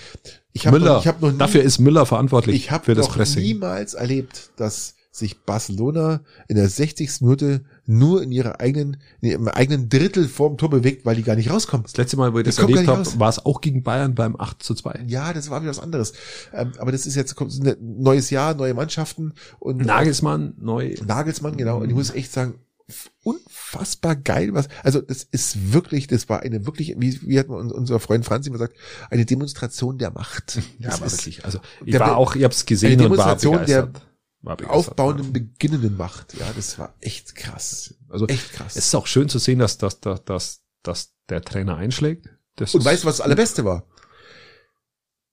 Ich 0.53 0.65
hab 0.65 0.73
Müller. 0.73 0.95
Noch, 0.95 1.01
ich 1.01 1.07
hab 1.07 1.21
noch 1.21 1.31
nie, 1.31 1.37
dafür 1.37 1.61
ist 1.61 1.79
Müller 1.79 2.05
verantwortlich 2.05 2.55
ich 2.55 2.71
hab 2.71 2.85
für 2.85 2.95
das 2.95 3.07
Pressing. 3.07 3.41
Ich 3.43 3.49
habe 3.49 3.53
niemals 3.53 3.93
erlebt, 3.93 4.51
dass 4.57 4.95
sich 5.11 5.41
Barcelona 5.41 6.21
in 6.47 6.55
der 6.55 6.69
60. 6.69 7.21
Minute 7.21 7.63
nur 7.85 8.21
in 8.21 8.31
ihrer 8.31 8.59
eigenen, 8.59 8.97
in 9.21 9.31
ihrem 9.31 9.47
eigenen 9.47 9.89
Drittel 9.89 10.27
vorm 10.27 10.57
Tor 10.57 10.69
bewegt, 10.69 11.05
weil 11.05 11.15
die 11.15 11.23
gar 11.23 11.35
nicht 11.35 11.49
rauskommen. 11.49 11.83
Das 11.83 11.97
letzte 11.97 12.17
Mal, 12.17 12.33
wo 12.33 12.39
ich 12.39 12.45
das, 12.45 12.55
das 12.55 12.69
erlebt 12.69 12.87
habe, 12.87 13.19
war 13.19 13.29
es 13.29 13.43
auch 13.43 13.61
gegen 13.61 13.83
Bayern 13.83 14.15
beim 14.15 14.39
8 14.39 14.61
zu 14.61 14.75
2. 14.75 15.05
Ja, 15.07 15.33
das 15.33 15.49
war 15.49 15.61
wieder 15.61 15.71
was 15.71 15.79
anderes. 15.79 16.13
Ähm, 16.53 16.73
aber 16.77 16.91
das 16.91 17.05
ist 17.05 17.15
jetzt 17.15 17.35
neues 17.81 18.29
Jahr, 18.29 18.53
neue 18.53 18.73
Mannschaften 18.73 19.33
und 19.59 19.83
Nagelsmann 19.85 20.53
neu. 20.59 20.95
Nagelsmann, 21.05 21.57
genau. 21.57 21.79
Und 21.79 21.89
ich 21.89 21.95
muss 21.95 22.11
echt 22.11 22.31
sagen, 22.31 22.55
unfassbar 23.23 24.15
geil, 24.15 24.53
was, 24.53 24.67
also 24.83 25.01
das 25.01 25.23
ist 25.23 25.73
wirklich, 25.73 26.07
das 26.07 26.29
war 26.29 26.41
eine 26.41 26.65
wirklich, 26.65 26.95
wie, 26.97 27.19
wie 27.21 27.39
hat 27.39 27.47
unser 27.49 27.99
Freund 27.99 28.25
Franz 28.25 28.47
immer 28.47 28.57
gesagt, 28.57 28.77
eine 29.09 29.25
Demonstration 29.25 29.97
der 29.97 30.11
Macht. 30.11 30.59
Ja, 30.79 30.93
aber 30.93 31.11
wirklich, 31.11 31.43
also 31.43 31.59
ich 31.83 31.99
war 31.99 32.15
auch, 32.15 32.35
ich 32.35 32.43
habe 32.43 32.53
es 32.53 32.65
gesehen 32.65 33.01
und 33.01 33.17
war 33.17 33.35
begeistert. 33.35 33.67
Der 33.67 34.69
aufbauenden, 34.69 35.25
ja. 35.25 35.31
beginnenden 35.31 35.97
Macht. 35.97 36.33
Ja, 36.39 36.45
das 36.55 36.79
war 36.79 36.95
echt 37.01 37.35
krass. 37.35 37.95
Also 38.07 38.27
echt 38.27 38.53
krass. 38.53 38.77
Es 38.77 38.87
ist 38.87 38.95
auch 38.95 39.07
schön 39.07 39.27
zu 39.27 39.39
sehen, 39.39 39.59
dass, 39.59 39.77
dass, 39.77 39.99
dass, 39.99 40.23
dass, 40.23 40.61
dass 40.83 41.13
der 41.27 41.41
Trainer 41.41 41.75
einschlägt. 41.75 42.29
Das 42.55 42.73
und 42.73 42.85
weißt 42.85 43.03
du, 43.03 43.07
was 43.07 43.17
das 43.17 43.25
Allerbeste 43.25 43.65
war? 43.65 43.85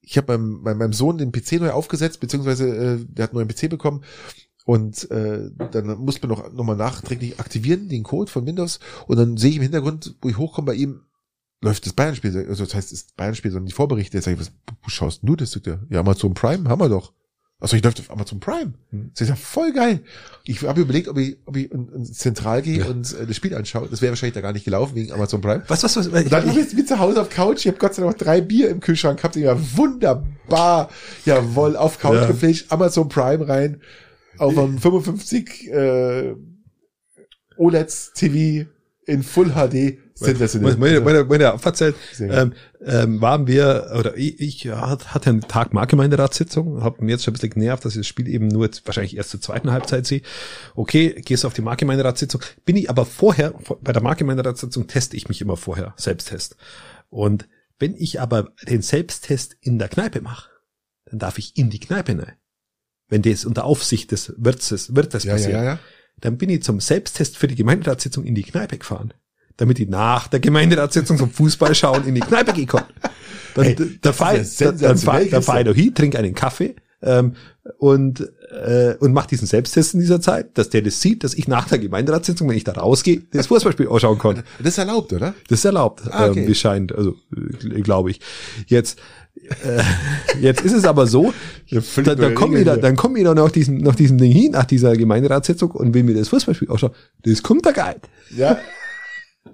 Ich 0.00 0.16
habe 0.16 0.26
beim, 0.26 0.62
bei 0.64 0.74
meinem 0.74 0.92
Sohn 0.92 1.18
den 1.18 1.30
PC 1.30 1.52
neu 1.52 1.70
aufgesetzt, 1.70 2.18
beziehungsweise 2.18 2.68
äh, 2.68 3.04
der 3.08 3.24
hat 3.24 3.30
einen 3.30 3.46
neuen 3.46 3.48
PC 3.48 3.70
bekommen 3.70 4.04
und 4.66 5.08
äh, 5.12 5.48
dann 5.70 5.86
muss 5.98 6.20
man 6.20 6.28
noch, 6.28 6.52
noch 6.52 6.64
mal 6.64 6.74
nachträglich 6.74 7.38
aktivieren, 7.38 7.88
den 7.88 8.02
Code 8.02 8.30
von 8.30 8.46
Windows. 8.46 8.80
Und 9.06 9.16
dann 9.16 9.36
sehe 9.36 9.50
ich 9.50 9.56
im 9.56 9.62
Hintergrund, 9.62 10.16
wo 10.20 10.28
ich 10.28 10.36
hochkomme 10.36 10.66
bei 10.66 10.74
ihm, 10.74 11.02
läuft 11.62 11.86
das 11.86 11.92
Bayern-Spiel. 11.92 12.46
Also 12.48 12.64
das 12.64 12.74
heißt, 12.74 12.90
das 12.90 13.06
Bayern-Spiel, 13.16 13.52
sondern 13.52 13.66
die 13.66 13.72
Vorberichte. 13.72 14.16
Jetzt 14.16 14.24
sag 14.24 14.32
ich, 14.32 14.40
was 14.40 14.50
wo 14.82 14.88
schaust 14.88 15.20
du 15.22 15.36
das? 15.36 15.52
Sagt 15.52 15.68
er, 15.68 15.78
ja, 15.88 16.00
Amazon 16.00 16.34
Prime 16.34 16.68
haben 16.68 16.80
wir 16.80 16.88
doch. 16.88 17.12
Also 17.60 17.76
ich 17.76 17.84
läuft 17.84 18.00
auf 18.00 18.10
Amazon 18.10 18.40
Prime. 18.40 18.74
Hm. 18.90 19.12
Das 19.12 19.20
ist 19.20 19.28
ja 19.28 19.36
voll 19.36 19.72
geil. 19.72 20.00
Ich 20.42 20.60
habe 20.64 20.80
überlegt, 20.80 21.06
ob 21.06 21.16
ich, 21.16 21.38
ob 21.46 21.56
ich 21.56 21.70
in, 21.70 21.88
in 21.88 22.04
zentral 22.04 22.60
gehe 22.60 22.80
ja. 22.80 22.86
und 22.86 23.16
äh, 23.16 23.24
das 23.24 23.36
Spiel 23.36 23.54
anschaue. 23.54 23.86
Das 23.88 24.02
wäre 24.02 24.10
wahrscheinlich 24.10 24.34
da 24.34 24.40
gar 24.40 24.52
nicht 24.52 24.64
gelaufen 24.64 24.96
wegen 24.96 25.12
Amazon 25.12 25.40
Prime. 25.40 25.62
Was, 25.68 25.84
was, 25.84 25.96
was? 25.96 26.08
Und 26.08 26.14
dann 26.32 26.44
habe 26.44 26.50
ich 26.50 26.56
jetzt 26.56 26.88
zu 26.88 26.98
Hause 26.98 27.20
auf 27.20 27.30
Couch. 27.30 27.60
Ich 27.60 27.68
habe 27.68 27.78
Gott 27.78 27.94
sei 27.94 28.02
Dank 28.02 28.18
noch 28.18 28.18
drei 28.18 28.40
Bier 28.40 28.68
im 28.68 28.80
Kühlschrank 28.80 29.18
gehabt. 29.18 29.36
Ich 29.36 29.44
war 29.44 29.58
wunderbar. 29.76 30.90
Jawohl, 31.24 31.76
auf 31.76 32.00
Couch 32.00 32.16
ja. 32.16 32.26
gefischt, 32.26 32.72
Amazon 32.72 33.08
Prime 33.08 33.46
rein 33.46 33.80
auf 34.38 34.56
einem 34.58 34.78
55 34.78 35.70
äh, 35.70 36.34
OLED 37.56 38.12
TV 38.14 38.68
in 39.06 39.22
Full 39.22 39.50
HD 39.50 39.98
sensationell. 40.14 40.76
Meine, 40.76 41.00
meine, 41.00 41.24
meine 41.24 41.52
Abfahrtzeit 41.52 41.94
ähm, 42.18 42.54
ähm, 42.84 43.20
waren 43.20 43.46
wir, 43.46 43.92
oder 43.96 44.16
ich, 44.16 44.40
ich 44.40 44.66
hatte 44.68 45.30
einen 45.30 45.42
Tag 45.42 45.72
Marktgemeinderatssitzung, 45.72 46.82
habe 46.82 47.04
mir 47.04 47.12
jetzt 47.12 47.24
schon 47.24 47.32
ein 47.32 47.34
bisschen 47.34 47.50
genervt, 47.50 47.84
dass 47.84 47.94
ich 47.94 48.00
das 48.00 48.06
Spiel 48.06 48.28
eben 48.28 48.48
nur 48.48 48.64
jetzt 48.64 48.86
wahrscheinlich 48.86 49.16
erst 49.16 49.30
zur 49.30 49.40
zweiten 49.40 49.70
Halbzeit 49.70 50.06
sehe. 50.06 50.22
Okay, 50.74 51.20
gehst 51.24 51.44
du 51.44 51.48
auf 51.48 51.54
die 51.54 51.62
Marktgemeinderatssitzung. 51.62 52.40
Bin 52.64 52.76
ich 52.76 52.90
aber 52.90 53.04
vorher, 53.04 53.54
bei 53.80 53.92
der 53.92 54.02
Marktgemeinderatssitzung 54.02 54.86
teste 54.86 55.16
ich 55.16 55.28
mich 55.28 55.40
immer 55.40 55.56
vorher, 55.56 55.94
Selbsttest. 55.96 56.56
Und 57.08 57.48
wenn 57.78 57.94
ich 57.94 58.20
aber 58.20 58.52
den 58.68 58.82
Selbsttest 58.82 59.56
in 59.60 59.78
der 59.78 59.88
Kneipe 59.88 60.20
mache, 60.20 60.50
dann 61.04 61.18
darf 61.18 61.38
ich 61.38 61.56
in 61.56 61.70
die 61.70 61.80
Kneipe 61.80 62.12
rein. 62.18 62.32
Wenn 63.08 63.22
das 63.22 63.44
unter 63.44 63.64
Aufsicht 63.64 64.12
des 64.12 64.34
Wirtes, 64.36 64.94
Wirtes 64.94 65.24
ja, 65.24 65.32
passiert, 65.32 65.52
ja, 65.52 65.64
ja, 65.64 65.78
dann 66.20 66.38
bin 66.38 66.50
ich 66.50 66.62
zum 66.62 66.80
Selbsttest 66.80 67.36
für 67.36 67.46
die 67.46 67.54
Gemeinderatssitzung 67.54 68.24
in 68.24 68.34
die 68.34 68.42
Kneipe 68.42 68.78
gefahren, 68.78 69.12
damit 69.56 69.78
ich 69.78 69.88
nach 69.88 70.28
der 70.28 70.40
Gemeinderatssitzung 70.40 71.18
zum 71.18 71.30
Fußball 71.30 71.74
schauen 71.74 72.06
in 72.06 72.14
die 72.14 72.20
Kneipe 72.20 72.52
gehen 72.52 72.66
kann. 72.66 72.84
Dann, 73.54 73.64
hey, 73.64 73.76
da 74.00 74.12
fahre 74.12 74.40
ich, 74.40 75.66
noch 75.66 75.74
hin, 75.74 75.94
trinke 75.94 76.18
einen 76.18 76.34
Kaffee 76.34 76.76
ähm, 77.02 77.34
und 77.78 78.28
äh, 78.50 78.94
und 79.00 79.12
mache 79.12 79.28
diesen 79.28 79.46
Selbsttest 79.46 79.94
in 79.94 80.00
dieser 80.00 80.20
Zeit, 80.20 80.56
dass 80.56 80.70
der 80.70 80.82
das 80.82 81.00
sieht, 81.00 81.24
dass 81.24 81.34
ich 81.34 81.48
nach 81.48 81.68
der 81.68 81.78
Gemeinderatssitzung, 81.78 82.48
wenn 82.48 82.56
ich 82.56 82.64
da 82.64 82.72
rausgehe, 82.72 83.22
das 83.32 83.48
Fußballspiel 83.48 83.88
ausschauen 83.88 84.18
kann. 84.18 84.42
Das 84.58 84.68
ist 84.68 84.78
erlaubt, 84.78 85.12
oder? 85.12 85.34
Das 85.48 85.60
ist 85.60 85.64
erlaubt, 85.64 86.02
ah, 86.10 86.28
okay. 86.28 86.40
ähm, 86.40 86.48
wie 86.48 86.54
scheint, 86.54 86.94
also 86.94 87.16
äh, 87.34 87.80
glaube 87.80 88.10
ich. 88.10 88.20
Jetzt 88.66 88.98
äh, 89.64 89.82
jetzt 90.40 90.64
ist 90.64 90.72
es 90.72 90.84
aber 90.84 91.06
so, 91.06 91.32
da, 92.04 92.14
da 92.14 92.30
kommen 92.30 92.58
wieder, 92.58 92.76
dann 92.76 92.96
kommen 92.96 93.16
wieder 93.16 93.34
nach 93.34 93.50
diesem, 93.50 93.78
nach 93.78 93.94
diesem 93.94 94.18
Ding 94.18 94.32
hin, 94.32 94.52
nach 94.52 94.64
dieser 94.64 94.96
Gemeinderatssitzung 94.96 95.70
und 95.70 95.94
will 95.94 96.02
mir 96.02 96.14
das 96.14 96.28
Fußballspiel 96.28 96.68
ausschauen. 96.68 96.92
Das 97.22 97.42
kommt 97.42 97.66
da 97.66 97.72
gar 97.72 97.88
nicht. 97.88 98.08
Ja. 98.36 98.58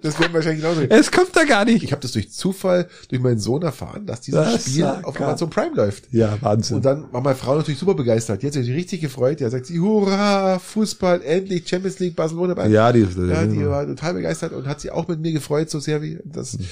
Das 0.01 0.19
wird 0.19 0.33
wahrscheinlich 0.33 0.63
genauso. 0.63 0.81
Es 0.89 1.13
kommt 1.13 1.37
da 1.37 1.45
gar 1.45 1.65
nicht. 1.65 1.85
Ich 1.85 1.93
habe 1.93 2.01
das 2.03 2.13
durch 2.13 2.33
Zufall, 2.33 2.89
durch 3.09 3.21
meinen 3.21 3.39
Sohn 3.39 3.63
erfahren, 3.63 4.07
dass 4.07 4.21
dieses 4.21 4.41
das 4.41 4.69
Spiel 4.69 4.85
auf 4.85 5.21
Amazon 5.21 5.51
Prime 5.51 5.77
läuft. 5.77 6.13
Ja, 6.13 6.39
Wahnsinn. 6.41 6.79
Und 6.79 6.85
dann 6.85 7.13
war 7.13 7.21
meine 7.21 7.37
Frau 7.37 7.55
natürlich 7.55 7.79
super 7.79 7.95
begeistert. 7.95 8.43
Jetzt 8.43 8.57
hat 8.57 8.65
sich 8.65 8.75
richtig 8.75 9.01
gefreut. 9.01 9.41
Ja, 9.41 9.51
sagt 9.51 9.67
sie, 9.67 9.79
hurra, 9.79 10.59
Fußball, 10.59 11.23
endlich 11.23 11.69
Champions 11.69 11.99
League, 12.01 12.17
Barcelona. 12.17 12.55
Bei. 12.55 12.69
Ja, 12.69 12.91
die, 12.93 13.01
ja, 13.01 13.47
die 13.47 13.67
war 13.67 13.87
total 13.87 14.15
begeistert 14.15 14.53
und 14.53 14.67
hat 14.67 14.81
sie 14.81 14.91
auch 14.91 15.07
mit 15.07 15.21
mir 15.21 15.33
gefreut, 15.33 15.71
so 15.71 15.79
sehr 15.79 16.03
wie 16.03 16.19
das. 16.25 16.59
Mhm. 16.59 16.67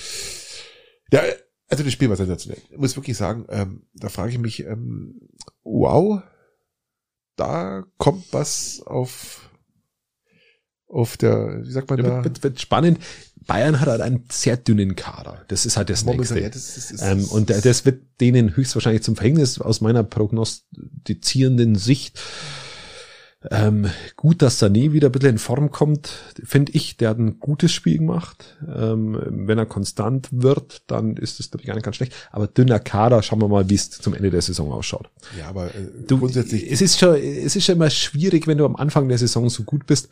Ja, 1.12 1.20
also 1.70 1.84
das 1.84 1.92
Spiel 1.92 2.08
war 2.08 2.16
sensationell. 2.16 2.60
Ich 2.70 2.78
muss 2.78 2.96
wirklich 2.96 3.16
sagen, 3.16 3.46
ähm, 3.48 3.82
da 3.94 4.08
frage 4.08 4.32
ich 4.32 4.38
mich, 4.38 4.64
ähm, 4.66 5.20
wow, 5.62 6.20
da 7.36 7.84
kommt 7.96 8.32
was 8.32 8.82
auf 8.84 9.46
auf 10.88 11.16
der, 11.16 11.62
wie 11.64 11.70
sagt 11.70 11.88
man 11.88 12.02
da? 12.02 12.24
Wird, 12.24 12.42
wird 12.42 12.60
spannend. 12.60 12.98
Bayern 13.46 13.80
hat 13.80 13.88
halt 13.88 14.00
einen 14.00 14.24
sehr 14.30 14.56
dünnen 14.56 14.96
Kader. 14.96 15.44
Das 15.46 15.64
ist 15.64 15.76
halt 15.76 15.88
das 15.88 16.04
Momentan, 16.04 16.38
Nächste. 16.38 16.40
Ja, 16.40 16.48
das, 16.48 16.74
das, 16.74 16.88
das, 16.88 17.02
ähm, 17.02 17.24
und 17.26 17.48
das 17.48 17.84
wird 17.84 18.02
denen 18.20 18.56
höchstwahrscheinlich 18.56 19.02
zum 19.02 19.14
Verhängnis 19.14 19.60
aus 19.60 19.80
meiner 19.80 20.02
prognostizierenden 20.02 21.76
Sicht. 21.76 22.20
Ähm, 23.51 23.91
gut, 24.16 24.43
dass 24.43 24.62
Sané 24.62 24.93
wieder 24.93 25.09
ein 25.09 25.12
bisschen 25.12 25.30
in 25.30 25.38
Form 25.38 25.70
kommt, 25.70 26.11
finde 26.45 26.72
ich. 26.72 26.99
Der 26.99 27.11
hat 27.11 27.18
ein 27.18 27.41
gutes 27.41 27.72
Spiel 27.72 27.99
gemacht. 27.99 28.59
Ähm, 28.68 29.18
wenn 29.26 29.57
er 29.57 29.64
konstant 29.64 30.28
wird, 30.30 30.82
dann 30.88 31.16
ist 31.16 31.41
es, 31.41 31.51
glaube 31.51 31.62
ich, 31.62 31.66
gar 31.66 31.74
nicht 31.74 31.84
ganz 31.84 31.97
schlecht. 31.97 32.12
Aber 32.30 32.47
dünner 32.47 32.78
Kader, 32.78 33.22
schauen 33.22 33.41
wir 33.41 33.49
mal, 33.49 33.70
wie 33.70 33.76
es 33.76 33.91
zum 33.91 34.14
Ende 34.14 34.30
der 34.30 34.43
Saison 34.43 34.70
ausschaut. 34.72 35.09
Ja, 35.38 35.49
aber 35.49 35.74
äh, 35.74 35.88
du, 36.07 36.18
grundsätzlich. 36.18 36.70
Es 36.70 36.82
ist 36.82 36.99
schon, 36.99 37.14
es 37.14 37.57
ist 37.57 37.64
schon 37.64 37.76
immer 37.76 37.91
schwierig, 37.91 38.47
wenn 38.47 38.59
du 38.59 38.66
am 38.66 38.76
Anfang 38.76 39.09
der 39.09 39.18
Saison 39.18 39.49
so 39.49 39.62
gut 39.62 39.86
bist. 39.86 40.11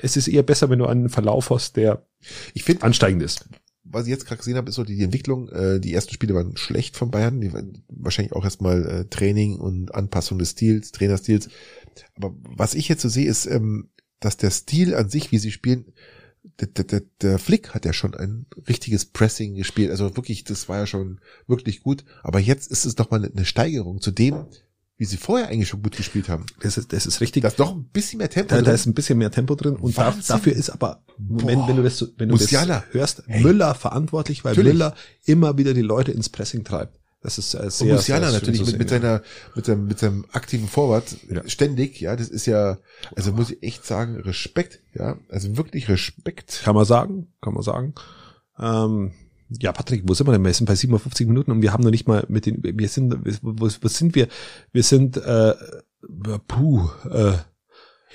Es 0.00 0.16
ist 0.16 0.26
eher 0.26 0.42
besser, 0.42 0.68
wenn 0.70 0.80
du 0.80 0.86
einen 0.86 1.10
Verlauf 1.10 1.50
hast, 1.50 1.76
der 1.76 2.02
ich 2.52 2.64
find, 2.64 2.82
ansteigend 2.82 3.22
ist 3.22 3.46
was 3.94 4.04
ich 4.04 4.10
jetzt 4.10 4.26
gerade 4.26 4.38
gesehen 4.38 4.56
habe, 4.56 4.68
ist 4.68 4.74
so 4.76 4.84
die 4.84 5.02
Entwicklung. 5.02 5.48
Äh, 5.48 5.80
die 5.80 5.94
ersten 5.94 6.12
Spiele 6.12 6.34
waren 6.34 6.56
schlecht 6.56 6.96
von 6.96 7.10
Bayern. 7.10 7.40
Die 7.40 7.52
waren 7.52 7.82
wahrscheinlich 7.88 8.32
auch 8.32 8.44
erstmal 8.44 8.86
äh, 8.86 9.04
Training 9.06 9.56
und 9.56 9.94
Anpassung 9.94 10.38
des 10.38 10.50
Stils, 10.50 10.92
Trainerstils. 10.92 11.48
Aber 12.16 12.34
was 12.42 12.74
ich 12.74 12.88
jetzt 12.88 13.02
so 13.02 13.08
sehe, 13.08 13.28
ist, 13.28 13.46
ähm, 13.46 13.88
dass 14.20 14.36
der 14.36 14.50
Stil 14.50 14.94
an 14.94 15.08
sich, 15.08 15.32
wie 15.32 15.38
sie 15.38 15.52
spielen, 15.52 15.92
der, 16.60 16.84
der, 16.84 17.02
der 17.20 17.38
Flick 17.38 17.70
hat 17.70 17.84
ja 17.84 17.92
schon 17.92 18.14
ein 18.14 18.46
richtiges 18.68 19.06
Pressing 19.06 19.54
gespielt. 19.54 19.90
Also 19.90 20.16
wirklich, 20.16 20.44
das 20.44 20.68
war 20.68 20.78
ja 20.78 20.86
schon 20.86 21.20
wirklich 21.46 21.82
gut. 21.82 22.04
Aber 22.22 22.38
jetzt 22.38 22.70
ist 22.70 22.84
es 22.84 22.94
doch 22.94 23.10
mal 23.10 23.24
eine 23.24 23.44
Steigerung 23.44 24.00
zu 24.00 24.10
dem, 24.10 24.46
wie 25.04 25.06
sie 25.06 25.18
vorher 25.18 25.48
eigentlich 25.48 25.68
schon 25.68 25.82
gut 25.82 25.98
gespielt 25.98 26.30
haben. 26.30 26.46
Das 26.62 26.78
ist, 26.78 26.94
das 26.94 27.04
ist 27.04 27.20
richtig. 27.20 27.42
Da 27.42 27.48
ist 27.48 27.60
doch 27.60 27.72
ein 27.72 27.84
bisschen 27.84 28.16
mehr 28.18 28.30
Tempo 28.30 28.48
da, 28.48 28.56
drin. 28.56 28.64
Da 28.64 28.72
ist 28.72 28.86
ein 28.86 28.94
bisschen 28.94 29.18
mehr 29.18 29.30
Tempo 29.30 29.54
drin. 29.54 29.76
Und 29.76 29.98
da, 29.98 30.16
dafür 30.26 30.54
ist 30.54 30.70
aber, 30.70 31.02
wenn, 31.18 31.68
wenn 31.68 31.76
du 31.76 31.82
das, 31.82 32.00
wenn 32.16 32.30
du 32.30 32.36
Musiala. 32.36 32.84
das 32.86 32.94
hörst, 32.94 33.22
hey. 33.26 33.42
Müller 33.42 33.74
verantwortlich, 33.74 34.44
weil 34.44 34.52
Natürlich. 34.52 34.72
Müller 34.72 34.94
immer 35.26 35.58
wieder 35.58 35.74
die 35.74 35.82
Leute 35.82 36.10
ins 36.10 36.30
Pressing 36.30 36.64
treibt. 36.64 36.98
Das 37.20 37.36
ist 37.36 37.52
äh, 37.52 37.70
sehr, 37.70 37.88
und 37.88 37.96
Musiala 37.96 38.30
sehr 38.30 38.40
natürlich 38.40 38.64
mit, 38.64 38.78
mit 38.78 38.88
seiner, 38.88 39.20
mit 39.54 39.66
seinem, 39.66 39.86
mit 39.86 39.98
seinem 39.98 40.24
aktiven 40.32 40.68
Vorwart 40.68 41.14
ja. 41.30 41.46
ständig, 41.46 42.00
ja, 42.00 42.16
das 42.16 42.28
ist 42.28 42.46
ja, 42.46 42.78
also 43.14 43.32
muss 43.32 43.50
ich 43.50 43.62
echt 43.62 43.84
sagen, 43.84 44.16
Respekt, 44.20 44.80
ja, 44.94 45.18
also 45.28 45.54
wirklich 45.58 45.90
Respekt. 45.90 46.62
Kann 46.64 46.74
man 46.74 46.86
sagen, 46.86 47.28
kann 47.42 47.52
man 47.52 47.62
sagen. 47.62 47.94
Ähm, 48.58 49.12
ja, 49.60 49.72
Patrick, 49.72 50.02
wo 50.06 50.14
sind 50.14 50.26
wir 50.26 50.32
denn? 50.32 50.44
Wir 50.44 50.52
sind 50.52 50.66
bei 50.66 50.74
57 50.74 51.26
Minuten 51.26 51.50
und 51.50 51.62
wir 51.62 51.72
haben 51.72 51.82
noch 51.82 51.90
nicht 51.90 52.06
mal 52.08 52.24
mit 52.28 52.46
den, 52.46 52.62
wir 52.62 52.88
sind, 52.88 53.14
wo, 53.42 53.68
wo 53.68 53.88
sind 53.88 54.14
wir? 54.14 54.28
Wir 54.72 54.82
sind, 54.82 55.16
äh, 55.16 55.54
puh, 56.46 56.88
äh, 57.10 57.34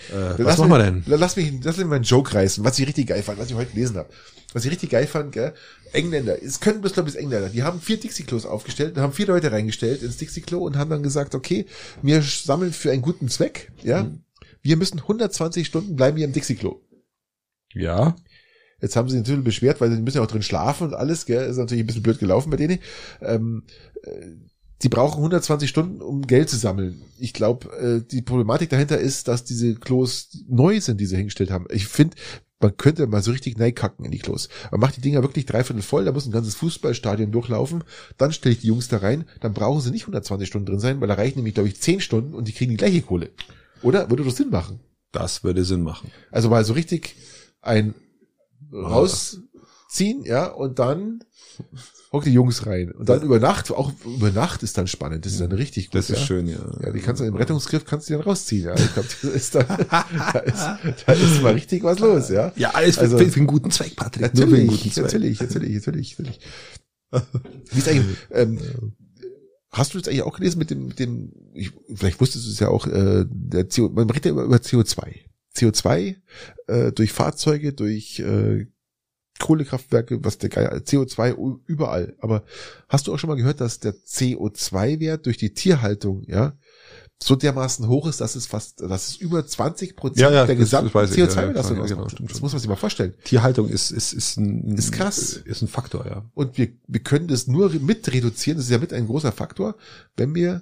äh, 0.08 0.46
was 0.46 0.58
machen 0.58 0.72
wir 0.72 0.80
denn? 0.80 1.04
Lass 1.08 1.36
mich, 1.36 1.52
lass 1.64 1.78
mich 1.78 1.86
mal 1.86 1.96
einen 1.96 2.04
Joke 2.04 2.34
reißen, 2.34 2.64
was 2.64 2.80
ich 2.80 2.88
richtig 2.88 3.08
geil 3.08 3.22
fand, 3.22 3.38
was 3.40 3.50
ich 3.50 3.56
heute 3.56 3.72
gelesen 3.72 3.98
habe. 3.98 4.10
Was 4.54 4.66
ich 4.66 4.72
richtig 4.72 4.90
geil 4.90 5.06
fand, 5.06 5.32
gell? 5.32 5.54
Engländer, 5.92 6.42
es 6.42 6.60
können 6.60 6.82
bis, 6.82 6.94
glaube 6.94 7.10
ich, 7.10 7.16
Engländer, 7.16 7.50
die 7.50 7.64
haben 7.64 7.82
vier 7.82 8.00
Dixie-Klos 8.00 8.46
aufgestellt 8.46 8.98
haben 8.98 9.14
vier 9.14 9.28
Leute 9.28 9.52
reingestellt 9.52 10.02
ins 10.02 10.18
Dixie-Klo 10.18 10.60
und 10.60 10.76
haben 10.76 10.90
dann 10.90 11.04
gesagt, 11.04 11.36
okay, 11.36 11.66
wir 12.02 12.22
sammeln 12.22 12.74
für 12.74 12.92
einen 12.92 13.02
guten 13.02 13.30
Zweck, 13.30 13.72
ja? 13.84 14.04
Mhm. 14.04 14.24
Wir 14.62 14.78
müssen 14.78 15.00
120 15.00 15.68
Stunden 15.68 15.96
bleiben 15.96 16.18
hier 16.18 16.26
im 16.26 16.34
Dixie-Klo. 16.34 16.82
Ja. 17.74 18.16
Jetzt 18.82 18.96
haben 18.96 19.10
sie 19.10 19.18
sich 19.18 19.26
natürlich 19.26 19.44
beschwert, 19.44 19.82
weil 19.82 19.92
sie 19.92 20.02
müssen 20.02 20.18
ja 20.18 20.24
auch 20.24 20.28
drin 20.28 20.42
schlafen 20.42 20.88
und 20.88 20.94
alles, 20.94 21.26
gell? 21.26 21.50
Ist 21.50 21.58
natürlich 21.58 21.84
ein 21.84 21.88
bisschen 21.88 22.04
blöd 22.04 22.20
gelaufen 22.20 22.50
bei 22.50 22.58
denen. 22.58 22.80
Ähm, 23.22 23.64
äh, 24.04 24.12
die 24.82 24.90
brauchen 24.90 25.18
120 25.18 25.70
Stunden, 25.70 26.02
um 26.02 26.26
Geld 26.26 26.50
zu 26.50 26.56
sammeln. 26.56 27.02
Ich 27.18 27.34
glaube, 27.34 27.70
äh, 27.78 28.08
die 28.10 28.22
Problematik 28.22 28.70
dahinter 28.70 28.98
ist, 28.98 29.28
dass 29.28 29.44
diese 29.44 29.76
Klos 29.76 30.30
neu 30.48 30.80
sind, 30.80 31.02
die 31.02 31.06
sie 31.06 31.18
hingestellt 31.18 31.52
haben. 31.52 31.66
Ich 31.70 31.88
finde, 31.88 32.16
man 32.62 32.76
könnte 32.78 33.08
mal 33.08 33.22
so 33.22 33.32
richtig 33.32 33.58
neikacken 33.58 34.06
in 34.06 34.12
die 34.12 34.20
Klos. 34.20 34.50
Man 34.72 34.80
macht 34.80 34.98
die 34.98 35.02
Dinger 35.02 35.22
wirklich 35.22 35.46
dreiviertel 35.46 35.82
voll, 35.82 36.06
da 36.06 36.12
muss 36.12 36.26
ein 36.26 36.32
ganzes 36.32 36.56
Fußballstadion 36.56 37.32
durchlaufen, 37.32 37.84
dann 38.18 38.32
stelle 38.32 38.54
ich 38.54 38.62
die 38.62 38.68
Jungs 38.68 38.88
da 38.88 38.98
rein, 38.98 39.26
dann 39.42 39.54
brauchen 39.54 39.82
sie 39.82 39.92
nicht 39.92 40.04
120 40.04 40.48
Stunden 40.48 40.66
drin 40.66 40.80
sein, 40.80 41.00
weil 41.00 41.08
da 41.08 41.14
reichen 41.14 41.40
nämlich, 41.40 41.54
glaube 41.54 41.70
ich, 41.70 41.80
10 41.80 42.02
Stunden 42.02 42.34
und 42.34 42.48
die 42.48 42.54
kriegen 42.54 42.72
die 42.72 42.78
gleiche 42.78 43.02
Kohle. 43.02 43.32
Oder? 43.82 44.10
Würde 44.10 44.24
das 44.24 44.36
Sinn 44.36 44.50
machen? 44.50 44.80
Das 45.12 45.44
würde 45.44 45.64
Sinn 45.64 45.82
machen. 45.82 46.12
Also 46.32 46.50
mal 46.50 46.66
so 46.66 46.74
richtig 46.74 47.16
ein 47.62 47.96
rausziehen, 48.72 50.24
ja, 50.24 50.48
und 50.48 50.80
dann 50.80 51.24
hock 52.12 52.24
die 52.24 52.34
Jungs 52.34 52.66
rein. 52.66 52.92
Und 52.92 53.08
dann 53.08 53.22
über 53.22 53.40
Nacht, 53.40 53.72
auch 53.72 53.92
über 54.06 54.32
Nacht 54.32 54.64
ist 54.64 54.78
dann 54.78 54.88
spannend. 54.88 55.26
Das 55.26 55.34
ist 55.34 55.42
dann 55.42 55.52
richtig 55.52 55.88
gut. 55.88 55.96
Das 55.96 56.10
ist 56.10 56.20
ja. 56.20 56.26
schön, 56.26 56.48
ja. 56.48 56.58
Ja, 56.82 56.92
die 56.92 57.00
kannst 57.00 57.22
du 57.22 57.26
im 57.26 57.36
Rettungsgriff 57.36 57.86
kannst 57.86 58.10
du 58.10 58.14
dann 58.14 58.24
rausziehen. 58.24 58.66
Ja, 58.66 58.76
ich 58.76 58.94
glaube, 58.94 59.10
da 59.22 59.30
ist 59.30 59.56
dann, 59.56 59.66
da 59.90 60.40
ist, 60.40 60.68
da 61.06 61.14
ist 61.14 61.42
mal 61.42 61.54
richtig 61.54 61.84
was 61.84 62.00
los, 62.00 62.30
ja. 62.30 62.52
Ja, 62.56 62.72
alles 62.72 62.96
für, 62.96 63.02
also, 63.02 63.18
für, 63.18 63.30
für 63.30 63.38
einen 63.38 63.48
guten 63.48 63.72
Zweck, 63.72 63.96
Patrick. 63.96 64.22
Natürlich, 64.34 64.70
guten 64.70 64.92
Zweck. 64.92 65.04
natürlich, 65.06 65.40
natürlich, 65.40 65.76
natürlich, 65.76 66.20
natürlich. 66.20 66.40
Wie 67.72 67.78
ist 67.78 67.88
eigentlich, 67.88 68.18
ähm, 68.32 68.60
Hast 69.72 69.94
du 69.94 70.00
das 70.00 70.08
eigentlich 70.08 70.24
auch 70.24 70.36
gelesen 70.36 70.58
mit 70.58 70.72
dem, 70.72 70.88
mit 70.88 70.98
dem, 70.98 71.32
ich, 71.54 71.72
vielleicht 71.94 72.20
wusstest 72.20 72.48
du 72.48 72.50
es 72.50 72.60
ja 72.60 72.70
auch, 72.70 72.88
äh, 72.88 73.26
der 73.30 73.66
CO, 73.66 73.90
man 73.90 74.10
redet 74.10 74.26
ja 74.26 74.32
über, 74.32 74.44
über 74.44 74.58
CO2. 74.58 75.14
CO2 75.60 76.16
äh, 76.68 76.92
durch 76.92 77.12
Fahrzeuge, 77.12 77.74
durch 77.74 78.20
äh, 78.20 78.68
Kohlekraftwerke, 79.40 80.24
was 80.24 80.38
der 80.38 80.50
Geier, 80.50 80.74
CO2 80.76 81.60
überall. 81.66 82.16
Aber 82.20 82.44
hast 82.90 83.08
du 83.08 83.14
auch 83.14 83.18
schon 83.18 83.30
mal 83.30 83.38
gehört, 83.38 83.62
dass 83.62 83.80
der 83.80 83.96
CO2-Wert 83.96 85.26
durch 85.26 85.38
die 85.38 85.54
Tierhaltung, 85.54 86.24
ja, 86.28 86.58
so 87.22 87.36
dermaßen 87.36 87.88
hoch 87.88 88.08
ist, 88.08 88.22
dass 88.22 88.36
es 88.36 88.46
fast, 88.46 88.82
dass 88.82 89.10
es 89.10 89.16
über 89.18 89.46
20 89.46 89.98
Prozent 89.98 90.22
ja, 90.22 90.32
ja, 90.32 90.46
der 90.46 90.56
gesamten 90.56 90.98
CO2-Belastung 90.98 91.78
ja, 91.78 91.86
ja, 91.86 91.96
genau, 91.96 92.08
Das 92.08 92.42
muss 92.42 92.54
man 92.54 92.60
sich 92.60 92.70
mal 92.70 92.78
vorstellen. 92.78 93.14
Tierhaltung 93.26 93.68
ist, 93.68 93.92
ist, 93.92 94.14
ist 94.14 94.38
ein, 94.38 94.78
ist 94.78 94.94
krass. 94.94 95.34
Ist 95.34 95.62
ein 95.62 95.68
Faktor, 95.68 96.06
ja. 96.06 96.30
Und 96.34 96.58
wir, 96.58 96.70
wir 96.88 97.02
können 97.02 97.28
das 97.28 97.48
nur 97.48 97.72
mit 97.72 98.12
reduzieren. 98.14 98.58
Das 98.58 98.68
ist 98.68 98.72
ja 98.72 98.78
mit 98.78 98.94
ein 98.94 99.08
großer 99.08 99.34
Faktor, 99.34 99.76
wenn 100.16 100.34
wir 100.34 100.62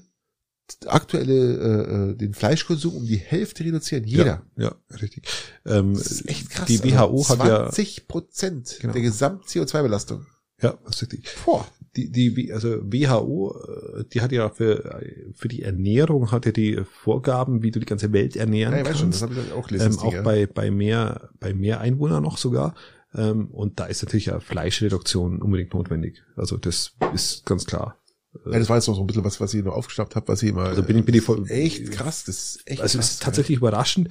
aktuelle 0.85 1.33
äh, 1.33 2.11
äh, 2.11 2.15
den 2.15 2.33
Fleischkonsum 2.33 2.95
um 2.95 3.05
die 3.05 3.17
Hälfte 3.17 3.63
reduzieren. 3.63 4.03
Jeder. 4.03 4.43
Ja, 4.57 4.75
ja 4.91 4.97
richtig. 5.01 5.27
Ähm, 5.65 5.93
das 5.93 6.07
ist 6.07 6.29
echt 6.29 6.49
krass. 6.49 6.67
Die 6.67 6.83
WHO 6.83 7.17
also 7.17 7.39
hat 7.39 7.47
ja 7.47 7.57
20 7.69 8.07
Prozent 8.07 8.77
genau. 8.81 8.93
der 8.93 9.01
Gesamt-CO2-Belastung. 9.01 10.25
Ja, 10.61 10.77
das 10.85 10.95
ist 10.95 11.13
richtig. 11.13 11.29
Boah. 11.45 11.65
Die, 11.95 12.11
die, 12.11 12.53
also 12.53 12.79
WHO, 12.83 13.55
äh, 13.99 14.03
die 14.13 14.21
hat 14.21 14.31
ja 14.31 14.49
für, 14.49 15.01
für 15.33 15.47
die 15.47 15.63
Ernährung 15.63 16.31
hat 16.31 16.45
ja 16.45 16.51
die 16.51 16.83
Vorgaben, 16.83 17.63
wie 17.63 17.71
du 17.71 17.79
die 17.79 17.85
ganze 17.85 18.11
Welt 18.13 18.35
ernähren 18.35 18.73
ja, 18.73 18.81
ich 18.81 18.85
kannst. 18.85 18.99
Schon, 18.99 19.11
das 19.11 19.21
habe 19.21 19.33
ich 19.33 19.51
auch 19.51 19.67
gelesen. 19.67 19.93
Ähm, 19.93 19.99
auch 19.99 20.23
bei, 20.23 20.45
bei 20.45 20.69
mehr, 20.69 21.29
bei 21.39 21.53
mehr 21.53 21.79
Einwohnern 21.79 22.23
noch 22.23 22.37
sogar. 22.37 22.75
Ähm, 23.15 23.47
und 23.47 23.79
da 23.79 23.85
ist 23.85 24.03
natürlich 24.03 24.27
ja 24.27 24.39
Fleischreduktion 24.39 25.41
unbedingt 25.41 25.73
notwendig. 25.73 26.23
Also 26.35 26.57
das 26.57 26.93
ist 27.13 27.45
ganz 27.45 27.65
klar. 27.65 27.97
Ja, 28.45 28.59
das 28.59 28.69
war 28.69 28.77
jetzt 28.77 28.87
noch 28.87 28.95
so 28.95 29.01
ein 29.01 29.07
bisschen 29.07 29.23
was, 29.23 29.39
was 29.39 29.53
ich 29.53 29.63
noch 29.63 29.73
aufgeschnappt 29.73 30.15
habe, 30.15 30.27
was 30.27 30.43
ich 30.43 30.49
immer. 30.49 30.63
Also 30.63 30.83
bin 30.83 30.97
ich, 30.97 31.05
bin 31.05 31.15
ich 31.15 31.23
voll. 31.23 31.49
Echt 31.49 31.91
krass, 31.91 32.23
das 32.23 32.55
ist 32.55 32.61
echt 32.65 32.81
Also 32.81 32.97
krass, 32.97 33.07
es 33.07 33.13
ist 33.13 33.23
tatsächlich 33.23 33.57
ja. 33.57 33.59
überraschend. 33.59 34.09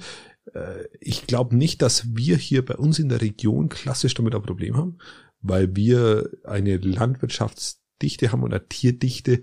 Äh, 0.53 0.85
ich 0.99 1.27
glaube 1.27 1.55
nicht, 1.55 1.81
dass 1.81 2.15
wir 2.15 2.37
hier 2.37 2.65
bei 2.65 2.75
uns 2.75 2.99
in 2.99 3.09
der 3.09 3.21
Region 3.21 3.69
klassisch 3.69 4.13
damit 4.13 4.35
ein 4.35 4.41
Problem 4.41 4.77
haben, 4.77 4.97
weil 5.41 5.75
wir 5.75 6.29
eine 6.43 6.77
Landwirtschaftsdichte 6.77 8.31
haben 8.31 8.43
oder 8.43 8.67
Tierdichte, 8.67 9.41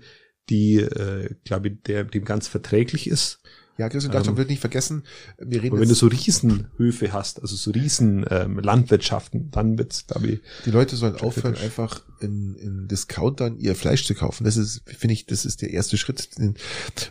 die, 0.49 0.77
äh, 0.77 1.33
glaube 1.43 1.69
ich, 1.69 1.81
der 1.83 2.03
dem 2.03 2.25
ganz 2.25 2.47
verträglich 2.47 3.07
ist. 3.07 3.41
Ja, 3.77 3.89
Christian 3.89 4.13
darf 4.13 4.27
ähm, 4.27 4.37
wird 4.37 4.49
nicht 4.49 4.61
vergessen, 4.61 5.03
wir 5.37 5.61
reden. 5.61 5.73
Aber 5.73 5.81
wenn 5.81 5.89
du 5.89 5.95
so 5.95 6.07
Riesenhöfe 6.07 7.11
hast, 7.11 7.41
also 7.41 7.55
so 7.55 7.71
Riesen 7.71 8.25
ähm, 8.29 8.57
Landwirtschaften, 8.59 9.51
dann 9.51 9.77
wird's, 9.77 10.07
glaube 10.07 10.27
ich. 10.27 10.41
Die 10.65 10.71
Leute 10.71 10.95
sollen 10.95 11.15
aufhören, 11.17 11.55
einfach 11.57 12.01
in, 12.21 12.55
in 12.55 12.87
Discountern 12.87 13.57
ihr 13.57 13.75
Fleisch 13.75 14.05
zu 14.05 14.15
kaufen. 14.15 14.45
Das 14.45 14.55
ist, 14.55 14.81
finde 14.85 15.13
ich, 15.13 15.25
das 15.25 15.45
ist 15.45 15.61
der 15.61 15.71
erste 15.71 15.97
Schritt. 15.97 16.29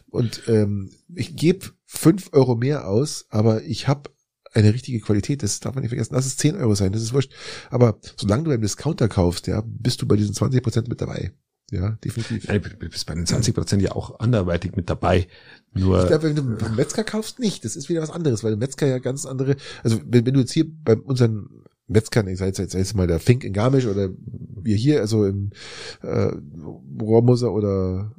Und 0.09 0.43
ähm, 0.47 0.91
ich 1.15 1.37
gebe 1.37 1.67
fünf 1.85 2.31
Euro 2.33 2.57
mehr 2.57 2.89
aus, 2.89 3.27
aber 3.29 3.63
ich 3.65 3.87
habe 3.87 4.11
eine 4.55 4.73
richtige 4.73 5.01
Qualität, 5.01 5.43
das 5.43 5.61
darf 5.61 5.75
man 5.75 5.83
nicht 5.83 5.91
vergessen. 5.91 6.15
Lass 6.15 6.27
es 6.27 6.37
10 6.37 6.57
Euro 6.57 6.75
sein, 6.75 6.93
das 6.93 7.03
ist 7.03 7.13
wurscht. 7.13 7.33
Aber 7.71 7.99
solange 8.17 8.45
du 8.45 8.51
beim 8.51 8.63
Discounter 8.63 9.09
kaufst, 9.09 9.49
ja, 9.49 9.63
bist 9.67 10.01
du 10.01 10.07
bei 10.07 10.17
diesen 10.17 10.35
20 10.35 10.63
Prozent 10.63 10.89
mit 10.89 11.01
dabei. 11.01 11.33
Ja, 11.71 11.91
definitiv. 12.05 12.45
Ja, 12.45 12.59
du 12.59 12.89
bist 12.89 13.07
bei 13.07 13.15
den 13.15 13.27
20 13.27 13.55
Prozent 13.55 13.83
ja 13.83 13.93
auch 13.93 14.21
anderweitig 14.21 14.77
mit 14.77 14.91
dabei. 14.91 15.27
Nur 15.73 16.03
ich 16.03 16.09
glaube, 16.09 16.25
wenn 16.25 16.37
du 16.37 16.43
beim 16.43 16.77
Metzger 16.77 17.05
kaufst, 17.05 17.39
nicht. 17.39 17.65
Das 17.65 17.75
ist 17.75 17.89
wieder 17.89 18.03
was 18.03 18.11
anderes, 18.11 18.45
weil 18.45 18.51
der 18.51 18.59
Metzger 18.59 18.87
ja 18.87 18.99
ganz 18.99 19.27
andere, 19.27 19.57
also 19.83 20.01
wenn, 20.07 20.27
wenn 20.27 20.35
du 20.35 20.41
jetzt 20.41 20.53
hier 20.53 20.67
bei 20.69 20.97
unseren 20.97 21.65
Metzgern, 21.87 22.29
ich 22.29 22.39
sage 22.39 22.49
jetzt, 22.49 22.59
jetzt, 22.59 22.75
jetzt 22.75 22.95
mal 22.95 23.07
der 23.07 23.21
Fink 23.21 23.45
in 23.45 23.53
Garmisch 23.53 23.87
oder 23.87 24.11
wir 24.17 24.77
hier, 24.77 25.01
also 25.01 25.25
im 25.25 25.51
äh, 26.03 26.31
Rohrmoser 27.01 27.53
oder 27.53 28.15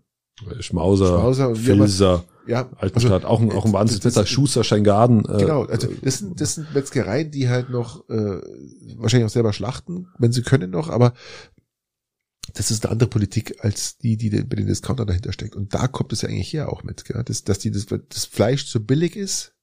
Schmauser, 0.60 1.08
Schmauser 1.08 1.56
Filser, 1.56 2.26
ja, 2.46 2.70
Altenstadt, 2.78 3.24
also, 3.24 3.28
auch 3.28 3.40
ein, 3.42 3.52
auch 3.52 3.66
ein 3.66 3.74
Wahnsinnsmesser, 3.74 4.26
Schuster, 4.26 4.64
Steingarten. 4.64 5.24
Äh, 5.26 5.38
genau, 5.38 5.64
also 5.64 5.88
das 6.02 6.20
sind, 6.20 6.42
das 6.42 6.56
sind 6.56 6.74
Metzgereien, 6.76 7.32
die 7.32 7.50
halt 7.50 7.70
noch 7.70 8.08
äh, 8.10 8.42
wahrscheinlich 8.98 9.26
auch 9.26 9.34
selber 9.34 9.54
schlachten, 9.54 10.08
wenn 10.20 10.32
sie 10.32 10.42
können 10.42 10.72
noch, 10.72 10.90
aber 10.90 11.14
das 12.54 12.72
ist 12.72 12.86
eine 12.86 12.92
andere 12.92 13.10
Politik 13.10 13.64
als 13.64 13.98
die, 13.98 14.18
die 14.18 14.30
bei 14.30 14.56
den 14.56 14.68
Discountern 14.68 15.08
dahinter 15.08 15.34
steckt. 15.34 15.56
Und 15.56 15.74
da 15.74 15.88
kommt 15.88 16.14
es 16.14 16.22
ja 16.22 16.30
eigentlich 16.30 16.54
her 16.54 16.72
auch 16.72 16.84
mit, 16.84 17.06
gell? 17.06 17.24
Dass, 17.24 17.44
dass 17.44 17.60
die, 17.60 17.72
das, 17.72 17.86
das 17.86 18.26
Fleisch 18.26 18.68
zu 18.68 18.86
billig 18.86 19.16
ist, 19.16 19.54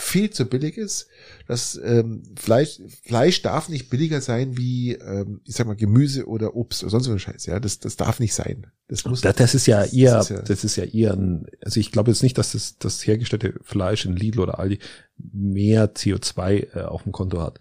viel 0.00 0.30
zu 0.30 0.46
billig 0.46 0.76
ist. 0.76 1.08
Das 1.46 1.78
ähm, 1.82 2.22
Fleisch, 2.36 2.80
Fleisch 3.02 3.42
darf 3.42 3.68
nicht 3.68 3.90
billiger 3.90 4.20
sein 4.20 4.56
wie, 4.56 4.94
ähm, 4.94 5.40
ich 5.44 5.54
sag 5.54 5.66
mal, 5.66 5.76
Gemüse 5.76 6.26
oder 6.26 6.56
Obst 6.56 6.82
oder 6.82 6.90
sonst 6.90 7.04
so 7.04 7.12
ein 7.12 7.18
Scheiß. 7.18 7.46
Ja, 7.46 7.60
das, 7.60 7.78
das 7.78 7.96
darf 7.96 8.20
nicht 8.20 8.34
sein. 8.34 8.66
Das 8.88 9.04
muss. 9.04 9.20
Das, 9.20 9.36
das 9.36 9.54
ist 9.54 9.66
ja 9.66 9.84
eher, 9.84 10.14
das 10.14 10.30
ist 10.30 10.36
ja, 10.36 10.42
das 10.42 10.64
ist 10.64 10.76
ja 10.76 10.84
eher 10.84 11.12
ein, 11.12 11.46
also 11.62 11.80
ich 11.80 11.92
glaube 11.92 12.10
jetzt 12.10 12.22
nicht, 12.22 12.38
dass 12.38 12.52
das, 12.52 12.78
das 12.78 13.06
hergestellte 13.06 13.54
Fleisch 13.62 14.04
in 14.06 14.16
Lidl 14.16 14.40
oder 14.40 14.58
Aldi 14.58 14.78
mehr 15.16 15.94
CO2 15.94 16.76
äh, 16.76 16.82
auf 16.82 17.02
dem 17.02 17.12
Konto 17.12 17.40
hat 17.40 17.60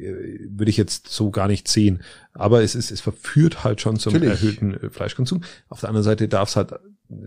würde 0.00 0.70
ich 0.70 0.76
jetzt 0.76 1.08
so 1.08 1.30
gar 1.30 1.48
nicht 1.48 1.68
sehen. 1.68 2.02
Aber 2.32 2.62
es 2.62 2.74
ist, 2.74 2.90
es 2.90 3.00
verführt 3.00 3.64
halt 3.64 3.80
schon 3.80 3.98
zum 3.98 4.12
Natürlich. 4.14 4.40
erhöhten 4.42 4.74
äh, 4.74 4.90
Fleischkonsum. 4.90 5.42
Auf 5.68 5.80
der 5.80 5.88
anderen 5.88 6.04
Seite 6.04 6.28
darf 6.28 6.48
es 6.50 6.56
halt 6.56 6.74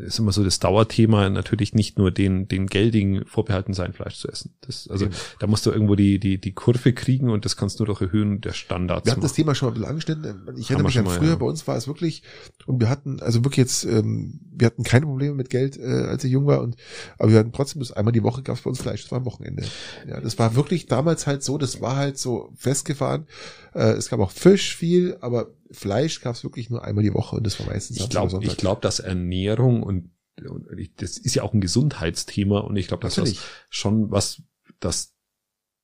ist 0.05 0.19
immer 0.19 0.31
so 0.31 0.43
das 0.43 0.59
Dauerthema, 0.59 1.29
natürlich 1.29 1.73
nicht 1.73 1.97
nur 1.97 2.11
den, 2.11 2.47
den 2.47 2.67
Geldigen 2.67 3.25
vorbehalten 3.25 3.73
sein, 3.73 3.93
Fleisch 3.93 4.19
zu 4.19 4.27
essen. 4.27 4.53
Das, 4.61 4.87
also 4.87 5.07
mhm. 5.07 5.11
da 5.39 5.47
musst 5.47 5.65
du 5.65 5.71
irgendwo 5.71 5.95
die, 5.95 6.19
die, 6.19 6.39
die 6.39 6.51
Kurve 6.51 6.93
kriegen 6.93 7.29
und 7.29 7.45
das 7.45 7.57
kannst 7.57 7.79
du 7.79 7.85
durch 7.85 7.99
Erhöhen 7.99 8.41
der 8.41 8.53
Standards 8.53 9.05
Wir 9.05 9.13
hatten 9.13 9.21
das 9.21 9.33
Thema 9.33 9.55
schon 9.55 9.69
mal 9.69 9.71
ein 9.71 9.95
bisschen 9.95 10.17
angeschnitten. 10.19 10.59
Ich 10.59 10.69
erinnere 10.69 10.87
mich 10.87 10.99
an 10.99 11.07
früher, 11.07 11.29
ja. 11.29 11.35
bei 11.35 11.45
uns 11.45 11.67
war 11.67 11.77
es 11.77 11.87
wirklich, 11.87 12.21
und 12.67 12.79
wir 12.79 12.89
hatten, 12.89 13.19
also 13.21 13.43
wirklich 13.43 13.57
jetzt, 13.57 13.83
ähm, 13.85 14.39
wir 14.53 14.67
hatten 14.67 14.83
keine 14.83 15.07
Probleme 15.07 15.33
mit 15.33 15.49
Geld, 15.49 15.77
äh, 15.77 15.83
als 15.83 16.23
ich 16.23 16.31
jung 16.31 16.45
war, 16.45 16.61
und 16.61 16.75
aber 17.17 17.31
wir 17.31 17.39
hatten 17.39 17.51
trotzdem 17.51 17.79
bis 17.79 17.91
einmal 17.91 18.11
die 18.11 18.23
Woche 18.23 18.43
gab 18.43 18.57
es 18.57 18.61
bei 18.61 18.69
uns 18.69 18.81
Fleisch, 18.81 19.01
das 19.01 19.11
war 19.11 19.17
am 19.17 19.25
Wochenende. 19.25 19.63
Ja, 20.07 20.21
das 20.21 20.37
war 20.37 20.55
wirklich 20.55 20.85
damals 20.85 21.25
halt 21.25 21.41
so, 21.41 21.57
das 21.57 21.81
war 21.81 21.95
halt 21.95 22.19
so 22.19 22.51
festgefahren. 22.55 23.25
Äh, 23.73 23.93
es 23.93 24.09
gab 24.09 24.19
auch 24.19 24.31
Fisch 24.31 24.75
viel, 24.75 25.17
aber 25.21 25.47
Fleisch 25.71 26.21
gab 26.21 26.35
es 26.35 26.43
wirklich 26.43 26.69
nur 26.69 26.83
einmal 26.83 27.03
die 27.03 27.13
Woche 27.13 27.35
und 27.35 27.45
das 27.45 27.59
war 27.59 27.67
meistens 27.67 27.97
Ich 27.97 28.09
glaube, 28.09 28.39
ich 28.41 28.57
glaube, 28.57 28.81
dass 28.81 28.99
Ernährung 28.99 29.83
und, 29.83 30.11
und 30.47 30.67
das 30.97 31.17
ist 31.17 31.35
ja 31.35 31.43
auch 31.43 31.53
ein 31.53 31.61
Gesundheitsthema 31.61 32.59
und 32.59 32.75
ich 32.75 32.87
glaube, 32.87 33.03
dass 33.03 33.15
das 33.15 33.35
schon 33.69 34.11
was, 34.11 34.41
dass, 34.79 35.15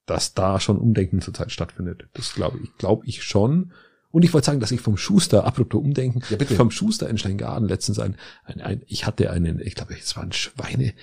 dass 0.06 0.34
da 0.34 0.60
schon 0.60 0.78
Umdenken 0.78 1.22
zurzeit 1.22 1.52
stattfindet. 1.52 2.08
Das 2.14 2.34
glaube 2.34 2.60
ich, 2.64 2.76
glaube 2.78 3.06
ich 3.06 3.24
schon. 3.24 3.74
Und 4.10 4.24
ich 4.24 4.34
wollte 4.34 4.46
sagen, 4.46 4.60
dass 4.60 4.72
ich 4.72 4.82
vom 4.82 4.98
Schuster, 4.98 5.46
apropos 5.46 5.82
Umdenken, 5.82 6.22
ja, 6.30 6.38
bitte. 6.38 6.56
vom 6.56 6.72
Schuster 6.72 7.10
in 7.10 7.18
Steingaden 7.18 7.68
letztens 7.68 8.00
ein, 8.00 8.16
ein, 8.44 8.62
ein 8.62 8.82
ich 8.88 9.06
hatte 9.06 9.32
einen, 9.32 9.60
ich 9.60 9.76
glaube, 9.76 9.96
es 9.98 10.16
war 10.16 10.24
ein 10.24 10.32
Schweine, 10.32 10.94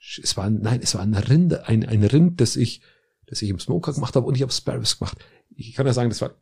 es 0.00 0.36
war, 0.36 0.44
ein, 0.44 0.60
nein, 0.60 0.80
es 0.82 0.94
war 0.94 1.02
ein 1.02 1.14
Rind, 1.14 1.68
ein, 1.68 1.84
ein 1.84 2.02
Rind, 2.04 2.40
das 2.40 2.56
ich, 2.56 2.80
das 3.26 3.42
ich 3.42 3.50
im 3.50 3.58
Smoker 3.58 3.92
gemacht 3.92 4.16
habe 4.16 4.26
und 4.26 4.34
ich 4.34 4.42
habe 4.42 4.52
Sparrows 4.52 4.98
gemacht. 4.98 5.18
Ich 5.54 5.74
kann 5.74 5.86
ja 5.86 5.92
sagen, 5.92 6.08
das 6.08 6.20
war 6.20 6.34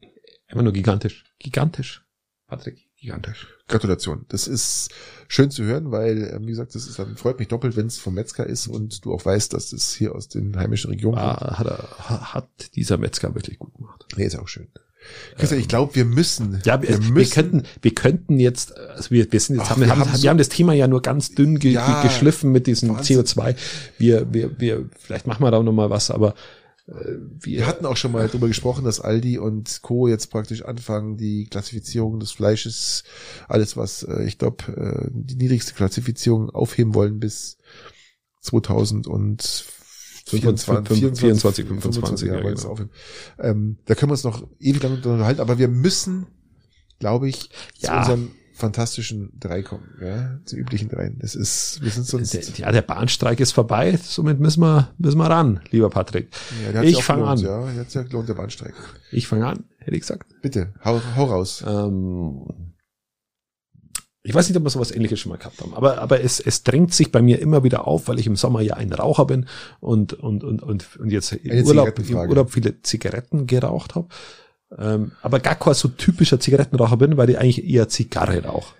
Immer 0.48 0.62
nur 0.62 0.72
gigantisch. 0.72 1.24
Gigantisch. 1.38 2.02
Patrick, 2.46 2.78
gigantisch. 2.96 3.48
Gratulation. 3.66 4.24
Das 4.28 4.46
ist 4.46 4.90
schön 5.26 5.50
zu 5.50 5.64
hören, 5.64 5.90
weil, 5.90 6.30
ähm, 6.32 6.42
wie 6.42 6.50
gesagt, 6.50 6.74
das 6.76 6.86
ist, 6.86 6.98
dann 6.98 7.16
freut 7.16 7.38
mich 7.40 7.48
doppelt, 7.48 7.76
wenn 7.76 7.86
es 7.86 7.98
vom 7.98 8.14
Metzger 8.14 8.46
ist 8.46 8.68
und 8.68 9.04
du 9.04 9.12
auch 9.12 9.24
weißt, 9.24 9.52
dass 9.52 9.72
es 9.72 9.92
hier 9.94 10.14
aus 10.14 10.28
den 10.28 10.56
heimischen 10.56 10.90
Regionen 10.90 11.18
ah, 11.18 11.34
kommt. 11.34 11.58
Hat, 11.58 11.66
er, 11.66 12.34
hat 12.34 12.76
dieser 12.76 12.98
Metzger 12.98 13.34
wirklich 13.34 13.58
gut 13.58 13.74
gemacht. 13.74 14.06
Nee, 14.16 14.26
ist 14.26 14.38
auch 14.38 14.46
schön. 14.46 14.68
Christian, 15.36 15.60
ich 15.60 15.68
glaube, 15.68 15.94
wir 15.94 16.04
müssen. 16.04 16.60
Ja, 16.64 16.80
wir, 16.82 16.88
wir, 16.88 16.98
müssen, 16.98 17.16
wir 17.16 17.26
könnten, 17.26 17.62
wir 17.82 17.94
könnten 17.94 18.38
jetzt, 18.38 18.76
also 18.76 19.10
wir, 19.10 19.30
wir 19.30 19.40
sind 19.40 19.56
jetzt, 19.56 19.66
Ach, 19.66 19.70
haben, 19.70 19.82
wir, 19.82 19.88
haben, 19.88 20.04
so, 20.14 20.22
wir 20.22 20.30
haben 20.30 20.38
das 20.38 20.48
Thema 20.48 20.72
ja 20.72 20.88
nur 20.88 21.02
ganz 21.02 21.34
dünn 21.34 21.58
ge, 21.58 21.72
ja, 21.72 22.02
geschliffen 22.02 22.52
mit 22.52 22.66
diesem 22.66 22.90
Wahnsinn. 22.90 23.20
CO2. 23.20 23.56
Wir, 23.98 24.32
wir, 24.32 24.58
wir, 24.58 24.88
vielleicht 24.98 25.26
machen 25.26 25.42
wir 25.42 25.50
da 25.50 25.62
noch 25.62 25.72
mal 25.72 25.90
was, 25.90 26.10
aber 26.10 26.34
wir, 26.86 27.20
wir 27.40 27.66
hatten 27.66 27.84
auch 27.84 27.96
schon 27.96 28.12
mal 28.12 28.26
darüber 28.26 28.48
gesprochen, 28.48 28.84
dass 28.84 29.00
Aldi 29.00 29.38
und 29.38 29.82
Co. 29.82 30.06
jetzt 30.08 30.30
praktisch 30.30 30.62
anfangen, 30.62 31.16
die 31.16 31.46
Klassifizierung 31.46 32.20
des 32.20 32.30
Fleisches, 32.30 33.04
alles 33.48 33.76
was, 33.76 34.04
äh, 34.04 34.24
ich 34.24 34.38
glaube, 34.38 34.64
äh, 34.72 35.10
die 35.12 35.36
niedrigste 35.36 35.74
Klassifizierung 35.74 36.50
aufheben 36.50 36.94
wollen 36.94 37.18
bis 37.18 37.58
2000 38.42 39.06
und 39.08 39.66
24, 40.26 40.98
24, 40.98 41.66
25, 41.66 41.66
25 41.66 42.28
ja, 42.28 42.40
genau. 42.40 42.76
ähm, 43.38 43.78
da 43.84 43.94
können 43.94 44.10
wir 44.10 44.14
uns 44.14 44.24
noch 44.24 44.46
ewig 44.58 44.82
lang 44.82 44.94
unterhalten, 44.94 45.40
aber 45.40 45.58
wir 45.58 45.68
müssen, 45.68 46.26
glaube 46.98 47.28
ich, 47.28 47.50
ja. 47.78 47.90
zu 47.90 47.96
unserem 47.98 48.30
fantastischen 48.56 49.30
drei 49.38 49.62
kommen, 49.62 49.84
ja, 50.00 50.40
zu 50.46 50.56
üblichen 50.56 50.88
dreien. 50.88 51.18
Das 51.18 51.34
ist, 51.34 51.78
wir 51.82 51.90
sind 51.90 52.06
sonst. 52.06 52.58
Ja, 52.58 52.72
der 52.72 52.80
Bahnstreik 52.80 53.38
ist 53.38 53.52
vorbei, 53.52 53.98
somit 54.02 54.40
müssen 54.40 54.60
wir, 54.60 54.88
müssen 54.96 55.18
wir 55.18 55.26
ran, 55.26 55.60
lieber 55.70 55.90
Patrick. 55.90 56.30
Ja, 56.72 56.82
ich 56.82 57.04
fange 57.04 57.26
an. 57.26 57.38
Ja, 57.38 57.70
jetzt 57.72 57.94
ja 57.94 58.02
gelohnt 58.02 58.30
der 58.30 58.34
Bahnstreik. 58.34 58.74
Ich 59.12 59.28
fange 59.28 59.46
an, 59.46 59.64
hätte 59.78 59.94
ich 59.94 60.00
gesagt. 60.00 60.34
Bitte, 60.40 60.72
hau, 60.82 61.00
hau 61.16 61.24
raus. 61.24 61.62
Ähm, 61.66 62.46
ich 64.22 64.34
weiß 64.34 64.48
nicht, 64.48 64.56
ob 64.56 64.64
wir 64.64 64.70
sowas 64.70 64.90
ähnliches 64.90 65.20
schon 65.20 65.30
mal 65.30 65.38
gehabt 65.38 65.60
haben, 65.60 65.74
aber, 65.74 65.98
aber 65.98 66.22
es, 66.22 66.40
es 66.40 66.62
drängt 66.62 66.94
sich 66.94 67.12
bei 67.12 67.20
mir 67.20 67.38
immer 67.40 67.62
wieder 67.62 67.86
auf, 67.86 68.08
weil 68.08 68.18
ich 68.18 68.26
im 68.26 68.36
Sommer 68.36 68.62
ja 68.62 68.74
ein 68.74 68.92
Raucher 68.92 69.26
bin 69.26 69.46
und, 69.80 70.14
und, 70.14 70.42
und, 70.42 70.62
und, 70.62 70.96
und 70.96 71.10
jetzt 71.10 71.30
im 71.32 71.66
Urlaub, 71.66 71.98
im 71.98 72.16
Urlaub 72.16 72.50
viele 72.50 72.80
Zigaretten 72.80 73.46
geraucht 73.46 73.94
habe. 73.94 74.08
Ähm, 74.76 75.12
aber 75.22 75.40
gar 75.40 75.54
kein 75.54 75.74
so 75.74 75.88
typischer 75.88 76.40
Zigarettenraucher 76.40 76.96
bin, 76.96 77.16
weil 77.16 77.30
ich 77.30 77.38
eigentlich 77.38 77.64
eher 77.64 77.88
Zigarre 77.88 78.44
rauche. 78.44 78.74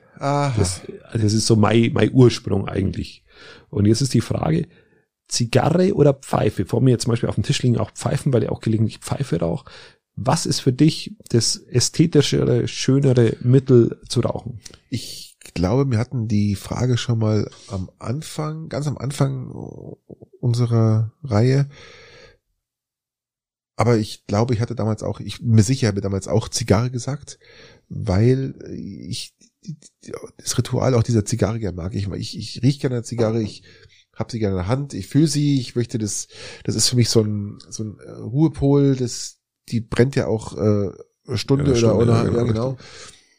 Das, 0.57 0.81
das 1.13 1.33
ist 1.33 1.47
so 1.47 1.57
mein, 1.57 1.93
mein 1.93 2.13
Ursprung 2.13 2.69
eigentlich. 2.69 3.25
Und 3.71 3.87
jetzt 3.87 4.01
ist 4.01 4.15
die 4.15 4.21
Frage, 4.21 4.67
Zigarre 5.29 5.95
oder 5.95 6.15
Pfeife? 6.15 6.65
Vor 6.65 6.81
mir 6.81 6.93
jetzt 6.93 7.05
zum 7.05 7.13
Beispiel 7.13 7.29
auf 7.29 7.35
dem 7.35 7.45
Tisch 7.45 7.63
liegen 7.63 7.79
auch 7.79 7.91
Pfeifen, 7.91 8.33
weil 8.33 8.45
ich 8.45 8.49
auch 8.49 8.61
gelegentlich 8.61 8.99
Pfeife 8.99 9.41
rauche. 9.41 9.71
Was 10.15 10.47
ist 10.47 10.61
für 10.61 10.73
dich 10.73 11.15
das 11.29 11.57
ästhetischere, 11.57 12.69
schönere 12.69 13.37
Mittel 13.41 14.01
zu 14.09 14.21
rauchen? 14.21 14.61
Ich 14.89 15.37
glaube, 15.55 15.91
wir 15.91 15.99
hatten 15.99 16.27
die 16.27 16.55
Frage 16.55 16.97
schon 16.97 17.19
mal 17.19 17.51
am 17.69 17.91
Anfang, 17.99 18.69
ganz 18.69 18.87
am 18.87 18.97
Anfang 18.97 19.51
unserer 20.41 21.13
Reihe. 21.23 21.69
Aber 23.77 23.99
ich 23.99 24.27
glaube, 24.27 24.55
ich 24.55 24.61
hatte 24.61 24.75
damals 24.75 25.03
auch, 25.03 25.21
ich 25.21 25.43
mir 25.43 25.63
sicher 25.63 25.89
habe 25.89 26.01
damals 26.01 26.29
auch 26.29 26.49
Zigarre 26.49 26.91
gesagt, 26.91 27.39
weil 27.89 28.55
ich 28.73 29.35
das 30.39 30.57
Ritual 30.57 30.95
auch 30.95 31.03
dieser 31.03 31.25
Zigarre 31.25 31.59
gerne 31.59 31.77
mag. 31.77 31.95
Ich, 31.95 32.09
ich, 32.09 32.39
ich 32.39 32.63
rieche 32.63 32.81
gerne 32.81 32.97
eine 32.97 33.05
Zigarre, 33.05 33.43
ich 33.43 33.63
habe 34.15 34.33
sie 34.33 34.39
gerne 34.39 34.55
in 34.55 34.63
der 34.63 34.69
Hand, 34.69 34.95
ich 34.95 35.07
fühle 35.07 35.27
sie, 35.27 35.61
ich 35.61 35.77
möchte 35.77 35.99
das, 35.99 36.29
das 36.65 36.75
ist 36.75 36.89
für 36.89 36.97
mich 36.97 37.11
so 37.11 37.21
ein, 37.21 37.59
so 37.69 37.85
ein 37.85 37.99
äh, 37.99 38.11
Ruhepol, 38.11 38.97
das, 38.97 39.41
die 39.69 39.81
brennt 39.81 40.17
ja 40.17 40.27
auch 40.27 40.57
äh, 40.57 40.91
Stunde, 41.37 41.71
ja, 41.71 41.77
Stunde 41.77 41.97
oder, 41.97 42.03
oder 42.03 42.15
ja, 42.15 42.23
genau. 42.25 42.39
Ja, 42.39 42.45
genau. 42.45 42.77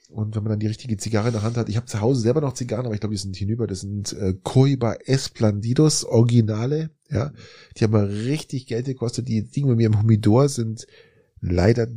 Und 0.10 0.36
wenn 0.36 0.44
man 0.44 0.52
dann 0.52 0.60
die 0.60 0.68
richtige 0.68 0.96
Zigarre 0.98 1.28
in 1.28 1.34
der 1.34 1.44
Hand 1.44 1.58
hat, 1.58 1.68
ich 1.68 1.76
habe 1.76 1.86
zu 1.86 2.00
Hause 2.00 2.22
selber 2.22 2.40
noch 2.42 2.54
Zigarren, 2.54 2.86
aber 2.86 2.96
ich 2.96 3.02
glaube, 3.02 3.14
die 3.14 3.22
sind 3.22 3.36
hinüber, 3.36 3.68
das 3.68 3.82
sind 3.82 4.14
äh, 4.14 4.36
Coiba 4.42 4.94
Esplandidos 5.06 6.06
Originale. 6.06 6.92
Ja, 7.10 7.32
die 7.76 7.84
haben 7.84 7.92
mal 7.92 8.06
richtig 8.06 8.68
Geld 8.68 8.86
gekostet. 8.86 9.28
Die 9.28 9.44
Dinge 9.44 9.68
bei 9.68 9.76
mir 9.76 9.88
im 9.88 10.02
Humidor 10.02 10.50
sind 10.50 10.88
leider 11.42 11.88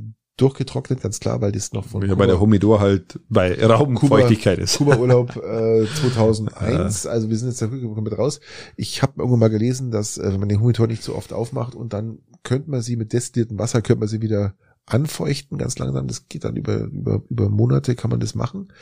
durchgetrocknet, 0.41 1.03
ganz 1.03 1.21
klar, 1.21 1.41
weil 1.41 1.53
das 1.53 1.73
noch 1.73 1.85
von 1.85 2.03
ja, 2.03 2.09
Kuba, 2.09 2.21
bei 2.21 2.27
der 2.27 2.41
Humidor 2.41 2.81
halt 2.81 3.21
bei 3.29 3.63
Raumfeuchtigkeit 3.65 4.59
ist. 4.59 4.79
Kuba 4.79 4.97
Urlaub 4.97 5.37
äh, 5.45 5.87
2001, 5.87 7.07
also 7.07 7.29
wir 7.29 7.37
sind 7.37 7.49
jetzt 7.49 7.63
da 7.63 7.67
mit 7.67 8.19
raus. 8.19 8.41
Ich 8.77 9.03
habe 9.03 9.15
irgendwann 9.19 9.41
mal 9.41 9.51
gelesen, 9.51 9.91
dass 9.91 10.19
äh, 10.19 10.33
wenn 10.33 10.41
man 10.41 10.49
den 10.49 10.61
Humidor 10.61 10.87
nicht 10.87 11.03
so 11.03 11.15
oft 11.15 11.33
aufmacht 11.33 11.75
und 11.75 11.93
dann 11.93 12.21
könnte 12.43 12.71
man 12.71 12.81
sie 12.81 12.97
mit 12.97 13.13
destilliertem 13.13 13.59
Wasser 13.59 13.83
könnte 13.83 14.01
man 14.01 14.09
sie 14.09 14.23
wieder 14.23 14.55
anfeuchten, 14.91 15.59
ganz 15.59 15.79
langsam. 15.79 16.07
Das 16.07 16.29
geht 16.29 16.45
dann 16.45 16.57
über, 16.57 16.79
über, 16.85 17.23
über 17.29 17.49
Monate 17.49 17.95
kann 17.95 18.11
man 18.11 18.21
das 18.21 18.35
machen. 18.35 18.73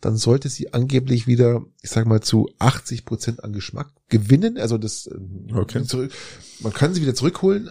Dann 0.00 0.16
sollte 0.16 0.48
sie 0.48 0.72
angeblich 0.72 1.26
wieder, 1.26 1.64
ich 1.82 1.90
sag 1.90 2.06
mal, 2.06 2.20
zu 2.20 2.48
80 2.58 3.04
Prozent 3.04 3.44
an 3.44 3.52
Geschmack 3.52 3.90
gewinnen. 4.08 4.58
Also 4.58 4.78
das, 4.78 5.08
ähm, 5.12 5.48
okay. 5.52 5.82
zurück, 5.84 6.12
man 6.60 6.72
kann 6.72 6.94
sie 6.94 7.02
wieder 7.02 7.14
zurückholen. 7.14 7.70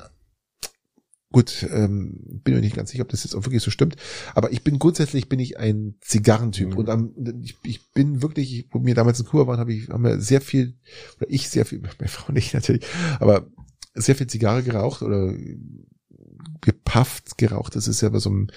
Gut, 1.31 1.67
ähm, 1.69 2.41
bin 2.43 2.53
mir 2.53 2.61
nicht 2.61 2.77
ganz 2.77 2.91
sicher, 2.91 3.03
ob 3.03 3.09
das 3.09 3.23
jetzt 3.23 3.35
auch 3.35 3.43
wirklich 3.43 3.61
so 3.61 3.71
stimmt. 3.71 3.97
Aber 4.35 4.53
ich 4.53 4.63
bin 4.63 4.79
grundsätzlich 4.79 5.27
bin 5.27 5.39
ich 5.39 5.59
ein 5.59 5.95
Zigarrentyp 5.99 6.71
mhm. 6.71 6.77
und 6.77 6.89
am, 6.89 7.13
ich, 7.43 7.57
ich 7.63 7.91
bin 7.91 8.21
wirklich, 8.21 8.67
wo 8.71 8.85
wir 8.85 8.95
damals 8.95 9.19
in 9.19 9.25
Kuba 9.25 9.47
waren, 9.47 9.59
habe 9.59 9.73
ich 9.73 9.89
haben 9.89 10.03
wir 10.03 10.21
sehr 10.21 10.39
viel 10.39 10.75
oder 11.17 11.29
ich 11.29 11.49
sehr 11.49 11.65
viel, 11.65 11.81
meine 11.99 12.09
Frau 12.09 12.31
nicht 12.31 12.53
natürlich, 12.53 12.85
aber 13.19 13.47
sehr 13.95 14.15
viel 14.15 14.27
Zigarre 14.27 14.63
geraucht 14.63 15.01
oder 15.01 15.33
gepafft 16.61 17.37
geraucht. 17.37 17.75
Das 17.75 17.87
ist 17.87 18.01
ja 18.01 18.09
bei 18.09 18.19
so 18.19 18.29
einem 18.29 18.47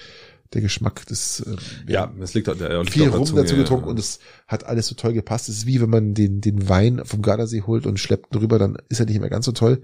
der 0.53 0.61
Geschmack 0.61 1.05
des 1.05 1.41
äh, 1.41 1.55
ja, 1.87 2.11
es 2.21 2.33
liegt 2.33 2.47
ja, 2.47 2.83
viel 2.85 3.09
rum 3.09 3.35
dazu 3.35 3.55
getrunken 3.55 3.85
ja. 3.85 3.91
und 3.91 3.99
es 3.99 4.19
hat 4.47 4.65
alles 4.65 4.87
so 4.87 4.95
toll 4.95 5.13
gepasst. 5.13 5.47
Es 5.47 5.59
ist 5.59 5.65
wie 5.67 5.79
wenn 5.79 5.91
man 5.91 6.13
den 6.15 6.41
den 6.41 6.67
Wein 6.67 7.01
vom 7.05 7.21
Gardasee 7.21 7.61
holt 7.61 7.85
und 7.85 7.99
schleppt 7.99 8.33
drüber, 8.33 8.57
dann 8.57 8.77
ist 8.89 8.99
er 8.99 9.05
nicht 9.05 9.19
mehr 9.19 9.29
ganz 9.29 9.45
so 9.45 9.51
toll. 9.51 9.81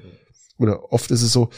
Oder 0.57 0.91
oft 0.91 1.11
ist 1.11 1.21
es 1.21 1.33
so, 1.33 1.49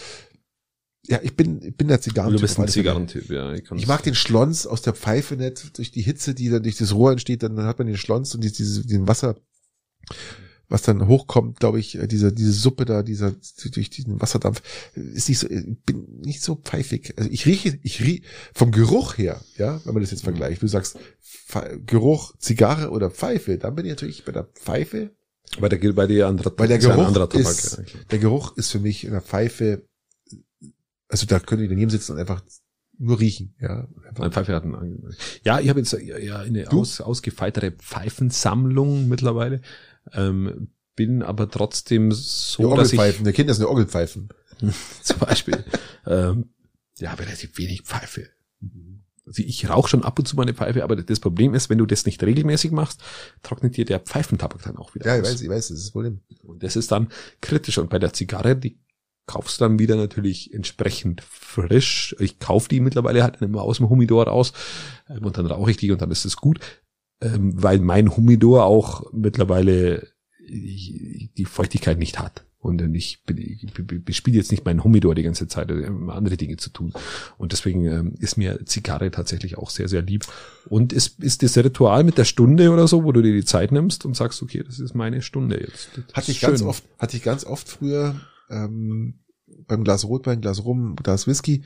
ja, 1.07 1.19
ich 1.23 1.35
bin, 1.35 1.61
ich 1.61 1.75
bin 1.75 1.87
der 1.87 2.01
Zigarrentyp. 2.01 2.37
Du 2.37 2.41
bist 2.41 2.59
ein 2.59 2.67
Zigarrentyp, 2.67 3.29
ja. 3.29 3.53
Ich, 3.53 3.71
ich 3.71 3.87
mag 3.87 4.03
den 4.03 4.15
Schlons 4.15 4.67
aus 4.67 4.81
der 4.81 4.93
Pfeife 4.93 5.37
nicht, 5.37 5.77
durch 5.77 5.91
die 5.91 6.01
Hitze, 6.01 6.33
die 6.33 6.49
dann 6.49 6.63
durch 6.63 6.77
das 6.77 6.93
Rohr 6.93 7.11
entsteht, 7.11 7.43
dann 7.43 7.57
hat 7.63 7.79
man 7.79 7.87
den 7.87 7.97
Schlons 7.97 8.35
und 8.35 8.43
diese, 8.43 8.85
den 8.85 9.07
Wasser, 9.07 9.37
was 10.70 10.82
dann 10.82 11.07
hochkommt, 11.07 11.59
glaube 11.59 11.80
ich, 11.80 11.97
äh, 11.97 12.07
diese, 12.07 12.34
diese 12.34 12.51
Suppe 12.51 12.86
da, 12.86 13.03
dieser, 13.03 13.34
durch 13.72 13.89
diesen 13.89 14.22
Wasserdampf, 14.22 14.61
ist 14.95 15.30
nicht 15.30 15.39
so, 15.39 15.47
bin 15.47 16.20
nicht 16.20 16.41
so 16.41 16.55
pfeifig. 16.55 17.13
Also 17.18 17.30
ich 17.30 17.45
rieche, 17.45 17.80
ich 17.84 18.01
rieche, 18.01 18.24
vom 18.53 18.72
Geruch 18.72 19.18
her, 19.18 19.41
ja, 19.57 19.80
wenn 19.86 19.93
man 19.93 20.03
das 20.03 20.11
jetzt 20.11 20.24
vergleicht, 20.24 20.61
du 20.61 20.68
sagst, 20.68 20.97
Geruch, 21.86 22.34
Zigarre 22.38 22.89
oder 22.89 23.09
Pfeife, 23.09 23.57
dann 23.57 23.76
bin 23.76 23.86
ich 23.86 23.91
natürlich 23.91 24.26
bei 24.26 24.32
der 24.32 24.43
Pfeife. 24.43 25.11
Bei 25.59 25.70
der, 25.70 25.93
bei 25.93 26.07
der 26.07 26.28
andere, 26.28 26.51
bei 26.51 26.68
der 26.68 26.78
Geruch 26.78 27.34
ist, 27.34 27.78
ist 27.78 28.11
der 28.11 28.20
Geruch 28.20 28.57
ist 28.57 28.70
für 28.70 28.80
mich 28.80 29.05
in 29.05 29.11
der 29.11 29.22
Pfeife, 29.22 29.88
also 31.07 31.26
da 31.26 31.39
könnte 31.39 31.63
ich 31.63 31.70
daneben 31.70 31.89
sitzen 31.89 32.11
und 32.11 32.20
einfach 32.20 32.43
nur 32.99 33.20
riechen, 33.20 33.55
ja. 33.61 33.88
Ein 34.20 34.32
Pfeife 34.32 34.53
hat 34.53 34.63
einen, 34.63 35.15
ja, 35.43 35.59
ich 35.59 35.70
habe 35.70 35.80
jetzt 35.80 35.93
ja 35.93 36.39
eine 36.39 36.72
aus, 36.72 36.99
ausgefeitere 36.99 37.72
Pfeifensammlung 37.72 39.07
mittlerweile. 39.07 39.61
Ähm, 40.14 40.70
bin 40.95 41.22
aber 41.24 41.49
trotzdem 41.49 42.12
so, 42.12 42.76
dass 42.76 42.91
ich... 42.91 42.99
Der 42.99 43.34
Kinder 43.34 43.53
sind 43.53 43.66
Orgelpfeifen. 43.66 44.30
zum 45.03 45.20
Beispiel. 45.20 45.64
ähm, 46.05 46.49
ja, 46.97 47.12
aber 47.12 47.24
relativ 47.24 47.58
wenig 47.58 47.84
Pfeife. 47.84 48.30
Also 49.26 49.43
ich 49.43 49.70
rauche 49.70 49.89
schon 49.89 50.03
ab 50.03 50.18
und 50.18 50.28
zu 50.28 50.36
mal 50.36 50.43
eine 50.43 50.53
Pfeife, 50.53 50.84
aber 50.84 50.95
das 50.95 51.20
Problem 51.20 51.53
ist, 51.53 51.70
wenn 51.70 51.78
du 51.78 51.86
das 51.86 52.05
nicht 52.05 52.24
regelmäßig 52.24 52.72
machst, 52.72 53.01
trocknet 53.43 53.78
dir 53.78 53.86
der 53.86 53.99
Pfeifentabak 53.99 54.64
dann 54.64 54.78
auch 54.78 54.95
wieder 54.95 55.05
Ja, 55.05 55.22
aus. 55.22 55.28
ich 55.28 55.34
weiß, 55.34 55.41
ich 55.41 55.49
weiß, 55.49 55.68
das 55.68 55.78
ist 55.78 55.86
das 55.88 55.91
Problem. 55.91 56.22
Und 56.43 56.64
das 56.64 56.76
ist 56.76 56.91
dann 56.91 57.10
kritisch. 57.41 57.78
Und 57.78 57.89
bei 57.89 57.99
der 57.99 58.14
Zigarre, 58.14 58.55
die 58.55 58.80
kaufst 59.28 59.60
dann 59.60 59.78
wieder 59.78 59.97
natürlich 59.97 60.53
entsprechend 60.53 61.22
frisch. 61.22 62.16
Ich 62.20 62.39
kaufe 62.39 62.70
die 62.70 62.80
mittlerweile 62.80 63.24
halt 63.24 63.41
immer 63.41 63.62
aus 63.62 63.78
dem 63.78 63.89
Humidor 63.89 64.28
raus 64.28 64.53
ähm, 65.10 65.26
und 65.26 65.38
dann 65.38 65.45
rauche 65.45 65.72
ich 65.72 65.78
die 65.78 65.91
und 65.91 66.01
dann 66.01 66.12
ist 66.12 66.26
es 66.26 66.38
gut 66.38 66.60
ähm, 67.22 67.51
weil 67.61 67.80
mein 67.80 68.15
Humidor 68.15 68.65
auch 68.65 69.11
mittlerweile 69.11 70.07
die 70.49 71.45
Feuchtigkeit 71.45 71.99
nicht 71.99 72.20
hat. 72.20 72.45
Und 72.59 72.82
ich, 72.95 73.24
bespiele 73.24 74.38
jetzt 74.38 74.51
nicht 74.51 74.65
meinen 74.65 74.84
Humidor 74.84 75.15
die 75.15 75.24
ganze 75.24 75.47
Zeit, 75.47 75.72
um 75.72 76.09
andere 76.09 76.38
Dinge 76.38 76.57
zu 76.57 76.70
tun. 76.70 76.91
Und 77.38 77.51
deswegen 77.51 77.86
ähm, 77.86 78.15
ist 78.20 78.36
mir 78.36 78.65
Zigarre 78.65 79.11
tatsächlich 79.11 79.57
auch 79.57 79.70
sehr, 79.70 79.88
sehr 79.88 80.01
lieb. 80.01 80.26
Und 80.68 80.91
ist, 80.91 81.24
ist 81.24 81.43
das 81.43 81.57
Ritual 81.57 82.03
mit 82.03 82.18
der 82.18 82.26
Stunde 82.26 82.72
oder 82.72 82.88
so, 82.88 83.03
wo 83.03 83.11
du 83.11 83.22
dir 83.22 83.32
die 83.32 83.45
Zeit 83.45 83.72
nimmst 83.72 84.05
und 84.05 84.18
sagst, 84.18 84.41
okay, 84.41 84.63
das 84.65 84.80
ist 84.80 84.95
meine 84.95 85.22
Stunde 85.22 85.59
jetzt. 85.61 85.89
Das 85.95 86.13
hatte 86.13 86.32
ich 86.32 86.39
schön. 86.39 86.49
ganz 86.49 86.61
oft, 86.61 86.84
hatte 86.99 87.15
ich 87.15 87.24
ganz 87.24 87.45
oft 87.45 87.70
früher 87.70 88.20
ähm, 88.49 89.20
beim 89.68 89.84
Glas 89.84 90.05
Rotwein, 90.05 90.41
Glas 90.41 90.65
Rum, 90.65 90.95
Glas 90.97 91.28
Whisky, 91.28 91.63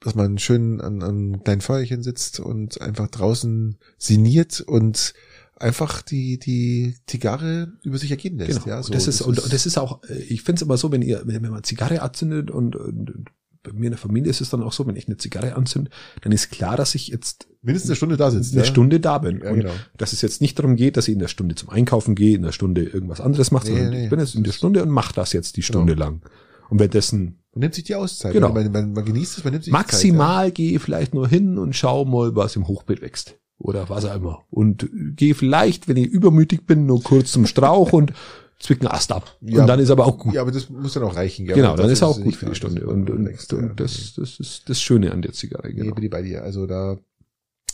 dass 0.00 0.14
man 0.14 0.38
schön 0.38 0.80
an, 0.80 1.02
an 1.02 1.08
einem 1.08 1.44
kleinen 1.44 1.60
Feuerchen 1.60 2.02
sitzt 2.02 2.40
und 2.40 2.80
einfach 2.80 3.08
draußen 3.08 3.78
siniert 3.98 4.60
und 4.60 5.14
einfach 5.56 6.02
die 6.02 6.38
die 6.38 6.96
Zigarre 7.06 7.72
über 7.82 7.98
sich 7.98 8.10
ergehen 8.10 8.38
lässt. 8.38 8.64
Genau. 8.64 8.76
Ja, 8.76 8.82
so, 8.82 8.92
das 8.92 9.08
ist 9.08 9.20
das 9.20 9.26
und, 9.26 9.52
das 9.52 9.66
ist 9.66 9.78
auch. 9.78 10.02
Ich 10.28 10.42
finde 10.42 10.60
es 10.60 10.62
immer 10.62 10.76
so, 10.76 10.92
wenn 10.92 11.02
ihr 11.02 11.22
wenn 11.24 11.42
man 11.42 11.64
Zigarre 11.64 12.02
anzündet 12.02 12.50
und, 12.50 12.76
und 12.76 13.30
bei 13.62 13.72
mir 13.72 13.86
in 13.86 13.92
der 13.92 13.98
Familie 13.98 14.30
ist 14.30 14.40
es 14.40 14.50
dann 14.50 14.62
auch 14.62 14.72
so, 14.72 14.86
wenn 14.86 14.96
ich 14.96 15.08
eine 15.08 15.16
Zigarre 15.16 15.56
anzünde, 15.56 15.90
dann 16.22 16.32
ist 16.32 16.50
klar, 16.50 16.76
dass 16.76 16.94
ich 16.94 17.08
jetzt 17.08 17.48
mindestens 17.62 17.90
eine 17.90 17.96
Stunde 17.96 18.16
da 18.16 18.30
sitze. 18.30 18.52
Eine 18.52 18.60
ja? 18.60 18.64
Stunde 18.64 19.00
da 19.00 19.18
bin. 19.18 19.40
Ja, 19.42 19.52
genau. 19.52 19.72
dass 19.96 20.12
es 20.12 20.22
jetzt 20.22 20.40
nicht 20.40 20.58
darum 20.58 20.76
geht, 20.76 20.96
dass 20.96 21.08
ich 21.08 21.14
in 21.14 21.18
der 21.18 21.28
Stunde 21.28 21.54
zum 21.56 21.70
Einkaufen 21.70 22.14
gehe, 22.14 22.36
in 22.36 22.42
der 22.42 22.52
Stunde 22.52 22.84
irgendwas 22.84 23.20
anderes 23.20 23.50
mache, 23.50 23.66
nee, 23.66 23.72
sondern 23.72 23.90
nee, 23.90 24.04
ich 24.04 24.10
bin 24.10 24.20
jetzt 24.20 24.34
in 24.34 24.44
der 24.44 24.52
Stunde 24.52 24.82
und 24.82 24.90
mache 24.90 25.14
das 25.14 25.32
jetzt 25.32 25.56
die 25.56 25.62
Stunde 25.62 25.94
genau. 25.94 26.06
lang. 26.06 26.22
Und 26.68 26.78
währenddessen 26.78 27.38
man 27.56 27.60
nimmt 27.60 27.74
sich 27.74 27.84
die 27.84 27.94
Auszeit. 27.94 28.34
Genau. 28.34 28.52
Man, 28.52 28.70
man, 28.70 28.92
man 28.92 29.04
genießt 29.04 29.38
es, 29.38 29.44
man 29.44 29.54
nimmt 29.54 29.64
sich 29.64 29.72
Maximal 29.72 30.48
Zeit, 30.48 30.58
ja. 30.58 30.64
gehe 30.64 30.78
vielleicht 30.78 31.14
nur 31.14 31.26
hin 31.26 31.56
und 31.56 31.74
schau 31.74 32.04
mal, 32.04 32.36
was 32.36 32.54
im 32.54 32.68
Hochbeet 32.68 33.00
wächst. 33.00 33.38
Oder 33.58 33.88
was 33.88 34.04
auch 34.04 34.14
immer. 34.14 34.44
Und 34.50 34.90
gehe 34.92 35.34
vielleicht, 35.34 35.88
wenn 35.88 35.96
ich 35.96 36.06
übermütig 36.06 36.66
bin, 36.66 36.84
nur 36.84 37.02
kurz 37.02 37.32
zum 37.32 37.46
Strauch 37.46 37.94
und 37.94 38.12
zwicken 38.58 38.86
Ast 38.86 39.10
ab. 39.10 39.38
Ja, 39.40 39.62
und 39.62 39.66
dann 39.68 39.80
ist 39.80 39.88
aber 39.88 40.04
auch 40.04 40.18
gut. 40.18 40.34
Ja, 40.34 40.42
aber 40.42 40.50
das 40.50 40.68
muss 40.68 40.92
dann 40.92 41.02
auch 41.04 41.16
reichen. 41.16 41.46
Ja, 41.46 41.54
genau, 41.54 41.76
dann 41.76 41.88
ist 41.88 42.02
auch 42.02 42.20
gut 42.20 42.36
für 42.36 42.46
die 42.46 42.54
Stunde. 42.54 42.86
Und, 42.86 43.08
und, 43.08 43.26
und, 43.26 43.52
und 43.52 43.80
das, 43.80 44.14
das 44.16 44.38
ist 44.38 44.68
das 44.68 44.80
Schöne 44.80 45.12
an 45.12 45.22
der 45.22 45.32
Zigarre. 45.32 45.72
Genau. 45.72 45.86
Nee, 45.86 45.92
bin 45.92 46.04
ich 46.04 46.10
bei 46.10 46.20
dir. 46.20 46.42
Also 46.42 46.66
da, 46.66 46.98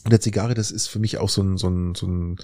der 0.09 0.21
Zigarre, 0.21 0.55
das 0.55 0.71
ist 0.71 0.87
für 0.87 1.01
mich 1.01 1.19
auch 1.19 1.29
so 1.29 1.43
ein, 1.43 1.57
so 1.57 1.69
ein, 1.69 1.97
so 1.97 2.07
ein 2.07 2.37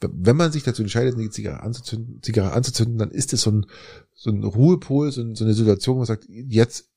wenn 0.00 0.36
man 0.36 0.52
sich 0.52 0.62
dazu 0.62 0.82
entscheidet, 0.82 1.14
eine 1.14 1.30
Zigarre 1.30 1.62
anzuzünden, 1.62 2.22
Zigarre 2.22 2.52
anzuzünden, 2.52 2.98
dann 2.98 3.10
ist 3.10 3.32
es 3.32 3.42
so 3.42 3.50
ein, 3.50 3.66
so 4.14 4.30
ein 4.30 4.44
Ruhepol, 4.44 5.10
so, 5.10 5.22
ein, 5.22 5.34
so 5.34 5.44
eine 5.44 5.54
Situation, 5.54 5.96
wo 5.96 5.98
man 6.00 6.06
sagt, 6.06 6.26
jetzt 6.28 6.90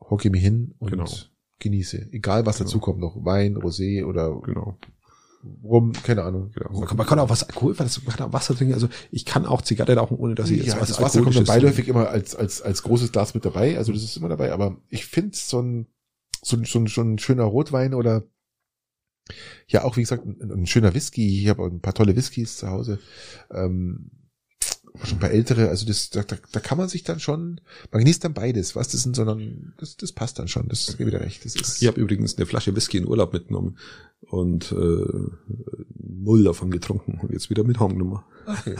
hocke 0.00 0.28
ich 0.28 0.32
mich 0.32 0.42
hin 0.42 0.74
und 0.78 0.90
genau. 0.90 1.10
genieße. 1.58 2.08
Egal 2.12 2.46
was 2.46 2.58
genau. 2.58 2.68
dazu 2.68 2.80
kommt 2.80 3.00
noch. 3.00 3.24
Wein, 3.24 3.56
Rosé 3.56 4.04
oder 4.04 4.40
genau. 4.40 4.78
Rum, 5.62 5.92
keine 5.92 6.22
Ahnung. 6.24 6.50
Genau. 6.52 6.70
Man, 6.72 6.88
kann, 6.88 6.96
man 6.96 7.06
kann 7.06 7.18
auch 7.18 7.28
was 7.28 7.44
Alkohol, 7.44 7.76
man 7.78 7.88
kann 7.88 8.28
auch 8.28 8.32
Wasser 8.32 8.56
trinken. 8.56 8.74
Also 8.74 8.88
ich 9.10 9.24
kann 9.24 9.46
auch 9.46 9.62
Zigarre 9.62 9.94
rauchen, 9.94 10.16
ohne 10.16 10.34
dass 10.34 10.50
ich 10.50 10.58
jetzt 10.58 10.74
ja, 10.74 10.80
was 10.80 10.88
das 10.88 11.00
Wasser 11.00 11.22
kommt 11.22 11.36
dann 11.36 11.44
beiläufig 11.44 11.88
immer 11.88 12.08
als, 12.08 12.34
als, 12.34 12.62
als 12.62 12.82
großes 12.82 13.12
Glas 13.12 13.34
mit 13.34 13.44
dabei. 13.44 13.76
Also 13.76 13.92
das 13.92 14.02
ist 14.02 14.16
immer 14.16 14.28
dabei. 14.28 14.52
Aber 14.52 14.76
ich 14.88 15.06
finde 15.06 15.36
so 15.36 15.60
ein, 15.60 15.86
so 16.42 16.56
ein, 16.56 16.64
so 16.64 16.78
ein, 16.80 16.86
so 16.86 17.02
ein 17.02 17.18
schöner 17.18 17.44
Rotwein 17.44 17.94
oder 17.94 18.24
ja 19.68 19.84
auch, 19.84 19.96
wie 19.96 20.02
gesagt, 20.02 20.24
ein, 20.24 20.50
ein 20.50 20.66
schöner 20.66 20.94
Whisky. 20.94 21.42
Ich 21.42 21.48
habe 21.48 21.64
ein 21.64 21.80
paar 21.80 21.94
tolle 21.94 22.16
Whiskys 22.16 22.58
zu 22.58 22.68
Hause. 22.68 22.98
Ähm, 23.50 24.10
schon 25.04 25.18
bei 25.18 25.28
ältere, 25.28 25.68
also 25.68 25.86
das, 25.86 26.10
da, 26.10 26.22
da, 26.22 26.36
da 26.52 26.60
kann 26.60 26.78
man 26.78 26.88
sich 26.88 27.02
dann 27.04 27.20
schon, 27.20 27.60
man 27.90 28.00
genießt 28.00 28.24
dann 28.24 28.34
beides, 28.34 28.76
was 28.76 28.88
das 28.88 29.02
sind, 29.02 29.14
sondern 29.14 29.74
das, 29.78 29.96
das 29.96 30.12
passt 30.12 30.38
dann 30.38 30.48
schon, 30.48 30.68
das 30.68 30.88
ist 30.88 30.98
wieder 30.98 31.20
recht. 31.20 31.44
Das 31.44 31.54
ist 31.54 31.82
ich 31.82 31.88
habe 31.88 32.00
übrigens 32.00 32.36
eine 32.36 32.46
Flasche 32.46 32.74
Whisky 32.74 32.98
in 32.98 33.06
Urlaub 33.06 33.32
mitgenommen 33.32 33.76
und 34.20 34.72
äh, 34.72 35.04
null 35.98 36.44
davon 36.44 36.70
getrunken 36.70 37.20
und 37.20 37.32
jetzt 37.32 37.50
wieder 37.50 37.64
mit 37.64 37.78
Home 37.78 38.22
Okay. 38.46 38.76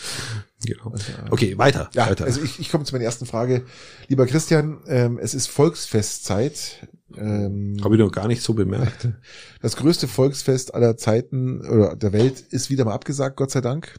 genau. 0.64 0.90
Also, 0.90 1.12
okay, 1.30 1.58
weiter. 1.58 1.90
Ja, 1.94 2.08
weiter. 2.08 2.24
also 2.24 2.42
ich, 2.42 2.58
ich 2.58 2.70
komme 2.70 2.84
zu 2.84 2.92
meiner 2.92 3.04
ersten 3.04 3.26
Frage. 3.26 3.64
Lieber 4.08 4.26
Christian, 4.26 4.80
ähm, 4.86 5.18
es 5.18 5.34
ist 5.34 5.46
Volksfestzeit. 5.46 6.88
Ähm, 7.14 7.76
Habe 7.82 7.94
ich 7.94 8.00
noch 8.00 8.10
gar 8.10 8.28
nicht 8.28 8.42
so 8.42 8.54
bemerkt. 8.54 9.08
Das 9.62 9.76
größte 9.76 10.06
Volksfest 10.06 10.74
aller 10.74 10.96
Zeiten 10.96 11.60
oder 11.60 11.96
der 11.96 12.12
Welt 12.12 12.40
ist 12.40 12.70
wieder 12.70 12.84
mal 12.84 12.94
abgesagt, 12.94 13.36
Gott 13.36 13.50
sei 13.50 13.60
Dank. 13.60 13.98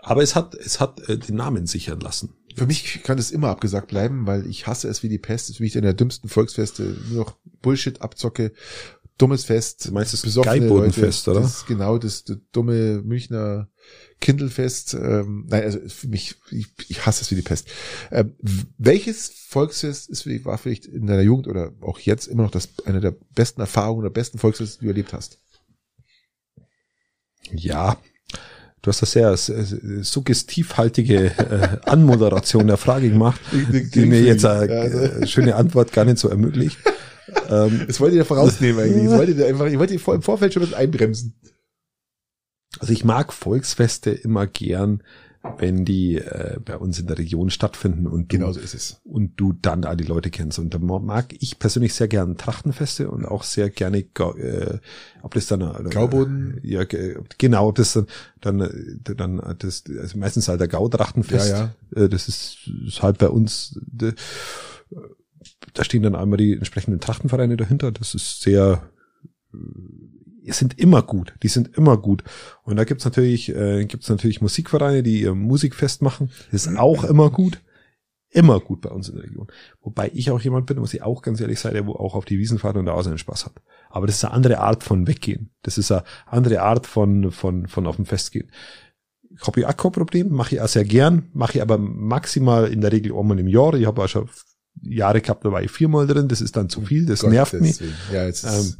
Aber 0.00 0.22
es 0.22 0.34
hat, 0.34 0.54
es 0.54 0.80
hat 0.80 1.06
äh, 1.08 1.18
den 1.18 1.36
Namen 1.36 1.66
sichern 1.66 2.00
lassen. 2.00 2.34
Für 2.56 2.66
mich 2.66 3.02
kann 3.02 3.18
es 3.18 3.30
immer 3.30 3.48
abgesagt 3.48 3.88
bleiben, 3.88 4.26
weil 4.26 4.46
ich 4.46 4.66
hasse 4.66 4.88
es 4.88 5.02
wie 5.02 5.08
die 5.08 5.18
Pest. 5.18 5.44
Das 5.44 5.50
ist 5.50 5.56
für 5.58 5.62
mich 5.62 5.76
einer 5.76 5.88
der 5.88 5.94
dümmsten 5.94 6.28
Volksfeste. 6.28 6.96
Nur 7.10 7.24
noch 7.24 7.36
Bullshit 7.62 8.00
abzocke. 8.00 8.52
Dummes 9.18 9.44
Fest. 9.44 9.86
Du 9.86 9.92
meinst 9.92 10.12
das 10.12 10.20
Skybodenfest, 10.20 11.28
oder? 11.28 11.40
Das 11.40 11.58
ist 11.58 11.66
genau 11.66 11.98
das, 11.98 12.24
das 12.24 12.38
dumme 12.52 13.02
Münchner 13.02 13.68
Kindelfest. 14.20 14.94
Ähm, 14.94 15.46
nein, 15.48 15.64
also 15.64 15.80
für 15.88 16.08
mich, 16.08 16.36
ich, 16.50 16.66
ich 16.88 17.04
hasse 17.04 17.22
es 17.22 17.30
wie 17.30 17.34
die 17.34 17.42
Pest. 17.42 17.68
Ähm, 18.10 18.36
welches 18.78 19.28
Volksfest 19.48 20.08
ist 20.08 20.22
für 20.22 20.30
dich, 20.30 20.44
war 20.44 20.56
vielleicht 20.56 20.86
in 20.86 21.06
deiner 21.06 21.22
Jugend 21.22 21.48
oder 21.48 21.72
auch 21.80 21.98
jetzt 21.98 22.26
immer 22.28 22.44
noch 22.44 22.50
das 22.50 22.68
eine 22.84 23.00
der 23.00 23.16
besten 23.34 23.60
Erfahrungen 23.60 24.00
oder 24.00 24.10
besten 24.10 24.38
Volksfeste, 24.38 24.78
die 24.78 24.84
du 24.84 24.90
erlebt 24.90 25.12
hast? 25.12 25.38
Ja, 27.50 28.00
Du 28.88 28.92
hast 28.94 29.18
eine 29.18 29.36
sehr 29.36 30.02
suggestivhaltige 30.02 31.26
äh, 31.26 31.76
Anmoderation 31.84 32.68
der 32.68 32.78
Frage 32.78 33.10
gemacht, 33.10 33.38
die 33.52 34.06
mir 34.06 34.22
jetzt 34.22 34.46
eine 34.46 34.72
äh, 34.72 35.26
schöne 35.26 35.56
Antwort 35.56 35.92
gar 35.92 36.06
nicht 36.06 36.16
so 36.16 36.30
ermöglicht. 36.30 36.78
Ähm, 37.50 37.84
das 37.86 38.00
wollte 38.00 38.14
ich 38.14 38.18
ja 38.18 38.24
vorausnehmen 38.24 38.82
eigentlich. 38.82 39.04
Das 39.04 39.18
wollte 39.18 39.32
ich 39.32 39.44
einfach, 39.44 39.66
ich 39.66 39.78
wollte 39.78 39.92
im 39.92 40.22
Vorfeld 40.22 40.54
schon 40.54 40.62
ein 40.62 40.68
bisschen 40.70 40.82
einbremsen. 40.82 41.34
Also 42.78 42.94
ich 42.94 43.04
mag 43.04 43.34
Volksfeste 43.34 44.10
immer 44.10 44.46
gern, 44.46 45.02
wenn 45.58 45.84
die 45.84 46.16
äh, 46.16 46.58
bei 46.64 46.76
uns 46.76 46.98
in 46.98 47.06
der 47.06 47.18
Region 47.18 47.50
stattfinden 47.50 48.06
und 48.06 48.32
du, 48.32 48.36
genau 48.38 48.52
so 48.52 48.60
ist 48.60 48.74
es. 48.74 49.00
Und 49.04 49.32
du 49.36 49.52
dann 49.52 49.82
da 49.82 49.94
die 49.94 50.04
Leute 50.04 50.30
kennst. 50.30 50.58
Und 50.58 50.74
da 50.74 50.78
mag 50.78 51.34
ich 51.40 51.58
persönlich 51.58 51.94
sehr 51.94 52.08
gern 52.08 52.36
Trachtenfeste 52.36 53.10
und 53.10 53.24
auch 53.24 53.42
sehr 53.42 53.70
gerne, 53.70 53.98
äh, 53.98 54.78
ob 55.22 55.34
das 55.34 55.46
dann 55.46 55.62
äh, 55.62 55.88
Gauboden, 55.90 56.60
ja 56.62 56.84
genau, 57.38 57.72
das 57.72 57.92
dann 57.92 58.06
dann 58.40 59.00
dann 59.02 59.56
das 59.58 59.84
also 59.98 60.18
meistens 60.18 60.48
halt 60.48 60.60
der 60.60 60.68
Gautrachtenfest. 60.68 61.50
Ja, 61.50 61.74
ja. 61.94 62.04
Äh, 62.04 62.08
das 62.08 62.28
ist, 62.28 62.70
ist 62.86 63.02
halt 63.02 63.18
bei 63.18 63.28
uns. 63.28 63.78
De, 63.86 64.14
da 65.74 65.84
stehen 65.84 66.02
dann 66.02 66.14
einmal 66.14 66.38
die 66.38 66.54
entsprechenden 66.54 67.00
Trachtenvereine 67.00 67.56
dahinter. 67.56 67.92
Das 67.92 68.14
ist 68.14 68.42
sehr 68.42 68.90
sind 70.52 70.78
immer 70.78 71.02
gut. 71.02 71.34
Die 71.42 71.48
sind 71.48 71.76
immer 71.76 71.96
gut. 71.96 72.24
Und 72.62 72.76
da 72.76 72.84
gibt's 72.84 73.04
natürlich, 73.04 73.54
äh, 73.54 73.84
gibt's 73.84 74.08
natürlich 74.08 74.40
Musikvereine, 74.40 75.02
die 75.02 75.22
ihr 75.22 75.34
Musikfest 75.34 76.02
machen. 76.02 76.30
Das 76.50 76.66
ist 76.66 76.76
auch 76.76 77.04
immer 77.04 77.30
gut. 77.30 77.60
Immer 78.30 78.60
gut 78.60 78.82
bei 78.82 78.90
uns 78.90 79.08
in 79.08 79.16
der 79.16 79.24
Region. 79.24 79.48
Wobei 79.80 80.10
ich 80.12 80.30
auch 80.30 80.40
jemand 80.40 80.66
bin, 80.66 80.78
muss 80.78 80.92
ich 80.92 81.02
auch 81.02 81.22
ganz 81.22 81.40
ehrlich 81.40 81.58
sein, 81.58 81.72
der 81.72 81.86
wo 81.86 81.92
auch 81.92 82.14
auf 82.14 82.26
die 82.26 82.38
Wiesen 82.38 82.58
fährt 82.58 82.76
und 82.76 82.84
da 82.84 82.92
auch 82.92 83.02
seinen 83.02 83.16
Spaß 83.16 83.46
hat. 83.46 83.62
Aber 83.88 84.06
das 84.06 84.16
ist 84.16 84.24
eine 84.24 84.34
andere 84.34 84.58
Art 84.58 84.84
von 84.84 85.06
Weggehen. 85.06 85.50
Das 85.62 85.78
ist 85.78 85.90
eine 85.90 86.04
andere 86.26 86.60
Art 86.60 86.86
von, 86.86 87.32
von, 87.32 87.68
von 87.68 87.86
auf 87.86 87.96
dem 87.96 88.04
Fest 88.04 88.32
gehen. 88.32 88.50
Habe 89.40 89.60
ich 89.60 89.66
auch 89.66 89.76
kein 89.76 89.92
Problem, 89.92 90.30
mache 90.30 90.56
ich 90.56 90.60
auch 90.60 90.68
sehr 90.68 90.84
gern, 90.84 91.28
mache 91.32 91.54
ich 91.54 91.62
aber 91.62 91.78
maximal 91.78 92.70
in 92.70 92.82
der 92.82 92.92
Regel 92.92 93.16
einmal 93.16 93.38
im 93.38 93.48
Jahr. 93.48 93.72
Ich 93.74 93.86
habe 93.86 94.02
auch 94.02 94.08
schon 94.08 94.28
Jahre 94.82 95.20
gehabt, 95.20 95.44
da 95.44 95.52
war 95.52 95.62
ich 95.62 95.70
viermal 95.70 96.06
drin, 96.06 96.28
das 96.28 96.40
ist 96.40 96.56
dann 96.56 96.68
zu 96.68 96.82
viel, 96.82 97.06
das 97.06 97.20
Gott 97.20 97.30
nervt 97.30 97.54
mich. 97.54 97.80
Ja, 98.12 98.24
jetzt 98.26 98.44
ist 98.44 98.74
ähm, 98.74 98.76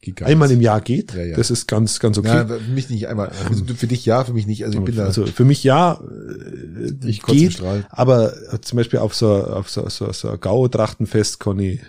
Gigantes. 0.00 0.32
einmal 0.32 0.50
im 0.50 0.60
Jahr 0.60 0.80
geht. 0.80 1.14
Ja, 1.14 1.22
ja. 1.22 1.36
Das 1.36 1.50
ist 1.50 1.66
ganz, 1.66 2.00
ganz 2.00 2.18
okay. 2.18 2.28
Ja, 2.28 2.46
für 2.46 2.60
mich 2.70 2.90
nicht 2.90 3.08
einmal. 3.08 3.30
Also 3.48 3.64
für 3.64 3.86
dich 3.86 4.04
ja, 4.06 4.24
für 4.24 4.32
mich 4.32 4.46
nicht. 4.46 4.64
Also 4.64 4.78
ich 4.78 4.84
bin 4.84 4.96
da. 4.96 5.04
Also 5.04 5.26
für 5.26 5.44
mich 5.44 5.64
ja, 5.64 6.00
äh, 6.00 7.08
ich 7.08 7.22
geht. 7.22 7.62
Aber 7.90 8.32
zum 8.60 8.76
Beispiel 8.76 8.98
auf 8.98 9.14
so, 9.14 9.32
auf 9.32 9.70
so, 9.70 9.88
so, 9.88 10.12
so 10.12 10.36
Gau-Trachtenfest 10.38 11.40
kann 11.40 11.58
ich, 11.58 11.80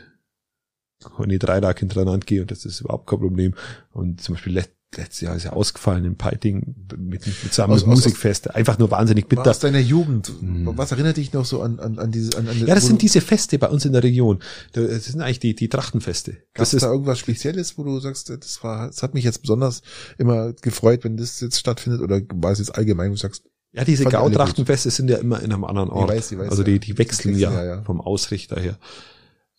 kann 1.17 1.29
ich 1.29 1.39
drei 1.39 1.59
Tage 1.59 1.79
hintereinander 1.79 2.25
gehen 2.25 2.41
und 2.41 2.51
das 2.51 2.65
ist 2.65 2.81
überhaupt 2.81 3.07
kein 3.07 3.19
Problem. 3.19 3.53
Und 3.91 4.21
zum 4.21 4.35
Beispiel 4.35 4.53
letztes 4.95 5.21
Jahr 5.21 5.35
ist 5.35 5.43
ja 5.43 5.53
ausgefallen 5.53 6.05
im 6.05 6.15
Piting 6.15 6.75
mit, 6.97 7.25
mit 7.25 7.35
zusammen 7.51 7.73
aus, 7.73 7.85
mit 7.85 7.95
Musikfeste. 7.95 8.55
Einfach 8.55 8.77
nur 8.77 8.91
wahnsinnig 8.91 9.27
bitter. 9.27 9.49
Aus 9.49 9.59
deiner 9.59 9.79
Jugend. 9.79 10.31
Mhm. 10.41 10.71
Was 10.77 10.91
erinnert 10.91 11.17
dich 11.17 11.33
noch 11.33 11.45
so 11.45 11.61
an, 11.61 11.79
an, 11.79 11.99
an 11.99 12.11
diese, 12.11 12.37
an, 12.37 12.47
an 12.47 12.57
Ja, 12.65 12.75
das 12.75 12.85
sind 12.85 13.01
diese 13.01 13.21
Feste 13.21 13.59
bei 13.59 13.67
uns 13.67 13.85
in 13.85 13.93
der 13.93 14.03
Region. 14.03 14.39
Das 14.73 15.05
sind 15.05 15.21
eigentlich 15.21 15.39
die, 15.39 15.55
die 15.55 15.69
Trachtenfeste. 15.69 16.37
Gab 16.53 16.63
es 16.63 16.71
da 16.71 16.91
irgendwas 16.91 17.19
Spezielles, 17.19 17.77
wo 17.77 17.83
du 17.83 17.99
sagst, 17.99 18.29
das 18.29 18.63
war, 18.63 18.87
das 18.87 19.03
hat 19.03 19.13
mich 19.13 19.23
jetzt 19.23 19.41
besonders 19.41 19.81
immer 20.17 20.53
gefreut, 20.53 21.03
wenn 21.03 21.17
das 21.17 21.39
jetzt 21.41 21.59
stattfindet 21.59 22.01
oder 22.01 22.21
war 22.35 22.51
es 22.51 22.59
jetzt 22.59 22.75
allgemein, 22.75 23.09
wo 23.09 23.15
du 23.15 23.19
sagst, 23.19 23.43
ja, 23.73 23.83
diese 23.83 24.05
Gautrachtenfeste 24.05 24.89
sind 24.89 25.09
ja 25.09 25.17
immer 25.17 25.41
in 25.41 25.51
einem 25.51 25.65
anderen 25.65 25.89
Ort. 25.89 26.09
Ich 26.09 26.17
weiß, 26.17 26.31
ich 26.31 26.37
weiß, 26.39 26.49
also 26.49 26.63
die, 26.63 26.79
die 26.79 26.97
wechseln, 26.97 27.35
wechseln 27.35 27.53
ja, 27.53 27.65
ja, 27.65 27.83
vom 27.83 27.99
Ausrichter 27.99 28.57
her. 28.57 28.77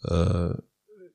Äh, 0.04 0.58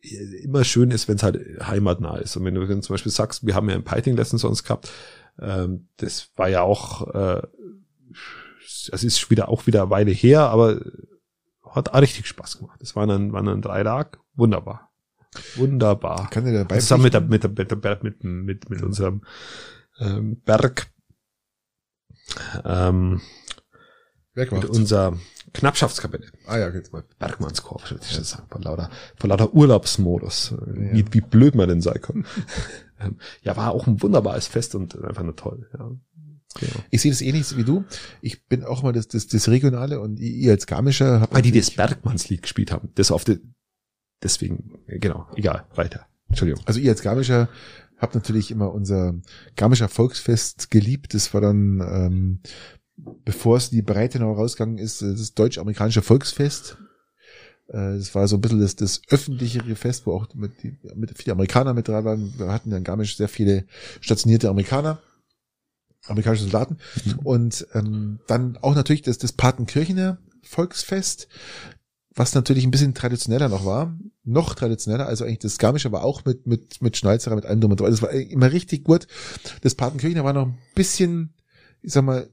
immer 0.02 0.64
schön 0.64 0.92
ist, 0.92 1.08
wenn 1.08 1.16
es 1.16 1.24
halt 1.24 1.40
heimatnah 1.62 2.18
ist. 2.18 2.36
Und 2.36 2.46
wenn 2.46 2.56
du 2.56 2.66
zum 2.82 2.94
Beispiel 2.94 3.12
sagst, 3.12 3.46
wir 3.46 3.56
haben 3.56 3.70
ja 3.70 3.76
ein 3.76 3.84
Piting 3.84 4.16
Lesson 4.16 4.40
sonst 4.40 4.64
gehabt, 4.64 4.92
ähm, 5.40 5.88
das 5.98 6.30
war 6.36 6.50
ja 6.50 6.62
auch, 6.62 7.14
äh, 7.14 7.42
es 8.92 9.04
ist 9.04 9.30
wieder 9.30 9.50
auch 9.50 9.68
wieder 9.68 9.84
eine 9.84 9.92
Weile 9.92 10.12
her, 10.12 10.42
aber 10.50 10.80
hat 11.70 11.94
auch 11.94 12.02
richtig 12.02 12.28
Spaß 12.28 12.58
gemacht. 12.58 12.82
Es 12.82 12.96
waren 12.96 13.10
dann, 13.10 13.34
waren 13.34 13.46
dann 13.46 13.62
drei 13.62 13.84
Tage, 13.84 14.20
wunderbar. 14.34 14.92
Wunderbar. 15.56 16.30
Kann 16.30 16.44
der 16.44 16.54
dabei 16.54 16.80
Zusammen 16.80 17.04
mit, 17.04 17.14
der, 17.14 17.22
mit, 17.22 17.44
der, 17.44 17.50
mit, 17.50 17.72
der, 17.72 18.00
mit, 18.02 18.24
mit, 18.24 18.70
mit 18.70 18.82
unserem 18.82 19.24
ähm, 20.00 20.42
Berg 20.42 20.92
ähm, 22.66 23.22
mit 24.34 24.66
unser 24.66 25.18
Knappschaftskapelle. 25.54 26.28
Ah 26.46 26.58
ja, 26.58 26.70
geht's 26.70 26.92
mal. 26.92 27.04
Bergmannskorb, 27.20 27.90
würde 27.90 28.04
ich 28.04 28.16
ja. 28.16 28.24
sagen, 28.24 28.48
von 28.50 28.62
lauter, 28.62 28.90
von 29.18 29.30
lauter 29.30 29.54
Urlaubsmodus. 29.54 30.52
Ja. 30.52 30.94
Wie, 30.94 31.06
wie 31.12 31.22
blöd 31.22 31.56
man 31.56 31.70
denn 31.70 31.82
sein 31.82 32.02
kann. 32.02 32.26
Ähm, 33.04 33.18
ja, 33.42 33.58
war 33.58 33.72
auch 33.72 33.88
ein 33.88 34.00
wunderbares 34.04 34.46
Fest 34.46 34.76
und 34.76 35.04
einfach 35.04 35.24
nur 35.24 35.36
toll. 35.36 35.68
Ja. 35.74 35.90
Genau. 36.60 36.84
Ich 36.90 37.02
sehe 37.02 37.12
das 37.12 37.22
ähnlich 37.22 37.58
wie 37.58 37.64
du. 37.64 37.84
Ich 38.22 38.46
bin 38.46 38.64
auch 38.64 38.84
mal 38.84 38.94
das, 38.94 39.08
das, 39.08 39.26
das 39.28 39.48
Regionale 39.48 40.00
und 40.00 40.20
ihr 40.20 40.52
als 40.52 40.68
Garmischer 40.68 41.22
habt. 41.22 41.34
Weil 41.34 41.42
die 41.42 41.52
das 41.52 41.72
Bergmannslied 41.72 42.44
gespielt 42.44 42.72
haben. 42.72 42.90
Das 42.94 43.12
auf 43.12 43.24
die, 43.24 43.40
deswegen, 44.22 44.80
genau, 44.86 45.28
egal, 45.36 45.66
weiter. 45.74 46.06
Entschuldigung. 46.28 46.64
Also 46.66 46.80
ihr 46.80 46.92
als 46.92 47.02
Garmischer 47.02 47.50
habt 47.98 48.16
natürlich 48.16 48.52
immer 48.52 48.74
unser 48.74 49.16
Garmischer 49.56 49.88
Volksfest 49.88 50.72
geliebt. 50.72 51.14
Das 51.14 51.34
war 51.34 51.42
dann 51.42 51.80
ähm, 51.82 52.40
bevor 53.26 53.58
es 53.58 53.70
in 53.70 53.78
die 53.78 53.82
Breite 53.82 54.20
noch 54.20 54.36
rausgegangen 54.36 54.78
ist, 54.78 55.02
das 55.02 55.34
deutsch-amerikanische 55.34 56.02
Volksfest. 56.02 56.78
Äh, 57.68 57.98
das 57.98 58.14
war 58.16 58.28
so 58.28 58.38
ein 58.38 58.42
bisschen 58.42 58.60
das, 58.60 58.76
das 58.76 59.02
öffentlichere 59.10 59.76
Fest, 59.76 60.06
wo 60.06 60.14
auch 60.14 60.34
mit, 60.34 60.52
mit 60.96 61.18
viele 61.18 61.34
Amerikaner 61.34 61.74
mit 61.74 61.88
dran 61.88 62.06
waren. 62.06 62.34
Wir 62.38 62.48
hatten 62.48 62.72
in 62.72 62.84
Garmisch 62.84 63.18
sehr 63.18 63.30
viele 63.30 63.66
stationierte 64.02 64.50
Amerikaner, 64.50 65.00
amerikanische 66.08 66.44
Soldaten. 66.44 66.78
Mhm. 67.06 67.20
Und 67.24 67.68
ähm, 67.74 68.20
dann 68.28 68.58
auch 68.58 68.76
natürlich 68.76 69.02
das, 69.02 69.18
das 69.18 69.34
Patenkirchener 69.34 70.20
Volksfest, 70.44 71.28
was 72.14 72.34
natürlich 72.36 72.66
ein 72.66 72.72
bisschen 72.72 72.94
traditioneller 72.94 73.48
noch 73.48 73.66
war, 73.66 73.98
noch 74.24 74.54
traditioneller, 74.54 75.08
also 75.08 75.24
eigentlich 75.24 75.40
das 75.40 75.58
Garmische, 75.58 75.88
aber 75.88 76.04
auch 76.04 76.26
mit, 76.26 76.46
mit, 76.46 76.82
mit 76.82 76.98
Schnalzerer, 76.98 77.36
mit 77.36 77.46
allem 77.46 77.62
drum 77.62 77.72
und 77.72 77.80
dran. 77.80 77.92
Das 77.92 78.02
war 78.02 78.12
immer 78.12 78.52
richtig 78.52 78.84
gut. 78.84 79.08
Das 79.62 79.76
Patenkirchener 79.76 80.26
war 80.26 80.34
noch 80.34 80.48
ein 80.48 80.58
bisschen, 80.76 81.34
ich 81.82 81.94
sag 81.94 82.04
mal, 82.04 82.30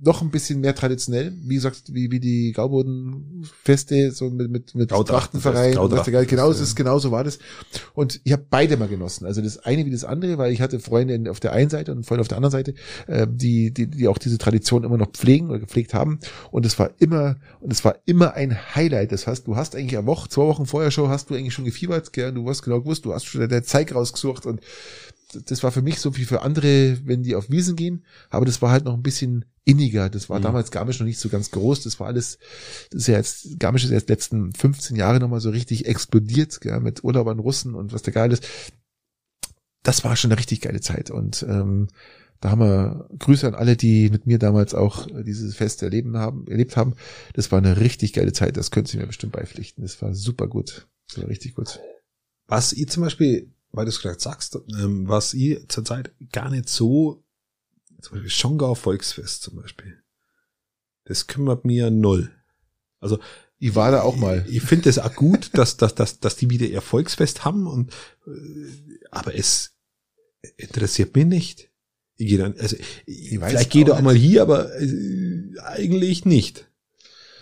noch 0.00 0.22
ein 0.22 0.30
bisschen 0.30 0.60
mehr 0.60 0.74
traditionell, 0.74 1.32
wie 1.42 1.56
gesagt, 1.56 1.92
wie, 1.92 2.10
wie 2.10 2.20
die 2.20 2.52
Gaubodenfeste, 2.52 4.12
so 4.12 4.30
mit, 4.30 4.50
mit, 4.50 4.74
mit 4.74 4.90
Trachtenverein. 4.90 5.74
Genau, 6.28 6.50
es 6.50 6.60
ist, 6.60 6.76
genau 6.76 6.98
so 7.00 7.10
war 7.10 7.24
das. 7.24 7.38
Und 7.94 8.20
ich 8.22 8.32
habe 8.32 8.44
beide 8.48 8.76
mal 8.76 8.86
genossen. 8.86 9.26
Also 9.26 9.42
das 9.42 9.58
eine 9.58 9.86
wie 9.86 9.90
das 9.90 10.04
andere, 10.04 10.38
weil 10.38 10.52
ich 10.52 10.60
hatte 10.60 10.78
Freunde 10.78 11.30
auf 11.30 11.40
der 11.40 11.52
einen 11.52 11.68
Seite 11.68 11.92
und 11.92 12.04
Freunde 12.04 12.20
auf 12.20 12.28
der 12.28 12.36
anderen 12.36 12.52
Seite, 12.52 12.74
äh, 13.08 13.26
die, 13.28 13.72
die, 13.72 13.88
die 13.88 14.06
auch 14.06 14.18
diese 14.18 14.38
Tradition 14.38 14.84
immer 14.84 14.98
noch 14.98 15.10
pflegen 15.10 15.50
oder 15.50 15.58
gepflegt 15.58 15.94
haben. 15.94 16.20
Und 16.52 16.64
es 16.64 16.78
war 16.78 16.90
immer, 16.98 17.36
und 17.60 17.72
es 17.72 17.84
war 17.84 17.96
immer 18.04 18.34
ein 18.34 18.56
Highlight. 18.76 19.10
Das 19.10 19.26
heißt, 19.26 19.48
du 19.48 19.56
hast 19.56 19.74
eigentlich 19.74 19.98
eine 19.98 20.06
Woche, 20.06 20.28
zwei 20.28 20.42
Wochen 20.42 20.66
vorher 20.66 20.92
schon, 20.92 21.08
hast 21.08 21.30
du 21.30 21.34
eigentlich 21.34 21.54
schon 21.54 21.64
gefiebert, 21.64 22.12
gell, 22.12 22.32
du 22.32 22.48
hast 22.48 22.62
genau 22.62 22.80
gewusst, 22.80 23.04
du 23.04 23.14
hast 23.14 23.24
schon 23.24 23.48
der 23.48 23.64
Zeig 23.64 23.92
rausgesucht 23.94 24.46
und 24.46 24.60
das 25.32 25.62
war 25.62 25.72
für 25.72 25.82
mich 25.82 26.00
so 26.00 26.16
wie 26.16 26.24
für 26.24 26.42
andere, 26.42 26.98
wenn 27.04 27.22
die 27.22 27.34
auf 27.34 27.50
Wiesen 27.50 27.76
gehen, 27.76 28.04
aber 28.30 28.46
das 28.46 28.62
war 28.62 28.70
halt 28.70 28.84
noch 28.84 28.94
ein 28.94 29.02
bisschen 29.02 29.44
inniger. 29.64 30.08
Das 30.08 30.30
war 30.30 30.38
mhm. 30.38 30.44
damals 30.44 30.70
Garmisch 30.70 30.98
noch 30.98 31.06
nicht 31.06 31.18
so 31.18 31.28
ganz 31.28 31.50
groß. 31.50 31.82
Das 31.82 32.00
war 32.00 32.06
alles, 32.06 32.38
das 32.90 33.02
ist 33.02 33.06
ja 33.08 33.16
jetzt, 33.16 33.58
Garmisch 33.58 33.84
ist 33.84 33.90
jetzt 33.90 34.08
letzten 34.08 34.52
15 34.54 34.96
Jahre 34.96 35.20
nochmal 35.20 35.40
so 35.40 35.50
richtig 35.50 35.86
explodiert, 35.86 36.60
gell, 36.60 36.80
mit 36.80 37.04
Urlaubern 37.04 37.38
Russen 37.38 37.74
und 37.74 37.92
was 37.92 38.02
der 38.02 38.14
geil 38.14 38.32
ist. 38.32 38.46
Das 39.82 40.04
war 40.04 40.16
schon 40.16 40.32
eine 40.32 40.38
richtig 40.38 40.62
geile 40.62 40.80
Zeit 40.80 41.10
und 41.10 41.44
ähm, 41.48 41.88
da 42.40 42.50
haben 42.50 42.60
wir 42.60 43.08
Grüße 43.18 43.46
an 43.46 43.54
alle, 43.54 43.76
die 43.76 44.10
mit 44.10 44.26
mir 44.26 44.38
damals 44.38 44.74
auch 44.74 45.08
dieses 45.24 45.56
Fest 45.56 45.82
erleben 45.82 46.16
haben, 46.16 46.46
erlebt 46.46 46.76
haben. 46.76 46.94
Das 47.34 47.50
war 47.50 47.58
eine 47.58 47.80
richtig 47.80 48.12
geile 48.12 48.32
Zeit. 48.32 48.56
Das 48.56 48.70
können 48.70 48.86
Sie 48.86 48.96
mir 48.96 49.08
bestimmt 49.08 49.32
beipflichten. 49.32 49.82
Das 49.82 50.00
war 50.02 50.14
super 50.14 50.46
gut. 50.46 50.86
Das 51.08 51.20
war 51.20 51.28
richtig 51.28 51.54
gut. 51.54 51.80
Was 52.46 52.72
ihr 52.72 52.86
zum 52.86 53.02
Beispiel 53.02 53.50
weil 53.72 53.84
du 53.84 53.90
es 53.90 54.00
gerade 54.00 54.20
sagst, 54.20 54.58
ähm, 54.78 55.08
was 55.08 55.34
ich 55.34 55.66
zurzeit 55.68 56.12
gar 56.32 56.50
nicht 56.50 56.68
so, 56.68 57.24
zum 58.00 58.12
Beispiel 58.12 58.30
Schongau 58.30 58.74
Volksfest 58.74 59.42
zum 59.42 59.56
Beispiel, 59.56 60.02
das 61.04 61.26
kümmert 61.26 61.64
mir 61.64 61.90
null. 61.90 62.30
Also 63.00 63.18
ich 63.58 63.74
war 63.74 63.90
da 63.90 64.02
auch 64.02 64.16
mal. 64.16 64.44
Ich, 64.48 64.56
ich 64.56 64.62
finde 64.62 64.88
es 64.88 64.98
auch 64.98 65.14
gut, 65.14 65.50
dass, 65.54 65.76
dass, 65.76 65.94
dass, 65.94 66.20
dass 66.20 66.36
die 66.36 66.50
wieder 66.50 66.66
ihr 66.66 66.82
Volksfest 66.82 67.44
haben 67.44 67.66
und 67.66 67.92
äh, 68.26 69.00
aber 69.10 69.34
es 69.34 69.74
interessiert 70.56 71.14
mich 71.16 71.26
nicht. 71.26 71.70
Ich 72.16 72.28
gehe 72.28 72.38
dann, 72.38 72.58
also 72.58 72.76
ich 73.06 73.38
vielleicht 73.38 73.70
gehe 73.70 73.84
ich 73.84 73.90
auch 73.90 74.00
mal 74.00 74.14
hier, 74.14 74.42
aber 74.42 74.74
äh, 74.80 75.58
eigentlich 75.62 76.24
nicht. 76.24 76.68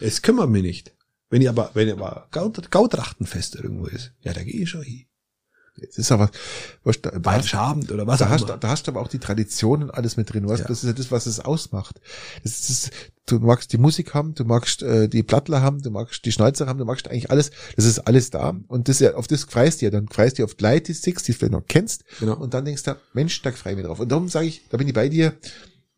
Es 0.01 0.21
kümmert 0.21 0.51
mich 0.51 0.63
nicht. 0.63 0.95
Wenn 1.31 1.43
ich 1.43 1.49
aber, 1.49 1.71
wenn 1.75 1.89
ich 1.89 1.95
aber 1.95 2.29
Gautrachtenfest 2.31 3.57
irgendwo 3.57 3.87
ist, 3.87 4.13
ja, 4.21 4.33
da 4.33 4.45
gehe 4.45 4.63
ich 4.63 4.71
schon 4.71 4.83
hin. 4.83 5.07
Es 5.81 5.99
ist 5.99 6.13
aber 6.13 6.31
was, 6.85 7.01
da, 7.01 7.11
Abend 7.59 7.93
oder 7.93 8.07
was 8.07 8.19
da 8.19 8.29
hast, 8.29 8.49
da 8.49 8.69
hast 8.69 8.87
du 8.87 8.93
aber 8.93 9.01
auch 9.01 9.09
die 9.09 9.19
Tradition 9.19 9.83
und 9.83 9.91
alles 9.91 10.17
mit 10.17 10.33
drin. 10.33 10.49
Weißt, 10.49 10.63
ja. 10.63 10.69
Das 10.69 10.83
ist 10.83 10.89
ja 10.89 10.93
das, 10.93 11.11
was 11.11 11.27
es 11.27 11.41
ausmacht. 11.41 12.01
Das 12.43 12.71
ist, 12.71 12.91
du 13.27 13.39
magst 13.41 13.73
die 13.73 13.79
Musik 13.79 14.15
haben, 14.15 14.35
du 14.35 14.45
magst 14.45 14.83
äh, 14.83 15.09
die 15.09 15.23
Plattler 15.23 15.61
haben, 15.61 15.83
du 15.83 15.91
magst 15.91 16.25
die 16.25 16.33
Schneizer 16.33 16.67
haben, 16.67 16.79
du 16.79 16.85
magst 16.85 17.09
eigentlich 17.09 17.31
alles. 17.31 17.51
Das 17.77 17.85
ist 17.85 18.01
alles 18.01 18.31
da. 18.31 18.55
Und 18.69 18.89
das 18.89 19.01
ja, 19.01 19.15
auf 19.15 19.27
das 19.27 19.45
freust 19.45 19.81
du 19.81 19.87
ja. 19.87 19.91
Dann 19.91 20.09
freust 20.09 20.39
du 20.39 20.45
auf 20.45 20.57
Leute, 20.61 20.85
die 20.85 20.93
Six, 20.95 21.25
die 21.25 21.33
du 21.33 21.39
vielleicht 21.39 21.53
noch 21.53 21.67
kennst. 21.67 22.05
Genau. 22.21 22.37
Und 22.37 22.55
dann 22.55 22.65
denkst 22.65 22.85
du, 22.85 22.97
Mensch, 23.13 23.43
da 23.43 23.53
frei 23.53 23.75
mir 23.75 23.83
drauf. 23.83 24.01
Und 24.01 24.11
darum 24.11 24.29
sage 24.29 24.47
ich, 24.47 24.63
da 24.71 24.79
bin 24.79 24.89
ich 24.89 24.95
bei 24.95 25.09
dir 25.09 25.35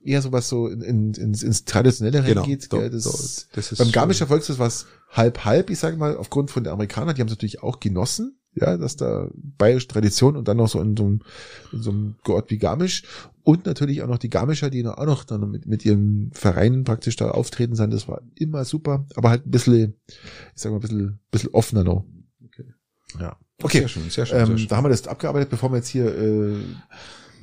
eher 0.03 0.23
so 0.23 0.33
was 0.33 0.49
so 0.49 0.69
in, 0.69 0.81
in, 0.81 1.15
ins, 1.15 1.43
ins 1.43 1.65
Traditionelle 1.65 2.23
genau, 2.23 2.43
reingeht. 2.43 2.71
Genau, 2.71 2.89
das, 2.89 3.05
so, 3.05 3.47
das 3.53 3.73
ist 3.73 3.79
beim 3.79 3.93
Garmischer 3.93 4.27
Volksfest 4.27 4.59
was 4.59 4.87
halb 5.11 5.45
halb, 5.45 5.71
ich 5.71 5.79
sage 5.79 5.97
mal, 5.97 6.17
aufgrund 6.17 6.51
von 6.51 6.65
der 6.65 6.73
Amerikaner, 6.73 7.15
die 7.15 7.21
haben 7.21 7.29
es 7.29 7.33
natürlich 7.33 7.63
auch 7.63 7.81
genossen, 7.81 8.38
ja, 8.55 8.77
dass 8.77 8.97
da 8.97 9.29
bayerische 9.35 9.89
Tradition 9.89 10.37
und 10.37 10.49
dann 10.49 10.57
noch 10.57 10.69
so 10.69 10.81
in 10.81 10.97
so 10.97 11.05
einem, 11.05 11.21
in 11.73 11.83
so 11.83 11.91
einem 11.91 12.15
Ort 12.27 12.51
wie 12.51 12.59
Garmisch. 12.59 13.03
Und 13.45 13.67
natürlich 13.67 14.03
auch 14.03 14.09
noch 14.09 14.19
die 14.19 14.31
Garmischer, 14.31 14.69
die 14.69 14.87
auch 14.87 15.07
noch 15.07 15.25
dann 15.25 15.51
mit, 15.51 15.67
mit 15.67 15.85
ihren 15.85 16.31
Vereinen 16.33 16.85
praktisch 16.85 17.17
da 17.17 17.31
auftreten 17.31 17.77
sind. 17.77 17.93
Das 17.93 18.09
war 18.09 18.21
immer 18.35 18.65
super, 18.65 19.07
aber 19.15 19.31
halt 19.31 19.47
ein 19.47 19.51
bisschen, 19.51 19.95
ich 20.07 20.17
sag 20.55 20.71
mal, 20.71 20.79
ein 20.79 20.83
bisschen, 20.83 21.19
bisschen 21.31 21.51
offener 21.51 21.85
noch. 21.85 22.05
Okay. 22.45 22.65
Ja. 23.19 23.37
Okay. 23.63 23.81
Sehr 23.81 23.89
schön, 23.89 24.11
sehr 24.11 24.27
schön, 24.27 24.39
ähm, 24.39 24.47
sehr 24.47 24.59
schön. 24.59 24.69
Da 24.69 24.77
haben 24.77 24.85
wir 24.85 24.91
das 24.91 25.07
abgearbeitet, 25.07 25.51
bevor 25.51 25.71
wir 25.71 25.77
jetzt 25.77 25.89
hier 25.89 26.07
äh, 26.07 26.57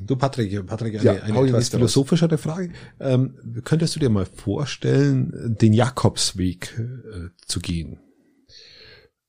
Du 0.06 0.15
Patrick, 0.18 0.65
Patrick, 0.68 0.95
eine, 0.95 1.03
ja, 1.03 1.23
eine 1.23 1.48
etwas 1.48 1.69
philosophischere 1.69 2.38
Frage. 2.38 2.72
Ähm, 2.99 3.61
könntest 3.64 3.95
du 3.95 3.99
dir 3.99 4.10
mal 4.10 4.26
vorstellen, 4.26 5.56
den 5.57 5.72
Jakobsweg 5.73 6.77
äh, 6.77 7.30
zu 7.45 7.61
gehen? 7.61 7.99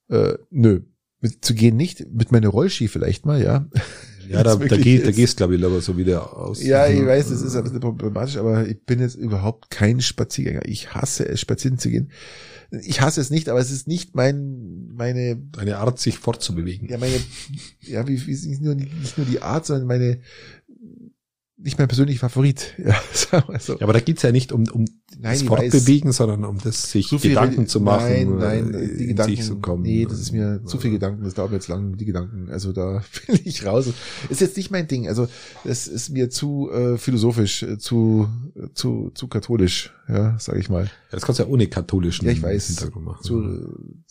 Äh, 0.08 0.34
nö, 0.50 0.80
mit, 1.26 1.44
zu 1.44 1.54
gehen 1.54 1.76
nicht, 1.76 2.06
mit 2.12 2.32
meiner 2.32 2.48
Rollski 2.48 2.88
vielleicht 2.88 3.26
mal, 3.26 3.42
ja. 3.42 3.66
Ja, 4.28 4.42
da, 4.42 4.56
da, 4.56 4.76
geht, 4.76 5.06
da 5.06 5.12
gehst 5.12 5.36
glaube 5.36 5.54
ich 5.54 5.64
aber 5.64 5.80
so 5.80 5.96
wieder 5.96 6.36
aus. 6.36 6.60
Ja, 6.60 6.88
ich 6.88 7.04
weiß, 7.04 7.28
das 7.28 7.42
ist 7.42 7.54
ein 7.54 7.62
bisschen 7.62 7.78
problematisch, 7.78 8.36
aber 8.36 8.66
ich 8.66 8.82
bin 8.84 8.98
jetzt 8.98 9.14
überhaupt 9.14 9.70
kein 9.70 10.00
Spaziergänger. 10.00 10.66
Ich 10.66 10.94
hasse 10.94 11.28
es, 11.28 11.40
spazieren 11.40 11.78
zu 11.78 11.90
gehen. 11.90 12.10
Ich 12.82 13.00
hasse 13.00 13.20
es 13.20 13.30
nicht, 13.30 13.48
aber 13.48 13.60
es 13.60 13.70
ist 13.70 13.86
nicht 13.86 14.16
mein, 14.16 14.88
meine. 14.92 15.40
Eine 15.56 15.78
Art, 15.78 16.00
sich 16.00 16.18
fortzubewegen. 16.18 16.88
Ja, 16.88 16.98
meine, 16.98 17.14
ja, 17.82 18.08
wie, 18.08 18.26
wie 18.26 18.48
nicht 18.48 18.62
nur, 18.62 18.74
nicht 18.74 19.16
nur 19.16 19.26
die 19.26 19.42
Art, 19.42 19.64
sondern 19.64 19.86
meine, 19.86 20.18
nicht 21.56 21.78
mein 21.78 21.88
persönlicher 21.88 22.28
Favorit. 22.28 22.74
Ja, 22.84 23.00
sagen 23.12 23.52
wir 23.52 23.60
so. 23.60 23.74
ja 23.74 23.82
aber 23.82 23.92
da 23.92 24.00
geht's 24.00 24.22
ja 24.22 24.32
nicht 24.32 24.52
um, 24.52 24.64
um 24.70 24.86
nein, 25.18 25.38
das 25.38 25.42
Fortbewegen, 25.42 26.12
sondon 26.12 26.44
um 26.44 26.58
das 26.58 26.90
sich 26.90 27.08
Gedanken 27.10 27.54
viel, 27.54 27.66
zu 27.66 27.80
machen. 27.80 28.38
Nein, 28.38 28.70
nein, 28.70 28.96
die 28.98 29.06
Gedanken, 29.06 29.42
zu 29.42 29.56
kommen. 29.56 29.82
nee, 29.82 30.04
das 30.04 30.20
ist 30.20 30.32
mir 30.32 30.60
zu 30.64 30.78
viel 30.78 30.90
Gedanken, 30.90 31.24
das 31.24 31.34
dauert 31.34 31.52
jetzt 31.52 31.68
lang, 31.68 31.96
die 31.96 32.04
Gedanken, 32.04 32.48
also 32.50 32.72
da 32.72 33.02
bin 33.26 33.40
ich 33.44 33.64
raus. 33.64 33.88
Ist 34.28 34.40
jetzt 34.40 34.56
nicht 34.56 34.70
mein 34.70 34.88
Ding, 34.88 35.08
also 35.08 35.28
es 35.64 35.86
ist 35.86 36.10
mir 36.10 36.30
zu 36.30 36.70
äh, 36.70 36.98
philosophisch, 36.98 37.62
äh, 37.62 37.78
zu, 37.78 38.28
zu, 38.74 39.10
zu 39.14 39.28
katholisch, 39.28 39.92
ja, 40.08 40.36
sag 40.38 40.56
ich 40.56 40.68
mal. 40.68 40.90
Das 41.10 41.22
kannst 41.22 41.38
du 41.38 41.44
ja 41.44 41.48
ohne 41.48 41.68
katholischen 41.68 42.26
ja, 42.26 42.32
ich 42.32 42.42
weiß. 42.42 42.86
Zu, 43.22 43.42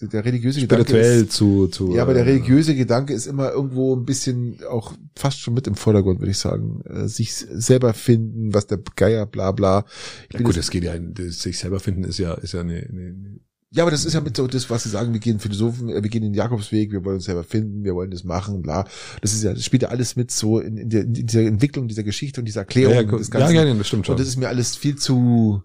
äh, 0.02 0.08
der 0.08 0.26
religiöse 0.26 0.62
Spirituell 0.62 0.86
Gedanke 1.02 1.26
ist, 1.26 1.32
zu, 1.34 1.68
zu. 1.68 1.94
Ja, 1.94 2.04
aber 2.04 2.14
der 2.14 2.26
äh, 2.26 2.30
religiöse 2.30 2.76
Gedanke 2.76 3.14
ist 3.14 3.28
immer 3.28 3.52
irgendwo 3.52 3.96
ein 3.96 4.06
bisschen 4.06 4.60
auch 4.70 4.94
fast 5.16 5.40
schon 5.40 5.54
mit 5.54 5.68
im 5.68 5.76
Vordergrund, 5.76 6.20
würde 6.20 6.32
ich 6.32 6.38
sagen. 6.38 6.82
Äh, 6.86 7.08
sich 7.08 7.34
selber 7.36 7.94
finden, 7.94 8.54
was 8.54 8.68
der 8.68 8.80
Geier, 8.96 9.26
bla 9.26 9.52
bla. 9.52 9.86
Ja, 10.32 10.40
gut, 10.42 10.58
das 10.58 10.72
geht 10.72 10.85
ja, 10.86 10.98
das 10.98 11.40
sich 11.40 11.60
selber 11.60 11.80
finden 11.80 12.04
ist 12.04 12.18
ja, 12.18 12.34
ist 12.34 12.54
ja 12.54 12.62
eine, 12.62 12.78
eine 12.78 13.40
ja, 13.72 13.84
aber 13.84 13.92
das 13.92 14.06
ist 14.06 14.14
ja 14.14 14.22
mit 14.22 14.38
so 14.38 14.48
das, 14.48 14.70
was 14.70 14.84
sie 14.84 14.90
sagen, 14.90 15.12
wir 15.12 15.20
gehen 15.20 15.40
Philosophen, 15.40 15.90
wir 15.90 16.02
gehen 16.02 16.22
den 16.22 16.34
Jakobsweg, 16.34 16.94
wir 16.94 17.04
wollen 17.04 17.18
uns 17.18 17.26
selber 17.26 17.44
finden, 17.44 17.84
wir 17.84 17.94
wollen 17.94 18.10
das 18.10 18.24
machen, 18.24 18.62
bla. 18.62 18.88
Das 19.20 19.34
ist 19.34 19.44
ja, 19.44 19.54
das 19.54 19.66
spielt 19.66 19.82
ja 19.82 19.90
alles 19.90 20.16
mit 20.16 20.32
so 20.32 20.60
in, 20.60 20.78
in, 20.78 20.90
der, 20.90 21.02
in 21.02 21.14
dieser 21.14 21.42
Entwicklung 21.42 21.90
dieser 21.90 22.04
Geschichte 22.04 22.40
und 22.40 22.46
dieser 22.46 22.62
Erklärung 22.62 22.94
ja, 22.94 23.02
ja, 23.02 23.18
des 23.18 23.30
Ganzen. 23.30 23.54
Ja, 23.54 23.66
ja, 23.66 23.74
das 23.74 23.88
stimmt 23.88 24.06
schon. 24.06 24.14
Und 24.14 24.20
das 24.22 24.30
ist 24.30 24.38
mir 24.38 24.48
alles 24.48 24.78
viel 24.78 24.96
zu 24.96 25.62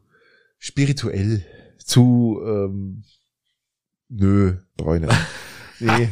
spirituell, 0.58 1.44
zu 1.78 2.40
ähm, 2.44 3.04
nö, 4.08 4.56
Bräune. 4.76 5.08
Nee. 5.82 6.10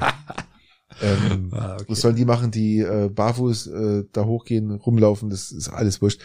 Ähm, 1.03 1.51
ah, 1.53 1.75
okay. 1.75 1.85
Was 1.89 2.01
sollen 2.01 2.17
die 2.17 2.25
machen, 2.25 2.51
die 2.51 2.81
äh, 2.81 3.09
barfuß 3.09 3.67
äh, 3.69 4.05
da 4.13 4.25
hochgehen, 4.25 4.71
rumlaufen, 4.71 5.31
das 5.31 5.53
ist 5.53 5.69
alles 5.69 6.01
wurscht. 6.01 6.21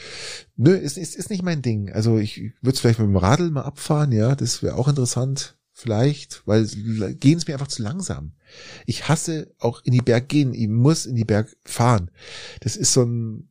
Nö, 0.55 0.73
ist, 0.73 0.97
ist, 0.97 1.15
ist 1.15 1.29
nicht 1.29 1.43
mein 1.43 1.61
Ding. 1.61 1.91
Also 1.91 2.17
ich 2.17 2.53
würde 2.61 2.75
es 2.75 2.79
vielleicht 2.79 2.99
mit 2.99 3.07
dem 3.07 3.17
Radl 3.17 3.51
mal 3.51 3.63
abfahren, 3.63 4.11
ja, 4.11 4.35
das 4.35 4.63
wäre 4.63 4.75
auch 4.75 4.87
interessant, 4.87 5.57
vielleicht, 5.73 6.43
weil 6.45 6.65
gehen 7.15 7.37
es 7.37 7.47
mir 7.47 7.53
einfach 7.53 7.67
zu 7.67 7.83
langsam. 7.83 8.33
Ich 8.85 9.09
hasse 9.09 9.53
auch 9.59 9.81
in 9.83 9.91
die 9.91 10.01
Berg 10.01 10.29
gehen, 10.29 10.53
ich 10.53 10.67
muss 10.67 11.05
in 11.05 11.15
die 11.15 11.25
Berg 11.25 11.55
fahren. 11.65 12.09
Das 12.61 12.75
ist 12.75 12.93
so 12.93 13.03
ein 13.03 13.49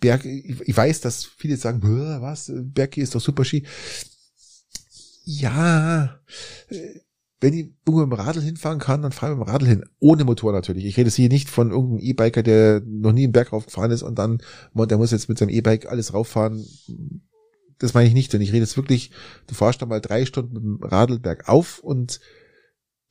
Berg, 0.00 0.24
ich, 0.24 0.76
weiß, 0.76 1.00
dass 1.00 1.24
viele 1.24 1.56
sagen, 1.56 1.80
was, 1.82 2.50
Berg 2.54 2.96
ist 2.96 3.14
doch 3.14 3.20
super 3.20 3.44
Ski. 3.44 3.64
Ja, 5.24 6.20
äh, 6.68 7.00
wenn 7.46 7.54
ich 7.54 7.66
irgendwo 7.86 8.04
mit 8.04 8.18
dem 8.18 8.26
Radl 8.26 8.42
hinfahren 8.42 8.80
kann, 8.80 9.02
dann 9.02 9.12
fahre 9.12 9.32
ich 9.32 9.38
mit 9.38 9.46
dem 9.46 9.52
Radl 9.52 9.66
hin. 9.66 9.84
Ohne 10.00 10.24
Motor 10.24 10.52
natürlich. 10.52 10.84
Ich 10.84 10.96
rede 10.96 11.06
jetzt 11.06 11.14
hier 11.14 11.28
nicht 11.28 11.48
von 11.48 11.70
irgendeinem 11.70 12.00
E-Biker, 12.00 12.42
der 12.42 12.82
noch 12.84 13.12
nie 13.12 13.22
im 13.22 13.30
Berg 13.30 13.52
raufgefahren 13.52 13.92
ist 13.92 14.02
und 14.02 14.18
dann, 14.18 14.42
der 14.74 14.98
muss 14.98 15.12
jetzt 15.12 15.28
mit 15.28 15.38
seinem 15.38 15.50
E-Bike 15.50 15.86
alles 15.86 16.12
rauffahren. 16.12 16.66
Das 17.78 17.94
meine 17.94 18.08
ich 18.08 18.14
nicht. 18.14 18.34
Und 18.34 18.40
ich 18.40 18.48
rede 18.48 18.64
jetzt 18.64 18.76
wirklich, 18.76 19.12
du 19.46 19.54
fahrst 19.54 19.80
da 19.80 19.86
mal 19.86 20.00
drei 20.00 20.26
Stunden 20.26 20.54
mit 20.54 20.62
dem 20.64 20.82
Radl 20.82 21.20
bergauf 21.20 21.78
und 21.78 22.18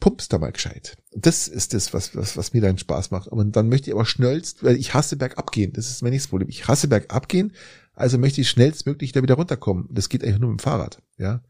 pumpst 0.02 0.34
da 0.34 0.38
mal 0.38 0.52
gescheit. 0.52 0.98
Das 1.16 1.48
ist 1.48 1.74
das, 1.74 1.94
was, 1.94 2.14
was, 2.14 2.36
was 2.36 2.52
mir 2.52 2.62
dann 2.62 2.78
Spaß 2.78 3.12
macht. 3.12 3.30
Und 3.30 3.56
dann 3.56 3.70
möchte 3.70 3.90
ich 3.90 3.96
aber 3.96 4.06
schnellst, 4.06 4.66
weil 4.66 4.76
ich 4.76 4.94
hasse 4.94 5.16
bergab 5.16 5.54
gehen. 5.54 5.72
Das 5.72 5.90
ist 5.90 6.02
mein 6.02 6.12
nächstes 6.12 6.30
Problem. 6.30 6.50
Ich 6.50 6.68
hasse 6.68 6.90
bergab 6.90 7.30
gehen, 7.30 7.54
also 7.94 8.18
möchte 8.18 8.42
ich 8.42 8.50
schnellstmöglich 8.50 9.14
da 9.14 9.24
wieder 9.24 9.36
runterkommen. 9.36 9.88
Das 9.92 10.10
geht 10.10 10.26
eigentlich 10.26 10.40
nur 10.40 10.52
mit 10.52 10.60
dem 10.60 10.64
Fahrrad, 10.64 11.02
ja 11.18 11.42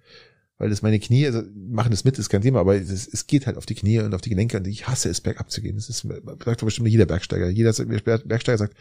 weil 0.57 0.69
das 0.69 0.81
meine 0.81 0.99
Knie, 0.99 1.25
also 1.25 1.41
machen 1.53 1.91
das 1.91 2.03
mit, 2.05 2.17
ist 2.17 2.29
kein 2.29 2.41
Thema, 2.41 2.59
aber 2.59 2.75
es, 2.75 3.07
es 3.07 3.27
geht 3.27 3.45
halt 3.45 3.57
auf 3.57 3.65
die 3.65 3.75
Knie 3.75 3.99
und 3.99 4.13
auf 4.13 4.21
die 4.21 4.29
Gelenke 4.29 4.57
und 4.57 4.67
ich 4.67 4.87
hasse 4.87 5.09
es, 5.09 5.21
bergab 5.21 5.51
zu 5.51 5.61
gehen. 5.61 5.75
Das 5.75 5.89
ist, 5.89 6.07
sagt 6.45 6.65
bestimmt 6.65 6.87
jeder 6.87 7.05
Bergsteiger. 7.05 7.49
Jeder 7.49 7.73
Bergsteiger 7.73 8.57
sagt, 8.57 8.75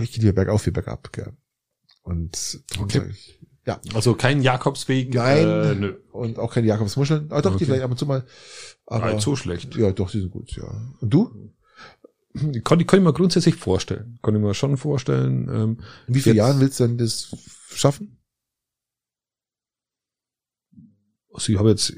ich 0.00 0.12
gehe 0.12 0.22
lieber 0.22 0.34
bergauf 0.34 0.66
wie 0.66 0.70
bergab. 0.70 1.12
Gell. 1.12 1.32
Und 2.02 2.60
okay. 2.78 3.02
ich, 3.10 3.38
ja. 3.66 3.80
Also 3.94 4.14
kein 4.14 4.42
Jakobsweg. 4.42 5.12
Nein. 5.12 5.48
Äh, 5.48 5.74
nö. 5.74 5.94
Und 6.12 6.38
auch 6.38 6.54
keine 6.54 6.68
Jakobsmuscheln. 6.68 7.30
Aber 7.30 7.42
doch, 7.42 7.50
okay. 7.50 7.58
die 7.58 7.64
vielleicht 7.66 7.82
ab 7.82 7.90
und 7.90 7.98
zu 7.98 8.06
mal. 8.06 8.24
Aber, 8.86 9.06
Nein, 9.06 9.20
so 9.20 9.34
schlecht. 9.34 9.74
Ja, 9.74 9.90
doch, 9.90 10.10
die 10.10 10.20
sind 10.20 10.30
gut, 10.30 10.52
ja. 10.52 10.94
Und 11.00 11.12
du? 11.12 11.52
Kann, 12.64 12.86
kann 12.86 12.98
ich 12.98 13.04
mir 13.04 13.12
grundsätzlich 13.12 13.56
vorstellen. 13.56 14.18
Kann 14.22 14.36
ich 14.36 14.40
mir 14.40 14.54
schon 14.54 14.76
vorstellen. 14.76 15.48
Ähm, 15.48 15.78
In 16.06 16.14
wie 16.14 16.20
vielen 16.20 16.36
Jahren 16.36 16.60
willst 16.60 16.78
du 16.78 16.86
denn 16.86 16.98
das 16.98 17.34
schaffen? 17.70 18.18
Also 21.36 21.52
ich 21.52 21.58
habe 21.58 21.70
jetzt, 21.70 21.94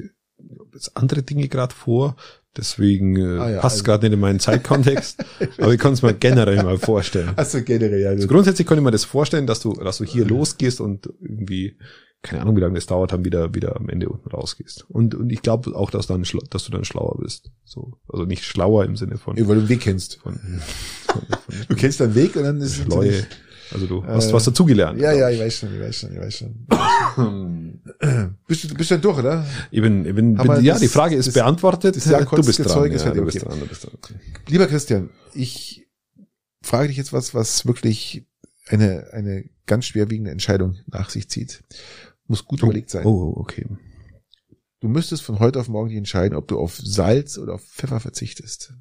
jetzt 0.74 0.97
andere 0.97 1.23
Dinge 1.23 1.48
gerade 1.48 1.74
vor, 1.74 2.16
deswegen 2.56 3.16
äh, 3.16 3.39
ah, 3.39 3.51
ja, 3.51 3.60
passt 3.60 3.77
also. 3.77 3.85
gerade 3.85 4.06
nicht 4.06 4.15
in 4.15 4.20
meinen 4.20 4.40
Zeitkontext, 4.40 5.24
aber 5.59 5.73
ich 5.73 5.81
kann 5.81 5.93
es 5.93 6.02
mir 6.02 6.12
generell 6.12 6.62
mal 6.62 6.78
vorstellen. 6.78 7.31
Also 7.36 7.62
generell, 7.62 8.01
ja. 8.01 8.10
Also 8.10 8.27
grundsätzlich 8.27 8.66
kann 8.66 8.77
ich 8.77 8.85
mir 8.85 8.90
das 8.90 9.05
vorstellen, 9.05 9.47
dass 9.47 9.60
du, 9.60 9.73
dass 9.74 9.98
du 9.98 10.05
hier 10.05 10.27
losgehst 10.27 10.81
und 10.81 11.09
irgendwie, 11.20 11.78
keine 12.20 12.43
Ahnung, 12.43 12.56
wie 12.56 12.60
lange 12.60 12.74
das 12.74 12.86
dauert, 12.86 13.12
dann 13.12 13.24
wieder, 13.24 13.55
wieder 13.55 13.77
am 13.77 13.89
Ende 13.89 14.09
unten 14.09 14.28
rausgehst. 14.28 14.85
Und, 14.89 15.15
und 15.15 15.31
ich 15.31 15.40
glaube 15.40 15.74
auch, 15.77 15.90
dass, 15.90 16.09
dann, 16.09 16.27
dass 16.51 16.65
du 16.65 16.73
dann 16.73 16.85
schlauer 16.85 17.16
bist. 17.20 17.52
So, 17.65 17.93
also 18.09 18.24
nicht 18.24 18.44
schlauer 18.44 18.85
im 18.85 18.97
Sinne 18.97 19.19
von. 19.19 19.36
Ja, 19.36 19.47
weil 19.47 19.56
du 19.56 19.62
den 19.62 19.69
Weg 19.69 19.81
kennst. 19.81 20.16
Von, 20.16 20.35
von, 21.06 21.23
von, 21.27 21.55
du 21.69 21.77
kennst 21.77 22.01
deinen 22.01 22.16
Weg 22.16 22.35
und 22.35 22.43
dann 22.43 22.60
ist 22.60 22.78
es. 22.78 23.27
Also 23.73 23.86
du 23.86 24.05
hast 24.05 24.31
äh, 24.31 24.32
was 24.32 24.45
dazugelernt. 24.45 25.01
Ja, 25.01 25.12
ja, 25.12 25.31
ich 25.31 25.40
weiß 25.40 25.59
schon, 25.59 25.74
ich 25.74 25.81
weiß 25.81 25.97
schon, 25.97 26.12
ich 26.12 26.20
weiß 26.20 26.35
schon. 26.36 26.66
bist 28.47 28.65
du 28.65 28.74
bist 28.74 28.90
du 28.90 28.99
durch, 28.99 29.19
oder? 29.19 29.47
Ich 29.70 29.82
bin, 29.82 30.05
ich 30.05 30.15
bin, 30.15 30.35
bin 30.36 30.65
ja, 30.65 30.74
das, 30.74 30.81
die 30.81 30.89
Frage 30.89 31.16
ist 31.16 31.32
beantwortet. 31.32 31.97
Das 31.97 32.05
du 32.05 32.43
bist 32.43 32.59
dran. 32.65 32.90
Ja, 32.90 33.11
du 33.11 33.24
bist 33.24 33.45
dran, 33.45 33.61
du 33.61 33.66
bist 33.66 33.85
dran. 33.85 34.20
Lieber 34.47 34.66
Christian, 34.66 35.11
ich 35.35 35.86
frage 36.62 36.89
dich 36.89 36.97
jetzt 36.97 37.12
was, 37.12 37.35
was 37.35 37.66
wirklich 37.66 38.27
eine, 38.69 39.09
eine 39.12 39.45
ganz 39.66 39.86
schwerwiegende 39.86 40.31
Entscheidung 40.31 40.77
nach 40.86 41.11
sich 41.11 41.28
zieht. 41.28 41.62
Muss 42.27 42.45
gut 42.45 42.62
oh, 42.62 42.66
überlegt 42.66 42.90
sein. 42.90 43.07
Oh, 43.07 43.35
okay. 43.36 43.66
Du 44.81 44.89
müsstest 44.89 45.23
von 45.23 45.39
heute 45.39 45.59
auf 45.59 45.69
morgen 45.69 45.89
dich 45.89 45.99
entscheiden, 45.99 46.36
ob 46.36 46.47
du 46.47 46.59
auf 46.59 46.78
Salz 46.82 47.39
oder 47.39 47.55
auf 47.55 47.65
Pfeffer 47.65 48.01
verzichtest. 48.01 48.74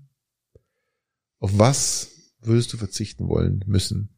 Auf 1.40 1.58
was 1.58 2.10
würdest 2.42 2.74
du 2.74 2.78
verzichten 2.78 3.28
wollen 3.28 3.64
müssen? 3.68 4.17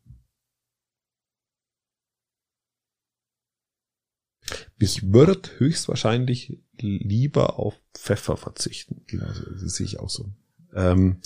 Ich 4.80 5.12
würde 5.12 5.40
höchstwahrscheinlich 5.58 6.58
lieber 6.80 7.60
auf 7.60 7.76
Pfeffer 7.94 8.38
verzichten. 8.38 9.02
Genau, 9.08 9.26
das 9.26 9.76
sehe 9.76 9.86
ich 9.86 10.00
auch 10.00 10.10
so. 10.10 10.30
Ähm, 10.74 11.18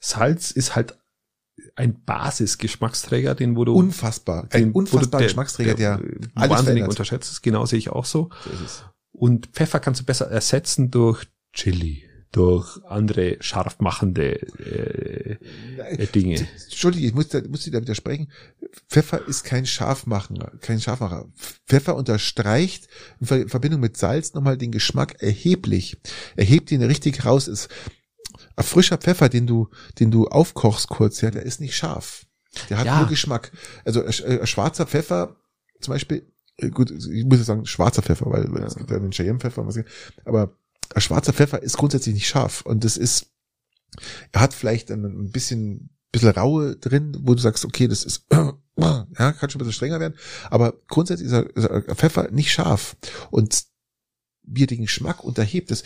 Salz 0.00 0.50
ist 0.50 0.74
halt 0.74 0.98
ein 1.76 2.02
Basisgeschmacksträger, 2.04 3.34
den 3.34 3.56
wo 3.56 3.64
du 3.64 3.74
unfassbar, 3.74 4.48
ein 4.50 4.72
unfassbarer 4.72 5.24
Geschmacksträger, 5.24 5.74
der, 5.74 5.98
der 5.98 6.10
wahnsinnig 6.34 6.64
verändert. 6.64 6.88
unterschätzt 6.90 7.30
ist. 7.30 7.42
Genau 7.42 7.66
sehe 7.66 7.78
ich 7.78 7.90
auch 7.90 8.04
so. 8.04 8.30
so 8.44 8.84
Und 9.12 9.48
Pfeffer 9.48 9.78
kannst 9.80 10.00
du 10.00 10.04
besser 10.04 10.30
ersetzen 10.30 10.90
durch 10.90 11.26
Chili 11.52 12.08
durch 12.32 12.82
andere 12.84 13.36
scharf 13.40 13.78
machende 13.80 14.40
äh, 14.58 15.36
äh, 15.78 16.06
Dinge. 16.06 16.48
Entschuldige, 16.64 17.06
ich 17.06 17.14
muss, 17.14 17.28
da, 17.28 17.40
muss 17.46 17.64
dir 17.64 17.72
da 17.72 17.80
widersprechen. 17.80 18.32
Pfeffer 18.88 19.28
ist 19.28 19.44
kein 19.44 19.66
Scharfmacher, 19.66 20.52
kein 20.60 20.80
Scharfmacher. 20.80 21.30
Pfeffer 21.66 21.94
unterstreicht 21.94 22.88
in 23.20 23.48
Verbindung 23.48 23.80
mit 23.80 23.98
Salz 23.98 24.32
nochmal 24.32 24.56
den 24.56 24.72
Geschmack 24.72 25.22
erheblich. 25.22 26.00
Erhebt 26.34 26.72
ihn 26.72 26.82
richtig 26.82 27.26
raus. 27.26 27.48
Ist 27.48 27.68
ein 28.56 28.64
frischer 28.64 28.96
Pfeffer, 28.96 29.28
den 29.28 29.46
du, 29.46 29.68
den 29.98 30.10
du 30.10 30.26
aufkochst 30.26 30.88
kurz, 30.88 31.20
ja, 31.20 31.30
der 31.30 31.42
ist 31.42 31.60
nicht 31.60 31.76
scharf. 31.76 32.26
Der 32.70 32.78
hat 32.78 32.86
ja. 32.86 32.98
nur 32.98 33.08
Geschmack. 33.08 33.52
Also 33.84 34.04
ein 34.04 34.46
schwarzer 34.46 34.86
Pfeffer, 34.86 35.36
zum 35.80 35.92
Beispiel, 35.92 36.26
äh, 36.56 36.70
gut, 36.70 36.90
ich 36.90 37.24
muss 37.24 37.38
ja 37.38 37.44
sagen, 37.44 37.66
schwarzer 37.66 38.02
Pfeffer, 38.02 38.26
weil, 38.30 38.50
weil 38.52 38.62
ja. 38.62 38.66
es 38.66 38.76
gibt 38.76 38.90
ja 38.90 38.98
den 38.98 39.10
Cheyenne-Pfeffer, 39.10 39.66
aber 40.24 40.56
schwarzer 41.00 41.32
Pfeffer 41.32 41.62
ist 41.62 41.76
grundsätzlich 41.76 42.14
nicht 42.14 42.28
scharf 42.28 42.62
und 42.62 42.84
das 42.84 42.96
ist, 42.96 43.26
er 44.32 44.40
hat 44.40 44.54
vielleicht 44.54 44.90
ein, 44.90 45.04
ein 45.04 45.30
bisschen, 45.32 45.90
bisschen 46.10 46.30
Raue 46.30 46.76
drin, 46.76 47.16
wo 47.20 47.34
du 47.34 47.40
sagst, 47.40 47.64
okay, 47.64 47.88
das 47.88 48.04
ist, 48.04 48.26
ja, 48.32 49.06
kann 49.16 49.50
schon 49.50 49.60
ein 49.60 49.64
bisschen 49.64 49.72
strenger 49.72 50.00
werden. 50.00 50.14
Aber 50.50 50.74
grundsätzlich 50.88 51.26
ist, 51.26 51.32
er, 51.32 51.56
ist 51.56 51.64
er 51.64 51.94
Pfeffer 51.94 52.30
nicht 52.30 52.52
scharf. 52.52 52.96
Und 53.30 53.64
wie 54.42 54.64
er 54.64 54.66
den 54.66 54.82
Geschmack 54.82 55.24
unterhebt, 55.24 55.70
das, 55.70 55.84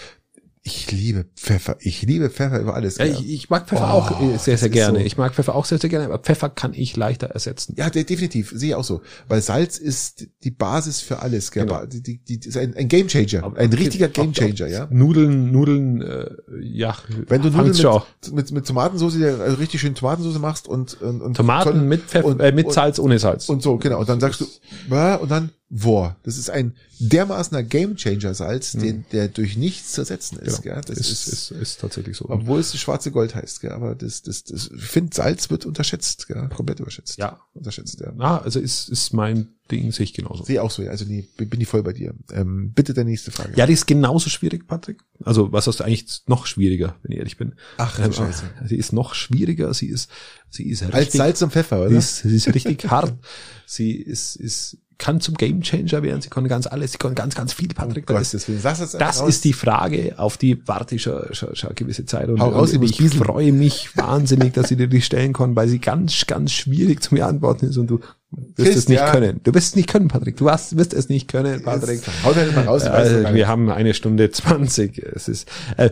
ich 0.66 0.90
liebe 0.90 1.26
Pfeffer. 1.36 1.76
Ich 1.78 2.02
liebe 2.02 2.28
Pfeffer 2.28 2.58
über 2.58 2.74
alles. 2.74 2.98
Ja, 2.98 3.04
ich, 3.04 3.30
ich 3.30 3.50
mag 3.50 3.68
Pfeffer 3.68 3.88
oh, 3.94 3.98
auch 3.98 4.20
äh, 4.20 4.36
sehr, 4.36 4.58
sehr 4.58 4.68
gerne. 4.68 4.98
So. 4.98 5.04
Ich 5.04 5.16
mag 5.16 5.32
Pfeffer 5.32 5.54
auch 5.54 5.64
sehr, 5.64 5.78
sehr 5.78 5.88
gerne, 5.88 6.06
aber 6.06 6.18
Pfeffer 6.18 6.48
kann 6.48 6.74
ich 6.74 6.96
leichter 6.96 7.28
ersetzen. 7.28 7.76
Ja, 7.78 7.88
definitiv. 7.88 8.50
Sehe 8.52 8.70
ich 8.70 8.74
auch 8.74 8.82
so. 8.82 9.00
Weil 9.28 9.42
Salz 9.42 9.78
ist 9.78 10.26
die 10.42 10.50
Basis 10.50 11.00
für 11.00 11.20
alles. 11.20 11.52
Gell? 11.52 11.66
Genau. 11.66 11.86
Die, 11.86 12.02
die, 12.02 12.18
die, 12.18 12.48
ist 12.48 12.56
ein, 12.56 12.74
ein 12.74 12.88
Gamechanger. 12.88 13.56
Ein 13.56 13.72
richtiger 13.72 14.08
Gamechanger, 14.08 14.66
ja. 14.66 14.88
Nudeln, 14.90 15.52
Nudeln, 15.52 16.02
äh, 16.02 16.30
ja. 16.62 16.96
Wenn 17.28 17.42
du 17.42 17.50
Nudeln 17.50 17.70
mit, 17.70 18.32
mit, 18.32 18.50
mit 18.50 18.66
Tomatensauce, 18.66 19.22
also 19.22 19.56
richtig 19.58 19.80
schön 19.80 19.94
Tomatensauce 19.94 20.40
machst 20.40 20.66
und, 20.66 21.00
und, 21.00 21.22
und 21.22 21.36
Tomaten 21.36 21.86
mit 21.86 22.02
Pfeffer, 22.02 22.26
und, 22.26 22.40
äh, 22.40 22.50
mit 22.50 22.72
Salz, 22.72 22.98
ohne 22.98 23.20
Salz. 23.20 23.48
Und 23.48 23.62
so, 23.62 23.76
genau. 23.76 24.00
Und 24.00 24.08
dann 24.08 24.18
sagst 24.18 24.40
du, 24.40 24.46
und 25.20 25.30
dann 25.30 25.50
War. 25.68 26.16
Das 26.22 26.38
ist 26.38 26.48
ein 26.48 26.76
dermaßener 27.00 27.64
Gamechanger 27.64 28.34
Salz, 28.34 28.74
mhm. 28.74 28.80
den, 28.80 29.04
der 29.10 29.26
durch 29.26 29.56
nichts 29.56 29.92
zu 29.92 30.02
ersetzen 30.02 30.38
ist. 30.38 30.62
Genau. 30.62 30.76
Gell? 30.76 30.82
Das 30.86 30.96
ist, 30.96 31.10
ist, 31.10 31.26
ist, 31.26 31.50
ist 31.50 31.80
tatsächlich 31.80 32.16
so. 32.16 32.28
Obwohl 32.28 32.60
es 32.60 32.78
schwarze 32.78 33.10
Gold 33.10 33.34
heißt, 33.34 33.60
gell? 33.60 33.72
aber 33.72 33.96
das, 33.96 34.22
das, 34.22 34.44
das, 34.44 34.70
ich 34.72 34.82
finde, 34.82 35.14
Salz 35.14 35.50
wird 35.50 35.66
unterschätzt, 35.66 36.28
gell? 36.28 36.48
komplett 36.54 36.78
überschätzt. 36.78 37.18
Ja. 37.18 37.40
Unterschätzt, 37.52 37.98
ja. 37.98 38.12
Ah, 38.18 38.38
also 38.38 38.60
ist, 38.60 38.88
ist 38.88 39.12
mein 39.12 39.48
Ding, 39.70 39.90
sehe 39.90 40.04
ich 40.04 40.14
genauso. 40.14 40.44
Sehe 40.44 40.62
auch 40.62 40.70
so, 40.70 40.82
ja. 40.82 40.90
Also 40.90 41.04
die, 41.04 41.22
bin 41.22 41.60
ich 41.60 41.66
voll 41.66 41.82
bei 41.82 41.92
dir. 41.92 42.14
Ähm, 42.30 42.70
bitte 42.72 42.94
der 42.94 43.02
nächste 43.02 43.32
Frage. 43.32 43.52
Ja, 43.56 43.66
die 43.66 43.72
ist 43.72 43.86
genauso 43.86 44.30
schwierig, 44.30 44.68
Patrick. 44.68 45.02
Also 45.24 45.50
was 45.50 45.66
hast 45.66 45.80
du 45.80 45.84
eigentlich 45.84 46.22
noch 46.26 46.46
schwieriger, 46.46 46.94
wenn 47.02 47.12
ich 47.12 47.18
ehrlich 47.18 47.36
bin? 47.36 47.54
Ach, 47.78 47.98
ähm, 47.98 48.12
Scheiße. 48.12 48.44
Sie 48.66 48.76
ist 48.76 48.92
noch 48.92 49.14
schwieriger, 49.14 49.74
sie 49.74 49.88
ist, 49.88 50.10
sie 50.48 50.68
ist 50.68 50.82
richtig. 50.82 50.94
Als 50.94 51.12
Salz 51.12 51.42
und 51.42 51.52
Pfeffer, 51.52 51.80
oder? 51.80 51.90
Sie 51.90 51.96
ist, 51.96 52.18
sie 52.18 52.36
ist 52.36 52.54
richtig 52.54 52.88
hart. 52.88 53.14
Sie 53.68 53.96
ist, 53.96 54.36
ist 54.36 54.78
kann 54.98 55.20
zum 55.20 55.34
Gamechanger 55.34 56.02
werden, 56.02 56.22
sie 56.22 56.30
können 56.30 56.48
ganz 56.48 56.66
alles, 56.66 56.92
sie 56.92 56.98
können 56.98 57.14
ganz, 57.14 57.34
ganz 57.34 57.52
viel, 57.52 57.68
Patrick. 57.68 58.04
Oh 58.08 58.14
Gott, 58.14 58.32
das, 58.32 58.46
das, 58.62 58.92
das 58.92 59.20
ist 59.20 59.44
die 59.44 59.52
Frage, 59.52 60.14
auf 60.16 60.36
die 60.36 60.66
warte 60.66 60.94
ich 60.94 61.02
schon, 61.02 61.22
schon, 61.32 61.54
schon 61.54 61.68
eine 61.68 61.74
gewisse 61.74 62.06
Zeit. 62.06 62.28
Und, 62.28 62.40
raus, 62.40 62.72
und 62.72 62.82
ich 62.82 62.98
freue 63.10 63.52
mich 63.52 63.96
wahnsinnig, 63.96 64.54
dass 64.54 64.70
ich 64.70 64.78
dir 64.78 64.88
die 64.88 65.02
stellen 65.02 65.32
kann, 65.32 65.54
weil 65.54 65.68
sie 65.68 65.78
ganz, 65.78 66.26
ganz 66.26 66.52
schwierig 66.52 67.02
zu 67.02 67.14
mir 67.14 67.26
antworten 67.26 67.66
ist 67.66 67.76
und 67.76 67.88
du 67.88 68.00
wirst 68.30 68.68
Fist, 68.68 68.78
es 68.78 68.88
nicht 68.88 68.98
ja. 68.98 69.12
können. 69.12 69.40
Du 69.44 69.54
wirst 69.54 69.68
es 69.68 69.76
nicht 69.76 69.88
können, 69.88 70.08
Patrick. 70.08 70.36
Du 70.36 70.50
hast, 70.50 70.76
wirst 70.76 70.94
es 70.94 71.08
nicht 71.08 71.28
können, 71.28 71.62
Patrick. 71.62 72.00
hau 72.24 72.34
halt 72.34 72.54
mal 72.54 72.64
raus, 72.64 72.84
äh, 72.84 73.34
wir 73.34 73.48
haben 73.48 73.70
eine 73.70 73.94
Stunde 73.94 74.30
zwanzig. 74.30 74.98
Es 74.98 75.28
ist, 75.28 75.48
äh, 75.76 75.90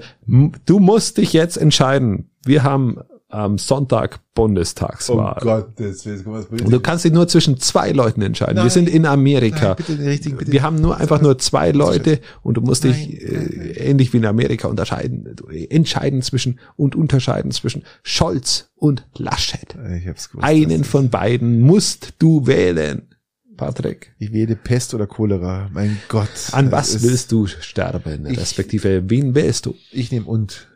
du 0.66 0.78
musst 0.78 1.18
dich 1.18 1.32
jetzt 1.32 1.56
entscheiden. 1.56 2.30
Wir 2.44 2.62
haben 2.62 2.98
am 3.34 3.58
Sonntag 3.58 4.20
Bundestagswahl. 4.34 5.36
Oh 5.40 5.44
Gott, 5.44 5.68
das 5.76 6.06
was 6.24 6.46
Und 6.46 6.70
du 6.70 6.80
kannst 6.80 7.04
dich 7.04 7.12
nur 7.12 7.28
zwischen 7.28 7.58
zwei 7.58 7.90
Leuten 7.90 8.22
entscheiden. 8.22 8.56
Nein, 8.56 8.64
wir 8.64 8.70
sind 8.70 8.88
in 8.88 9.06
Amerika. 9.06 9.68
Nein, 9.68 9.76
bitte, 9.76 9.98
richtig, 9.98 10.36
bitte. 10.38 10.52
Wir 10.52 10.62
haben 10.62 10.80
nur 10.80 10.96
einfach 10.96 11.20
nur 11.20 11.38
zwei 11.38 11.70
Leute 11.72 12.20
und 12.42 12.56
du 12.56 12.60
musst 12.60 12.84
dich 12.84 13.22
äh, 13.22 13.72
ähnlich 13.90 14.12
wie 14.12 14.18
in 14.18 14.26
Amerika 14.26 14.68
unterscheiden, 14.68 15.36
entscheiden 15.70 16.22
zwischen 16.22 16.60
und 16.76 16.96
unterscheiden 16.96 17.50
zwischen 17.50 17.82
Scholz 18.02 18.70
und 18.76 19.06
Laschet. 19.16 19.76
Ich 19.98 20.08
hab's 20.08 20.30
gewusst, 20.30 20.46
Einen 20.46 20.84
von 20.84 21.10
beiden 21.10 21.60
musst 21.60 22.14
du 22.18 22.46
wählen. 22.46 23.08
Patrick. 23.56 24.14
Ich 24.18 24.32
wähle 24.32 24.56
Pest 24.56 24.94
oder 24.94 25.06
Cholera. 25.06 25.70
Mein 25.72 25.98
Gott. 26.08 26.28
An 26.52 26.72
was 26.72 27.02
willst 27.02 27.30
du 27.30 27.46
sterben? 27.46 28.26
Respektive, 28.26 29.08
wen 29.08 29.34
wählst 29.34 29.66
du? 29.66 29.74
Ich 29.92 30.10
nehme 30.10 30.26
und. 30.26 30.66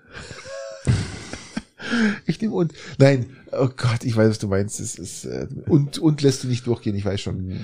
Ich 2.27 2.41
nehme 2.41 2.55
und. 2.55 2.73
Nein, 2.99 3.37
oh 3.53 3.69
Gott, 3.69 4.05
ich 4.05 4.17
weiß, 4.17 4.31
was 4.31 4.39
du 4.39 4.49
meinst. 4.49 4.81
Es 4.81 4.97
ist, 4.97 5.25
äh, 5.25 5.47
und, 5.67 5.99
und 5.99 6.23
lässt 6.23 6.45
du 6.45 6.49
nicht 6.49 6.67
durchgehen, 6.67 6.97
ich 6.97 7.05
weiß 7.05 7.21
schon. 7.21 7.47
Mhm. 7.47 7.61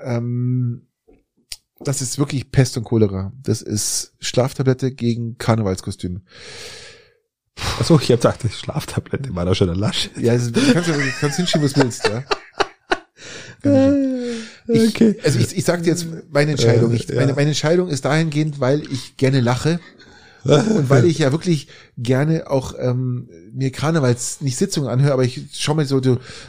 Ähm, 0.00 0.82
das 1.80 2.02
ist 2.02 2.18
wirklich 2.18 2.50
Pest 2.50 2.76
und 2.76 2.84
Cholera. 2.84 3.32
Das 3.42 3.62
ist 3.62 4.14
Schlaftablette 4.20 4.92
gegen 4.92 5.38
Karnevalskostüm. 5.38 6.22
Achso, 7.78 7.98
ich 8.00 8.10
hab 8.10 8.20
gedacht, 8.20 8.40
Schlaftablette 8.52 9.34
war 9.34 9.44
da 9.44 9.54
schon 9.54 9.68
eine 9.68 9.78
Lasche. 9.78 10.10
Ja, 10.18 10.32
also, 10.32 10.50
du 10.50 10.60
kannst, 10.72 10.88
du 10.88 10.94
kannst 11.20 11.36
hinschieben, 11.36 11.64
was 11.64 11.72
du 11.72 11.82
willst, 11.82 12.08
ja. 12.08 12.24
Ich, 14.68 14.88
okay. 14.88 15.16
Also 15.24 15.38
ich, 15.40 15.56
ich 15.56 15.64
sag 15.64 15.82
dir 15.82 15.90
jetzt 15.90 16.06
meine 16.30 16.52
Entscheidung. 16.52 16.92
Ich, 16.94 17.08
meine, 17.08 17.32
meine 17.34 17.48
Entscheidung 17.48 17.88
ist 17.88 18.04
dahingehend, 18.04 18.60
weil 18.60 18.82
ich 18.92 19.16
gerne 19.16 19.40
lache 19.40 19.80
und 20.44 20.90
weil 20.90 21.04
ich 21.06 21.18
ja 21.18 21.32
wirklich 21.32 21.68
gerne 21.96 22.50
auch 22.50 22.74
ähm, 22.78 23.28
mir 23.52 23.70
Karnevals 23.70 24.40
nicht 24.40 24.56
Sitzungen 24.56 24.88
anhöre, 24.88 25.12
aber 25.12 25.24
ich 25.24 25.46
schaue 25.52 25.76
mir 25.76 25.86
so 25.86 26.00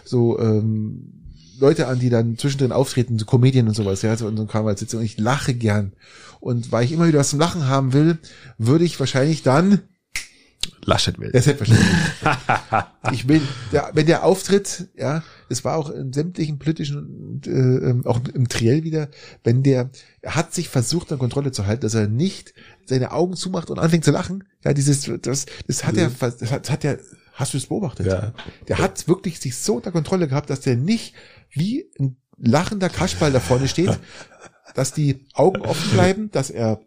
so, 0.05 0.39
ähm, 0.39 1.13
Leute 1.59 1.87
an, 1.87 1.99
die 1.99 2.09
dann 2.09 2.37
zwischendrin 2.37 2.71
auftreten, 2.71 3.19
so 3.19 3.25
Comedien 3.25 3.67
und 3.67 3.73
sowas, 3.73 4.01
ja, 4.01 4.15
so 4.15 4.27
in 4.27 4.37
so 4.37 4.45
Karnevalssitzungen. 4.45 5.05
Ich 5.05 5.17
lache 5.17 5.53
gern. 5.53 5.93
Und 6.39 6.71
weil 6.71 6.85
ich 6.85 6.91
immer 6.91 7.07
wieder 7.07 7.19
was 7.19 7.29
zum 7.29 7.39
Lachen 7.39 7.67
haben 7.67 7.93
will, 7.93 8.17
würde 8.57 8.85
ich 8.85 8.99
wahrscheinlich 8.99 9.43
dann 9.43 9.81
Laschet 10.85 11.19
will. 11.19 11.31
Das 11.31 11.45
selbstverständlich. 11.45 11.89
ich 13.11 13.27
bin, 13.27 13.41
ja, 13.71 13.89
wenn 13.93 14.05
der 14.05 14.23
auftritt, 14.23 14.87
ja, 14.97 15.23
es 15.49 15.65
war 15.65 15.75
auch 15.75 15.89
in 15.89 16.13
sämtlichen 16.13 16.59
politischen, 16.59 17.41
äh, 17.45 17.49
ähm, 17.49 18.05
auch 18.05 18.19
im 18.33 18.47
Triell 18.47 18.83
wieder, 18.83 19.09
wenn 19.43 19.63
der, 19.63 19.89
er 20.21 20.35
hat 20.35 20.53
sich 20.53 20.69
versucht, 20.69 21.11
an 21.11 21.19
Kontrolle 21.19 21.51
zu 21.51 21.65
halten, 21.65 21.81
dass 21.81 21.95
er 21.95 22.07
nicht 22.07 22.53
seine 22.85 23.11
Augen 23.11 23.35
zumacht 23.35 23.69
und 23.69 23.79
anfängt 23.79 24.05
zu 24.05 24.11
lachen. 24.11 24.43
Ja, 24.63 24.73
dieses, 24.73 25.09
das, 25.21 25.45
das 25.67 25.85
hat 25.85 25.97
er, 25.97 26.09
das 26.09 26.51
hat, 26.51 26.63
das 26.63 26.71
hat 26.71 26.85
er, 26.85 26.99
hast 27.33 27.53
du 27.53 27.57
es 27.57 27.67
beobachtet? 27.67 28.05
Ja. 28.05 28.33
Der 28.67 28.77
hat 28.77 29.07
wirklich 29.07 29.39
sich 29.39 29.57
so 29.57 29.75
unter 29.75 29.91
Kontrolle 29.91 30.27
gehabt, 30.27 30.49
dass 30.49 30.61
der 30.61 30.75
nicht 30.75 31.15
wie 31.51 31.89
ein 31.99 32.17
lachender 32.37 32.89
Kaschball 32.89 33.31
da 33.31 33.39
vorne 33.39 33.67
steht, 33.67 33.99
dass 34.75 34.93
die 34.93 35.25
Augen 35.33 35.61
offen 35.61 35.91
bleiben, 35.91 36.31
dass 36.31 36.49
er, 36.49 36.81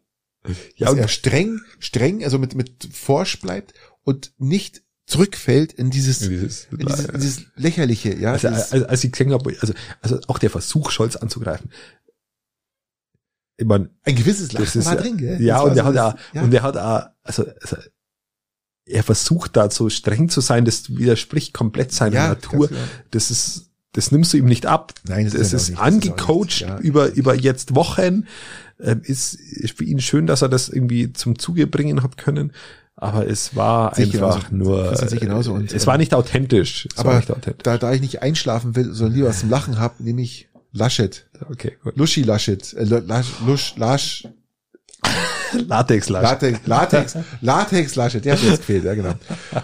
ja, 0.77 0.87
dass 0.87 0.97
er 0.97 1.09
streng, 1.09 1.61
streng, 1.79 2.23
also 2.23 2.39
mit, 2.39 2.55
mit 2.55 2.89
Forsch 2.93 3.41
bleibt 3.41 3.75
und 4.05 4.33
nicht 4.39 4.83
zurückfällt 5.07 5.73
in 5.73 5.91
dieses, 5.91 6.23
in 6.23 6.31
dieses, 6.31 6.69
in 6.71 6.79
dieses, 6.79 7.05
in 7.07 7.21
dieses 7.21 7.45
lächerliche, 7.57 8.15
ja. 8.15 8.33
Also, 8.33 8.49
also, 8.49 8.87
als 8.87 9.05
ich 9.05 9.13
gesehen 9.13 9.33
habe, 9.33 9.55
also, 9.61 9.75
also 10.01 10.21
auch 10.29 10.39
der 10.39 10.51
Versuch, 10.51 10.91
Scholz 10.91 11.17
anzugreifen. 11.17 11.71
Ich 13.57 13.67
mein, 13.67 13.91
ein 14.05 14.17
gewisses 14.17 14.53
Lachen 14.53 14.81
ist, 14.81 14.87
war 14.87 14.97
drin, 14.97 15.17
gell? 15.19 15.41
Ja, 15.41 15.61
und 15.61 15.75
der 15.75 15.85
so 15.85 15.89
hat 15.89 15.95
ja, 15.95 16.17
ja, 16.33 16.43
und 16.43 16.51
der 16.51 16.63
hat 16.63 16.77
auch, 16.77 17.09
also, 17.23 17.47
also, 17.61 17.77
er 18.85 19.03
versucht 19.03 19.57
da 19.57 19.71
so 19.71 19.89
streng 19.89 20.29
zu 20.29 20.41
sein, 20.41 20.65
das 20.65 20.97
widerspricht 20.97 21.53
komplett 21.53 21.93
seiner 21.93 22.17
ja, 22.17 22.29
Natur. 22.29 22.69
Genau. 22.69 22.81
Das 23.11 23.31
ist, 23.31 23.71
das 23.93 24.11
nimmst 24.11 24.33
du 24.33 24.39
ihm 24.39 24.47
nicht 24.47 24.67
ab. 24.67 24.95
Nein, 25.07 25.25
das, 25.25 25.35
das 25.35 25.53
ist, 25.53 25.69
ist 25.71 25.79
angecoacht 25.79 26.61
ja. 26.61 26.79
über, 26.79 27.13
über 27.13 27.35
jetzt 27.35 27.75
Wochen. 27.75 28.27
Ähm, 28.81 29.03
ist, 29.05 29.35
ist 29.35 29.79
für 29.79 29.85
ihn 29.85 30.01
schön, 30.01 30.27
dass 30.27 30.43
er 30.43 30.49
das 30.49 30.69
irgendwie 30.69 31.13
zum 31.13 31.39
Zuge 31.39 31.69
bringen 31.69 32.03
hat 32.03 32.17
können 32.17 32.53
aber 32.97 33.27
es 33.27 33.57
war 33.57 33.97
einfach 33.97 34.51
genauso. 34.51 34.51
nur, 34.51 34.93
genauso. 35.19 35.53
Und, 35.53 35.73
es 35.73 35.87
war 35.87 35.99
nicht 35.99 36.15
authentisch. 36.15 36.87
Es 36.93 36.99
aber 36.99 37.17
nicht 37.17 37.31
authentisch. 37.31 37.63
Da, 37.63 37.79
da 37.79 37.93
ich 37.93 38.01
nicht 38.01 38.23
einschlafen 38.23 38.77
will, 38.77 38.93
sondern 38.93 39.17
lieber 39.17 39.29
was 39.29 39.41
zum 39.41 39.51
Lachen 39.51 39.79
hab, 39.79 40.01
nehme 40.01 40.23
ich 40.23 40.49
Laschet. 40.73 41.29
Okay, 41.51 41.77
gut. 41.83 41.97
Luschi 41.97 42.23
Laschet. 42.23 42.73
Äh, 42.75 42.85
Lasch, 42.85 43.29
Lusch, 43.47 43.75
Lasch. 43.77 44.29
Latex 45.53 46.09
Laschet. 46.09 46.43
Latex, 46.43 46.67
Latex, 46.67 47.17
Latex 47.41 47.95
Laschet. 47.97 48.25
Der 48.25 48.35
hat 48.35 48.43
jetzt 48.43 48.59
gefehlt, 48.59 48.85
ja 48.85 48.95
genau. 48.95 49.15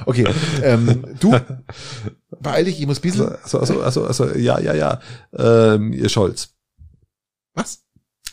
Okay, 0.04 0.26
ähm, 0.62 1.04
du, 1.20 1.34
beeil 2.40 2.64
dich, 2.64 2.80
ich 2.80 2.86
muss 2.86 3.00
bisschen. 3.00 3.28
Also, 3.42 3.60
also, 3.60 3.82
also, 3.82 4.04
also, 4.06 4.34
ja, 4.34 4.58
ja, 4.58 4.74
ja, 4.74 5.00
ähm, 5.32 5.92
ihr 5.92 6.08
Scholz. 6.08 6.50
Was? 7.54 7.84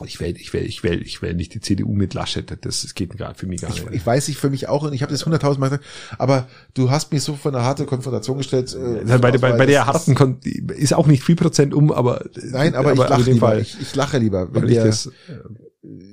Ich 0.03 0.19
wähle, 0.19 0.37
ich 0.37 0.53
wähle, 0.53 0.65
ich 0.65 0.83
wähle, 0.83 1.01
ich 1.01 1.21
wähle 1.21 1.35
nicht 1.35 1.53
die 1.53 1.61
CDU 1.61 1.93
mit 1.93 2.13
Laschet. 2.13 2.49
Das, 2.49 2.81
das 2.81 2.93
geht 2.95 3.17
gar 3.17 3.33
für 3.33 3.47
mich 3.47 3.61
gar 3.61 3.69
nicht. 3.69 3.85
Ich 3.91 4.05
weiß, 4.05 4.27
ich 4.27 4.37
für 4.37 4.49
mich 4.49 4.67
auch 4.67 4.83
und 4.83 4.93
ich 4.93 5.01
habe 5.01 5.11
das 5.11 5.25
hunderttausend 5.25 5.59
Mal 5.59 5.69
gesagt. 5.69 5.85
Aber 6.17 6.47
du 6.73 6.89
hast 6.91 7.13
mich 7.13 7.23
so 7.23 7.35
von 7.35 7.55
einer 7.55 7.63
harte 7.63 7.85
Konfrontation 7.85 8.37
gestellt. 8.37 8.73
Äh, 8.73 9.17
bei, 9.17 9.31
bei, 9.31 9.53
bei 9.53 9.65
der 9.65 9.85
harten 9.85 10.15
Kon 10.15 10.39
ist 10.75 10.93
auch 10.93 11.07
nicht 11.07 11.23
viel 11.23 11.35
Prozent 11.35 11.73
um, 11.73 11.91
aber 11.91 12.25
nein, 12.35 12.75
aber, 12.75 12.91
aber 12.91 13.03
ich 13.03 13.09
lache 13.09 13.31
lieber. 13.31 13.59
Ich, 13.59 13.77
ich, 13.81 13.95
lache 13.95 14.17
lieber. 14.17 14.53
Wenn 14.53 14.67
der, 14.67 14.85
das, 14.85 15.09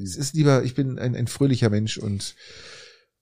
es 0.02 0.16
ist 0.16 0.34
lieber. 0.34 0.62
Ich 0.62 0.74
bin 0.74 0.98
ein, 0.98 1.16
ein 1.16 1.26
fröhlicher 1.26 1.70
Mensch 1.70 1.98
und 1.98 2.36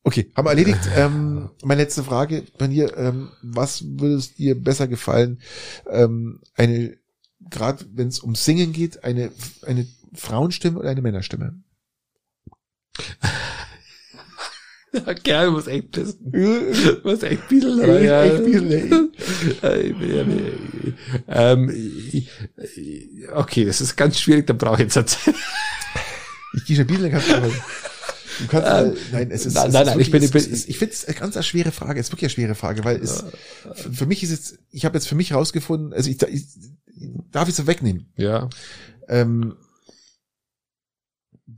okay, 0.02 0.30
haben 0.36 0.44
wir 0.44 0.50
erledigt. 0.50 0.80
Ähm, 0.94 1.50
meine 1.62 1.82
letzte 1.82 2.04
Frage 2.04 2.44
bei 2.58 2.66
dir: 2.66 2.96
ähm, 2.96 3.28
Was 3.42 3.84
würde 3.84 4.16
es 4.16 4.34
dir 4.34 4.60
besser 4.60 4.88
gefallen? 4.88 5.40
Ähm, 5.88 6.40
eine 6.54 6.98
gerade 7.48 7.84
wenn 7.94 8.08
es 8.08 8.20
um 8.20 8.34
Singen 8.34 8.72
geht, 8.72 9.04
eine 9.04 9.30
eine 9.66 9.86
Frauenstimme 10.14 10.78
oder 10.78 10.90
eine 10.90 11.02
Männerstimme? 11.02 11.62
Der 14.92 15.14
Kerl 15.14 15.52
muss 15.52 15.68
echt 15.68 15.92
pissen. 15.92 16.32
muss 17.04 17.22
echt 17.22 17.48
pissen. 17.48 17.78
Ja, 17.78 18.24
echt 18.24 18.44
pissen. 18.44 19.12
ähm, 21.28 21.72
okay, 23.34 23.64
das 23.64 23.80
ist 23.80 23.96
ganz 23.96 24.18
schwierig, 24.18 24.48
da 24.48 24.52
brauche 24.52 24.82
ich 24.82 24.92
jetzt. 24.94 25.18
Ich 26.54 26.64
gehe 26.64 26.74
schon 26.76 26.86
ein 26.86 26.88
bisschen 26.88 27.12
ganz 27.12 27.24
Du 28.40 28.46
kannst, 28.46 28.68
ähm, 28.68 28.96
nein, 29.12 29.30
es 29.30 29.46
ist, 29.46 29.54
nein, 29.54 29.68
es 29.68 29.72
nein, 29.74 29.82
ist 29.82 29.88
nein, 29.90 30.00
ich 30.00 30.10
bin, 30.10 30.22
ich 30.22 30.30
bin, 30.30 30.42
ich 30.42 30.78
finde 30.78 30.94
es 30.94 31.04
eine 31.04 31.14
ganz 31.14 31.36
eine 31.36 31.42
schwere 31.42 31.72
Frage. 31.72 32.00
Es 32.00 32.06
ist 32.06 32.12
wirklich 32.12 32.24
eine 32.24 32.30
schwere 32.30 32.54
Frage, 32.54 32.84
weil 32.84 32.96
es, 32.96 33.24
für 33.74 34.06
mich 34.06 34.22
ist 34.22 34.30
jetzt, 34.30 34.58
ich 34.70 34.84
habe 34.84 34.96
jetzt 34.96 35.06
für 35.06 35.14
mich 35.14 35.34
rausgefunden, 35.34 35.92
also 35.92 36.10
ich, 36.10 36.20
ich 36.22 36.46
darf 37.30 37.48
ich 37.48 37.54
so 37.54 37.66
wegnehmen? 37.66 38.12
Ja. 38.16 38.48
Ähm, 39.08 39.56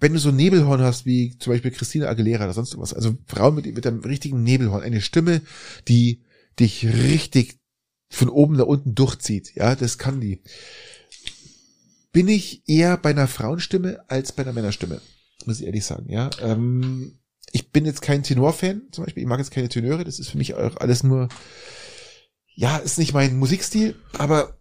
wenn 0.02 0.12
du 0.14 0.18
so 0.18 0.32
Nebelhorn 0.32 0.80
hast, 0.80 1.06
wie 1.06 1.38
zum 1.38 1.52
Beispiel 1.52 1.70
Christina 1.70 2.08
Aguilera 2.08 2.44
oder 2.44 2.52
sonst 2.52 2.76
was, 2.76 2.92
also 2.92 3.16
Frauen 3.26 3.54
mit, 3.54 3.72
mit 3.72 3.86
einem 3.86 4.00
richtigen 4.00 4.42
Nebelhorn, 4.42 4.82
eine 4.82 5.00
Stimme, 5.00 5.42
die 5.86 6.24
dich 6.58 6.84
richtig 6.84 7.60
von 8.10 8.28
oben 8.28 8.56
nach 8.56 8.66
unten 8.66 8.96
durchzieht, 8.96 9.54
ja, 9.54 9.76
das 9.76 9.98
kann 9.98 10.20
die. 10.20 10.42
Bin 12.10 12.26
ich 12.26 12.68
eher 12.68 12.96
bei 12.96 13.10
einer 13.10 13.28
Frauenstimme 13.28 14.04
als 14.08 14.32
bei 14.32 14.42
einer 14.42 14.52
Männerstimme, 14.52 15.00
muss 15.46 15.60
ich 15.60 15.66
ehrlich 15.66 15.84
sagen, 15.84 16.10
ja. 16.10 16.30
Ähm, 16.40 17.20
ich 17.52 17.70
bin 17.70 17.86
jetzt 17.86 18.02
kein 18.02 18.24
Tenor-Fan, 18.24 18.88
zum 18.90 19.04
Beispiel, 19.04 19.22
ich 19.22 19.28
mag 19.28 19.38
jetzt 19.38 19.52
keine 19.52 19.68
Tenöre, 19.68 20.02
das 20.02 20.18
ist 20.18 20.30
für 20.30 20.38
mich 20.38 20.54
auch 20.54 20.78
alles 20.78 21.04
nur, 21.04 21.28
ja, 22.56 22.76
ist 22.78 22.98
nicht 22.98 23.14
mein 23.14 23.36
Musikstil, 23.36 23.94
aber 24.18 24.58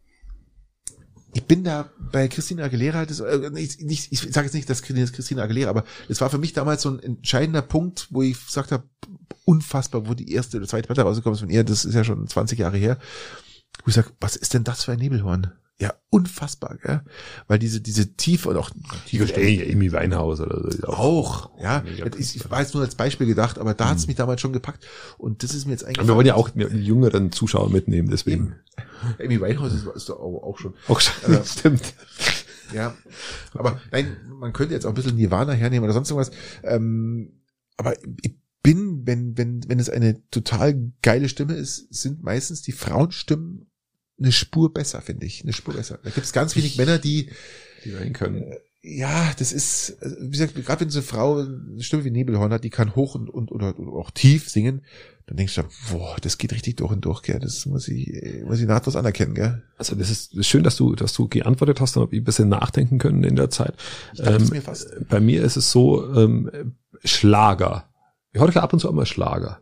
ich 1.34 1.44
bin 1.46 1.64
da 1.64 1.90
bei 2.12 2.28
Christina 2.28 2.64
Aguilera, 2.64 3.06
das, 3.06 3.20
äh, 3.20 3.50
nicht, 3.52 3.82
nicht, 3.82 4.12
ich 4.12 4.20
sage 4.20 4.46
jetzt 4.48 4.54
nicht, 4.54 4.70
dass 4.70 4.82
Christina 4.82 5.44
Aguilera, 5.44 5.70
aber 5.70 5.86
es 6.10 6.20
war 6.20 6.30
für 6.30 6.38
mich 6.38 6.54
damals 6.54 6.82
so 6.82 6.90
ein 6.90 7.00
entscheidender 7.00 7.62
Punkt, 7.62 8.08
wo 8.10 8.22
ich 8.22 8.46
gesagt 8.46 8.72
habe, 8.72 8.84
unfassbar, 9.46 10.08
wo 10.08 10.14
die 10.14 10.32
erste 10.34 10.58
oder 10.58 10.68
zweite 10.68 10.88
Platte 10.88 11.04
rausgekommen 11.04 11.36
ist 11.36 11.42
von 11.42 11.50
ihr, 11.50 11.64
das 11.64 11.86
ist 11.86 11.96
ja 11.96 12.04
schon 12.04 12.28
20 12.28 12.60
Jahre 12.60 12.78
her, 12.78 12.98
wo 13.84 13.90
ich 13.90 13.96
sage, 13.96 14.12
was 14.20 14.36
ist 14.36 14.54
denn 14.54 14.64
das 14.64 14.84
für 14.84 14.92
ein 14.92 15.00
Nebelhorn? 15.00 15.52
Ja, 15.82 15.96
unfassbar, 16.12 16.78
gell? 16.80 17.02
Weil 17.48 17.58
diese, 17.58 17.82
diese 17.82 18.16
Tiefe 18.16 18.50
und 18.50 18.58
auch 18.58 18.70
tiefe 19.08 19.28
Stimme. 19.28 19.66
Amy 19.68 19.92
Weinhaus 19.92 20.40
oder 20.40 20.72
so. 20.72 20.88
Auch, 20.88 21.50
ja. 21.60 21.84
Ich, 22.20 22.36
ich 22.36 22.52
war 22.52 22.62
jetzt 22.62 22.76
nur 22.76 22.84
als 22.84 22.94
Beispiel 22.94 23.26
gedacht, 23.26 23.58
aber 23.58 23.74
da 23.74 23.90
hat's 23.90 24.04
hm. 24.04 24.10
mich 24.10 24.16
damals 24.16 24.42
schon 24.42 24.54
gepackt. 24.54 24.86
Und 25.18 25.42
das 25.42 25.56
ist 25.56 25.66
mir 25.66 25.72
jetzt 25.72 25.84
eigentlich. 25.84 26.08
wir 26.08 26.14
wollen 26.14 26.28
ja 26.28 26.36
auch 26.36 26.50
die 26.50 26.62
jüngeren 26.62 27.32
Zuschauer 27.32 27.72
mitnehmen, 27.72 28.12
deswegen. 28.12 28.58
Amy 29.20 29.42
Weinhaus 29.42 29.74
ist, 29.74 29.88
ist 29.88 30.10
doch 30.10 30.20
auch 30.20 30.60
schon. 30.60 30.76
Auch 30.88 31.02
schon, 31.02 31.34
äh, 31.34 31.44
stimmt. 31.46 31.96
Ja. 32.76 32.94
Aber 33.56 33.82
nein, 33.92 34.18
man 34.40 34.54
könnte 34.54 34.76
jetzt 34.76 34.86
auch 34.86 34.92
ein 34.92 34.96
bisschen 34.96 35.16
Nirvana 35.16 35.54
hernehmen 35.54 35.84
oder 35.86 35.94
sonst 35.94 36.12
irgendwas. 36.12 36.32
Ähm, 36.62 37.42
aber 37.78 37.96
ich 38.22 38.36
bin, 38.62 39.08
wenn, 39.08 39.36
wenn, 39.36 39.68
wenn 39.68 39.80
es 39.80 39.90
eine 39.90 40.30
total 40.30 40.92
geile 41.02 41.28
Stimme 41.28 41.56
ist, 41.56 41.92
sind 41.92 42.22
meistens 42.22 42.62
die 42.62 42.72
Frauenstimmen 42.72 43.71
eine 44.22 44.32
Spur 44.32 44.74
besser, 44.74 45.02
finde 45.02 45.26
ich. 45.26 45.44
Eine 45.44 45.54
Spur 45.54 45.74
besser. 45.74 46.00
Da 46.04 46.10
gibt 46.10 46.26
es 46.26 46.34
ganz 46.34 46.56
wenig 46.56 46.78
Männer, 46.78 47.00
die, 47.00 47.30
die 47.84 47.94
rein 47.94 48.14
können. 48.14 48.44
Äh, 48.44 48.58
ja, 48.84 49.32
das 49.38 49.52
ist, 49.54 49.98
also, 50.02 50.16
wie 50.20 50.32
gesagt, 50.32 50.56
gerade 50.56 50.82
wenn 50.82 50.90
so 50.90 51.00
eine 51.00 51.06
Frau 51.06 51.38
eine 51.40 51.84
Stimme 51.84 52.04
wie 52.04 52.10
Nebelhorn 52.10 52.52
hat, 52.52 52.64
die 52.64 52.72
kann 52.72 52.96
hoch 52.96 53.14
und, 53.14 53.30
und 53.30 53.52
oder, 53.52 53.76
auch 53.78 54.10
tief 54.10 54.50
singen, 54.50 54.82
dann 55.28 55.38
denkst 55.38 55.56
du, 55.56 55.64
boah, 55.92 56.16
das 56.22 56.40
geht 56.40 56.52
richtig 56.52 56.78
durch 56.78 56.92
und 56.92 57.06
durch, 57.06 57.22
gell. 57.22 57.40
Das 57.40 57.68
muss 57.68 57.88
ich, 57.88 58.12
muss 58.44 58.60
ich 58.60 58.66
nahtlos 58.66 58.96
anerkennen, 58.96 59.36
gell. 59.36 59.62
Also 59.78 59.96
das 59.96 60.10
ist 60.10 60.46
schön, 60.48 60.64
dass 60.64 60.78
du, 60.78 60.96
dass 60.96 61.14
du 61.14 61.28
geantwortet 61.28 61.80
hast 61.80 61.96
und 61.96 62.04
ob 62.04 62.14
ich 62.14 62.22
ein 62.22 62.26
bisschen 62.26 62.50
nachdenken 62.50 62.98
können 62.98 63.24
in 63.24 63.36
der 63.36 63.52
Zeit. 63.52 63.76
Ähm, 64.18 64.50
mir 64.50 64.64
fast. 64.64 65.08
Bei 65.10 65.20
mir 65.20 65.44
ist 65.44 65.58
es 65.58 65.72
so, 65.72 66.12
ähm, 66.16 66.74
Schlager. 67.04 67.88
Ich 68.34 68.42
höre 68.42 68.56
ab 68.64 68.74
und 68.74 68.80
zu 68.80 68.92
mal 68.92 69.06
Schlager. 69.06 69.62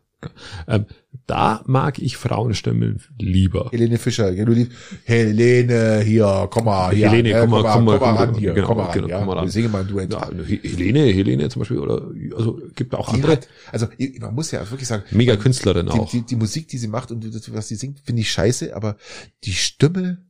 Ähm, 0.68 0.86
da 1.28 1.64
mag 1.66 2.00
ich 2.00 2.18
Frauenstimmen 2.18 3.02
lieber. 3.18 3.70
Helene 3.72 3.98
Fischer, 3.98 4.32
du 4.32 4.52
lieb, 4.52 4.72
Helene, 5.04 6.02
hier, 6.02 6.48
komm 6.52 6.66
mal, 6.66 6.94
hier, 6.94 7.10
Helene, 7.10 7.30
äh, 7.30 7.40
komm 7.42 7.50
mal, 7.52 7.64
komm 7.64 7.86
mal, 7.86 8.00
komm 8.00 8.14
mal 8.16 8.26
ran, 8.26 8.36
hier, 8.36 8.54
genau, 8.54 8.68
komm 8.68 8.78
mal 8.78 8.84
ran, 8.86 8.94
genau, 8.94 9.08
ja. 9.08 9.18
komm 9.18 9.28
mal 9.28 9.34
ran. 9.34 9.46
Wir 9.46 9.52
singen 9.52 9.72
mal 9.72 9.82
ein 9.82 9.88
Duett. 9.88 10.12
Ja, 10.12 10.30
Helene, 10.30 11.00
Helene 11.06 11.50
zum 11.50 11.62
Beispiel, 11.62 11.80
oder, 11.80 12.10
also, 12.36 12.60
gibt 12.76 12.94
auch 12.96 13.10
die 13.10 13.16
andere. 13.16 13.32
Hat, 13.34 13.48
also, 13.72 13.88
man 14.20 14.36
muss 14.36 14.52
ja 14.52 14.70
wirklich 14.70 14.88
sagen. 14.88 15.04
Mega 15.12 15.36
Künstlerin 15.36 15.86
die, 15.86 15.92
auch. 15.94 16.10
Die, 16.10 16.22
die 16.22 16.36
Musik, 16.36 16.68
die 16.68 16.78
sie 16.78 16.88
macht 16.88 17.12
und 17.12 17.24
das, 17.34 17.54
was 17.54 17.68
sie 17.68 17.76
singt, 17.76 18.00
finde 18.00 18.22
ich 18.22 18.32
scheiße, 18.32 18.76
aber 18.76 18.98
die 19.44 19.54
Stimme, 19.54 20.26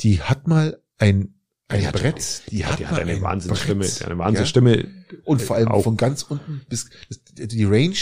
die 0.00 0.20
hat 0.20 0.48
mal 0.48 0.80
ein, 0.98 1.34
ein 1.68 1.80
die 1.80 1.86
hat, 1.86 1.94
Brett, 1.94 2.42
die 2.50 2.66
hat, 2.66 2.78
die 2.78 2.86
hat 2.86 2.98
eine 2.98 3.12
ein 3.12 3.22
Wahnsinnsstimme, 3.22 3.86
eine 4.04 4.18
Wahnsinnsstimme. 4.18 4.76
Ja? 4.78 4.84
Und 5.24 5.42
vor 5.42 5.56
allem 5.56 5.68
auch. 5.68 5.82
von 5.84 5.96
ganz 5.96 6.22
unten 6.24 6.62
bis, 6.68 6.90
die 7.30 7.64
Range 7.64 7.94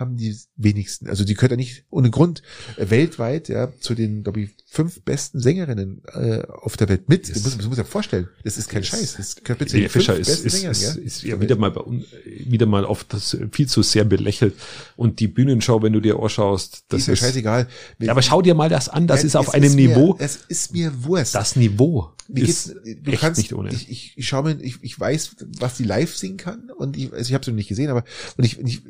haben 0.00 0.16
die 0.16 0.36
wenigsten. 0.56 1.08
Also 1.08 1.24
die 1.24 1.34
gehört 1.34 1.50
ja 1.52 1.56
nicht 1.56 1.84
ohne 1.90 2.10
Grund 2.10 2.42
äh, 2.76 2.90
weltweit 2.90 3.48
ja 3.48 3.70
zu 3.78 3.94
den, 3.94 4.22
glaube 4.22 4.40
ich, 4.40 4.50
fünf 4.66 5.02
besten 5.02 5.40
Sängerinnen 5.40 6.02
äh, 6.12 6.42
auf 6.48 6.76
der 6.76 6.88
Welt 6.88 7.08
mit. 7.08 7.28
Das, 7.28 7.42
muss, 7.44 7.56
das 7.56 7.66
muss 7.66 7.78
ja 7.78 7.84
vorstellen. 7.84 8.28
Das 8.44 8.56
ist 8.56 8.68
kein 8.68 8.82
Scheiß. 8.84 9.14
Das 9.16 9.36
gehört 9.36 9.58
bitte 9.58 9.76
die 9.76 9.88
Fischer 9.88 10.16
ist, 10.16 10.28
ist, 10.28 10.56
Sängern, 10.56 10.72
ist, 10.72 10.82
ja? 10.82 10.92
ist 11.02 11.22
ja 11.22 11.40
wieder 11.40 11.56
mal 11.56 11.70
bei, 11.70 11.82
wieder 12.24 12.66
mal 12.66 12.84
oft 12.84 13.12
das 13.12 13.36
viel 13.52 13.68
zu 13.68 13.82
sehr 13.82 14.04
belächelt. 14.04 14.54
Und 14.96 15.20
die 15.20 15.28
Bühnenshow, 15.28 15.82
wenn 15.82 15.92
du 15.92 16.00
dir 16.00 16.18
anschaust, 16.18 16.84
das 16.88 17.02
ist 17.02 17.08
mir 17.08 17.16
scheißegal. 17.16 17.68
Ja, 17.98 18.12
aber 18.12 18.22
schau 18.22 18.42
dir 18.42 18.54
mal 18.54 18.68
das 18.68 18.88
an. 18.88 19.06
Das 19.06 19.20
Ja, 19.20 19.26
ist 19.26 19.36
auf 19.36 19.50
einem 19.54 19.64
ist 19.64 19.74
mir- 19.76 19.88
Niveau. 19.88 20.16
Es 20.18 20.36
ist 20.48 20.72
mir 20.72 21.04
Wurst. 21.04 21.34
Das 21.34 21.56
Niveau 21.56 22.12
Wie 22.28 22.42
ist 22.42 22.74
du 23.02 23.10
echt 23.10 23.20
kannst, 23.20 23.38
nicht 23.38 23.52
ohne. 23.54 23.70
Ich, 23.72 23.90
ich, 23.90 24.12
ich 24.16 24.28
schau 24.28 24.42
mir, 24.42 24.58
ich, 24.62 24.78
ich 24.82 24.98
weiß, 24.98 25.36
was 25.58 25.76
die 25.76 25.84
live 25.84 26.16
singen 26.16 26.36
kann 26.36 26.70
und 26.70 26.96
ich, 26.96 27.12
also 27.12 27.28
ich 27.28 27.34
habe 27.34 27.44
sie 27.44 27.50
noch 27.50 27.56
nicht 27.56 27.68
gesehen, 27.68 27.90
aber 27.90 28.04
und 28.36 28.44
ich, 28.44 28.58
und 28.58 28.66
ich, 28.66 28.82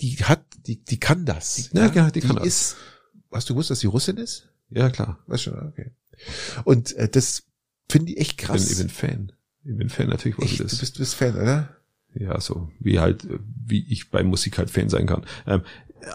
die 0.00 0.16
hat, 0.16 0.44
die, 0.66 0.82
die 0.84 0.98
kann 0.98 1.24
das. 1.24 1.70
Ja, 1.72 1.88
genau, 1.88 2.10
die 2.10 2.20
kann 2.20 2.36
das. 2.36 2.46
ist, 2.46 2.76
hast 3.32 3.48
du 3.48 3.54
gewusst, 3.54 3.70
dass 3.70 3.80
sie 3.80 3.86
Russin 3.86 4.16
ist? 4.16 4.48
ja, 4.70 4.90
klar. 4.90 5.18
Weißt 5.26 5.44
schon, 5.44 5.58
okay. 5.68 5.92
Und 6.64 6.94
äh, 6.96 7.08
das 7.08 7.44
finde 7.88 8.12
ich 8.12 8.18
echt 8.18 8.32
Ich 8.32 8.36
bin, 8.36 8.46
krass. 8.46 8.70
ich 8.70 8.78
bin 8.78 8.88
Fan. 8.88 9.32
Ich 9.64 9.76
bin 9.76 9.88
Fan 9.88 10.08
natürlich, 10.08 10.38
was 10.38 10.44
echt, 10.44 10.60
das 10.60 10.72
du 10.72 10.78
bist, 10.78 10.96
du 10.96 10.98
bist 11.00 11.14
Fan, 11.14 11.34
oder? 11.34 11.76
Ja, 12.14 12.40
so 12.40 12.70
wie 12.80 13.00
halt, 13.00 13.26
wie 13.66 13.84
ich 13.88 14.10
bei 14.10 14.22
Musik 14.22 14.58
halt 14.58 14.70
Fan 14.70 14.88
sein 14.88 15.06
kann. 15.06 15.24
Ähm, 15.46 15.62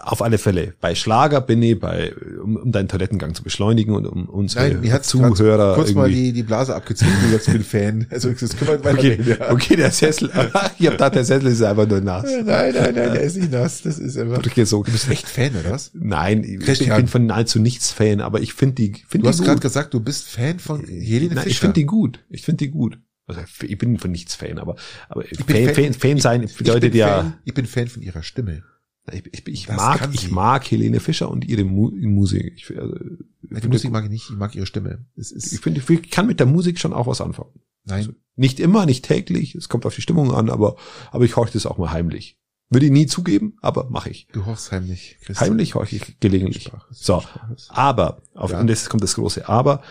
auf 0.02 0.22
alle 0.22 0.38
Fälle. 0.38 0.74
Bei 0.80 0.94
Schlager 0.94 1.40
bin 1.40 1.62
ich 1.62 1.78
bei, 1.78 2.14
um, 2.40 2.56
um 2.56 2.72
deinen 2.72 2.88
Toilettengang 2.88 3.34
zu 3.34 3.42
beschleunigen 3.42 3.94
und 3.94 4.06
um 4.06 4.28
unsere 4.28 4.68
Nein, 4.68 4.80
mir 4.80 5.02
Zuhörer 5.02 5.74
kurz 5.74 5.92
mal 5.92 6.08
irgendwie. 6.08 6.24
die, 6.26 6.32
die 6.32 6.42
Blase 6.42 6.74
abgezogen, 6.74 7.12
du 7.30 7.36
ich 7.36 7.44
bin 7.44 7.64
Fan. 7.64 8.06
Also 8.10 8.30
das 8.30 8.56
können 8.56 8.70
wir 8.70 8.84
weiter 8.84 8.98
Okay, 8.98 9.08
reden, 9.10 9.36
ja. 9.40 9.50
okay, 9.52 9.76
der 9.76 9.90
Sessel, 9.90 10.30
ich 10.78 10.86
hab 10.86 10.92
gedacht, 10.94 11.14
der 11.14 11.24
Sessel 11.24 11.48
ist 11.48 11.62
einfach 11.62 11.86
nur 11.88 12.00
nass. 12.00 12.24
Nein, 12.24 12.44
nein, 12.46 12.72
nein, 12.74 12.94
der 12.94 13.20
ist 13.20 13.36
nicht 13.36 13.52
nass. 13.52 13.82
Das 13.82 13.98
ist 13.98 14.16
einfach. 14.16 14.38
Okay, 14.38 14.64
so. 14.64 14.82
Du 14.82 14.92
bist 14.92 15.08
echt 15.10 15.28
Fan, 15.28 15.54
oder 15.56 15.70
was? 15.72 15.90
Nein, 15.94 16.42
ich 16.42 16.50
bin, 16.50 16.60
Christian. 16.60 16.96
bin 16.96 17.08
von 17.08 17.26
nahezu 17.26 17.58
nichts 17.60 17.92
Fan, 17.92 18.20
aber 18.20 18.40
ich 18.40 18.54
finde 18.54 18.74
die, 18.76 18.92
finde 18.92 19.04
Du 19.10 19.18
die 19.22 19.28
hast 19.28 19.38
gut. 19.38 19.46
gerade 19.46 19.60
gesagt, 19.60 19.94
du 19.94 20.00
bist 20.00 20.28
Fan 20.28 20.58
von 20.58 20.84
Helene 20.86 21.34
Nein, 21.34 21.44
Fischer. 21.44 21.46
ich 21.50 21.60
finde 21.60 21.74
die 21.74 21.84
gut. 21.86 22.20
Ich 22.28 22.42
finde 22.42 22.58
die 22.64 22.70
gut. 22.70 22.98
Also 23.26 23.42
ich 23.62 23.78
bin 23.78 23.96
von 23.98 24.10
nichts 24.10 24.34
Fan, 24.34 24.58
aber, 24.58 24.74
aber 25.08 25.22
Fan, 25.46 25.72
Fan, 25.74 25.92
Fan 25.94 26.18
sein 26.18 26.42
ich, 26.42 26.56
bedeutet 26.56 26.94
ich 26.94 26.98
ja, 26.98 27.22
Fan, 27.22 27.34
ich 27.44 27.54
bin 27.54 27.64
Fan 27.66 27.86
von 27.86 28.02
ihrer 28.02 28.24
Stimme. 28.24 28.64
Ich, 29.12 29.24
ich, 29.32 29.46
ich 29.48 29.68
mag, 29.68 30.08
ich 30.12 30.30
mag 30.30 30.70
Helene 30.70 31.00
Fischer 31.00 31.30
und 31.30 31.44
ihre 31.44 31.64
Mu 31.64 31.90
Musik. 31.90 32.52
Ich, 32.56 32.78
also, 32.78 32.94
Die 33.42 33.68
Musik 33.68 33.90
mag 33.90 34.04
ich 34.04 34.10
nicht, 34.10 34.30
ich 34.30 34.36
mag 34.36 34.54
ihre 34.54 34.66
Stimme. 34.66 35.06
Es 35.16 35.32
ist, 35.32 35.52
ich 35.52 35.60
finde, 35.60 35.80
ich 35.86 36.10
kann 36.10 36.26
mit 36.26 36.38
der 36.38 36.46
Musik 36.46 36.78
schon 36.78 36.92
auch 36.92 37.06
was 37.06 37.20
anfangen. 37.20 37.60
nein, 37.84 38.14
Nicht 38.36 38.60
immer, 38.60 38.86
nicht 38.86 39.04
täglich, 39.04 39.54
es 39.54 39.68
kommt 39.68 39.86
auf 39.86 39.94
die 39.94 40.02
Stimmung 40.02 40.32
an, 40.32 40.50
aber, 40.50 40.76
aber 41.10 41.24
ich 41.24 41.36
horche 41.36 41.52
das 41.52 41.66
auch 41.66 41.78
mal 41.78 41.90
heimlich. 41.90 42.36
Würde 42.72 42.86
ich 42.86 42.92
nie 42.92 43.06
zugeben, 43.06 43.56
aber 43.62 43.90
mache 43.90 44.10
ich. 44.10 44.28
du 44.32 44.46
horchst 44.46 44.70
heimlich, 44.70 45.16
Christian. 45.22 45.50
Heimlich 45.50 45.74
horche 45.74 45.96
ich 45.96 46.20
gelegentlich. 46.20 46.64
Sprache 46.64 46.86
So, 46.94 47.20
Sprache 47.20 47.56
aber, 47.68 48.22
auf, 48.34 48.52
Ja. 48.52 48.60
und 48.60 48.68
jetzt 48.68 48.88
kommt 48.90 49.02
das 49.02 49.16
große 49.16 49.48
Aber, 49.48 49.82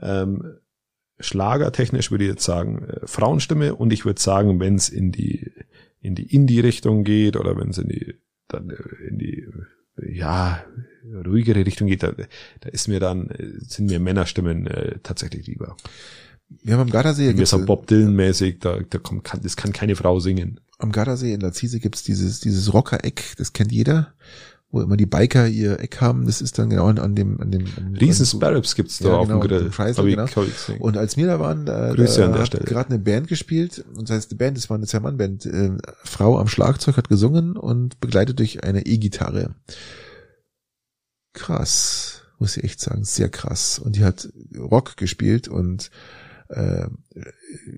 ähm, 0.00 0.42
schlagertechnisch 1.18 2.10
würde 2.10 2.24
ich 2.24 2.30
jetzt 2.30 2.44
sagen, 2.44 2.82
äh, 2.84 3.06
Frauenstimme 3.06 3.74
und 3.74 3.92
ich 3.92 4.04
würde 4.04 4.20
sagen, 4.20 4.60
wenn 4.60 4.74
es 4.74 4.88
in 4.88 5.12
die, 5.12 5.50
in 6.00 6.14
die 6.14 6.34
Indie-Richtung 6.34 7.04
geht 7.04 7.36
oder 7.36 7.56
wenn 7.56 7.70
es 7.70 7.78
in 7.78 7.88
die, 7.88 8.14
dann 8.48 8.70
äh, 8.70 9.08
in 9.08 9.18
die, 9.18 9.46
ja, 10.02 10.64
ruhigere 11.24 11.64
Richtung 11.64 11.88
geht, 11.88 12.02
da, 12.02 12.12
da 12.12 12.68
ist 12.68 12.88
mir 12.88 13.00
dann, 13.00 13.30
äh, 13.30 13.52
sind 13.60 13.86
mir 13.86 14.00
Männerstimmen 14.00 14.66
äh, 14.66 14.98
tatsächlich 15.02 15.46
lieber. 15.46 15.76
Wir 16.48 16.74
haben 16.74 16.82
am 16.82 16.90
Gardasee, 16.90 17.32
gibt's, 17.32 17.50
so 17.50 17.64
Bob 17.64 17.86
Dylan-mäßig, 17.88 18.60
da, 18.60 18.78
da 18.78 18.98
kommt, 18.98 19.24
kann, 19.24 19.40
das 19.42 19.56
kann 19.56 19.72
keine 19.72 19.96
Frau 19.96 20.20
singen. 20.20 20.60
am 20.78 20.92
Gardasee 20.92 21.34
in 21.34 21.40
Lazise 21.40 21.80
gibt's 21.80 22.04
dieses, 22.04 22.40
dieses 22.40 22.72
Rocker-Eck, 22.72 23.34
das 23.36 23.52
kennt 23.52 23.72
jeder, 23.72 24.14
wo 24.76 24.82
immer 24.82 24.96
die 24.96 25.06
Biker 25.06 25.48
ihr 25.48 25.80
Eck 25.80 26.00
haben, 26.00 26.26
das 26.26 26.40
ist 26.40 26.58
dann 26.58 26.70
genau 26.70 26.86
an 26.86 26.98
an 26.98 27.14
dem, 27.14 27.40
an 27.40 27.50
dem, 27.50 27.64
an 27.76 27.96
Riesen 27.96 28.26
Sparrows 28.26 28.74
gibt's 28.74 28.98
da 28.98 29.08
Ja, 29.08 29.14
auf 29.16 29.26
genau, 29.26 29.40
dem 29.40 29.48
Grill. 29.48 29.70
Chrysler, 29.70 30.04
genau. 30.04 30.26
Und 30.78 30.96
als 30.96 31.16
wir 31.16 31.26
da 31.26 31.40
waren, 31.40 31.66
da, 31.66 31.94
Grüße 31.94 32.20
da 32.20 32.26
an 32.26 32.32
der 32.32 32.42
hat 32.42 32.66
gerade 32.66 32.90
eine 32.90 32.98
Band 32.98 33.28
gespielt. 33.28 33.84
Und 33.96 34.08
das 34.08 34.16
heißt, 34.16 34.30
die 34.30 34.34
Band, 34.36 34.56
das 34.56 34.68
war 34.70 34.76
eine 34.76 34.86
Zwei-Mann-Band. 34.86 35.46
Äh, 35.46 35.70
Frau 36.04 36.38
am 36.38 36.48
Schlagzeug 36.48 36.96
hat 36.96 37.08
gesungen 37.08 37.56
und 37.56 37.98
begleitet 38.00 38.38
durch 38.38 38.62
eine 38.62 38.86
E-Gitarre. 38.86 39.54
Krass, 41.32 42.22
muss 42.38 42.56
ich 42.56 42.64
echt 42.64 42.80
sagen, 42.80 43.04
sehr 43.04 43.28
krass. 43.28 43.78
Und 43.78 43.96
die 43.96 44.04
hat 44.04 44.28
Rock 44.56 44.96
gespielt 44.96 45.48
und 45.48 45.90
äh, 46.48 46.86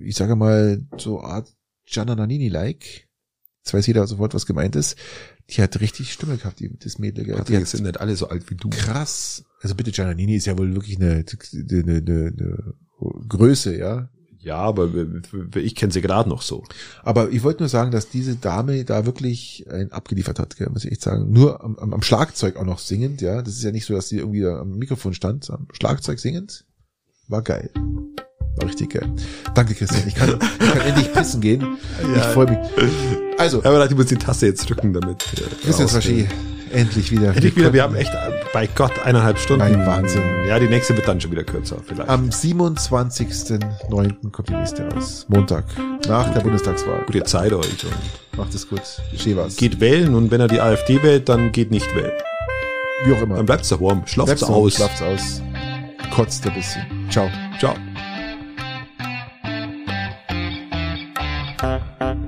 ich 0.05 0.17
sage 0.17 0.37
mal 0.37 0.83
so 0.97 1.23
Art 1.23 1.49
Gianna 1.87 2.15
Nannini-like. 2.15 3.08
Jetzt 3.69 3.75
weiß 3.75 3.87
jeder 3.87 4.07
sofort, 4.07 4.33
was 4.33 4.47
gemeint 4.47 4.77
ist. 4.77 4.97
Die 5.51 5.61
hat 5.61 5.79
richtig 5.81 6.11
Stimme 6.11 6.39
gehabt, 6.39 6.59
die, 6.59 6.71
das 6.79 6.99
Mädel. 6.99 7.27
gell? 7.27 7.45
Die 7.47 7.57
hat 7.59 7.67
sind 7.67 7.85
nicht 7.85 8.01
alle 8.01 8.17
so 8.17 8.27
alt 8.29 8.49
wie 8.49 8.55
du. 8.55 8.71
krass. 8.71 9.45
Also 9.61 9.75
bitte, 9.75 9.91
Giannini 9.91 10.37
ist 10.37 10.47
ja 10.47 10.57
wohl 10.57 10.75
wirklich 10.75 10.97
eine, 10.97 11.23
eine, 11.53 11.83
eine, 11.83 12.33
eine 12.33 12.75
Größe, 13.29 13.77
ja. 13.77 14.09
Ja, 14.39 14.57
aber 14.57 14.89
ich 15.57 15.75
kenne 15.75 15.93
sie 15.93 16.01
gerade 16.01 16.31
noch 16.31 16.41
so. 16.41 16.65
Aber 17.03 17.31
ich 17.31 17.43
wollte 17.43 17.63
nur 17.63 17.69
sagen, 17.69 17.91
dass 17.91 18.09
diese 18.09 18.37
Dame 18.37 18.87
da 18.87 19.05
wirklich 19.05 19.67
ein 19.71 19.93
abgeliefert 19.93 20.39
hat, 20.39 20.57
gell, 20.57 20.71
muss 20.71 20.87
ich 20.87 20.93
echt 20.93 21.03
sagen. 21.03 21.31
Nur 21.31 21.63
am, 21.63 21.77
am, 21.77 22.01
Schlagzeug 22.01 22.57
auch 22.57 22.65
noch 22.65 22.79
singend, 22.79 23.21
ja. 23.21 23.43
Das 23.43 23.53
ist 23.53 23.65
ja 23.65 23.71
nicht 23.71 23.85
so, 23.85 23.93
dass 23.93 24.09
sie 24.09 24.17
irgendwie 24.17 24.47
am 24.47 24.79
Mikrofon 24.79 25.13
stand, 25.13 25.51
am 25.51 25.69
Schlagzeug 25.73 26.21
singend. 26.21 26.65
War 27.27 27.43
geil. 27.43 27.71
Richtig 28.63 28.91
geil. 28.91 29.09
Danke, 29.55 29.75
Christian. 29.75 30.03
Ich 30.07 30.15
kann, 30.15 30.31
ich 30.31 30.73
kann 30.73 30.81
endlich 30.81 31.13
pissen 31.13 31.41
gehen. 31.41 31.63
Ja. 32.01 32.17
Ich 32.17 32.27
freue 32.29 32.47
mich. 32.47 32.59
Also. 33.39 33.59
Aber 33.65 33.85
ich 33.85 33.95
muss 33.95 34.07
die 34.07 34.17
Tasse 34.17 34.47
jetzt 34.47 34.69
drücken, 34.69 34.93
damit. 34.93 35.25
Christian 35.63 35.89
Sachi, 35.89 36.29
endlich 36.73 37.11
wieder. 37.11 37.35
Endlich 37.35 37.57
wieder. 37.57 37.73
Wir 37.73 37.83
haben 37.83 37.97
echt, 37.97 38.13
bei 38.53 38.67
Gott, 38.69 38.99
eineinhalb 39.05 39.39
Stunden. 39.39 39.63
Ein 39.63 39.87
Wahnsinn. 39.87 40.23
Ja, 40.47 40.59
die 40.59 40.69
nächste 40.69 40.97
wird 40.97 41.09
dann 41.09 41.21
schon 41.21 41.33
wieder 41.33 41.45
kürzer, 41.45 41.77
vielleicht. 41.85 42.09
Am 42.09 42.31
27.09. 42.31 44.31
kommt 44.31 44.49
die 44.49 44.55
nächste 44.55 44.89
raus. 44.91 45.27
Montag. 45.29 45.65
Nach 46.09 46.25
Gute, 46.27 46.35
der 46.35 46.41
Bundestagswahl. 46.45 47.03
Gute 47.07 47.25
Zeit 47.25 47.53
euch 47.53 47.85
und 47.85 48.39
macht 48.39 48.55
es 48.55 48.69
gut. 48.69 48.83
Schön 49.17 49.37
was. 49.37 49.57
Geht 49.57 49.81
wählen 49.81 50.15
und 50.15 50.31
wenn 50.31 50.41
er 50.41 50.49
die 50.49 50.61
AfD 50.61 51.03
wählt, 51.03 51.29
dann 51.29 51.53
geht 51.53 51.71
nicht 51.71 51.95
wählen. 51.95 52.13
Wie 53.05 53.13
auch 53.13 53.23
immer. 53.23 53.37
Dann 53.37 53.47
bleibt's 53.47 53.69
da 53.69 53.81
warm. 53.81 54.03
Schlaft's 54.07 54.43
aus. 54.43 54.75
Schlaft's 54.75 55.03
aus. 55.03 55.43
Kotzt 56.15 56.47
ein 56.47 56.55
bisschen. 56.55 56.83
Ciao. 57.11 57.29
Ciao. 57.59 57.75
Thank 61.59 61.83
you. 62.01 62.28